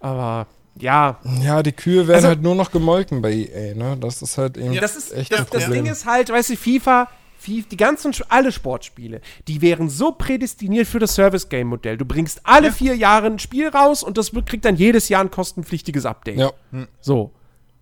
Aber 0.00 0.46
ja, 0.78 1.18
Ja, 1.42 1.62
die 1.62 1.72
Kühe 1.72 2.06
werden 2.06 2.16
Also- 2.16 2.28
halt 2.28 2.42
nur 2.42 2.54
noch 2.54 2.70
gemolken 2.70 3.22
bei 3.22 3.32
EA, 3.32 3.74
ne? 3.74 3.96
Das 4.00 4.22
ist 4.22 4.38
halt 4.38 4.56
eben 4.56 4.74
das 4.76 4.94
ist 4.96 5.12
echt 5.12 5.32
das, 5.32 5.40
ein 5.40 5.46
das 5.50 5.64
Problem. 5.64 5.84
Ding 5.84 5.92
ist 5.92 6.04
halt, 6.06 6.30
weißt 6.30 6.50
du, 6.50 6.56
FIFA, 6.56 7.08
FIFA, 7.38 7.66
die 7.70 7.76
ganzen 7.76 8.12
alle 8.28 8.52
Sportspiele, 8.52 9.20
die 9.48 9.62
wären 9.62 9.88
so 9.88 10.12
prädestiniert 10.12 10.86
für 10.86 10.98
das 11.00 11.14
Service 11.14 11.48
Game 11.48 11.68
Modell. 11.68 11.96
Du 11.96 12.04
bringst 12.04 12.40
alle 12.44 12.70
vier 12.72 12.96
Jahre 12.96 13.26
ein 13.26 13.38
Spiel 13.38 13.68
raus 13.68 14.02
und 14.02 14.16
das 14.18 14.30
kriegt 14.46 14.64
dann 14.64 14.76
jedes 14.76 15.08
Jahr 15.08 15.22
ein 15.22 15.30
kostenpflichtiges 15.30 16.06
Update. 16.06 16.38
ja. 16.38 16.52
So, 17.00 17.32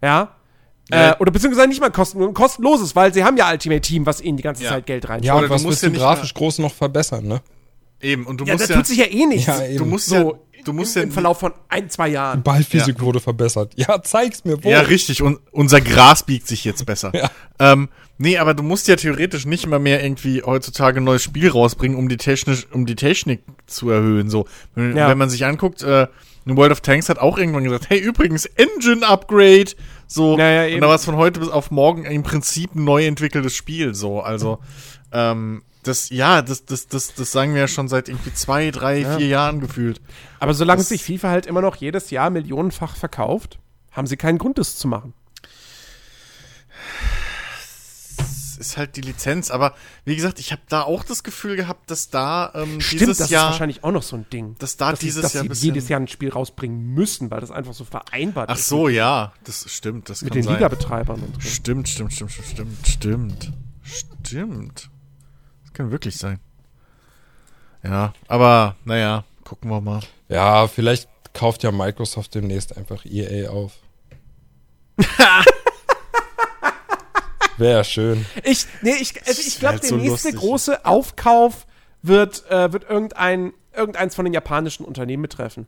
ja. 0.02 0.34
Ja. 0.90 1.12
Äh, 1.12 1.16
oder 1.20 1.30
beziehungsweise 1.30 1.68
nicht 1.68 1.80
mal 1.80 1.90
kosten, 1.90 2.34
kostenloses, 2.34 2.94
weil 2.96 3.14
sie 3.14 3.24
haben 3.24 3.36
ja 3.36 3.50
Ultimate 3.50 3.80
Team, 3.80 4.04
was 4.04 4.20
ihnen 4.20 4.36
die 4.36 4.42
ganze 4.42 4.64
Ja. 4.64 4.70
Zeit 4.70 4.86
Geld 4.86 5.08
reinschaut. 5.08 5.24
Ja, 5.26 5.34
und 5.34 5.42
du 5.44 5.50
was 5.50 5.62
musst 5.62 5.66
willst 5.70 5.82
ja 5.82 5.88
du 5.88 5.92
nicht 5.94 6.02
grafisch 6.02 6.34
groß 6.34 6.58
noch 6.58 6.74
verbessern, 6.74 7.26
ne? 7.26 7.40
Eben, 8.00 8.26
und 8.26 8.40
du 8.40 8.44
Ja, 8.44 8.54
musst 8.54 8.68
da 8.68 8.74
ja, 8.74 8.78
tut 8.80 8.86
sich 8.88 8.98
ja 8.98 9.06
eh 9.06 9.26
nichts. 9.26 9.46
Ja, 9.46 9.64
eben. 9.64 9.78
du 9.78 9.84
musst 9.86 10.06
so 10.06 10.16
ja, 10.52 10.62
du 10.64 10.72
musst 10.72 10.96
im, 10.96 11.00
ja, 11.02 11.06
im 11.06 11.12
Verlauf 11.12 11.38
von 11.38 11.52
ein, 11.68 11.88
zwei 11.88 12.08
Jahren. 12.08 12.42
Ballphysik 12.42 13.00
wurde 13.00 13.20
verbessert. 13.20 13.72
Ja, 13.76 14.02
zeig's 14.02 14.44
mir, 14.44 14.62
wo. 14.62 14.68
ja, 14.68 14.80
richtig, 14.80 15.22
und 15.22 15.38
unser 15.52 15.80
Gras 15.80 16.24
biegt 16.24 16.48
sich 16.48 16.64
jetzt 16.64 16.84
besser. 16.84 17.12
Ja. 17.14 17.30
Ähm, 17.60 17.88
nee, 18.18 18.38
aber 18.38 18.54
du 18.54 18.64
musst 18.64 18.88
ja 18.88 18.96
theoretisch 18.96 19.46
nicht 19.46 19.68
mal 19.68 19.78
mehr 19.78 20.02
irgendwie 20.02 20.42
heutzutage 20.42 21.00
ein 21.00 21.04
neues 21.04 21.22
Spiel 21.22 21.48
rausbringen, 21.48 21.96
um 21.96 22.08
die 22.08 22.16
technisch, 22.16 22.66
um 22.72 22.86
die 22.86 22.96
Technik 22.96 23.44
zu 23.68 23.88
erhöhen, 23.88 24.28
so. 24.30 24.46
Wenn, 24.74 24.96
Ja. 24.96 25.08
wenn 25.08 25.18
man 25.18 25.30
sich 25.30 25.44
anguckt, 25.44 25.82
äh, 25.84 26.08
World 26.44 26.72
of 26.72 26.80
Tanks 26.80 27.08
hat 27.08 27.18
auch 27.18 27.38
irgendwann 27.38 27.62
gesagt, 27.62 27.86
hey, 27.88 28.00
übrigens, 28.00 28.46
Engine 28.46 29.06
Upgrade, 29.06 29.70
so. 30.12 30.38
Ja, 30.38 30.48
ja, 30.50 30.62
und 30.64 30.68
eben. 30.70 30.80
da 30.80 30.88
war 30.88 30.94
es 30.96 31.04
von 31.04 31.16
heute 31.16 31.40
bis 31.40 31.48
auf 31.48 31.70
morgen 31.70 32.04
im 32.04 32.22
Prinzip 32.22 32.74
ein 32.74 32.84
neu 32.84 33.06
entwickeltes 33.06 33.54
Spiel, 33.54 33.94
so. 33.94 34.20
Also, 34.20 34.58
ähm, 35.12 35.62
das, 35.82 36.10
ja, 36.10 36.42
das, 36.42 36.64
das, 36.64 36.86
das, 36.86 37.14
das 37.14 37.32
sagen 37.32 37.54
wir 37.54 37.62
ja 37.62 37.68
schon 37.68 37.88
seit 37.88 38.08
irgendwie 38.08 38.32
zwei, 38.32 38.70
drei, 38.70 39.04
vier 39.16 39.26
Jahren 39.26 39.60
gefühlt. 39.60 40.00
Aber 40.38 40.54
solange 40.54 40.78
Das- 40.78 40.88
sich 40.90 41.02
FIFA 41.04 41.30
halt 41.30 41.46
immer 41.46 41.60
noch 41.60 41.76
jedes 41.76 42.10
Jahr 42.10 42.30
millionenfach 42.30 42.94
verkauft, 42.96 43.58
haben 43.90 44.06
sie 44.06 44.16
keinen 44.16 44.38
Grund, 44.38 44.58
das 44.58 44.76
zu 44.78 44.86
machen. 44.88 45.12
Es 48.18 48.51
ist 48.62 48.76
halt 48.78 48.96
die 48.96 49.02
Lizenz, 49.02 49.50
aber 49.50 49.74
wie 50.04 50.16
gesagt, 50.16 50.38
ich 50.38 50.52
habe 50.52 50.62
da 50.68 50.82
auch 50.82 51.04
das 51.04 51.22
Gefühl 51.22 51.56
gehabt, 51.56 51.90
dass 51.90 52.08
da 52.08 52.52
ähm, 52.54 52.80
Stimmt, 52.80 53.02
dieses 53.02 53.18
das 53.18 53.30
Jahr 53.30 53.46
ist 53.46 53.52
wahrscheinlich 53.52 53.84
auch 53.84 53.92
noch 53.92 54.02
so 54.02 54.16
ein 54.16 54.26
Ding. 54.32 54.56
dass 54.58 54.76
da 54.78 54.92
dass 54.92 55.00
sie, 55.00 55.06
dieses 55.06 55.22
dass 55.22 55.34
Jahr 55.34 55.54
sie 55.54 55.66
jedes 55.66 55.88
Jahr 55.88 56.00
ein 56.00 56.08
Spiel 56.08 56.30
rausbringen 56.30 56.94
müssen, 56.94 57.30
weil 57.30 57.40
das 57.40 57.50
einfach 57.50 57.74
so 57.74 57.84
vereinbart 57.84 58.48
Ach 58.48 58.56
ist 58.56 58.68
so, 58.68 58.88
ja, 58.88 59.32
das 59.44 59.70
stimmt, 59.70 60.08
das 60.08 60.22
mit 60.22 60.30
kann 60.32 60.40
den 60.40 60.44
sein. 60.44 60.54
Liga-Betreibern 60.54 61.20
und 61.20 61.34
so. 61.34 61.40
Stimmt, 61.48 61.88
stimmt, 61.88 62.12
stimmt, 62.14 62.32
stimmt, 62.32 62.86
stimmt, 62.86 62.86
stimmt. 62.86 63.52
Stimmt. 63.82 64.90
Das 65.64 65.72
kann 65.72 65.90
wirklich 65.90 66.16
sein. 66.16 66.38
Ja, 67.82 68.12
aber 68.28 68.76
naja, 68.84 69.24
gucken 69.44 69.70
wir 69.70 69.80
mal. 69.80 70.00
Ja, 70.28 70.68
vielleicht 70.68 71.08
kauft 71.34 71.62
ja 71.62 71.72
Microsoft 71.72 72.34
demnächst 72.34 72.76
einfach 72.76 73.04
EA 73.04 73.50
auf. 73.50 73.72
Wäre 77.62 77.84
schön. 77.84 78.26
Ich, 78.44 78.66
nee, 78.82 78.94
ich, 79.00 79.14
also 79.26 79.40
ich 79.40 79.58
glaube, 79.58 79.74
halt 79.74 79.82
der 79.84 79.90
so 79.90 79.96
nächste 79.96 80.28
lustig. 80.30 80.36
große 80.36 80.84
Aufkauf 80.84 81.66
wird, 82.02 82.50
äh, 82.50 82.72
wird 82.72 82.88
irgendein, 82.90 83.52
irgendeins 83.74 84.14
von 84.14 84.24
den 84.24 84.34
japanischen 84.34 84.84
Unternehmen 84.84 85.22
betreffen. 85.22 85.66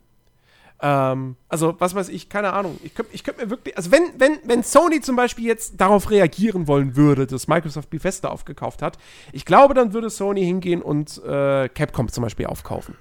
Ähm, 0.82 1.36
also, 1.48 1.76
was 1.78 1.94
weiß 1.94 2.08
ich, 2.08 2.28
keine 2.28 2.52
Ahnung. 2.52 2.80
Ich 2.82 2.94
könnte 2.94 3.14
ich 3.14 3.22
könnt 3.22 3.38
mir 3.38 3.48
wirklich, 3.48 3.76
also 3.76 3.92
wenn, 3.92 4.02
wenn, 4.18 4.38
wenn 4.44 4.64
Sony 4.64 5.00
zum 5.00 5.14
Beispiel 5.14 5.46
jetzt 5.46 5.80
darauf 5.80 6.10
reagieren 6.10 6.66
wollen 6.66 6.96
würde, 6.96 7.26
dass 7.28 7.46
Microsoft 7.46 7.90
Bethesda 7.90 8.28
aufgekauft 8.28 8.82
hat, 8.82 8.98
ich 9.32 9.44
glaube, 9.44 9.74
dann 9.74 9.92
würde 9.92 10.10
Sony 10.10 10.44
hingehen 10.44 10.82
und 10.82 11.22
äh, 11.24 11.68
Capcom 11.68 12.10
zum 12.10 12.24
Beispiel 12.24 12.46
aufkaufen. 12.46 12.96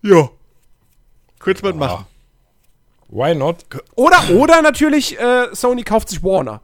Ja. 0.00 0.30
Könnte 1.38 1.62
man 1.64 1.76
machen. 1.76 2.06
Why 3.08 3.34
not? 3.34 3.66
Oder, 3.94 4.30
oder 4.30 4.62
natürlich, 4.62 5.20
äh, 5.20 5.54
Sony 5.54 5.82
kauft 5.82 6.08
sich 6.08 6.22
Warner. 6.22 6.62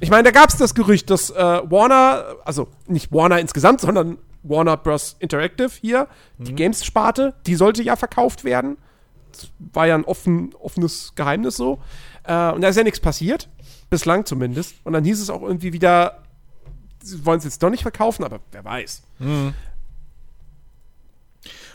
Ich 0.00 0.10
meine, 0.10 0.22
da 0.22 0.30
gab 0.30 0.48
es 0.48 0.56
das 0.56 0.74
Gerücht, 0.74 1.10
dass 1.10 1.30
äh, 1.30 1.34
Warner, 1.36 2.36
also 2.44 2.68
nicht 2.86 3.12
Warner 3.12 3.38
insgesamt, 3.38 3.82
sondern 3.82 4.18
Warner 4.42 4.78
Bros. 4.78 5.16
Interactive 5.18 5.70
hier, 5.80 6.08
die 6.38 6.54
Games-Sparte, 6.54 7.34
die 7.46 7.54
sollte 7.54 7.82
ja 7.82 7.96
verkauft 7.96 8.42
werden. 8.42 8.78
Das 9.32 9.50
war 9.58 9.86
ja 9.86 9.94
ein 9.94 10.04
offen, 10.04 10.54
offenes 10.54 11.12
Geheimnis 11.14 11.56
so. 11.56 11.80
Äh, 12.24 12.50
und 12.52 12.62
da 12.62 12.68
ist 12.68 12.76
ja 12.76 12.82
nichts 12.82 13.00
passiert. 13.00 13.50
Bislang 13.90 14.24
zumindest. 14.24 14.74
Und 14.84 14.94
dann 14.94 15.04
hieß 15.04 15.20
es 15.20 15.28
auch 15.28 15.42
irgendwie 15.42 15.74
wieder, 15.74 16.22
sie 17.02 17.24
wollen 17.26 17.38
es 17.38 17.44
jetzt 17.44 17.62
doch 17.62 17.70
nicht 17.70 17.82
verkaufen, 17.82 18.24
aber 18.24 18.40
wer 18.52 18.64
weiß. 18.64 19.02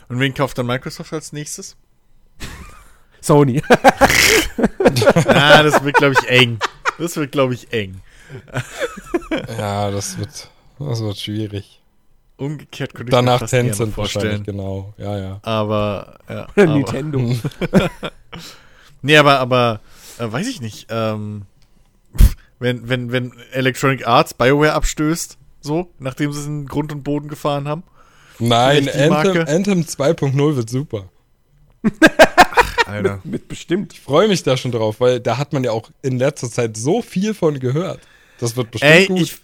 Und 0.08 0.20
wen 0.20 0.34
kauft 0.34 0.58
dann 0.58 0.66
Microsoft 0.66 1.12
als 1.12 1.32
nächstes? 1.32 1.76
Sony. 3.20 3.62
ah, 5.26 5.62
das 5.62 5.82
wird, 5.82 5.96
glaube 5.96 6.14
ich, 6.20 6.28
eng. 6.28 6.58
Das 6.98 7.16
wird, 7.16 7.32
glaube 7.32 7.54
ich, 7.54 7.72
eng. 7.72 8.00
Ja, 9.58 9.90
das 9.90 10.18
wird, 10.18 10.50
das 10.78 11.00
wird 11.00 11.18
schwierig. 11.18 11.80
Umgekehrt 12.36 12.94
könnte 12.94 13.10
ich 13.10 13.14
Danach 13.14 13.34
mir 13.34 13.38
fast 13.40 13.50
Tencent 13.50 13.96
wahrscheinlich, 13.96 14.44
genau. 14.44 14.94
Ja, 14.98 15.18
ja. 15.18 15.40
Aber, 15.42 16.18
ja. 16.28 16.46
Oder 16.54 16.62
aber, 16.62 16.74
Nintendo. 16.74 17.36
Nee, 19.02 19.18
aber, 19.18 19.38
aber, 19.38 19.80
äh, 20.18 20.32
weiß 20.32 20.48
ich 20.48 20.60
nicht. 20.60 20.88
Ähm, 20.90 21.42
wenn, 22.58 22.88
wenn, 22.88 23.12
wenn 23.12 23.32
Electronic 23.52 24.06
Arts 24.06 24.34
BioWare 24.34 24.72
abstößt, 24.72 25.38
so, 25.60 25.90
nachdem 26.00 26.32
sie 26.32 26.40
es 26.40 26.46
in 26.46 26.66
Grund 26.66 26.90
und 26.92 27.04
Boden 27.04 27.28
gefahren 27.28 27.68
haben. 27.68 27.84
Nein, 28.38 28.88
Anthem? 28.88 29.46
Anthem 29.46 29.80
2.0 29.82 30.56
wird 30.56 30.68
super. 30.68 31.08
Alter. 32.86 33.20
Mit 33.24 33.48
bestimmt. 33.48 33.92
Ich 33.92 34.00
freue 34.00 34.28
mich 34.28 34.42
da 34.42 34.56
schon 34.56 34.72
drauf, 34.72 35.00
weil 35.00 35.20
da 35.20 35.38
hat 35.38 35.52
man 35.52 35.64
ja 35.64 35.72
auch 35.72 35.90
in 36.02 36.18
letzter 36.18 36.50
Zeit 36.50 36.76
so 36.76 37.02
viel 37.02 37.34
von 37.34 37.58
gehört. 37.58 38.00
Das 38.38 38.56
wird 38.56 38.70
bestimmt 38.70 38.92
Ey, 38.92 39.06
gut. 39.06 39.20
ich, 39.20 39.36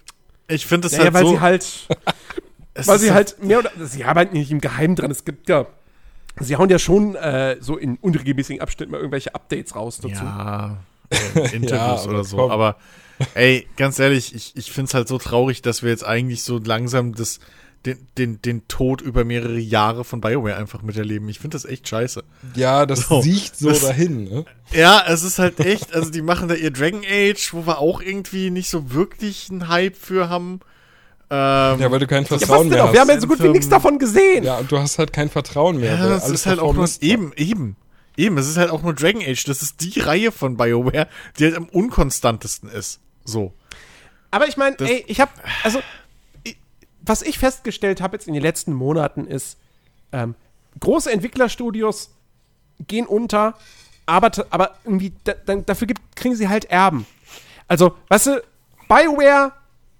ich 0.47 0.65
finde 0.65 0.87
das 0.87 0.93
Ja, 0.97 1.03
halt 1.05 1.13
weil 1.13 1.23
so. 1.25 1.31
sie 1.31 1.39
halt 1.39 1.63
es 2.75 2.87
Weil 2.87 2.99
sie 2.99 3.11
halt 3.11 3.43
mehr 3.43 3.59
oder 3.59 3.71
sie 3.85 4.03
arbeiten 4.03 4.35
nicht 4.37 4.51
im 4.51 4.61
Geheimen 4.61 4.95
dran. 4.95 5.11
Es 5.11 5.25
gibt 5.25 5.49
ja, 5.49 5.65
sie 6.39 6.55
hauen 6.55 6.69
ja 6.69 6.79
schon 6.79 7.15
äh, 7.15 7.57
so 7.59 7.77
in 7.77 7.97
unregelmäßigen 7.97 8.61
Abständen 8.61 8.91
mal 8.91 8.97
irgendwelche 8.97 9.33
Updates 9.35 9.75
raus 9.75 9.97
dazu. 9.97 10.23
Ja, 10.23 10.77
äh, 11.09 11.55
Interviews 11.55 12.05
Ja, 12.05 12.09
oder 12.09 12.23
so. 12.23 12.37
komm. 12.37 12.51
Aber 12.51 12.77
ey, 13.35 13.67
ganz 13.77 13.99
ehrlich, 13.99 14.33
ich, 14.33 14.55
ich 14.55 14.71
finde 14.71 14.89
es 14.89 14.93
halt 14.93 15.07
so 15.07 15.17
traurig, 15.17 15.61
dass 15.61 15.83
wir 15.83 15.89
jetzt 15.91 16.03
eigentlich 16.05 16.43
so 16.43 16.57
langsam 16.57 17.13
das, 17.13 17.39
den, 17.85 18.07
den, 18.17 18.41
den 18.41 18.67
Tod 18.67 19.01
über 19.01 19.25
mehrere 19.25 19.59
Jahre 19.59 20.03
von 20.05 20.21
BioWare 20.21 20.55
einfach 20.55 20.81
miterleben. 20.83 21.27
Ich 21.29 21.39
finde 21.39 21.55
das 21.55 21.65
echt 21.65 21.87
scheiße. 21.87 22.23
ja, 22.55 22.85
das 22.85 23.07
So, 23.07 23.21
sieht 23.21 23.55
so 23.57 23.69
das- 23.69 23.81
dahin, 23.81 24.23
ne? 24.23 24.45
Ja, 24.71 25.03
es 25.07 25.23
ist 25.23 25.37
halt 25.39 25.59
echt, 25.59 25.93
also 25.93 26.09
die 26.09 26.21
machen 26.21 26.47
da 26.47 26.55
ihr 26.55 26.71
Dragon 26.71 27.03
Age, 27.09 27.53
wo 27.53 27.65
wir 27.67 27.79
auch 27.79 28.01
irgendwie 28.01 28.49
nicht 28.49 28.69
so 28.69 28.93
wirklich 28.93 29.49
einen 29.51 29.67
Hype 29.67 29.97
für 29.97 30.29
haben. 30.29 30.61
Ähm, 31.29 31.79
Ja, 31.79 31.91
weil 31.91 31.99
du 31.99 32.07
kein 32.07 32.23
Ja, 32.23 32.27
Vertrauen 32.29 32.69
denn 32.69 32.77
mehr 32.77 32.85
auch? 32.85 32.93
Wir 32.93 33.01
haben 33.01 33.07
hast. 33.09 33.15
ja 33.15 33.21
so 33.21 33.27
gut 33.27 33.43
wie 33.43 33.49
nichts 33.49 33.67
davon 33.69 33.99
gesehen. 33.99 34.43
Ja, 34.43 34.57
und 34.59 34.71
du 34.71 34.79
hast 34.79 34.97
halt 34.99 35.11
kein 35.13 35.29
Vertrauen 35.29 35.77
mehr. 35.79 35.95
Ja, 35.97 36.07
das 36.07 36.23
alles 36.23 36.41
ist 36.41 36.45
halt 36.45 36.59
auch 36.59 36.73
nur, 36.73 36.87
eben, 37.01 37.33
eben, 37.35 37.75
eben, 38.15 38.37
es 38.37 38.47
ist 38.47 38.57
halt 38.57 38.69
auch 38.69 38.81
nur 38.81 38.93
Dragon 38.93 39.21
Age. 39.21 39.43
Das 39.45 39.61
ist 39.61 39.81
die 39.81 39.99
Reihe 39.99 40.31
von 40.31 40.57
BioWare, 40.57 41.07
die 41.37 41.45
halt 41.45 41.55
am 41.55 41.65
unkonstantesten 41.65 42.69
ist. 42.69 42.99
So. 43.25 43.53
Aber 44.31 44.47
ich 44.47 44.57
meine, 44.57 44.75
ey, 44.79 45.03
ich 45.07 45.19
habe, 45.19 45.31
also, 45.63 45.79
was 47.03 47.21
ich 47.21 47.37
festgestellt 47.37 48.01
habe 48.01 48.15
jetzt 48.15 48.27
in 48.27 48.33
den 48.33 48.41
letzten 48.41 48.73
Monaten 48.73 49.27
ist, 49.27 49.57
ähm, 50.11 50.35
große 50.79 51.11
Entwicklerstudios 51.11 52.11
gehen 52.87 53.05
unter, 53.05 53.55
aber, 54.05 54.31
aber 54.49 54.75
irgendwie, 54.83 55.13
da, 55.23 55.33
dann, 55.45 55.65
dafür 55.65 55.87
gibt, 55.87 56.01
kriegen 56.15 56.35
sie 56.35 56.49
halt 56.49 56.65
Erben. 56.65 57.05
Also, 57.67 57.95
weißt 58.09 58.27
du, 58.27 58.43
BioWare 58.87 59.53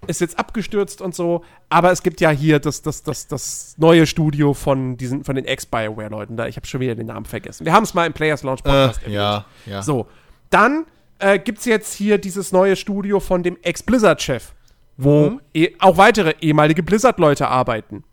ist 0.08 0.22
jetzt 0.22 0.38
abgestürzt 0.38 1.02
und 1.02 1.16
so, 1.16 1.44
aber 1.70 1.92
es 1.92 2.04
gibt 2.04 2.20
ja 2.22 2.30
hier 2.30 2.60
das, 2.60 2.82
das, 2.82 3.04
das, 3.04 3.28
das 3.28 3.76
neue 3.78 4.06
Studio 4.06 4.54
von 4.54 4.98
diesen, 4.98 5.24
von 5.24 5.36
den 5.36 5.46
Ex-BioWare-Leuten 5.46 6.36
da. 6.36 6.48
Ich 6.48 6.58
habe 6.58 6.68
schon 6.68 6.82
wieder 6.82 6.96
den 6.96 7.08
Namen 7.08 7.26
vergessen. 7.26 7.66
Wir 7.66 7.74
haben 7.74 7.84
es 7.84 7.94
mal 7.94 8.06
im 8.06 8.14
Players 8.14 8.44
Launch 8.44 8.64
Podcast 8.64 9.08
Äh, 9.08 9.12
ja, 9.12 9.46
ja. 9.66 9.82
so, 9.82 10.08
dann 10.50 10.86
äh, 11.20 11.40
gibt 11.40 11.60
es 11.60 11.66
jetzt 11.66 11.94
hier 11.94 12.18
dieses 12.18 12.52
neue 12.52 12.76
Studio 12.76 13.20
von 13.20 13.44
dem 13.44 13.58
Ex-Blizzard-Chef, 13.62 14.52
wo 14.98 15.32
Mhm. 15.32 15.42
eh, 15.54 15.70
auch 15.80 15.98
weitere 15.98 16.34
ehemalige 16.42 16.84
Blizzard-Leute 16.84 17.48
arbeiten. 17.48 18.04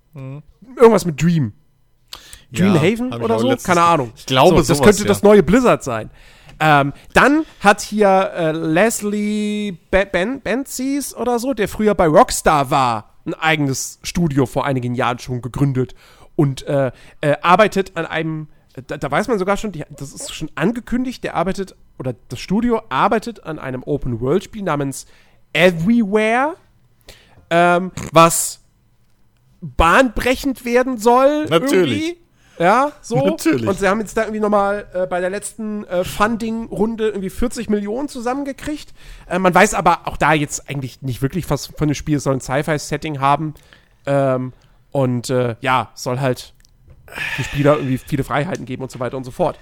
Irgendwas 0.77 1.05
mit 1.05 1.23
Dream. 1.23 1.53
Dreamhaven 2.53 3.13
ich 3.13 3.21
oder 3.21 3.39
so? 3.39 3.55
Keine 3.63 3.83
Ahnung. 3.83 4.13
Ich 4.17 4.27
glaube, 4.27 4.51
so, 4.51 4.57
Das 4.57 4.67
sowas, 4.79 4.83
könnte 4.83 5.03
ja. 5.03 5.09
das 5.09 5.23
neue 5.23 5.43
Blizzard 5.43 5.85
sein. 5.85 6.11
Ähm, 6.59 6.93
dann 7.15 7.45
hat 7.61 7.81
hier 7.81 8.33
äh, 8.35 8.53
Leslie 8.53 9.79
Be 9.91 10.07
ben 10.11 10.41
Benzies 10.41 11.15
oder 11.15 11.39
so, 11.39 11.55
der 11.55 11.69
früher 11.69 11.95
bei 11.95 12.07
Rockstar 12.07 12.71
war, 12.71 13.15
ein 13.25 13.35
eigenes 13.35 13.99
Studio 14.03 14.47
vor 14.47 14.67
einigen 14.67 14.95
Jahren 14.95 15.19
schon 15.19 15.41
gegründet 15.43 15.95
und 16.37 16.67
äh, 16.67 16.91
äh, 17.21 17.37
arbeitet 17.41 17.93
an 17.97 18.05
einem, 18.05 18.49
da, 18.89 18.97
da 18.99 19.11
weiß 19.11 19.29
man 19.29 19.39
sogar 19.39 19.57
schon, 19.57 19.73
die, 19.73 19.85
das 19.91 20.13
ist 20.13 20.35
schon 20.35 20.51
angekündigt, 20.55 21.25
der 21.25 21.35
arbeitet, 21.35 21.77
oder 21.99 22.15
das 22.29 22.41
Studio 22.41 22.83
arbeitet 22.91 23.45
an 23.45 23.59
einem 23.59 23.83
Open-World-Spiel 23.83 24.63
namens 24.63 25.07
Everywhere, 25.55 26.57
ähm, 27.51 27.93
was 28.13 28.61
bahnbrechend 29.61 30.65
werden 30.65 30.99
soll. 30.99 31.47
Natürlich. 31.47 32.03
Irgendwie. 32.09 32.21
Ja, 32.59 32.93
so. 33.01 33.25
Natürlich. 33.25 33.67
Und 33.67 33.79
sie 33.79 33.89
haben 33.89 34.01
jetzt 34.01 34.17
da 34.17 34.23
irgendwie 34.23 34.41
nochmal 34.41 34.87
äh, 34.93 35.07
bei 35.07 35.21
der 35.21 35.31
letzten 35.31 35.85
äh, 35.85 36.05
Funding-Runde 36.05 37.09
irgendwie 37.09 37.31
40 37.31 37.71
Millionen 37.71 38.09
zusammengekriegt. 38.09 38.93
Äh, 39.29 39.39
man 39.39 39.55
weiß 39.55 39.73
aber 39.73 40.07
auch 40.07 40.19
da 40.19 40.35
jetzt 40.35 40.69
eigentlich 40.69 41.01
nicht 41.01 41.23
wirklich 41.23 41.49
was 41.49 41.69
von 41.69 41.89
dem 41.89 41.95
Spiel. 41.95 42.19
Es 42.19 42.25
soll 42.25 42.35
ein 42.35 42.41
Sci-Fi-Setting 42.41 43.19
haben. 43.19 43.55
Ähm, 44.05 44.53
und 44.91 45.31
äh, 45.31 45.57
ja, 45.61 45.91
soll 45.95 46.21
halt 46.21 46.53
dem 47.39 47.45
Spieler 47.45 47.77
irgendwie 47.77 47.99
viele 47.99 48.25
Freiheiten 48.25 48.67
geben 48.67 48.83
und 48.83 48.91
so 48.91 49.01
weiter 49.01 49.17
und 49.17 49.25
so 49.25 49.31
fort. 49.31 49.59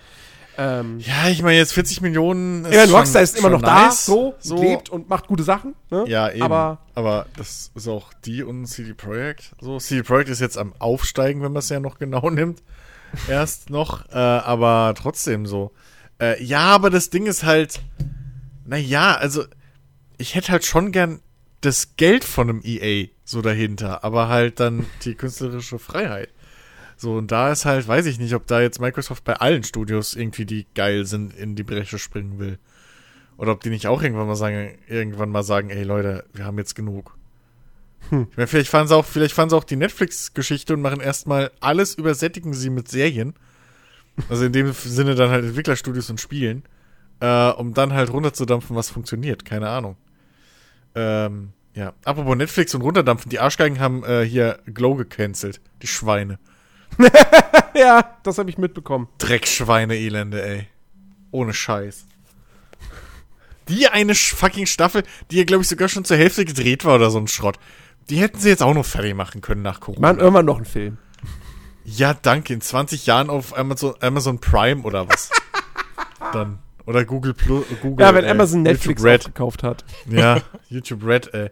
Ähm, 0.59 0.99
Ja, 0.99 1.29
ich 1.29 1.41
meine, 1.43 1.57
jetzt 1.57 1.73
40 1.73 2.01
Millionen 2.01 2.65
ja, 2.71 2.85
schon- 2.85 2.95
Rockstar 2.97 3.23
ist 3.23 3.39
immer 3.39 3.49
noch 3.51 3.63
da, 3.63 3.87
nice. 3.87 4.05
so, 4.07 4.35
so. 4.41 4.61
lebt 4.61 4.89
und 4.91 5.09
macht 5.09 5.29
gute 5.29 5.45
Sachen. 5.45 5.75
Ne? 5.91 6.05
Ja, 6.09 6.31
eben. 6.31 6.43
Aber 6.43 6.79
Aber, 6.95 7.27
das 7.37 7.71
ist 7.75 7.87
auch 7.89 8.13
die 8.25 8.43
und 8.43 8.67
CD 8.67 8.93
Projekt. 8.95 9.53
So, 9.61 9.79
CD 9.79 10.03
Projekt 10.03 10.29
ist 10.31 10.41
jetzt 10.41 10.59
am 10.59 10.73
Aufsteigen, 10.81 11.43
wenn 11.43 11.53
man 11.53 11.61
es 11.61 11.69
ja 11.69 11.79
noch 11.81 11.99
genau 11.99 12.29
nimmt. 12.31 12.63
Erst 13.29 13.71
noch. 13.71 14.09
Äh, 14.11 14.17
aber 14.19 14.95
trotzdem 14.97 15.47
so. 15.47 15.71
Äh, 16.21 16.43
ja, 16.43 16.61
aber 16.63 16.91
das 16.91 17.09
Ding 17.11 17.27
ist 17.27 17.45
halt. 17.45 17.81
Naja, 18.67 19.15
also. 19.17 19.45
Ich 20.21 20.35
hätte 20.35 20.51
halt 20.51 20.65
schon 20.65 20.91
gern 20.91 21.21
das 21.61 21.95
Geld 21.97 22.25
von 22.25 22.51
einem 22.51 22.61
EA 22.65 23.07
so 23.25 23.41
dahinter. 23.41 24.03
Aber 24.03 24.29
halt 24.29 24.59
dann 24.59 24.85
die 25.05 25.15
künstlerische 25.15 25.79
Freiheit. 25.79 26.31
So, 27.01 27.17
und 27.17 27.31
da 27.31 27.53
ist 27.53 27.65
halt, 27.65 27.87
weiß 27.87 28.07
ich 28.07 28.19
nicht, 28.19 28.35
ob 28.35 28.49
da 28.49 28.61
jetzt 28.61 28.81
Microsoft 28.81 29.23
bei 29.23 29.35
allen 29.35 29.63
Studios 29.63 30.17
irgendwie, 30.17 30.45
die 30.45 30.67
geil 30.75 31.07
sind, 31.07 31.33
in 31.33 31.55
die 31.55 31.63
Bresche 31.63 31.97
springen 31.97 32.41
will. 32.41 32.59
Oder 33.37 33.53
ob 33.53 33.61
die 33.63 33.71
nicht 33.71 33.87
auch 33.87 34.03
irgendwann 34.03 34.27
mal 34.27 34.35
sagen, 34.35 34.77
irgendwann 34.89 35.31
mal 35.31 35.45
sagen, 35.45 35.71
ey 35.71 35.85
Leute, 35.85 36.25
wir 36.35 36.45
haben 36.45 36.59
jetzt 36.59 36.75
genug. 36.75 37.17
Ich 38.11 38.37
meine, 38.37 38.49
vielleicht 38.49 38.69
fahren 38.69 38.89
sie 38.89 38.97
auch, 38.97 39.05
vielleicht 39.05 39.33
fahren 39.33 39.49
sie 39.49 39.57
auch 39.57 39.63
die 39.63 39.77
Netflix-Geschichte 39.77 40.75
und 40.75 40.83
machen 40.83 41.01
erstmal 41.01 41.53
alles, 41.61 41.95
übersättigen 41.95 42.53
sie 42.53 42.69
mit 42.69 42.89
Serien. 42.89 43.35
Also 44.29 44.45
in 44.45 44.53
dem 44.53 44.73
Sinne 44.73 45.15
dann 45.15 45.31
halt 45.31 45.45
Entwicklerstudios 45.45 46.11
und 46.11 46.21
Spielen, 46.21 46.65
äh, 47.21 47.51
um 47.51 47.75
dann 47.75 47.93
halt 47.93 48.11
runterzudampfen, 48.11 48.75
was 48.75 48.91
funktioniert. 48.91 49.45
Keine 49.45 49.69
Ahnung. 49.69 49.97
Ähm, 50.97 51.51
ja. 51.75 51.93
Apropos 52.05 52.37
Netflix 52.37 52.75
und 52.75 52.83
runterdampfen, 52.83 53.31
die 53.31 53.39
Arschgeigen 53.39 53.79
haben 53.79 54.03
äh, 54.03 54.25
hier 54.25 54.59
Glow 54.67 54.97
gecancelt. 54.97 55.61
Die 55.83 55.87
Schweine. 55.87 56.41
ja, 57.75 58.17
das 58.23 58.39
habe 58.39 58.51
ich 58.51 58.59
mitbekommen. 58.59 59.09
Dreckschweine, 59.19 59.97
Elende, 59.97 60.43
ey. 60.45 60.67
Ohne 61.31 61.53
Scheiß. 61.55 62.07
Die 63.69 63.87
eine 63.89 64.15
fucking 64.15 64.67
Staffel, 64.67 65.03
die 65.31 65.37
ja, 65.37 65.45
glaube 65.45 65.63
ich, 65.63 65.69
sogar 65.69 65.89
schon 65.89 66.05
zur 66.05 66.17
Hälfte 66.17 66.45
gedreht 66.45 66.85
war 66.85 66.95
oder 66.97 67.11
so 67.11 67.19
ein 67.19 67.29
Schrott. 67.29 67.59
Die 68.09 68.17
hätten 68.17 68.39
sie 68.39 68.49
jetzt 68.49 68.63
auch 68.63 68.73
noch 68.75 68.87
fertig 68.87 69.15
machen 69.15 69.43
können 69.43 69.61
nach 69.63 69.81
Corona. 69.81 70.01
Machen 70.09 70.21
irgendwann 70.21 70.47
noch 70.47 70.57
einen 70.57 70.65
Film. 70.65 70.97
Ja, 71.85 72.15
danke. 72.15 72.55
In 72.55 72.61
20 72.63 73.07
Jahren 73.07 73.29
auf 73.31 73.57
Amazon, 73.57 73.95
Amazon 74.01 74.41
Prime 74.41 74.83
oder 74.83 75.09
was? 75.09 75.31
Dann. 76.33 76.59
Oder 76.87 77.05
Google 77.05 77.35
Plus. 77.35 77.67
Google, 77.83 78.07
Ja, 78.07 78.15
wenn 78.15 78.25
äh, 78.25 78.31
Amazon 78.31 78.63
Netflix 78.63 79.05
Red. 79.05 79.25
gekauft 79.27 79.63
hat. 79.63 79.85
Ja, 80.07 80.41
YouTube 80.71 81.05
Red, 81.05 81.33
ey. 81.35 81.51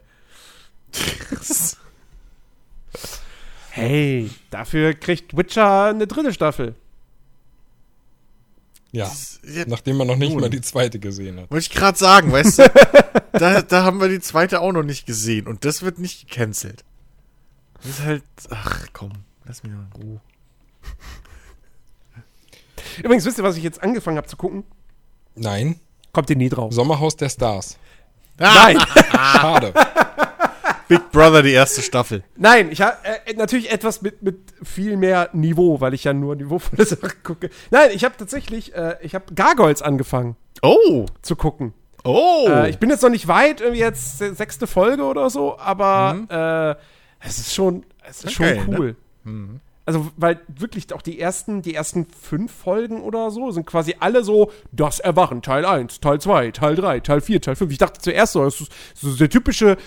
Hey, 3.77 4.29
dafür 4.49 4.93
kriegt 4.93 5.35
Witcher 5.37 5.85
eine 5.85 6.07
dritte 6.07 6.33
Staffel. 6.33 6.75
Ja, 8.91 9.11
Ja, 9.43 9.65
nachdem 9.67 9.97
man 9.97 10.07
noch 10.07 10.15
nicht 10.15 10.31
Nun. 10.31 10.41
mal 10.41 10.49
die 10.49 10.61
zweite 10.61 10.99
gesehen 10.99 11.39
hat. 11.39 11.51
Wollte 11.51 11.61
ich 11.61 11.69
gerade 11.69 11.97
sagen, 11.97 12.31
weißt 12.31 12.59
du? 12.59 12.71
da, 13.33 13.61
da 13.61 13.83
haben 13.83 13.99
wir 14.01 14.07
die 14.07 14.19
zweite 14.19 14.61
auch 14.61 14.71
noch 14.71 14.83
nicht 14.83 15.05
gesehen 15.05 15.47
und 15.47 15.65
das 15.65 15.81
wird 15.83 15.99
nicht 15.99 16.27
gecancelt. 16.27 16.83
Das 17.75 17.85
ist 17.91 18.01
halt. 18.01 18.23
Ach 18.49 18.87
komm, 18.93 19.11
lass 19.45 19.61
mich 19.63 19.73
mal 19.73 19.85
in 19.95 20.01
Ruhe. 20.01 20.21
Übrigens, 23.03 23.25
wisst 23.25 23.37
ihr, 23.37 23.43
was 23.43 23.57
ich 23.57 23.63
jetzt 23.63 23.83
angefangen 23.83 24.17
habe 24.17 24.27
zu 24.27 24.37
gucken? 24.37 24.63
Nein, 25.35 25.79
Kommt 26.17 26.31
ihr 26.31 26.35
nie 26.35 26.49
drauf. 26.49 26.73
Sommerhaus 26.73 27.15
der 27.15 27.29
Stars. 27.29 27.77
Nein, 28.39 28.79
Schade. 29.11 29.71
Big 30.87 31.11
Brother, 31.11 31.41
die 31.43 31.51
erste 31.51 31.81
Staffel. 31.81 32.23
nein, 32.35 32.69
ich 32.71 32.81
habe 32.81 32.95
äh, 33.25 33.33
natürlich 33.33 33.71
etwas 33.71 34.01
mit, 34.01 34.21
mit 34.21 34.37
viel 34.63 34.97
mehr 34.97 35.29
Niveau, 35.33 35.81
weil 35.81 35.93
ich 35.93 36.03
ja 36.05 36.13
nur 36.13 36.35
niveauvolle 36.35 36.85
Sachen 36.85 37.11
gucke. 37.23 37.49
Nein, 37.71 37.89
ich 37.93 38.03
habe 38.05 38.15
tatsächlich, 38.17 38.73
äh, 38.75 38.95
ich 39.01 39.13
habe 39.15 39.33
Gargoyles 39.33 39.81
angefangen 39.81 40.35
Oh! 40.61 41.05
zu 41.21 41.35
gucken. 41.35 41.73
Oh! 42.03 42.47
Äh, 42.49 42.69
ich 42.69 42.77
bin 42.77 42.89
jetzt 42.89 43.03
noch 43.03 43.09
nicht 43.09 43.27
weit, 43.27 43.59
irgendwie 43.61 43.81
jetzt 43.81 44.17
se- 44.19 44.33
sechste 44.33 44.65
Folge 44.67 45.03
oder 45.03 45.29
so, 45.29 45.57
aber 45.59 46.77
äh, 47.21 47.25
es 47.27 47.37
ist 47.37 47.53
schon, 47.53 47.83
es 48.09 48.23
ist 48.23 48.33
schon 48.33 48.45
Geil, 48.45 48.67
ne? 48.67 48.77
cool. 48.79 48.95
Also, 49.85 50.07
weil 50.17 50.39
wirklich 50.47 50.91
auch 50.93 51.01
die 51.01 51.19
ersten, 51.19 51.61
die 51.61 51.73
ersten 51.73 52.07
fünf 52.07 52.51
Folgen 52.51 53.01
oder 53.01 53.31
so 53.31 53.51
sind 53.51 53.65
quasi 53.65 53.95
alle 53.99 54.23
so, 54.23 54.51
das 54.73 54.99
Erwachen, 54.99 55.41
Teil 55.41 55.65
1, 55.65 55.99
Teil 56.01 56.19
2, 56.19 56.51
Teil 56.51 56.75
3, 56.75 56.99
Teil 57.01 57.21
4, 57.21 57.41
Teil 57.41 57.55
5. 57.55 57.71
Ich 57.71 57.77
dachte 57.77 58.01
zuerst 58.01 58.33
so, 58.33 58.43
das 58.43 58.59
ist 58.61 58.71
so 58.95 59.15
der 59.15 59.29
typische 59.29 59.77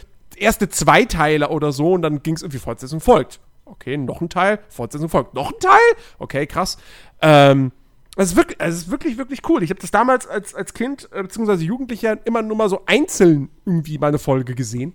erste 0.40 0.68
Zweiteiler 0.68 1.50
oder 1.50 1.72
so 1.72 1.92
und 1.92 2.02
dann 2.02 2.22
ging 2.22 2.34
es 2.34 2.42
irgendwie 2.42 2.58
Fortsetzung 2.58 3.00
folgt. 3.00 3.40
Okay, 3.64 3.96
noch 3.96 4.20
ein 4.20 4.28
Teil, 4.28 4.58
Fortsetzung 4.68 5.08
folgt. 5.08 5.34
Noch 5.34 5.52
ein 5.52 5.60
Teil? 5.60 6.02
Okay, 6.18 6.46
krass. 6.46 6.76
Ähm, 7.22 7.72
es 8.16 8.32
ist 8.32 8.36
wirklich, 8.36 8.58
es 8.60 8.74
ist 8.76 8.90
wirklich, 8.90 9.16
wirklich 9.18 9.48
cool. 9.48 9.62
Ich 9.62 9.70
habe 9.70 9.80
das 9.80 9.90
damals 9.90 10.26
als, 10.26 10.54
als 10.54 10.74
Kind 10.74 11.08
äh, 11.12 11.22
bzw. 11.22 11.64
Jugendlicher 11.64 12.18
immer 12.26 12.42
nur 12.42 12.56
mal 12.56 12.68
so 12.68 12.82
einzeln 12.86 13.48
irgendwie 13.64 13.98
meine 13.98 14.18
Folge 14.18 14.54
gesehen. 14.54 14.94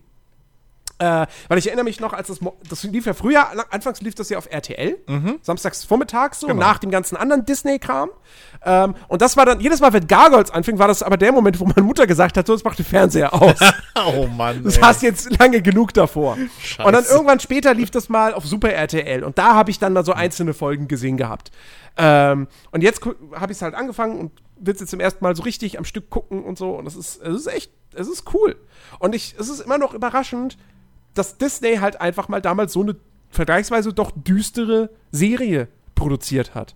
Äh, 0.97 1.25
weil 1.49 1.57
ich 1.57 1.67
erinnere 1.67 1.83
mich 1.83 1.99
noch, 1.99 2.13
als 2.13 2.29
das, 2.29 2.39
das 2.69 2.83
lief 2.83 3.05
ja 3.05 3.13
früher, 3.13 3.49
an- 3.49 3.59
anfangs 3.69 3.99
lief 4.01 4.15
das 4.15 4.29
ja 4.29 4.37
auf 4.37 4.47
RTL, 4.49 4.97
samstags 5.41 5.83
vormittags 5.83 6.39
so, 6.39 6.47
nach 6.47 6.77
dem 6.79 6.89
ganzen 6.89 7.17
anderen 7.17 7.45
Disney-Kram. 7.45 8.09
Ähm, 8.63 8.95
und 9.09 9.21
das 9.21 9.35
war 9.35 9.45
dann, 9.45 9.59
jedes 9.59 9.81
Mal, 9.81 9.91
wenn 9.91 10.07
Gargoyles 10.07 10.51
anfing, 10.51 10.79
war 10.79 10.87
das 10.87 11.03
aber 11.03 11.17
der 11.17 11.33
Moment, 11.33 11.59
wo 11.59 11.65
meine 11.65 11.81
Mutter 11.81 12.07
gesagt 12.07 12.37
hat, 12.37 12.47
so, 12.47 12.53
jetzt 12.53 12.63
mach 12.63 12.75
den 12.75 12.85
Fernseher 12.85 13.33
aus. 13.33 13.59
oh 14.15 14.27
Mann. 14.27 14.63
Du 14.63 14.69
hast 14.81 15.01
jetzt 15.01 15.37
lange 15.37 15.61
genug 15.61 15.93
davor. 15.93 16.37
Scheiße. 16.61 16.87
Und 16.87 16.93
dann 16.93 17.03
irgendwann 17.03 17.39
später 17.41 17.73
lief 17.73 17.91
das 17.91 18.07
mal 18.07 18.33
auf 18.33 18.45
Super 18.45 18.71
RTL. 18.71 19.23
Und 19.25 19.37
da 19.37 19.53
habe 19.53 19.71
ich 19.71 19.79
dann 19.79 19.91
mal 19.91 20.05
so 20.05 20.13
einzelne 20.13 20.53
Folgen 20.53 20.87
gesehen 20.87 21.17
gehabt. 21.17 21.51
Ähm, 21.97 22.47
und 22.71 22.83
jetzt 22.83 23.01
habe 23.35 23.51
ich 23.51 23.57
es 23.57 23.61
halt 23.61 23.75
angefangen 23.75 24.17
und 24.17 24.31
will 24.57 24.73
es 24.73 24.79
jetzt 24.79 24.89
zum 24.91 24.99
ersten 25.01 25.23
Mal 25.23 25.35
so 25.35 25.43
richtig 25.43 25.77
am 25.77 25.83
Stück 25.83 26.09
gucken 26.09 26.43
und 26.45 26.57
so. 26.57 26.71
Und 26.71 26.87
es 26.87 26.95
ist, 26.95 27.21
es 27.21 27.35
ist 27.41 27.47
echt, 27.47 27.71
es 27.93 28.07
ist 28.07 28.33
cool. 28.33 28.55
Und 28.99 29.13
ich, 29.13 29.35
es 29.37 29.49
ist 29.49 29.59
immer 29.59 29.77
noch 29.77 29.93
überraschend, 29.93 30.57
dass 31.15 31.37
Disney 31.37 31.77
halt 31.77 31.99
einfach 31.99 32.27
mal 32.27 32.41
damals 32.41 32.73
so 32.73 32.81
eine 32.81 32.95
vergleichsweise 33.29 33.93
doch 33.93 34.11
düstere 34.15 34.89
Serie 35.11 35.67
produziert 35.95 36.53
hat. 36.55 36.75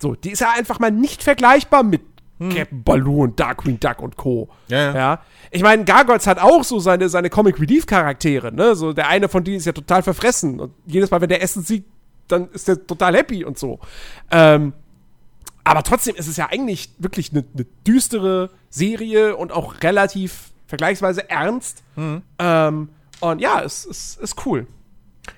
So, 0.00 0.14
die 0.14 0.30
ist 0.30 0.40
ja 0.40 0.52
einfach 0.56 0.78
mal 0.78 0.92
nicht 0.92 1.22
vergleichbar 1.22 1.82
mit 1.82 2.02
Captain 2.38 2.84
Baloo 2.84 3.24
und 3.24 3.40
Darkwing 3.40 3.80
Duck 3.80 4.00
und 4.00 4.16
Co. 4.16 4.48
Ja, 4.68 4.78
ja. 4.78 4.94
ja. 4.94 5.20
Ich 5.50 5.62
meine, 5.62 5.84
Gargoyles 5.84 6.26
hat 6.26 6.38
auch 6.38 6.62
so 6.62 6.78
seine, 6.78 7.08
seine 7.08 7.30
Comic 7.30 7.60
Relief 7.60 7.86
Charaktere, 7.86 8.52
ne? 8.52 8.76
So, 8.76 8.92
der 8.92 9.08
eine 9.08 9.28
von 9.28 9.42
denen 9.42 9.56
ist 9.56 9.64
ja 9.64 9.72
total 9.72 10.02
verfressen 10.02 10.60
und 10.60 10.72
jedes 10.86 11.10
Mal, 11.10 11.20
wenn 11.20 11.28
der 11.28 11.42
Essen 11.42 11.64
sieht, 11.64 11.84
dann 12.28 12.48
ist 12.50 12.68
der 12.68 12.86
total 12.86 13.16
happy 13.16 13.44
und 13.44 13.58
so. 13.58 13.80
Ähm, 14.30 14.72
aber 15.64 15.82
trotzdem 15.82 16.14
ist 16.14 16.28
es 16.28 16.36
ja 16.36 16.48
eigentlich 16.50 16.90
wirklich 16.98 17.32
eine 17.32 17.44
eine 17.54 17.66
düstere 17.86 18.50
Serie 18.70 19.36
und 19.36 19.50
auch 19.50 19.82
relativ 19.82 20.52
vergleichsweise 20.66 21.28
ernst. 21.28 21.82
Ähm, 22.38 22.88
und 23.20 23.40
ja, 23.40 23.62
es, 23.62 23.84
es 23.86 24.16
ist 24.16 24.46
cool. 24.46 24.66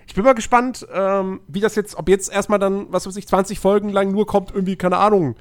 Ich 0.06 0.14
bin 0.14 0.24
mal 0.24 0.34
gespannt, 0.34 0.86
ähm, 0.92 1.40
wie 1.48 1.60
das 1.60 1.74
jetzt, 1.76 1.96
ob 1.96 2.08
jetzt 2.08 2.30
erstmal 2.32 2.58
dann, 2.58 2.92
was 2.92 3.06
weiß 3.06 3.16
ich, 3.16 3.26
20 3.28 3.58
Folgen 3.58 3.88
lang 3.90 4.10
nur 4.12 4.26
kommt, 4.26 4.50
irgendwie, 4.52 4.76
keine 4.76 4.98
Ahnung, 4.98 5.36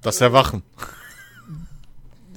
Das 0.00 0.20
Erwachen. 0.20 0.62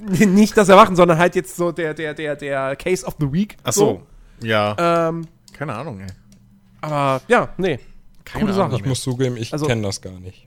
nicht 0.00 0.56
das 0.56 0.68
Erwachen, 0.68 0.96
sondern 0.96 1.18
halt 1.18 1.34
jetzt 1.34 1.56
so 1.56 1.72
der, 1.72 1.94
der, 1.94 2.14
der, 2.14 2.36
der 2.36 2.76
Case 2.76 3.04
of 3.06 3.16
the 3.18 3.32
Week. 3.32 3.56
Ach 3.64 3.72
so. 3.72 4.02
Ja. 4.42 5.08
Ähm, 5.08 5.26
Keine 5.52 5.74
Ahnung, 5.74 6.00
ey. 6.00 6.06
aber 6.82 7.22
ja, 7.28 7.48
nee. 7.56 7.78
Keine 8.24 8.44
Coole 8.44 8.54
Ahnung. 8.56 8.70
Sache. 8.72 8.80
Ich 8.82 8.86
muss 8.86 9.00
zugeben, 9.02 9.36
ich 9.36 9.52
Also- 9.52 9.66
kenne 9.66 9.82
das 9.82 10.00
gar 10.00 10.18
nicht. 10.20 10.46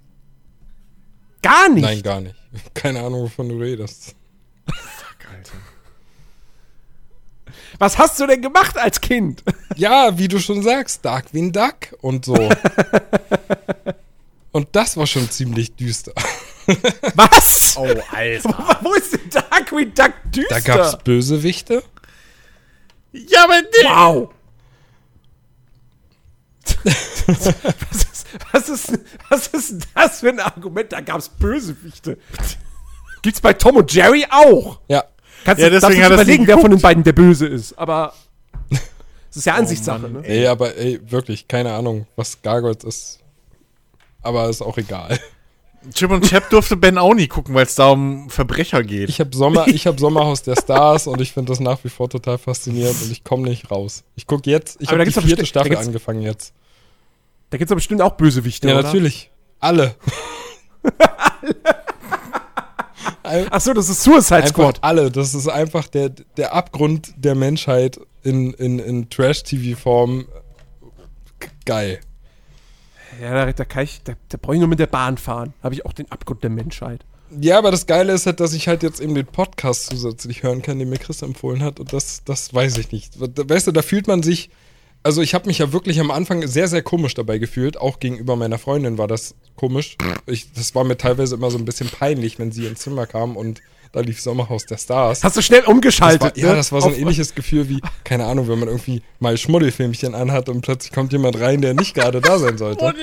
Gar 1.41 1.69
nicht. 1.69 1.83
Nein, 1.83 2.01
gar 2.03 2.19
nicht. 2.21 2.35
Keine 2.73 2.99
Ahnung, 2.99 3.23
wovon 3.23 3.47
du 3.49 3.57
redest. 3.57 4.15
Fuck, 4.67 5.17
Alter. 5.33 5.53
Was 7.77 7.97
hast 7.97 8.19
du 8.19 8.27
denn 8.27 8.41
gemacht 8.41 8.77
als 8.77 9.01
Kind? 9.01 9.43
Ja, 9.75 10.17
wie 10.17 10.27
du 10.27 10.39
schon 10.39 10.61
sagst, 10.61 11.05
Darkwing 11.05 11.53
Duck 11.53 11.95
und 12.01 12.25
so. 12.25 12.33
und 14.51 14.67
das 14.73 14.97
war 14.97 15.07
schon 15.07 15.29
ziemlich 15.29 15.73
düster. 15.73 16.11
Was? 17.15 17.77
Oh, 17.77 17.87
Alter. 18.11 18.79
Wo 18.81 18.93
ist 18.93 19.13
denn 19.13 19.29
Darkwing 19.29 19.93
Duck 19.93 20.11
düster? 20.25 20.55
Da 20.55 20.59
gab's 20.59 20.97
Bösewichte. 21.01 21.81
ja, 23.13 23.45
aber 23.45 23.61
nee. 23.61 23.85
Wow. 23.85 24.29
was, 27.25 27.47
ist, 27.47 28.25
was, 28.51 28.69
ist, 28.69 28.99
was 29.29 29.47
ist 29.47 29.71
denn 29.71 29.83
das 29.95 30.19
für 30.19 30.29
ein 30.29 30.39
Argument? 30.41 30.91
Da 30.91 30.99
gab's 30.99 31.29
Bösewichte. 31.29 32.17
Gibt's 33.21 33.39
bei 33.39 33.53
Tom 33.53 33.77
und 33.77 33.93
Jerry 33.93 34.25
auch. 34.29 34.81
Ja, 34.89 35.05
Kannst 35.45 35.61
Ja, 35.61 35.69
du 35.69 35.79
deswegen 35.79 35.99
darfst 36.01 36.09
du 36.11 36.13
überlegen, 36.13 36.47
wer 36.47 36.57
von 36.59 36.71
den 36.71 36.81
beiden 36.81 37.03
der 37.03 37.13
Böse 37.13 37.47
ist. 37.47 37.77
Aber 37.77 38.13
es 39.29 39.37
ist 39.37 39.45
ja 39.45 39.55
Ansichtssache, 39.55 39.99
Mann, 39.99 40.21
ne? 40.21 40.27
ey, 40.27 40.47
aber 40.47 40.75
ey, 40.77 40.99
wirklich, 41.09 41.47
keine 41.47 41.73
Ahnung, 41.73 42.07
was 42.15 42.41
Gargoyles 42.41 42.83
ist. 42.83 43.19
Aber 44.21 44.49
ist 44.49 44.61
auch 44.61 44.77
egal. 44.77 45.19
Chip 45.93 46.11
und 46.11 46.27
Chap 46.27 46.49
durfte 46.49 46.75
Ben 46.75 46.97
auch 46.97 47.13
nie 47.13 47.27
gucken, 47.27 47.55
weil 47.55 47.63
es 47.65 47.73
da 47.75 47.89
um 47.91 48.29
Verbrecher 48.29 48.83
geht. 48.83 49.07
Ich 49.07 49.21
habe 49.21 49.33
Sommer, 49.35 49.65
ich 49.67 49.87
habe 49.87 49.97
Sommerhaus 49.99 50.43
der 50.43 50.57
Stars 50.57 51.07
und 51.07 51.21
ich 51.21 51.31
finde 51.31 51.51
das 51.53 51.61
nach 51.61 51.81
wie 51.85 51.89
vor 51.89 52.09
total 52.09 52.37
faszinierend 52.37 53.01
und 53.01 53.11
ich 53.11 53.23
komme 53.23 53.47
nicht 53.47 53.71
raus. 53.71 54.03
Ich 54.15 54.27
gucke 54.27 54.49
jetzt, 54.49 54.81
ich 54.81 54.89
Aber 54.89 54.99
habe 54.99 55.09
die 55.09 55.21
vierte 55.21 55.45
Staffel 55.45 55.77
angefangen 55.77 56.21
jetzt. 56.21 56.53
Da 57.49 57.57
gibt's 57.57 57.69
doch 57.69 57.77
bestimmt 57.77 58.01
auch 58.01 58.11
Bösewichte, 58.17 58.67
Ja, 58.67 58.73
oder? 58.75 58.83
natürlich. 58.83 59.31
Alle. 59.59 59.95
Ach 63.23 63.61
so, 63.61 63.73
das 63.73 63.89
ist 63.89 64.03
Suicide 64.03 64.35
Einfach 64.37 64.49
Squad. 64.49 64.79
alle. 64.81 65.11
Das 65.11 65.33
ist 65.33 65.47
einfach 65.47 65.87
der, 65.87 66.09
der 66.09 66.53
Abgrund 66.53 67.13
der 67.17 67.35
Menschheit 67.35 67.99
in, 68.23 68.53
in, 68.53 68.79
in 68.79 69.09
Trash-TV-Form. 69.09 70.25
Geil. 71.65 71.99
Ja, 73.21 73.33
da, 73.33 73.51
da 73.51 73.65
kann 73.65 73.83
ich, 73.83 74.01
da, 74.03 74.13
da 74.29 74.37
brauche 74.41 74.55
ich 74.55 74.59
nur 74.59 74.69
mit 74.69 74.79
der 74.79 74.87
Bahn 74.87 75.17
fahren. 75.17 75.53
Habe 75.61 75.75
ich 75.75 75.85
auch 75.85 75.93
den 75.93 76.11
Abgrund 76.11 76.43
der 76.43 76.49
Menschheit. 76.49 77.05
Ja, 77.39 77.57
aber 77.59 77.69
das 77.69 77.85
Geile 77.85 78.13
ist 78.13 78.25
halt, 78.25 78.39
dass 78.39 78.53
ich 78.53 78.67
halt 78.67 78.81
jetzt 78.81 78.99
eben 78.99 79.13
den 79.13 79.25
Podcast 79.25 79.87
zusätzlich 79.87 80.41
hören 80.41 80.61
kann, 80.61 80.79
den 80.79 80.89
mir 80.89 80.97
Chris 80.97 81.21
empfohlen 81.21 81.61
hat. 81.61 81.79
Und 81.79 81.93
das, 81.93 82.23
das 82.23 82.53
weiß 82.53 82.77
ich 82.77 82.91
nicht. 82.91 83.13
Weißt 83.19 83.67
du, 83.67 83.71
da 83.71 83.81
fühlt 83.81 84.07
man 84.07 84.23
sich. 84.23 84.49
Also 85.01 85.21
ich 85.21 85.33
habe 85.33 85.47
mich 85.47 85.59
ja 85.59 85.71
wirklich 85.71 85.99
am 85.99 86.11
Anfang 86.11 86.45
sehr, 86.47 86.67
sehr 86.67 86.81
komisch 86.81 87.13
dabei 87.13 87.37
gefühlt. 87.37 87.77
Auch 87.77 87.99
gegenüber 87.99 88.35
meiner 88.35 88.57
Freundin 88.59 88.97
war 88.97 89.07
das 89.07 89.33
komisch. 89.55 89.95
Ich, 90.25 90.51
das 90.53 90.75
war 90.75 90.83
mir 90.83 90.97
teilweise 90.97 91.35
immer 91.35 91.49
so 91.51 91.57
ein 91.57 91.65
bisschen 91.65 91.89
peinlich, 91.89 92.37
wenn 92.37 92.51
sie 92.51 92.65
ins 92.65 92.81
Zimmer 92.81 93.07
kam 93.07 93.37
und 93.37 93.61
da 93.91 94.01
lief 94.01 94.21
Sommerhaus 94.21 94.65
der 94.67 94.77
Stars. 94.77 95.23
Hast 95.23 95.35
du 95.37 95.41
schnell 95.41 95.61
Das 95.61 95.67
war, 95.67 95.73
umgeschaltet? 95.73 96.37
ja, 96.37 96.49
ne? 96.49 96.55
das 96.57 96.71
war 96.71 96.81
so 96.81 96.89
ein 96.89 96.93
Auf- 96.93 96.99
ähnliches 96.99 97.33
Gefühl 97.33 97.69
wie, 97.69 97.81
keine 98.03 98.25
Ahnung, 98.25 98.47
wenn 98.47 98.59
man 98.59 98.67
irgendwie 98.67 99.01
mal 99.19 99.35
Schmuddelfilmchen 99.35 100.13
anhat 100.13 100.47
und 100.47 100.61
plötzlich 100.61 100.91
kommt 100.91 101.11
jemand 101.11 101.39
rein, 101.39 101.61
der 101.61 101.73
nicht 101.73 101.95
gerade 101.95 102.21
da 102.21 102.37
sein 102.37 102.57
sollte. 102.59 102.93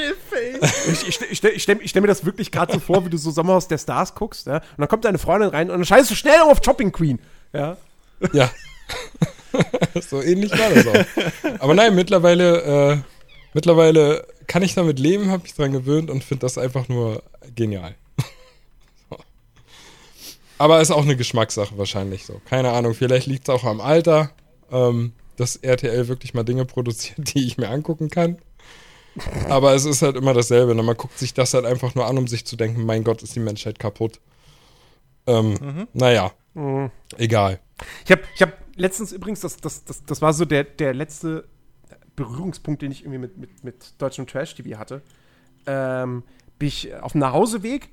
Ich, 0.93 1.09
ich, 1.09 1.09
ich, 1.09 1.39
stell- 1.39 1.51
ich 1.55 1.62
stelle 1.62 1.81
ich 1.82 1.90
stell 1.90 2.02
mir 2.02 2.09
das 2.09 2.24
wirklich 2.24 2.52
gerade 2.52 2.73
so 2.74 2.78
vor, 2.78 3.05
wie 3.05 3.10
du 3.10 3.16
so 3.16 3.31
Sommerhaus 3.32 3.66
der 3.66 3.78
Stars 3.78 4.14
guckst, 4.14 4.47
ja? 4.47 4.56
Und 4.59 4.62
dann 4.78 4.89
kommt 4.89 5.05
deine 5.05 5.18
Freundin 5.18 5.48
rein 5.51 5.70
und 5.70 5.77
dann 5.78 5.85
scheißt 5.85 6.09
du 6.10 6.14
schnell 6.14 6.40
auf 6.43 6.60
Shopping 6.64 6.93
Queen. 6.93 7.18
Ja. 7.52 7.77
Ja. 8.32 8.51
so 10.09 10.23
ähnlich 10.23 10.52
war 10.52 10.70
das 10.70 10.86
auch. 10.86 11.60
Aber 11.60 11.74
nein, 11.74 11.94
mittlerweile, 11.94 12.62
äh, 12.93 12.97
mittlerweile 13.55 14.27
kann 14.47 14.62
ich 14.62 14.74
damit 14.74 14.98
leben, 14.98 15.31
habe 15.31 15.43
mich 15.43 15.55
dran 15.55 15.73
gewöhnt 15.73 16.10
und 16.10 16.24
finde 16.24 16.43
das 16.43 16.59
einfach 16.59 16.89
nur 16.89 17.23
genial. 17.55 17.94
Aber 20.59 20.81
ist 20.81 20.90
auch 20.90 21.02
eine 21.02 21.16
Geschmackssache 21.16 21.77
wahrscheinlich 21.77 22.24
so. 22.24 22.40
Keine 22.48 22.73
Ahnung, 22.73 22.94
vielleicht 22.94 23.27
liegt 23.27 23.48
es 23.48 23.55
auch 23.55 23.64
am 23.64 23.81
Alter, 23.81 24.31
ähm, 24.70 25.12
dass 25.36 25.56
RTL 25.56 26.09
wirklich 26.09 26.35
mal 26.35 26.44
Dinge 26.44 26.64
produziert, 26.64 27.18
die 27.35 27.47
ich 27.47 27.59
mir 27.59 27.68
angucken 27.68 28.10
kann. 28.10 28.39
Aber 29.48 29.74
es 29.74 29.86
ist 29.86 30.02
halt 30.02 30.16
immer 30.16 30.35
dasselbe. 30.35 30.74
Ne? 30.74 30.82
Man 30.82 30.97
guckt 30.97 31.18
sich 31.18 31.32
das 31.32 31.55
halt 31.55 31.64
einfach 31.64 31.94
nur 31.94 32.06
an, 32.06 32.18
um 32.18 32.27
sich 32.28 32.44
zu 32.44 32.55
denken, 32.55 32.85
mein 32.85 33.02
Gott, 33.02 33.23
ist 33.23 33.35
die 33.35 33.40
Menschheit 33.40 33.78
kaputt. 33.78 34.20
Ähm, 35.27 35.86
Naja, 35.94 36.32
egal. 37.16 37.59
Ich 38.05 38.10
habe 38.10 38.23
ich 38.35 38.43
hab 38.43 38.52
letztens 38.77 39.12
übrigens, 39.12 39.40
das, 39.40 39.57
das, 39.57 39.85
das, 39.85 40.05
das 40.05 40.23
war 40.23 40.32
so 40.32 40.44
der, 40.44 40.65
der 40.65 40.94
letzte 40.94 41.44
Berührungspunkt, 42.15 42.82
den 42.82 42.93
ich 42.93 43.03
irgendwie 43.03 43.19
mit, 43.19 43.36
mit, 43.36 43.65
mit 43.65 43.94
deutschem 43.98 44.27
Trash-TV 44.27 44.78
hatte. 44.78 45.03
Ähm, 45.66 46.23
bin 46.59 46.69
ich 46.69 46.94
auf 46.94 47.12
dem 47.12 47.20
Nachhauseweg, 47.20 47.90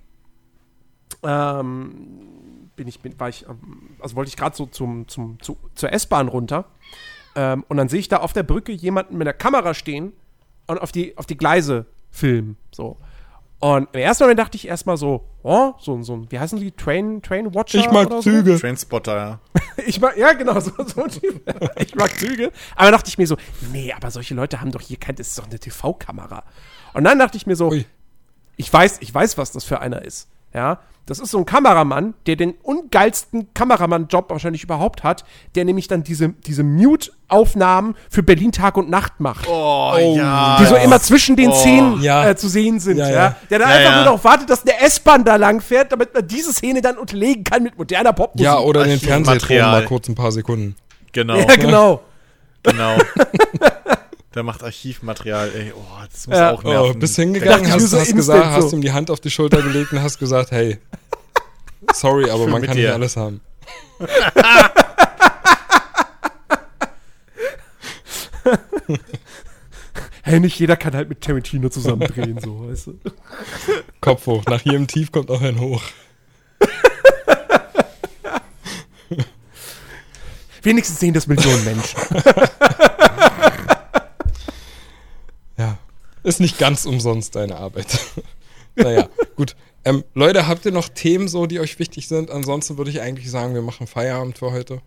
ähm, 1.24 2.70
bin 2.76 2.88
ich, 2.88 3.02
bin, 3.02 3.20
war 3.20 3.30
ich, 3.30 3.46
ähm, 3.48 3.96
also 4.00 4.16
wollte 4.16 4.30
ich 4.30 4.38
gerade 4.38 4.56
so 4.56 4.66
zum, 4.66 5.08
zum, 5.08 5.40
zu, 5.42 5.58
zur 5.76 5.92
S-Bahn 5.92 6.28
runter. 6.28 6.66
Ähm, 7.36 7.66
und 7.68 7.78
dann 7.78 7.90
sehe 7.90 8.00
ich 8.00 8.08
da 8.08 8.18
auf 8.18 8.34
der 8.34 8.44
Brücke 8.44 8.72
jemanden 8.72 9.18
mit 9.18 9.28
einer 9.28 9.34
Kamera 9.34 9.74
stehen 9.74 10.14
und 10.68 10.80
auf 10.80 10.92
die, 10.92 11.18
auf 11.18 11.26
die 11.26 11.38
Gleise 11.38 11.86
filmen. 12.12 12.58
So. 12.72 12.98
Und 13.64 13.88
im 13.94 14.02
ersten 14.02 14.26
Moment 14.26 14.42
dachte 14.42 14.58
ich 14.58 14.68
erstmal 14.68 14.98
so, 14.98 15.24
oh, 15.42 15.72
so, 15.80 16.02
so 16.04 16.18
ein, 16.18 16.30
wie 16.30 16.38
heißen 16.38 16.60
die? 16.60 16.74
Train, 16.74 17.22
Train 17.22 17.56
Watcher? 17.56 17.80
Ich 17.80 17.90
mag 17.90 18.08
oder 18.08 18.18
so? 18.18 18.24
Züge. 18.24 18.60
Trainspotter, 18.60 19.16
ja. 19.16 19.40
Ich 19.88 20.02
mag, 20.02 20.18
ja, 20.18 20.34
genau, 20.34 20.60
so, 20.60 20.72
so 20.84 21.04
ein 21.04 21.10
Typ. 21.10 21.42
Ich 21.80 21.96
mag 21.96 22.12
Züge. 22.12 22.52
Aber 22.76 22.92
dachte 22.92 23.08
ich 23.08 23.18
mir 23.18 23.26
so, 23.26 23.38
nee, 23.72 23.94
aber 23.94 24.12
solche 24.12 24.36
Leute 24.36 24.60
haben 24.60 24.74
doch 24.74 24.82
hier 24.82 24.98
kein, 24.98 25.16
das 25.16 25.30
ist 25.30 25.40
doch 25.40 25.46
eine 25.46 25.60
TV-Kamera. 25.60 26.44
Und 26.94 27.06
dann 27.06 27.18
dachte 27.18 27.38
ich 27.38 27.48
mir 27.48 27.56
so, 27.56 27.70
Ui. 27.70 27.86
ich 28.58 28.74
weiß, 28.74 28.98
ich 29.00 29.14
weiß, 29.14 29.38
was 29.38 29.54
das 29.54 29.64
für 29.64 29.80
einer 29.80 30.02
ist. 30.02 30.28
Ja, 30.54 30.80
das 31.06 31.20
ist 31.20 31.32
so 31.32 31.40
ein 31.40 31.46
Kameramann, 31.46 32.14
der 32.28 32.38
den 32.38 32.52
ungeilsten 32.64 33.54
Kameramann-Job 33.54 34.30
wahrscheinlich 34.30 34.64
überhaupt 34.64 35.04
hat, 35.04 35.26
der 35.56 35.66
nämlich 35.66 35.90
dann 35.90 36.04
diese, 36.04 36.30
diese 36.30 36.64
Mute-Aufnahmen 36.64 37.96
für 38.10 38.24
Berlin 38.24 38.54
Tag 38.54 38.78
und 38.78 38.90
Nacht 38.90 39.20
macht. 39.20 39.46
Oh, 39.50 39.94
ja. 40.16 40.58
die 40.62 40.66
so 40.66 40.76
immer 40.78 41.02
zwischen 41.02 41.36
den 41.36 41.52
Szenen 41.52 42.02
Ja. 42.02 42.30
äh, 42.30 42.36
zu 42.38 42.48
sehen 42.48 42.80
sind, 42.80 42.98
Ja, 42.98 43.10
ja. 43.10 43.14
ja. 43.16 43.36
Der 43.50 43.60
dann 43.60 43.70
Ja, 43.70 43.76
einfach 43.76 43.92
ja. 43.92 44.04
nur 44.06 44.14
noch 44.14 44.24
wartet, 44.24 44.50
dass 44.50 44.62
eine 44.66 44.80
S-Bahn 44.80 45.26
da 45.26 45.36
lang 45.36 45.60
fährt, 45.60 45.92
damit 45.92 46.14
man 46.14 46.26
diese 46.26 46.54
Szene 46.54 46.82
dann 46.82 46.98
unterlegen 46.98 47.44
kann 47.44 47.64
mit 47.64 47.78
moderner 47.78 48.14
Popmusik. 48.14 48.46
Ja, 48.46 48.60
oder 48.60 48.84
den 48.86 48.94
Archivmaterial. 48.94 49.36
Fernsehton 49.40 49.72
mal 49.72 49.86
kurz 49.86 50.08
ein 50.08 50.16
paar 50.16 50.32
Sekunden. 50.32 50.76
Genau, 51.12 51.36
Ja, 51.36 51.46
genau. 51.56 52.02
genau. 52.64 52.96
Der 54.36 54.44
macht 54.44 54.64
Archivmaterial, 54.64 55.52
ey. 55.56 55.74
Oh, 55.76 55.82
das 56.12 56.28
muss 56.28 56.38
Ja. 56.38 56.52
auch 56.52 56.64
Oh, 56.64 56.68
nerven. 56.68 57.00
bist 57.00 57.14
Dachte 57.18 57.22
hingegangen, 57.24 57.72
hast, 57.72 57.88
so 57.90 58.00
hast 58.00 58.16
gesagt, 58.16 58.44
so. 58.46 58.52
hast 58.66 58.74
ihm 58.74 58.82
die 58.82 58.92
Hand 58.92 59.12
auf 59.12 59.20
die 59.20 59.30
Schulter 59.30 59.62
gelegt 59.62 59.92
und 59.92 60.02
hast 60.02 60.18
gesagt, 60.18 60.52
hey, 60.52 60.80
sorry, 61.94 62.30
aber 62.30 62.48
man 62.48 62.62
kann 62.64 62.76
dir. 62.76 62.84
nicht 62.88 62.94
alles 62.94 63.16
haben. 63.18 63.42
Hey, 70.26 70.40
nicht 70.40 70.58
jeder 70.58 70.78
kann 70.78 70.96
halt 70.96 71.10
mit 71.10 71.20
Tarantino 71.22 71.68
zusammen 71.70 72.08
drehen, 72.08 72.40
so, 72.40 72.70
weißt 72.70 72.88
du. 72.88 73.00
Kopf 74.00 74.26
hoch. 74.26 74.44
Nach 74.46 74.62
jedem 74.62 74.88
Tief 74.88 75.12
kommt 75.12 75.30
auch 75.30 75.42
ein 75.42 75.60
Hoch. 75.60 75.82
Wenigstens 80.62 81.00
sehen 81.02 81.14
das 81.14 81.28
Millionen 81.28 81.64
Menschen. 81.66 82.00
Ist 86.24 86.40
nicht 86.40 86.58
ganz 86.58 86.86
umsonst 86.86 87.36
deine 87.36 87.58
Arbeit. 87.58 88.00
naja, 88.76 89.10
gut. 89.36 89.56
Ähm, 89.86 90.04
Leute, 90.14 90.48
habt 90.48 90.66
ihr 90.66 90.72
noch 90.72 90.88
Themen 90.90 91.28
so, 91.28 91.46
die 91.46 91.60
euch 91.60 91.78
wichtig 91.80 92.08
sind? 92.08 92.32
Ansonsten 92.32 92.78
würde 92.78 92.90
ich 92.92 93.02
eigentlich 93.02 93.30
sagen, 93.30 93.54
wir 93.54 93.62
machen 93.62 93.88
Feierabend 93.88 94.38
für 94.38 94.52
heute. 94.52 94.82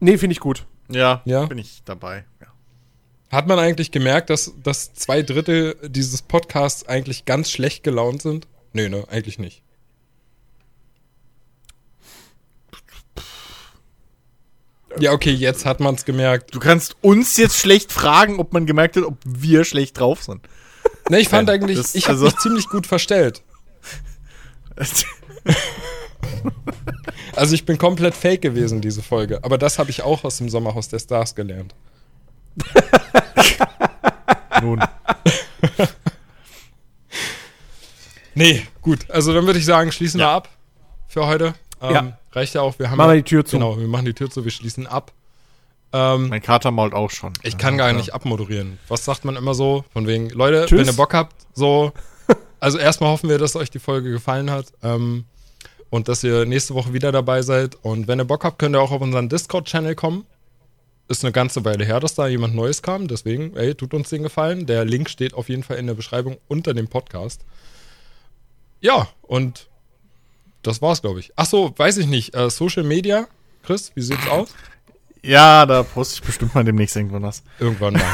Nee, 0.00 0.18
finde 0.18 0.32
ich 0.32 0.40
gut. 0.40 0.66
Ja, 0.90 1.22
Ja? 1.24 1.46
bin 1.46 1.58
ich 1.58 1.82
dabei. 1.84 2.24
Ja. 2.40 2.48
Hat 3.30 3.46
man 3.46 3.58
eigentlich 3.58 3.90
gemerkt, 3.92 4.28
dass, 4.28 4.52
dass 4.62 4.92
zwei 4.92 5.22
Drittel 5.22 5.76
dieses 5.88 6.20
Podcasts 6.22 6.86
eigentlich 6.86 7.24
ganz 7.24 7.50
schlecht 7.50 7.82
gelaunt 7.84 8.22
sind? 8.22 8.46
Nee, 8.72 8.88
ne, 8.88 9.04
eigentlich 9.08 9.38
nicht. 9.38 9.62
Ja, 14.98 15.12
okay, 15.12 15.30
jetzt 15.30 15.64
hat 15.66 15.80
man 15.80 15.94
es 15.94 16.04
gemerkt. 16.04 16.54
Du 16.54 16.58
kannst 16.58 16.96
uns 17.00 17.36
jetzt 17.36 17.56
schlecht 17.56 17.92
fragen, 17.92 18.38
ob 18.40 18.52
man 18.52 18.66
gemerkt 18.66 18.96
hat, 18.96 19.04
ob 19.04 19.16
wir 19.24 19.64
schlecht 19.64 19.98
drauf 19.98 20.22
sind. 20.24 20.40
Ne, 21.08 21.20
ich 21.20 21.28
fand 21.28 21.48
Ja, 21.48 21.54
eigentlich, 21.54 21.78
das- 21.78 21.94
ich 21.94 22.04
habe 22.04 22.14
also- 22.14 22.24
mich 22.26 22.36
ziemlich 22.38 22.68
gut 22.68 22.86
verstellt. 22.86 23.42
Also 27.36 27.54
ich 27.54 27.64
bin 27.64 27.78
komplett 27.78 28.14
fake 28.14 28.42
gewesen, 28.42 28.80
diese 28.80 29.02
Folge. 29.02 29.42
Aber 29.44 29.58
das 29.58 29.78
habe 29.78 29.90
ich 29.90 30.02
auch 30.02 30.24
aus 30.24 30.38
dem 30.38 30.48
Sommerhaus 30.48 30.88
der 30.88 30.98
Stars 30.98 31.34
gelernt. 31.34 31.74
Nun. 34.62 34.80
Nee, 38.34 38.66
gut. 38.82 39.08
Also 39.10 39.32
dann 39.34 39.46
würde 39.46 39.58
ich 39.58 39.64
sagen, 39.64 39.92
schließen 39.92 40.18
wir 40.18 40.26
Ja. 40.26 40.36
ab 40.36 40.48
für 41.08 41.26
heute. 41.26 41.54
Ähm, 41.80 41.94
Ja. 41.94 42.18
Reicht 42.32 42.54
ja 42.54 42.62
auch. 42.62 42.78
Wir 42.78 42.90
haben 42.90 42.98
Machen 42.98 43.10
ja, 43.10 43.14
wir 43.16 43.22
die 43.22 43.28
Tür 43.28 43.44
zu. 43.44 43.56
Genau, 43.56 43.78
wir 43.78 43.88
machen 43.88 44.04
die 44.04 44.14
Tür 44.14 44.30
zu, 44.30 44.44
wir 44.44 44.50
schließen 44.50 44.86
ab. 44.86 45.12
Ähm, 45.92 46.28
Mein 46.28 46.42
Kater 46.42 46.70
mault 46.70 46.94
auch 46.94 47.10
schon. 47.10 47.32
ich 47.42 47.58
kann 47.58 47.76
gar 47.76 47.92
nicht 47.92 48.14
abmoderieren. 48.14 48.78
Was 48.88 49.04
sagt 49.04 49.24
man 49.24 49.34
immer 49.34 49.54
so? 49.54 49.84
Von 49.92 50.06
wegen, 50.06 50.30
Leute, 50.30 50.66
Tschüss. 50.66 50.78
wenn 50.78 50.86
ihr 50.86 50.92
Bock 50.96 51.14
habt, 51.14 51.34
so. 51.54 51.92
Also 52.62 52.76
erstmal 52.76 53.10
hoffen 53.10 53.30
wir, 53.30 53.38
dass 53.38 53.56
euch 53.56 53.70
die 53.70 53.78
Folge 53.78 54.10
gefallen 54.10 54.50
hat. 54.50 54.66
Ähm, 54.82 55.24
und 55.88 56.08
dass 56.08 56.22
ihr 56.22 56.44
nächste 56.44 56.74
Woche 56.74 56.92
wieder 56.92 57.10
dabei 57.10 57.42
seid. 57.42 57.76
Und 57.82 58.06
wenn 58.06 58.20
ihr 58.20 58.24
Bock 58.24 58.44
habt, 58.44 58.58
könnt 58.58 58.76
ihr 58.76 58.80
auch 58.80 58.92
auf 58.92 59.00
unseren 59.00 59.28
Discord-Channel 59.28 59.94
kommen. 59.94 60.24
Ist 61.08 61.24
eine 61.24 61.32
ganze 61.32 61.64
Weile 61.64 61.84
her, 61.84 61.98
dass 61.98 62.14
da 62.14 62.28
jemand 62.28 62.54
Neues 62.54 62.82
kam. 62.82 63.08
Deswegen, 63.08 63.56
ey, 63.56 63.74
tut 63.74 63.92
uns 63.94 64.10
den 64.10 64.22
Gefallen. 64.22 64.66
Der 64.66 64.84
Link 64.84 65.10
steht 65.10 65.34
auf 65.34 65.48
jeden 65.48 65.64
Fall 65.64 65.78
in 65.78 65.88
der 65.88 65.94
Beschreibung 65.94 66.38
unter 66.46 66.72
dem 66.72 66.86
Podcast. 66.86 67.44
Ja, 68.80 69.08
und 69.22 69.68
das 70.62 70.80
war's, 70.82 71.00
glaube 71.02 71.20
ich. 71.20 71.32
Ach 71.36 71.46
so, 71.46 71.72
weiß 71.76 71.96
ich 71.98 72.06
nicht. 72.06 72.34
Äh, 72.34 72.50
Social 72.50 72.84
Media, 72.84 73.26
Chris, 73.64 73.92
wie 73.94 74.02
sieht's 74.02 74.26
aus? 74.28 74.48
Ja, 75.22 75.66
da 75.66 75.82
poste 75.82 76.14
ich 76.14 76.22
bestimmt 76.22 76.54
mal 76.54 76.64
demnächst 76.64 76.96
irgendwann 76.96 77.22
was. 77.22 77.42
Irgendwann 77.58 77.94
mal. 77.94 78.02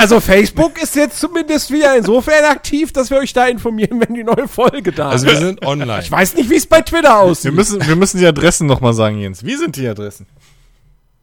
Also 0.00 0.20
Facebook 0.20 0.80
ist 0.80 0.94
jetzt 0.94 1.18
zumindest 1.18 1.72
wieder 1.72 1.96
insofern 1.98 2.44
aktiv, 2.44 2.92
dass 2.92 3.10
wir 3.10 3.16
euch 3.18 3.32
da 3.32 3.48
informieren, 3.48 4.00
wenn 4.00 4.14
die 4.14 4.22
neue 4.22 4.46
Folge 4.46 4.92
da 4.92 5.08
Also 5.08 5.26
ist. 5.26 5.32
wir 5.32 5.38
sind 5.40 5.66
online. 5.66 6.00
Ich 6.00 6.10
weiß 6.12 6.34
nicht, 6.34 6.48
wie 6.50 6.54
es 6.54 6.68
bei 6.68 6.82
Twitter 6.82 7.08
Wir 7.08 7.16
aussieht. 7.18 7.52
müssen, 7.52 7.84
wir 7.84 7.96
müssen 7.96 8.18
die 8.20 8.26
Adressen 8.26 8.68
nochmal 8.68 8.94
sagen, 8.94 9.18
Jens. 9.18 9.44
Wie 9.44 9.56
sind 9.56 9.74
die 9.74 9.88
Adressen? 9.88 10.26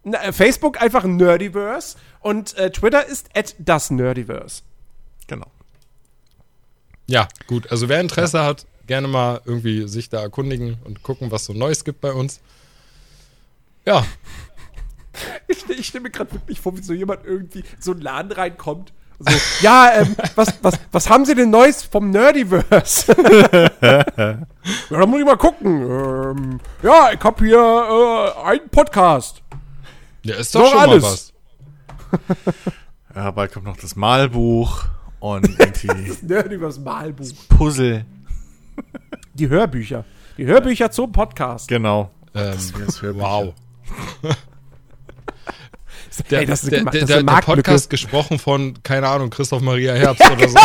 Na, 0.04 0.22
äh, 0.26 0.34
Facebook 0.34 0.82
einfach 0.82 1.06
Nerdiverse 1.06 1.96
und 2.20 2.58
äh, 2.58 2.70
Twitter 2.70 3.06
ist 3.08 3.30
at 3.34 3.56
das 3.60 3.92
Nerdiverse. 3.92 4.64
Genau. 5.28 5.48
Ja, 7.08 7.30
gut. 7.48 7.72
Also 7.72 7.88
wer 7.88 8.02
Interesse 8.02 8.44
hat, 8.44 8.66
gerne 8.88 9.08
mal 9.08 9.42
irgendwie 9.46 9.88
sich 9.88 10.10
da 10.10 10.22
erkundigen 10.22 10.78
und 10.84 11.04
gucken, 11.04 11.32
was 11.32 11.46
so 11.46 11.54
Neues 11.54 11.84
gibt 11.84 12.02
bei 12.02 12.12
uns. 12.12 12.40
Ja, 13.86 14.06
Ich, 15.48 15.70
ich 15.70 15.88
stelle 15.88 16.04
mir 16.04 16.10
gerade 16.10 16.32
wirklich 16.34 16.60
vor, 16.60 16.78
wie 16.78 16.82
so 16.82 16.94
jemand 16.94 17.26
irgendwie 17.26 17.64
so 17.80 17.92
einen 17.92 18.02
Laden 18.02 18.32
reinkommt 18.32 18.92
So, 19.20 19.34
ja, 19.62 19.94
ähm, 19.96 20.16
was, 20.36 20.54
was, 20.62 20.78
was 20.92 21.10
haben 21.10 21.26
Sie 21.26 21.36
denn 21.36 21.50
Neues 21.50 21.84
vom 21.84 22.10
Nerdiverse? 22.10 23.16
ja, 23.82 24.04
da 24.90 25.06
muss 25.06 25.20
ich 25.20 25.26
mal 25.26 25.38
gucken. 25.38 25.82
Ähm, 25.90 26.60
ja, 26.84 27.12
ich 27.14 27.20
hab 27.22 27.40
hier 27.40 27.58
äh, 27.58 28.44
einen 28.46 28.70
Podcast. 28.70 29.42
Ja, 30.24 30.36
ist 30.36 30.54
doch 30.54 30.64
Doch 30.64 30.72
schon 30.72 30.80
alles. 30.80 31.04
mal 31.04 31.12
was. 31.12 31.34
Ja, 33.16 33.32
bald 33.32 33.54
kommt 33.54 33.66
noch 33.66 33.78
das 33.78 33.96
Malbuch 33.96 34.84
und 35.22 35.48
irgendwie 35.58 36.18
Nerdiverse 36.22 36.82
Malbuch. 36.82 37.30
Puzzle. 37.48 38.06
Die 39.34 39.50
Hörbücher. 39.50 40.06
Die 40.38 40.46
Hörbücher 40.46 40.92
zum 40.92 41.12
Podcast. 41.12 41.68
Genau. 41.68 42.12
Ähm, 42.34 42.54
das 42.54 43.04
wow. 43.04 43.54
Der, 46.30 46.40
Ey, 46.40 46.46
das 46.46 46.64
ist 46.64 46.72
der, 46.72 46.80
der, 46.80 46.92
das 46.92 47.02
ist 47.02 47.10
der, 47.10 47.24
der. 47.24 47.42
Podcast 47.42 47.90
gesprochen 47.90 48.40
von, 48.40 48.82
keine 48.84 49.08
Ahnung, 49.10 49.30
Christoph 49.30 49.62
Maria 49.62 49.94
Herbst 49.94 50.24
oder 50.32 50.48
so. 50.48 50.58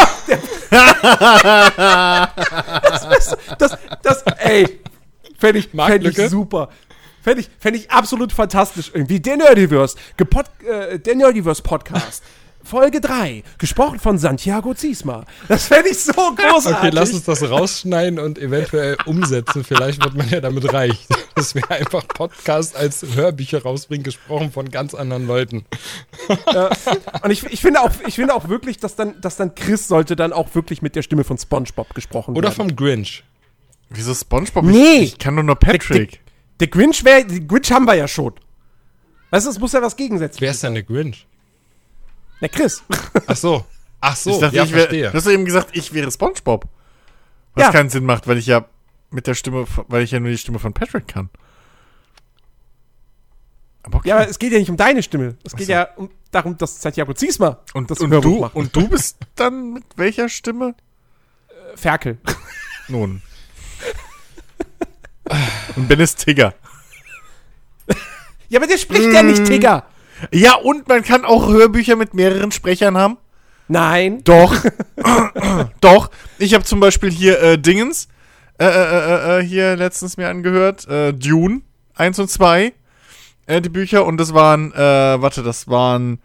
Das, 3.58 3.76
das, 4.02 4.22
ey, 4.38 4.80
fände 5.38 5.58
ich, 5.58 5.68
fänd 5.68 6.06
ich 6.06 6.28
super. 6.28 6.68
Fände 7.22 7.40
ich, 7.40 7.50
fänd 7.58 7.76
ich 7.76 7.90
absolut 7.90 8.32
fantastisch 8.32 8.92
irgendwie. 8.94 9.20
Der 9.20 9.36
Nerdiverse, 9.36 9.96
gepod, 10.16 10.46
äh, 10.66 10.98
der 10.98 11.16
Nerdiverse 11.16 11.62
Podcast. 11.62 12.22
Folge 12.70 13.00
3, 13.00 13.42
gesprochen 13.58 13.98
von 13.98 14.16
Santiago 14.16 14.74
Ziesma. 14.74 15.24
Das 15.48 15.66
fände 15.66 15.88
ich 15.88 15.98
so 15.98 16.12
großartig. 16.12 16.78
Okay, 16.78 16.90
lass 16.92 17.12
uns 17.12 17.24
das 17.24 17.42
rausschneiden 17.42 18.20
und 18.20 18.38
eventuell 18.38 18.96
umsetzen. 19.06 19.64
Vielleicht 19.64 20.04
wird 20.04 20.14
man 20.14 20.28
ja 20.28 20.40
damit 20.40 20.72
reich. 20.72 21.08
Dass 21.34 21.56
wir 21.56 21.68
einfach 21.68 22.06
Podcast 22.06 22.76
als 22.76 23.04
Hörbücher 23.14 23.62
rausbringen, 23.62 24.04
gesprochen 24.04 24.52
von 24.52 24.70
ganz 24.70 24.94
anderen 24.94 25.26
Leuten. 25.26 25.64
Und 27.22 27.30
ich, 27.30 27.42
ich, 27.44 27.60
finde 27.60 27.80
auch, 27.80 27.90
ich 28.06 28.14
finde 28.14 28.34
auch 28.34 28.48
wirklich, 28.48 28.78
dass 28.78 28.94
dann, 28.94 29.20
dass 29.20 29.36
dann 29.36 29.54
Chris 29.54 29.88
sollte 29.88 30.16
dann 30.16 30.32
auch 30.32 30.54
wirklich 30.54 30.82
mit 30.82 30.96
der 30.96 31.02
Stimme 31.02 31.24
von 31.24 31.38
Spongebob 31.38 31.94
gesprochen 31.94 32.36
Oder 32.36 32.50
werden. 32.50 32.68
vom 32.68 32.76
Grinch. 32.76 33.24
Wieso 33.88 34.14
Spongebob? 34.14 34.64
Nee. 34.64 34.98
Ich, 34.98 35.12
ich 35.12 35.18
kann 35.18 35.34
nur 35.34 35.44
noch 35.44 35.58
Patrick. 35.58 36.20
Der 36.60 36.68
Grinch 36.68 37.04
wäre, 37.04 37.24
die 37.24 37.46
Grinch 37.46 37.72
haben 37.72 37.86
wir 37.86 37.94
ja 37.94 38.06
schon. 38.06 38.34
Weißt 39.30 39.46
du, 39.46 39.50
es 39.50 39.58
muss 39.58 39.72
ja 39.72 39.82
was 39.82 39.96
gegensetzen. 39.96 40.40
Wer 40.40 40.50
ist 40.50 40.62
denn 40.62 40.74
der 40.74 40.82
Grinch? 40.82 41.26
Der 42.40 42.48
Chris. 42.48 42.82
Ach 43.26 43.36
so. 43.36 43.64
Ach 44.00 44.16
so, 44.16 44.30
ich 44.30 44.38
dachte, 44.38 44.56
ja, 44.56 44.64
ich 44.64 44.72
wär, 44.72 44.78
verstehe. 44.80 45.10
du 45.10 45.14
hast 45.16 45.26
eben 45.26 45.44
gesagt, 45.44 45.70
ich 45.76 45.92
wäre 45.92 46.10
Spongebob. 46.10 46.66
Was 47.54 47.64
Ja. 47.66 47.72
keinen 47.72 47.90
Sinn 47.90 48.04
macht, 48.06 48.26
weil 48.26 48.38
ich 48.38 48.46
ja 48.46 48.64
mit 49.10 49.26
der 49.26 49.34
Stimme, 49.34 49.66
von- 49.66 49.84
weil 49.88 50.02
ich 50.02 50.10
ja 50.12 50.20
nur 50.20 50.30
die 50.30 50.38
Stimme 50.38 50.58
von 50.58 50.72
Patrick 50.72 51.06
kann. 51.08 51.28
Aber 53.82 53.98
okay. 53.98 54.08
Ja, 54.08 54.16
aber 54.16 54.28
es 54.28 54.38
geht 54.38 54.52
ja 54.52 54.58
nicht 54.58 54.70
um 54.70 54.76
deine 54.76 55.02
Stimme. 55.02 55.36
Es 55.44 55.54
geht 55.54 55.66
so. 55.66 55.72
ja 55.72 55.88
um, 55.96 56.10
darum, 56.30 56.56
dass 56.56 56.80
Santiago 56.80 57.12
Ziesma 57.14 57.58
und, 57.74 57.90
das 57.90 57.98
und, 58.00 58.10
Hörbuch 58.10 58.30
du, 58.34 58.40
macht. 58.40 58.54
und 58.54 58.74
du 58.76 58.88
bist 58.88 59.18
dann 59.36 59.72
mit 59.74 59.84
welcher 59.96 60.28
Stimme? 60.28 60.74
Ferkel. 61.74 62.18
Nun. 62.88 63.22
und 65.76 65.88
Ben 65.88 66.00
ist 66.00 66.24
Tigger. 66.24 66.54
Ja, 68.48 68.58
aber 68.58 68.66
der 68.66 68.78
spricht 68.78 69.12
ja 69.12 69.22
nicht 69.22 69.44
Tigger. 69.44 69.84
Ja, 70.32 70.54
und 70.56 70.88
man 70.88 71.02
kann 71.02 71.24
auch 71.24 71.48
Hörbücher 71.48 71.96
mit 71.96 72.14
mehreren 72.14 72.52
Sprechern 72.52 72.96
haben. 72.96 73.18
Nein. 73.68 74.22
Doch. 74.24 74.54
Doch. 75.80 76.10
Ich 76.38 76.54
habe 76.54 76.64
zum 76.64 76.80
Beispiel 76.80 77.10
hier 77.10 77.40
äh, 77.40 77.58
Dingens 77.58 78.08
äh, 78.58 78.64
äh, 78.64 78.68
äh, 78.68 79.38
äh, 79.38 79.42
hier 79.42 79.76
letztens 79.76 80.16
mir 80.16 80.28
angehört. 80.28 80.86
Äh, 80.86 81.14
Dune 81.14 81.62
1 81.94 82.18
und 82.18 82.30
2. 82.30 82.74
Äh, 83.46 83.60
die 83.62 83.68
Bücher. 83.68 84.04
Und 84.04 84.18
das 84.18 84.34
waren, 84.34 84.72
äh, 84.72 84.76
warte, 85.22 85.42
das 85.42 85.68
waren. 85.68 86.20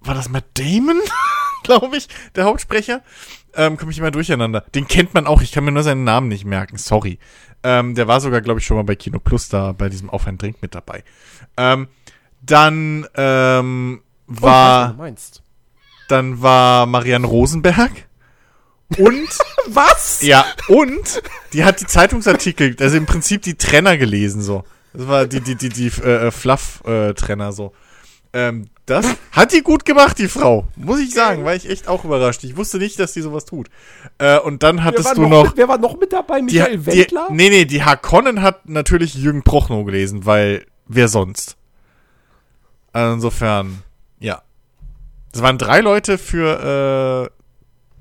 War 0.00 0.14
das 0.14 0.28
Matt 0.28 0.44
Damon? 0.54 1.00
Glaube 1.64 1.96
ich, 1.96 2.08
der 2.36 2.44
Hauptsprecher. 2.44 3.02
Ähm, 3.54 3.76
komme 3.76 3.92
ich 3.92 3.98
immer 3.98 4.10
durcheinander. 4.10 4.64
Den 4.74 4.88
kennt 4.88 5.14
man 5.14 5.26
auch, 5.26 5.42
ich 5.42 5.52
kann 5.52 5.64
mir 5.64 5.72
nur 5.72 5.82
seinen 5.82 6.04
Namen 6.04 6.28
nicht 6.28 6.44
merken, 6.44 6.78
sorry. 6.78 7.18
Ähm, 7.62 7.94
der 7.94 8.08
war 8.08 8.20
sogar, 8.20 8.40
glaube 8.40 8.60
ich, 8.60 8.66
schon 8.66 8.76
mal 8.76 8.84
bei 8.84 8.96
Kino 8.96 9.18
Plus 9.18 9.48
da 9.48 9.72
bei 9.72 9.88
diesem 9.88 10.08
Auf 10.10 10.26
ein 10.26 10.38
Drink 10.38 10.62
mit 10.62 10.74
dabei. 10.74 11.04
Ähm, 11.56 11.88
dann 12.42 13.06
ähm, 13.14 14.02
Oh, 14.28 14.32
ich 14.34 14.42
weiß, 14.42 14.42
war 14.42 14.88
du 14.90 14.96
meinst. 14.98 15.42
dann 16.08 16.42
war 16.42 16.86
Marianne 16.86 17.26
Rosenberg. 17.26 17.90
Und, 18.98 19.28
Was? 19.68 20.22
ja, 20.22 20.44
und 20.68 21.22
die 21.52 21.64
hat 21.64 21.80
die 21.80 21.86
Zeitungsartikel, 21.86 22.76
also 22.80 22.96
im 22.96 23.06
Prinzip 23.06 23.42
die 23.42 23.54
Trenner 23.54 23.96
gelesen, 23.96 24.42
so. 24.42 24.64
Das 24.92 25.08
war 25.08 25.26
die, 25.26 25.40
die, 25.40 25.54
die, 25.54 25.70
die 25.70 25.86
äh, 25.86 26.30
Fluff-Trenner, 26.30 27.52
so. 27.52 27.72
Ähm, 28.34 28.68
das 28.86 29.06
hat 29.30 29.52
die 29.52 29.62
gut 29.62 29.84
gemacht, 29.84 30.18
die 30.18 30.28
Frau. 30.28 30.66
Muss 30.76 31.00
ich 31.00 31.14
sagen, 31.14 31.44
war 31.44 31.54
ich 31.54 31.68
echt 31.68 31.88
auch 31.88 32.04
überrascht. 32.04 32.44
Ich 32.44 32.56
wusste 32.56 32.78
nicht, 32.78 32.98
dass 32.98 33.12
die 33.12 33.20
sowas 33.22 33.44
tut. 33.44 33.68
Äh, 34.18 34.38
und 34.38 34.62
dann 34.62 34.84
hattest 34.84 35.06
war, 35.08 35.14
du 35.14 35.22
noch 35.22 35.28
noch. 35.30 35.44
mit, 35.44 35.56
wer 35.56 35.68
war 35.68 35.78
noch 35.78 35.98
mit 35.98 36.12
dabei? 36.12 36.38
die, 36.40 36.44
Michael 36.56 36.78
die, 36.78 36.86
Wendler? 36.86 37.28
nee, 37.30 37.48
nee, 37.50 37.64
die 37.64 37.82
Harkonnen 37.84 38.42
hat 38.42 38.68
natürlich 38.68 39.14
Jürgen 39.14 39.42
Prochnow 39.42 39.84
gelesen, 39.86 40.26
weil 40.26 40.66
wer 40.88 41.08
sonst? 41.08 41.56
Also 42.92 43.14
insofern, 43.14 43.82
ja. 44.18 44.42
Es 45.32 45.40
waren 45.42 45.58
drei 45.58 45.80
Leute 45.80 46.18
für 46.18 47.30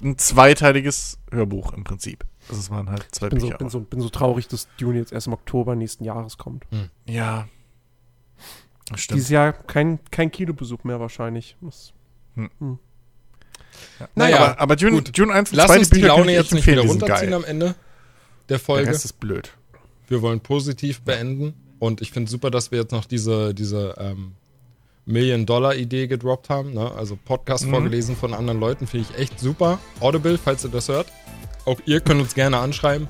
äh, 0.01 0.05
ein 0.05 0.17
zweiteiliges 0.17 1.17
Hörbuch 1.31 1.73
im 1.73 1.83
Prinzip. 1.83 2.25
Also 2.49 2.59
es 2.59 2.69
waren 2.69 2.89
halt 2.89 3.05
zwei 3.11 3.29
bin, 3.29 3.39
so, 3.39 3.45
Bücher. 3.47 3.57
bin, 3.57 3.69
so, 3.69 3.79
bin 3.81 4.01
so 4.01 4.09
traurig, 4.09 4.47
dass 4.47 4.67
Dune 4.77 4.97
jetzt 4.97 5.13
erst 5.13 5.27
im 5.27 5.33
Oktober 5.33 5.75
nächsten 5.75 6.03
Jahres 6.03 6.37
kommt. 6.37 6.65
ja. 7.05 7.47
Das 8.89 9.01
stimmt. 9.01 9.19
Dieses 9.19 9.29
Jahr 9.29 9.53
kein, 9.53 9.99
kein 10.11 10.31
Kinobesuch 10.31 10.83
mehr 10.83 10.99
wahrscheinlich. 10.99 11.55
Das, 11.61 11.93
Naja, 14.15 14.37
aber, 14.37 14.59
aber 14.59 14.75
Dune, 14.75 14.91
gut. 14.91 15.17
Dune 15.17 15.31
1 15.31 15.51
und 15.51 15.55
Lass 15.55 15.67
2, 15.67 15.79
uns 15.79 15.89
die 15.89 15.95
Bücher 15.95 16.07
Laune 16.07 16.31
ich 16.31 16.37
jetzt 16.37 16.53
nicht 16.53 16.67
wieder 16.67 16.81
runterziehen 16.81 17.29
geil. 17.29 17.33
am 17.33 17.45
Ende 17.45 17.65
der 17.67 17.75
Der 18.49 18.59
Folge. 18.59 18.89
Rest 18.89 19.05
ist 19.05 19.19
blöd. 19.19 19.53
Wir 20.07 20.21
wollen 20.21 20.41
positiv 20.41 21.01
beenden. 21.01 21.53
Und 21.79 22.01
ich 22.01 22.11
finde 22.11 22.29
super, 22.29 22.51
dass 22.51 22.71
wir 22.71 22.79
jetzt 22.79 22.91
noch 22.91 23.05
diese, 23.05 23.53
diese 23.55 23.95
ähm, 23.97 24.33
Million-Dollar-Idee 25.05 26.07
gedroppt 26.07 26.49
haben. 26.49 26.73
Ne? 26.73 26.91
Also 26.91 27.17
Podcast 27.23 27.65
Mhm. 27.65 27.71
vorgelesen 27.71 28.15
von 28.15 28.33
anderen 28.33 28.59
Leuten, 28.59 28.87
finde 28.87 29.07
ich 29.11 29.17
echt 29.19 29.39
super. 29.39 29.79
Audible, 29.99 30.37
falls 30.37 30.63
ihr 30.63 30.69
das 30.71 30.87
hört. 30.89 31.07
Auch 31.65 31.79
ihr 31.85 31.99
könnt 32.01 32.21
uns 32.21 32.33
gerne 32.33 32.57
anschreiben. 32.57 33.07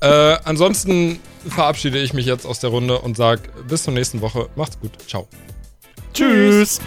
Äh, 0.00 0.06
ansonsten 0.44 1.18
verabschiede 1.48 1.98
ich 1.98 2.12
mich 2.12 2.26
jetzt 2.26 2.46
aus 2.46 2.60
der 2.60 2.70
Runde 2.70 2.98
und 2.98 3.16
sage 3.16 3.42
bis 3.68 3.84
zur 3.84 3.94
nächsten 3.94 4.20
Woche. 4.20 4.48
Macht's 4.56 4.78
gut. 4.78 4.92
Ciao. 5.06 5.26
Tschüss. 6.12 6.80